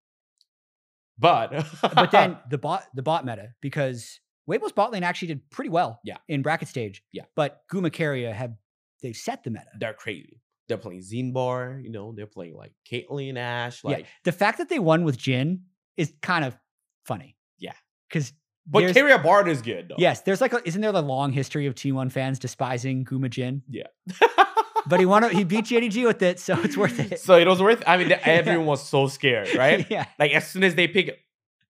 But 1.19 1.67
But 1.95 2.11
then 2.11 2.39
the 2.51 2.59
bot 2.59 2.85
the 2.95 3.03
bot 3.03 3.25
meta, 3.25 3.51
because 3.61 4.21
Weibo's 4.51 4.73
bot 4.73 4.93
lane 4.93 5.03
actually 5.05 5.29
did 5.29 5.51
pretty 5.51 5.71
well 5.71 6.01
Yeah. 6.05 6.17
in 6.29 6.43
bracket 6.43 6.69
stage. 6.69 7.03
Yeah. 7.13 7.25
But 7.37 7.63
Guma 7.73 7.91
Keria 7.91 8.33
have 8.33 8.55
they've 9.03 9.17
set 9.17 9.45
the 9.45 9.51
meta. 9.51 9.67
they're 9.79 9.95
crazy. 9.95 10.41
They're 10.69 10.79
playing 10.79 11.01
Zinbar, 11.03 11.83
you 11.83 11.91
know, 11.91 12.13
they're 12.17 12.27
playing 12.27 12.55
like 12.57 12.73
Caitlyn 12.91 13.37
Ashe, 13.37 13.85
like 13.85 13.99
yeah. 14.01 14.07
The 14.25 14.33
fact 14.33 14.59
that 14.59 14.69
they 14.69 14.79
won 14.79 15.05
with 15.05 15.19
Jhin 15.19 15.61
is 15.97 16.13
kind 16.23 16.45
of 16.45 16.57
funny. 17.05 17.37
Yeah. 17.59 17.73
Because 18.09 18.33
but 18.67 18.85
Keria 18.85 19.23
Bard 19.23 19.49
is 19.49 19.61
good 19.63 19.89
though. 19.89 19.97
yes, 19.99 20.21
there's 20.21 20.41
like 20.41 20.53
a, 20.53 20.67
isn't 20.67 20.81
there 20.81 20.93
the 20.93 21.03
long 21.03 21.33
history 21.33 21.67
of 21.67 21.75
T1 21.75 22.13
fans 22.13 22.39
despising 22.39 23.05
Guma 23.05 23.29
Jhin? 23.29 23.63
Yeah. 23.69 23.87
But 24.85 24.99
he 24.99 25.07
won 25.07 25.31
he 25.31 25.45
beat 25.45 25.67
JDG 25.67 26.05
with 26.05 26.23
it, 26.23 26.41
so 26.41 26.59
it's 26.61 26.77
worth 26.77 26.99
it. 26.99 27.21
so 27.21 27.37
it 27.37 27.47
was 27.47 27.63
worth 27.63 27.85
I 27.87 27.97
mean 27.99 28.09
Yeah. 28.11 28.19
everyone 28.25 28.67
was 28.67 28.87
so 28.87 29.07
scared, 29.07 29.55
right? 29.55 29.87
yeah. 29.91 30.07
like 30.19 30.33
as 30.33 30.49
soon 30.51 30.65
as 30.65 30.75
they 30.75 30.89
pick 30.89 31.19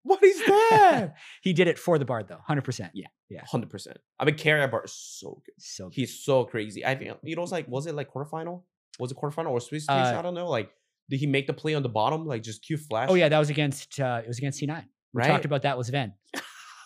what 0.03 0.23
is 0.23 0.39
that? 0.45 1.15
he 1.41 1.51
did 1.53 1.67
it 1.67 1.77
for 1.77 1.99
the 1.99 2.05
Bard 2.05 2.27
though, 2.29 2.39
100%. 2.49 2.89
Yeah. 2.93 3.07
Yeah. 3.29 3.41
Hundred 3.45 3.69
percent. 3.69 3.97
I 4.17 4.25
mean 4.25 4.35
Keria 4.35 4.71
Bard 4.71 4.85
is 4.85 4.93
so 4.93 5.41
good. 5.45 5.55
So 5.57 5.89
good. 5.89 5.95
He's 5.95 6.23
so 6.23 6.45
crazy. 6.45 6.85
I 6.85 6.95
think 6.95 7.11
you 7.23 7.33
it 7.33 7.39
was 7.39 7.51
like 7.51 7.67
was 7.67 7.85
it 7.85 7.95
like 7.95 8.11
quarterfinal? 8.13 8.63
Was 8.97 9.11
it 9.11 9.17
quarterfinal 9.17 9.51
or 9.51 9.59
Swiss? 9.59 9.87
Uh, 9.89 10.15
I 10.17 10.21
don't 10.21 10.33
know. 10.33 10.47
Like 10.49 10.71
did 11.09 11.19
he 11.19 11.27
make 11.27 11.47
the 11.47 11.53
play 11.53 11.73
on 11.75 11.83
the 11.83 11.89
bottom? 11.89 12.25
Like 12.25 12.43
just 12.43 12.63
Q 12.65 12.77
flash? 12.77 13.09
Oh 13.11 13.15
yeah, 13.15 13.27
that 13.27 13.39
was 13.39 13.49
against 13.49 13.99
uh 13.99 14.21
it 14.23 14.27
was 14.27 14.37
against 14.37 14.61
C9. 14.61 14.85
We 15.13 15.19
right. 15.19 15.27
talked 15.27 15.45
about 15.45 15.63
that 15.63 15.77
was 15.77 15.89
Ven. 15.89 16.13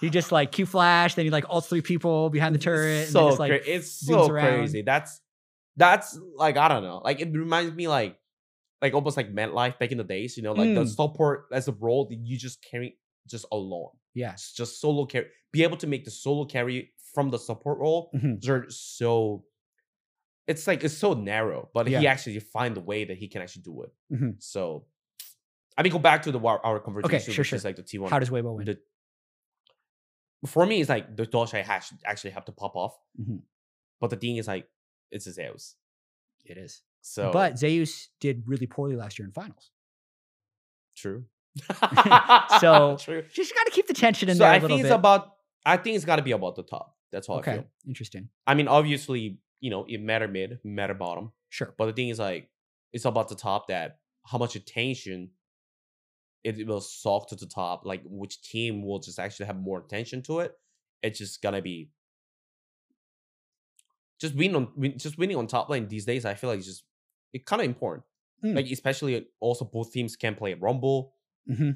He 0.01 0.09
just 0.09 0.31
like 0.31 0.51
Q 0.51 0.65
flash, 0.65 1.15
then 1.15 1.25
he 1.25 1.31
like 1.31 1.45
ults 1.45 1.67
three 1.67 1.81
people 1.81 2.29
behind 2.29 2.53
the 2.53 2.59
turret. 2.59 3.03
and 3.05 3.09
so 3.09 3.19
then 3.21 3.27
just, 3.29 3.39
like, 3.39 3.51
cra- 3.63 3.73
it's 3.75 3.91
so 3.91 4.27
around. 4.29 4.57
crazy. 4.57 4.81
That's 4.81 5.21
that's 5.77 6.19
like 6.35 6.57
I 6.57 6.67
don't 6.67 6.83
know. 6.83 7.01
Like 7.03 7.21
it 7.21 7.31
reminds 7.31 7.73
me 7.73 7.87
like 7.87 8.17
like 8.81 8.93
almost 8.93 9.15
like 9.17 9.33
MadLife 9.33 9.79
back 9.79 9.91
in 9.91 9.97
the 9.97 10.03
days. 10.03 10.35
You 10.37 10.43
know, 10.43 10.51
like 10.53 10.73
the 10.73 10.83
Mm. 10.83 10.95
support 10.95 11.45
as 11.51 11.67
a 11.67 11.71
role 11.73 12.07
that 12.09 12.15
you 12.17 12.37
just 12.37 12.61
carry 12.69 12.97
just 13.27 13.45
alone. 13.51 13.89
yeah. 14.13 14.33
It's 14.33 14.53
just 14.53 14.79
solo 14.81 15.05
carry. 15.05 15.27
Be 15.51 15.63
able 15.63 15.77
to 15.77 15.87
make 15.87 16.03
the 16.05 16.11
solo 16.11 16.45
carry 16.45 16.91
from 17.13 17.29
the 17.29 17.39
support 17.39 17.79
role. 17.79 18.11
Mhm. 18.15 18.41
They're 18.41 18.65
so. 18.69 19.45
It's 20.47 20.67
like 20.67 20.83
it's 20.83 20.95
so 20.97 21.13
narrow, 21.13 21.69
but 21.73 21.87
he 21.87 21.93
Yeah. 21.93 22.11
actually 22.11 22.37
find 22.39 22.75
the 22.75 22.81
way 22.81 23.05
that 23.05 23.17
he 23.17 23.27
can 23.27 23.41
actually 23.41 23.63
do 23.63 23.83
it. 23.83 23.93
Mhm. 24.13 24.43
So, 24.43 24.85
I 25.77 25.83
mean, 25.83 25.91
go 25.91 25.99
back 25.99 26.23
to 26.23 26.31
the 26.31 26.39
our, 26.39 26.79
conversation, 26.79 27.33
sure, 27.33 27.41
which 27.41 27.49
sure. 27.49 27.57
is 27.57 27.65
like 27.65 27.75
the 27.75 27.83
T 27.83 27.97
one. 27.97 28.09
How 28.09 28.19
does 28.19 28.29
Weibo 28.29 28.55
win? 28.55 28.65
the 28.65 28.79
for 30.45 30.65
me, 30.65 30.79
it's 30.79 30.89
like 30.89 31.15
the 31.15 31.25
TheShy 31.25 31.63
hash 31.63 31.91
actually 32.05 32.31
have 32.31 32.45
to 32.45 32.51
pop 32.51 32.75
off. 32.75 32.95
Mhm. 33.19 33.41
But 33.99 34.09
the 34.11 34.15
thing 34.15 34.37
is, 34.37 34.47
like, 34.47 34.67
it's 35.11 35.25
a 35.27 35.31
Zeus. 35.31 35.75
It 36.43 36.57
is. 36.57 36.81
So, 37.01 37.31
But 37.31 37.57
Zeus 37.57 38.09
did 38.19 38.43
really 38.45 38.67
poorly 38.67 38.95
last 38.95 39.17
year 39.17 39.25
in 39.27 39.31
finals. 39.31 39.71
true. 40.95 41.25
So, 42.59 42.97
true. 42.99 43.23
Just 43.31 43.53
got 43.55 43.65
to 43.65 43.71
keep 43.71 43.87
the 43.87 43.93
tension 43.93 44.29
in 44.29 44.35
So 44.35 44.43
there 44.43 44.51
I 44.51 44.59
think 44.59 44.71
bit. 44.81 44.85
it's 44.85 44.91
about. 44.91 45.31
I 45.65 45.77
think 45.77 45.95
it's 45.95 46.05
got 46.05 46.17
to 46.17 46.21
be 46.21 46.31
about 46.31 46.55
the 46.55 46.63
top. 46.63 46.95
That's 47.11 47.29
I 47.29 47.33
okay. 47.35 47.53
feel. 47.53 47.65
Interesting. 47.87 48.29
I 48.45 48.53
mean, 48.53 48.67
obviously, 48.67 49.39
you 49.61 49.69
know, 49.71 49.85
it 49.87 49.99
matter 50.01 50.27
mid, 50.27 50.59
matter 50.63 50.93
bottom. 50.93 51.31
Sure. 51.49 51.73
But 51.77 51.87
the 51.87 51.93
thing 51.93 52.09
is, 52.09 52.19
like, 52.19 52.49
it's 52.93 53.05
about 53.05 53.29
the 53.29 53.35
top 53.35 53.67
that 53.67 53.99
how 54.25 54.37
much 54.37 54.55
attention 54.55 55.31
it 56.45 56.65
will 56.67 56.81
suck 56.81 57.27
to 57.29 57.35
the 57.35 57.45
top. 57.47 57.85
Like, 57.85 58.03
which 58.05 58.41
team 58.41 58.83
will 58.85 58.99
just 58.99 59.19
actually 59.19 59.47
have 59.47 59.57
more 59.59 59.79
attention 59.79 60.21
to 60.23 60.39
it. 60.41 60.53
It's 61.01 61.19
just 61.19 61.41
gonna 61.41 61.61
be 61.61 61.89
just 64.19 64.35
win 64.35 64.55
on 64.55 64.69
win, 64.75 64.97
just 64.97 65.17
winning 65.17 65.37
on 65.37 65.47
top 65.47 65.69
lane 65.69 65.87
these 65.87 66.05
days. 66.05 66.25
I 66.25 66.33
feel 66.35 66.49
like 66.49 66.57
it's 66.59 66.67
just 66.67 66.83
it 67.33 67.45
kind 67.45 67.61
of 67.61 67.65
important. 67.67 68.05
Mm. 68.43 68.55
Like, 68.55 68.65
especially 68.71 69.27
also 69.39 69.65
both 69.65 69.91
teams 69.91 70.15
can 70.15 70.35
play 70.35 70.53
Rumble, 70.53 71.13
hmm 71.47 71.71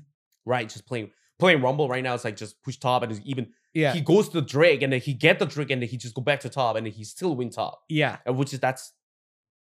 right? 0.45 0.67
Just 0.69 0.85
playing 0.87 1.11
playing 1.37 1.61
Rumble 1.61 1.87
right 1.89 2.03
now. 2.03 2.13
It's 2.15 2.23
like 2.25 2.35
just 2.37 2.61
push 2.63 2.77
top 2.77 3.03
and 3.03 3.11
it's 3.11 3.21
even 3.25 3.47
Yeah. 3.73 3.93
he 3.93 4.01
goes 4.01 4.29
to 4.29 4.41
the 4.41 4.47
Drake 4.47 4.81
and 4.81 4.91
then 4.93 4.99
he 5.01 5.13
get 5.13 5.39
the 5.39 5.45
Drake 5.45 5.69
and 5.69 5.81
then 5.81 5.89
he 5.89 5.97
just 5.97 6.15
go 6.15 6.21
back 6.21 6.39
to 6.41 6.49
top 6.49 6.75
and 6.75 6.85
then 6.85 6.93
he 6.93 7.03
still 7.03 7.35
win 7.35 7.49
top. 7.49 7.81
yeah. 7.89 8.17
And 8.25 8.37
which 8.37 8.53
is 8.53 8.59
that's 8.59 8.93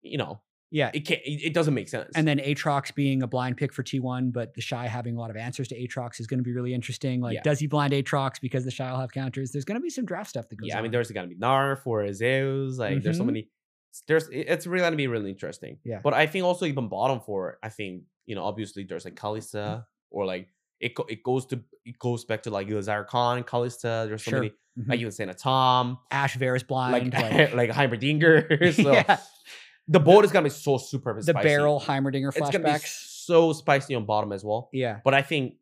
you 0.03 0.19
know 0.19 0.41
Yeah. 0.73 0.91
it 0.95 1.01
can't 1.07 1.21
it, 1.25 1.55
doesn't 1.55 1.75
make 1.75 1.89
sense. 1.89 2.11
And 2.17 2.27
then 2.27 2.39
Aatrox 2.39 2.93
being 2.95 3.23
a 3.23 3.27
blind 3.29 3.57
pick 3.59 3.73
for 3.73 3.83
T1, 3.83 4.33
but 4.33 4.55
the 4.55 4.61
Shy 4.61 4.87
having 4.89 5.17
a 5.17 5.21
lot 5.21 5.31
of 5.31 5.37
answers 5.37 5.69
to 5.69 5.77
Aatrox 5.79 6.19
is 6.19 6.27
going 6.27 6.39
to 6.39 6.45
be 6.45 6.53
really 6.53 6.73
interesting. 6.75 7.21
Like, 7.21 7.35
Yeah. 7.35 7.43
does 7.43 7.59
he 7.61 7.67
blind 7.67 7.93
Aatrox 7.93 8.41
because 8.41 8.65
the 8.65 8.71
Shy 8.71 8.91
will 8.91 8.99
have 8.99 9.13
counters? 9.13 9.53
There's 9.53 9.65
going 9.67 9.79
to 9.79 9.83
be 9.83 9.91
some 9.91 10.05
draft 10.07 10.31
stuff 10.31 10.49
that 10.49 10.57
goes 10.57 10.69
yeah, 10.69 10.79
I 10.79 10.83
mean 10.83 10.91
there's 10.91 11.11
gonna 11.11 11.29
be 11.29 11.37
Narf 11.37 11.87
or 11.87 12.11
Zeus. 12.13 12.79
Like 12.79 13.03
there's 13.03 13.19
so 13.19 13.23
Mhm. 13.23 13.27
many. 13.27 13.49
There's 14.09 14.29
it's 14.33 14.67
really 14.67 14.83
gonna 14.83 14.97
be 14.97 15.07
really 15.07 15.29
interesting. 15.31 15.79
Yeah. 15.85 16.01
But 16.03 16.15
I 16.15 16.27
think 16.27 16.45
also 16.47 16.65
even 16.67 16.89
bottom 16.89 17.21
four. 17.21 17.59
I 17.63 17.69
think 17.69 18.05
you 18.27 18.35
know 18.35 18.45
obviously 18.45 18.85
there's 18.85 19.05
like 19.05 19.15
Kalista 19.17 19.85
or 20.11 20.25
like 20.25 20.49
it 20.81 20.93
it 21.09 21.23
goes 21.23 21.45
to 21.47 21.61
it 21.85 21.99
goes 21.99 22.25
back 22.25 22.43
to 22.45 22.51
like 22.51 22.69
Zarkon, 22.69 23.45
Kalista. 23.45 24.07
There's 24.07 24.25
so 24.25 24.31
Sure. 24.31 24.39
many 24.41 24.53
Mhm. 24.79 24.89
like 24.89 25.01
even 25.01 25.13
Santa 25.13 25.35
Tom, 25.35 25.99
Ashe 26.11 26.37
Varus 26.37 26.63
like 26.63 26.69
blind. 26.69 27.13
like, 27.13 27.53
like, 27.61 27.71
Heimerdinger. 27.71 28.73
So 28.83 28.93
yeah. 28.93 29.19
The 29.89 30.01
board 30.01 30.25
is 30.25 30.31
gonna 30.33 30.45
be 30.45 30.51
so 30.51 30.79
super 30.79 31.15
The 31.15 31.23
spicy. 31.23 31.49
barrel 31.49 31.81
Heimerdinger 31.81 32.29
It's 32.29 32.39
gonna 32.51 32.59
be 32.61 32.71
flashbacks. 32.71 33.25
so 33.27 33.53
spicy 33.53 33.95
on 33.95 34.07
bottom 34.07 34.33
as 34.33 34.45
well. 34.45 34.69
Yeah. 34.73 35.01
But 35.05 35.15
I 35.15 35.23
think 35.23 35.55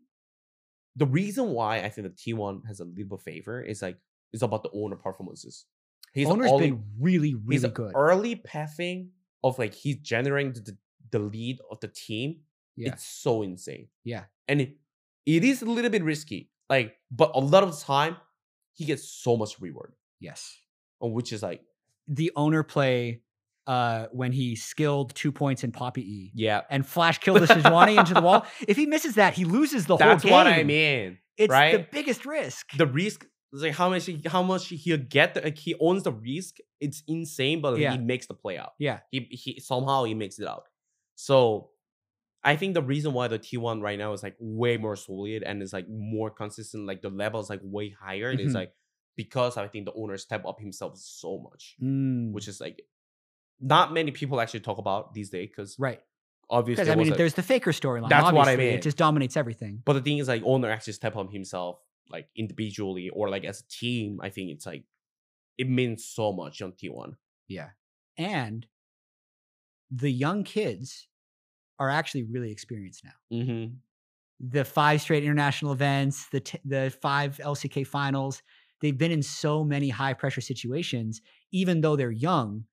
the 0.97 1.07
reason 1.07 1.51
why 1.51 1.79
I 1.83 1.89
think 1.89 2.07
the 2.09 2.13
T1 2.35 2.67
has 2.67 2.81
a 2.81 2.85
little 2.85 3.17
bit 3.17 3.21
favor 3.25 3.63
is 3.63 3.81
like 3.83 3.97
it's 4.33 4.43
about 4.43 4.63
the 4.63 4.71
Oner 4.73 4.97
performances. 4.97 5.65
He's 6.13 6.27
Oner's 6.29 6.51
only, 6.51 6.71
been 6.73 6.85
really, 6.99 7.29
he's 7.49 7.63
really 7.63 7.69
good. 7.71 7.93
early 7.95 8.35
pathing 8.37 9.11
of 9.43 9.59
like 9.59 9.75
he's 9.75 9.97
generating 9.97 10.53
the, 10.53 10.77
the 11.11 11.19
lead 11.19 11.59
of 11.71 11.81
the 11.81 11.89
team. 11.89 12.41
Yeah. 12.77 12.93
It's 12.93 13.05
so 13.05 13.43
insane. 13.43 13.89
Yeah. 14.05 14.25
And 14.49 14.61
it, 14.61 14.77
it 15.27 15.45
is 15.45 15.63
a 15.63 15.67
little 15.67 15.91
bit 15.91 16.03
risky. 16.05 16.51
Like, 16.69 16.97
but 17.11 17.31
a 17.35 17.41
lot 17.41 17.63
of 17.63 17.71
the 17.77 17.85
time 17.85 18.17
he 18.73 18.85
gets 18.85 19.09
so 19.09 19.37
much 19.37 19.61
reward. 19.61 19.93
yes. 20.21 20.57
Which 21.01 21.33
is 21.33 21.43
like, 21.43 21.63
The 22.09 22.31
Oner 22.37 22.63
play 22.63 23.23
uh, 23.67 24.07
when 24.13 24.33
he 24.33 24.57
skilled 24.57 25.15
two 25.15 25.31
points 25.33 25.63
in 25.65 25.71
Poppy 25.73 26.03
E 26.03 26.33
yeah. 26.35 26.63
and 26.71 26.87
flash 26.87 27.19
killed 27.25 27.41
the 27.41 27.47
Sejuani 27.47 27.99
into 27.99 28.15
the 28.15 28.21
wall. 28.23 28.47
If 28.67 28.77
he 28.77 28.87
misses 28.87 29.15
that, 29.15 29.35
he 29.35 29.45
loses 29.45 29.87
the 29.87 29.97
That's 29.97 30.23
whole 30.23 30.31
game. 30.31 30.39
That's 30.45 30.47
what 30.53 30.61
I 30.61 30.63
mean. 30.65 31.19
It's 31.37 31.53
the 31.53 31.87
biggest 31.93 32.27
risk. 32.27 32.67
The 32.77 32.87
risk 32.87 33.27
is 33.53 33.63
like 33.63 33.75
how 33.75 33.89
much 33.91 34.07
he, 34.07 34.21
how 34.27 34.43
much 34.43 34.69
he'll 34.69 34.97
get. 34.99 35.35
The, 35.35 35.41
like 35.43 35.59
he 35.59 35.75
owns 35.81 36.03
the 36.03 36.13
risk. 36.13 36.57
It's 36.81 37.03
insane, 37.07 37.61
but 37.61 37.79
Yeah. 37.79 37.93
he 37.93 37.99
makes 37.99 38.27
the 38.27 38.35
play 38.35 38.59
out. 38.59 38.73
yeah. 38.79 39.01
he, 39.11 39.21
he 39.31 39.61
somehow 39.61 40.05
he 40.05 40.15
makes 40.15 40.39
it 40.39 40.47
out. 40.49 40.65
So 41.17 41.71
I 42.43 42.57
think 42.57 42.75
the 42.75 42.83
reason 42.83 43.13
why 43.13 43.29
the 43.29 43.39
T1 43.39 43.83
right 43.83 43.99
now 43.99 44.13
is 44.15 44.23
like 44.23 44.37
way 44.41 44.79
more 44.79 44.97
solid 44.97 45.43
and 45.43 45.63
is 45.63 45.73
like 45.75 45.87
more 45.89 46.31
consistent, 46.31 46.87
like 46.87 47.03
the 47.03 47.11
level 47.11 47.39
is 47.41 47.51
like 47.51 47.61
way 47.63 47.91
higher, 47.91 48.31
and 48.31 48.41
Mhm. 48.41 48.45
it's 48.47 48.55
like 48.55 48.73
because 49.17 49.59
I 49.59 49.69
think 49.69 49.85
the 49.85 49.93
Oner 49.93 50.17
step 50.17 50.47
up 50.47 50.59
himself 50.59 50.97
so 50.97 51.39
much, 51.39 51.77
Mm, 51.83 52.33
which 52.33 52.49
is 52.49 52.59
like 52.61 52.81
not 53.61 53.93
many 53.93 54.11
people 54.11 54.41
actually 54.41 54.61
talk 54.61 54.79
about 54.79 55.15
these 55.15 55.31
days 55.31 55.49
because 55.49 55.77
right. 55.79 56.01
obviously 56.49 56.85
Because 56.85 56.93
I 56.93 56.97
mean, 56.97 57.13
a- 57.13 57.17
there's 57.17 57.35
the 57.35 57.43
faker 57.43 57.73
storyline. 57.73 58.09
That's 58.09 58.33
what 58.33 58.49
I 58.49 58.57
mean. 58.57 58.75
It 58.75 58.83
just 58.83 58.97
dominates 58.97 59.37
everything. 59.37 59.83
but 59.85 59.93
the 59.95 60.01
thing 60.03 60.19
is 60.19 60.29
like 60.29 60.43
Oner 60.45 60.71
actually 60.71 60.95
step 60.95 61.17
up 61.17 61.31
himself 61.33 61.79
like 62.11 62.29
individually 62.37 63.09
or 63.11 63.29
like 63.29 63.45
as 63.45 63.61
a 63.61 63.69
team. 63.69 64.19
I 64.23 64.31
think 64.31 64.51
it's 64.51 64.67
like 64.67 64.85
it 65.59 65.69
means 65.69 66.05
so 66.05 66.33
much 66.33 66.63
on 66.63 66.73
T1. 66.73 67.15
Yeah. 67.49 67.71
And 68.19 68.67
the 69.91 70.11
young 70.11 70.45
kids 70.45 71.09
are 71.79 71.91
actually 71.91 72.25
really 72.25 72.51
experienced 72.51 73.05
now. 73.05 73.37
Mm-hmm. 73.39 73.75
the 74.41 74.65
five 74.65 75.01
straight 75.03 75.23
international 75.23 75.73
events, 75.73 76.27
the 76.31 76.41
t- 76.41 76.59
the 76.65 76.93
five 77.03 77.39
LCK 77.43 77.87
finals. 77.87 78.43
They've 78.81 78.97
been 78.97 79.11
in 79.13 79.23
so 79.23 79.63
many 79.65 79.91
high 79.91 80.15
pressure 80.15 80.41
situations. 80.41 81.21
Even 81.53 81.81
though 81.83 81.97
they're 81.97 82.11
young, 82.11 82.65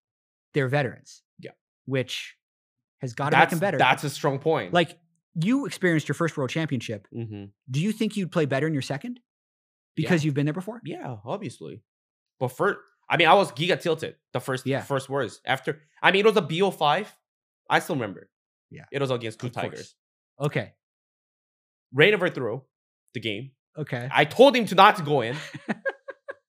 they're 0.57 0.67
veterans. 0.67 1.21
Yeah. 1.39 1.51
which 1.85 2.35
has 3.01 3.13
got 3.13 3.29
to 3.29 3.37
make 3.37 3.49
them 3.49 3.59
better. 3.59 3.77
that's 3.77 4.03
a 4.03 4.09
strong 4.09 4.39
point. 4.39 4.73
like 4.73 4.97
you 5.39 5.65
experienced 5.67 6.07
your 6.07 6.15
first 6.15 6.35
world 6.35 6.49
championship. 6.49 7.07
hmm 7.13 7.45
Do 7.69 7.79
you 7.79 7.91
think 7.91 8.17
you'd 8.17 8.31
play 8.31 8.45
better 8.45 8.65
in 8.67 8.73
your 8.73 8.81
second 8.81 9.19
because 9.95 10.25
you've 10.25 10.33
been 10.33 10.45
there 10.47 10.53
before? 10.53 10.81
yeah, 10.83 11.17
obviously. 11.23 11.83
But 12.39 12.49
first, 12.49 12.79
I 13.09 13.17
mean, 13.17 13.27
I 13.27 13.35
was 13.35 13.51
giga 13.51 13.79
tilted 13.79 14.15
the 14.33 14.39
first 14.39 14.65
Yeah. 14.65 14.81
first 14.81 15.09
words 15.09 15.39
after. 15.45 15.79
I 16.01 16.11
mean, 16.11 16.25
it 16.25 16.29
was 16.33 16.37
a 16.37 16.41
BO 16.41 16.71
five. 16.71 17.15
I 17.69 17.79
still 17.79 17.95
remember. 17.95 18.29
Yeah. 18.71 18.85
it 18.91 18.99
was 18.99 19.11
against 19.11 19.39
Two. 19.39 19.49
Tigers. 19.49 19.95
Okay. 20.39 20.73
Reignover 21.95 22.33
threw 22.33 22.63
the 23.13 23.19
game. 23.19 23.51
Okay. 23.77 24.09
I 24.11 24.25
told 24.25 24.55
him 24.55 24.65
to 24.65 24.75
not 24.75 24.95
to 24.97 25.03
go 25.03 25.21
in. 25.21 25.35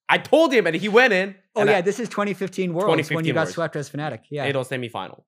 I 0.09 0.19
told 0.19 0.53
him, 0.53 0.67
and 0.67 0.75
he 0.75 0.89
went 0.89 1.13
in. 1.13 1.35
Oh 1.55 1.65
yeah, 1.65 1.79
I- 1.79 1.81
this 1.83 2.01
is 2.01 2.09
2015 2.09 2.73
Worlds 2.73 2.87
when 2.89 2.99
you 2.99 3.05
2015 3.05 3.35
got 3.35 3.41
Worlds. 3.41 3.55
swept 3.55 3.77
as 3.77 3.91
Fnatic. 3.91 4.21
Yeah. 4.31 4.45
It 4.45 4.57
was 4.57 4.69
semifinal. 4.69 5.23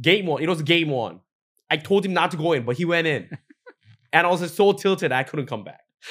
Game 0.00 0.26
one. 0.26 0.42
It 0.42 0.48
was 0.48 0.62
game 0.62 0.88
one. 0.88 1.20
I 1.68 1.76
told 1.76 2.04
him 2.04 2.12
not 2.12 2.30
to 2.32 2.36
go 2.36 2.52
in, 2.52 2.64
but 2.64 2.76
he 2.76 2.84
went 2.84 3.06
in. 3.06 3.28
and 4.12 4.26
I 4.26 4.30
was 4.30 4.40
just 4.40 4.56
so 4.56 4.72
tilted 4.72 5.12
I 5.12 5.22
couldn't 5.22 5.46
come 5.46 5.62
back. 5.62 5.80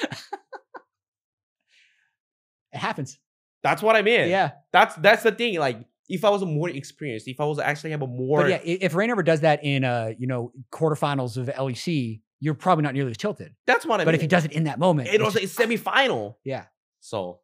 it 2.72 2.78
happens. 2.78 3.18
That's 3.62 3.82
what 3.82 3.96
I 3.96 4.02
mean. 4.02 4.28
Yeah. 4.28 4.52
That's 4.72 4.94
that's 4.96 5.22
the 5.22 5.32
thing. 5.32 5.58
Like, 5.58 5.84
if 6.08 6.24
I 6.24 6.30
was 6.30 6.42
more 6.44 6.68
experienced, 6.70 7.28
if 7.28 7.40
I 7.40 7.44
was 7.44 7.58
actually 7.58 7.90
have 7.90 8.02
a 8.02 8.06
more 8.06 8.40
But 8.42 8.50
yeah, 8.50 8.60
if 8.64 8.82
if 8.82 8.92
Reignover 8.94 9.24
does 9.24 9.40
that 9.40 9.62
in 9.64 9.84
uh, 9.84 10.12
you 10.18 10.26
know, 10.26 10.52
quarterfinals 10.72 11.36
of 11.36 11.48
LEC, 11.48 12.20
you're 12.40 12.54
probably 12.54 12.82
not 12.82 12.94
nearly 12.94 13.10
as 13.10 13.16
tilted. 13.18 13.54
that's 13.66 13.84
what 13.84 14.00
I 14.00 14.04
but 14.04 14.06
mean. 14.06 14.06
But 14.06 14.14
if 14.16 14.20
he 14.22 14.26
does 14.28 14.44
it 14.44 14.52
in 14.52 14.64
that 14.64 14.78
moment, 14.78 15.08
it 15.08 15.20
was 15.22 15.36
a 15.36 15.40
semifinal. 15.40 16.36
yeah. 16.44 16.64
So 17.00 17.40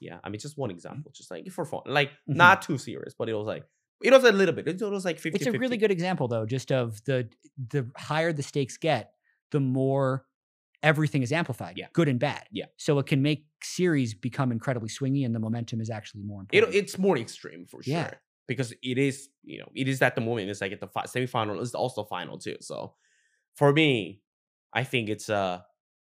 yeah, 0.00 0.18
I 0.24 0.28
mean 0.28 0.38
just 0.40 0.56
one 0.58 0.70
example. 0.70 1.12
Just 1.14 1.30
like 1.30 1.48
for 1.50 1.64
fun. 1.64 1.82
Like 1.86 2.10
Mhm. 2.28 2.36
not 2.36 2.62
too 2.62 2.78
serious, 2.78 3.14
but 3.18 3.28
it 3.28 3.34
was 3.34 3.46
like 3.46 3.64
it 4.02 4.12
was 4.12 4.24
a 4.24 4.32
little 4.32 4.54
bit. 4.54 4.68
It 4.68 4.80
was 4.80 5.04
like 5.04 5.18
50 5.18 5.36
It's 5.38 5.46
a 5.46 5.58
really 5.58 5.76
good 5.76 5.90
example 5.90 6.28
though, 6.28 6.46
just 6.46 6.70
of 6.72 7.02
the 7.04 7.28
the 7.56 7.90
higher 7.96 8.32
the 8.32 8.42
stakes 8.42 8.76
get, 8.76 9.12
the 9.50 9.60
more 9.60 10.24
everything 10.84 11.22
is 11.22 11.32
amplified, 11.32 11.76
Yeah. 11.76 11.88
good 11.92 12.08
and 12.08 12.20
bad. 12.20 12.44
Yeah. 12.52 12.66
So 12.76 12.98
it 13.00 13.06
can 13.06 13.20
make 13.22 13.46
series 13.64 14.14
become 14.14 14.52
incredibly 14.52 14.88
swingy 14.88 15.26
and 15.26 15.34
the 15.34 15.40
momentum 15.40 15.80
is 15.80 15.90
actually 15.90 16.22
more 16.22 16.44
it, 16.52 16.62
it's 16.72 16.96
more 16.96 17.18
extreme 17.18 17.66
for 17.66 17.82
sure. 17.82 17.92
Yeah. 17.94 18.14
Because 18.46 18.72
it 18.82 18.96
is, 18.96 19.28
you 19.42 19.58
know, 19.58 19.68
it 19.74 19.88
is 19.88 20.00
at 20.00 20.14
the 20.14 20.20
moment. 20.20 20.48
It's 20.48 20.60
like 20.60 20.70
at 20.72 20.80
the 20.80 20.86
fi- 20.86 21.04
semifinal. 21.04 21.60
It's 21.60 21.74
also 21.74 22.04
final 22.04 22.38
too. 22.38 22.56
So 22.60 22.94
for 23.56 23.72
me, 23.72 24.22
I 24.72 24.84
think 24.84 25.08
it's 25.08 25.28
a 25.28 25.66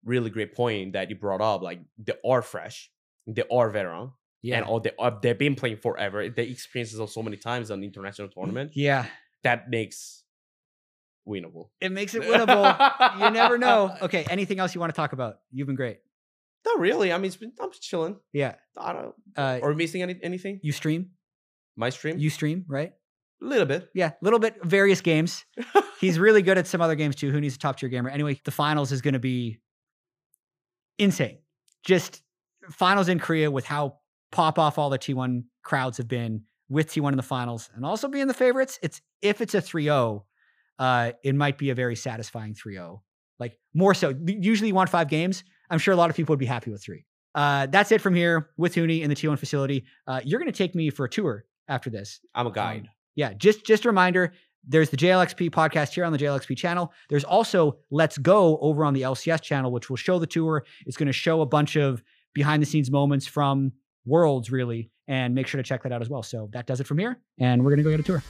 really 0.05 0.31
great 0.31 0.55
point 0.55 0.94
that 0.94 1.11
you 1.11 1.16
brought 1.16 1.43
up. 1.43 1.61
Like 1.62 1.81
they 1.98 2.15
are 2.24 2.40
fresh, 2.40 2.90
they 3.26 3.42
are 3.51 3.70
veteran, 3.70 4.12
yeah. 4.42 4.59
and 4.59 4.66
all 4.66 4.80
they 4.80 4.92
are, 4.98 5.18
they've 5.22 5.38
been 5.38 5.55
playing 5.55 5.76
forever. 5.76 6.28
They 6.28 6.44
experiences 6.44 6.98
of 6.98 7.10
so 7.10 7.22
many 7.22 7.36
times 7.36 7.70
on 7.70 7.82
international 7.82 8.28
tournament. 8.28 8.72
yeah. 8.74 9.06
That 9.42 9.68
makes 9.68 10.24
winnable. 11.28 11.68
It 11.78 11.92
makes 11.92 12.14
it 12.14 12.22
winnable. 12.22 13.20
you 13.20 13.30
never 13.30 13.59
know. 13.59 13.94
Okay, 14.02 14.24
anything 14.30 14.59
else 14.59 14.74
you 14.74 14.80
want 14.80 14.92
to 14.92 14.96
talk 14.96 15.12
about? 15.12 15.36
You've 15.52 15.66
been 15.66 15.76
great. 15.76 15.98
Not 16.64 16.80
really. 16.80 17.12
I 17.12 17.18
mean, 17.18 17.26
it's 17.26 17.36
been, 17.36 17.52
I'm 17.60 17.70
just 17.70 17.82
chilling. 17.82 18.16
Yeah. 18.32 18.55
I 18.74 18.94
don't. 18.94 19.14
Uh, 19.36 19.59
or 19.60 19.74
missing 19.74 20.01
any, 20.01 20.18
anything? 20.22 20.60
you 20.62 20.72
stream? 20.72 21.10
My 21.76 21.90
stream? 21.90 22.18
You 22.18 22.30
stream, 22.30 22.64
right? 22.68 22.94
a 23.44 23.44
little 23.44 23.66
bit. 23.66 23.88
Yeah, 23.94 24.09
a 24.09 24.14
little 24.22 24.38
bit 24.38 24.56
various 24.64 25.01
games. 25.01 25.44
He's 26.01 26.18
really 26.18 26.42
good 26.42 26.59
at 26.59 26.66
some 26.66 26.80
other 26.80 26.94
games 26.94 27.16
too. 27.16 27.30
Who 27.30 27.40
needs 27.40 27.56
a 27.56 27.59
top 27.59 27.78
tier 27.78 27.88
gamer? 27.88 28.10
Anyway, 28.10 28.40
the 28.44 28.51
finals 28.51 28.92
is 28.92 29.02
going 29.02 29.14
to 29.14 29.20
be 29.20 29.60
insane. 30.98 31.38
Just 31.84 32.22
finals 32.70 33.08
in 33.08 33.18
Korea 33.18 33.50
with 33.50 33.64
how 33.64 33.98
pop 34.32 34.58
off 34.58 34.78
all 34.78 34.90
the 34.90 34.98
T1 34.98 35.44
crowds 35.62 35.98
have 35.98 36.08
been 36.08 36.42
with 36.68 36.88
T1 36.88 37.10
in 37.10 37.16
the 37.16 37.22
finals 37.22 37.70
and 37.74 37.84
also 37.84 38.08
being 38.08 38.26
the 38.26 38.34
favorites. 38.34 38.78
It's 38.82 39.00
if 39.22 39.40
it's 39.40 39.54
a 39.54 39.60
3-0, 39.60 40.24
uh, 40.78 41.12
it 41.22 41.34
might 41.34 41.58
be 41.58 41.70
a 41.70 41.74
very 41.74 41.96
satisfying 41.96 42.54
3-0. 42.54 43.00
Like 43.38 43.58
more 43.74 43.94
so. 43.94 44.14
Usually 44.26 44.68
you 44.68 44.74
want 44.74 44.90
five 44.90 45.08
games. 45.08 45.44
I'm 45.70 45.78
sure 45.78 45.92
a 45.92 45.96
lot 45.96 46.10
of 46.10 46.16
people 46.16 46.32
would 46.32 46.38
be 46.38 46.46
happy 46.46 46.70
with 46.70 46.82
three. 46.82 47.04
Uh, 47.34 47.66
that's 47.66 47.90
it 47.90 48.00
from 48.00 48.14
here 48.14 48.50
with 48.56 48.74
Huni 48.74 49.02
in 49.02 49.10
the 49.10 49.16
T1 49.16 49.38
facility. 49.38 49.84
Uh, 50.06 50.20
you're 50.24 50.38
going 50.38 50.50
to 50.50 50.56
take 50.56 50.74
me 50.74 50.90
for 50.90 51.04
a 51.04 51.08
tour 51.08 51.44
after 51.68 51.90
this. 51.90 52.20
I'm 52.34 52.46
a 52.46 52.52
guide. 52.52 52.82
Um, 52.82 52.88
yeah, 53.16 53.32
just 53.32 53.64
just 53.64 53.84
a 53.84 53.88
reminder. 53.88 54.32
There's 54.66 54.90
the 54.90 54.96
JLXP 54.96 55.50
podcast 55.50 55.94
here 55.94 56.04
on 56.04 56.12
the 56.12 56.18
JLXP 56.18 56.56
channel. 56.56 56.92
There's 57.10 57.24
also 57.24 57.78
Let's 57.90 58.16
Go 58.16 58.58
over 58.58 58.84
on 58.84 58.94
the 58.94 59.02
LCS 59.02 59.42
channel, 59.42 59.70
which 59.70 59.90
will 59.90 59.96
show 59.96 60.18
the 60.18 60.26
tour. 60.26 60.64
It's 60.86 60.96
going 60.96 61.06
to 61.06 61.12
show 61.12 61.42
a 61.42 61.46
bunch 61.46 61.76
of 61.76 62.02
behind 62.35 62.62
the 62.62 62.66
scenes 62.66 62.90
moments 62.90 63.27
from 63.27 63.73
Worlds, 64.05 64.51
really, 64.51 64.90
and 65.09 65.35
make 65.35 65.47
sure 65.47 65.59
to 65.59 65.66
check 65.66 65.82
that 65.85 65.93
out 65.93 66.02
as 66.02 66.11
well. 66.11 66.23
So 66.23 66.51
that 66.52 66.66
does 66.66 66.81
it 66.81 66.86
from 66.86 66.98
here, 66.98 67.19
and 67.39 67.65
we're 67.65 67.70
going 67.70 67.78
to 67.78 67.85
go 67.85 67.90
get 67.90 68.01
a 68.01 68.02
tour. 68.02 68.23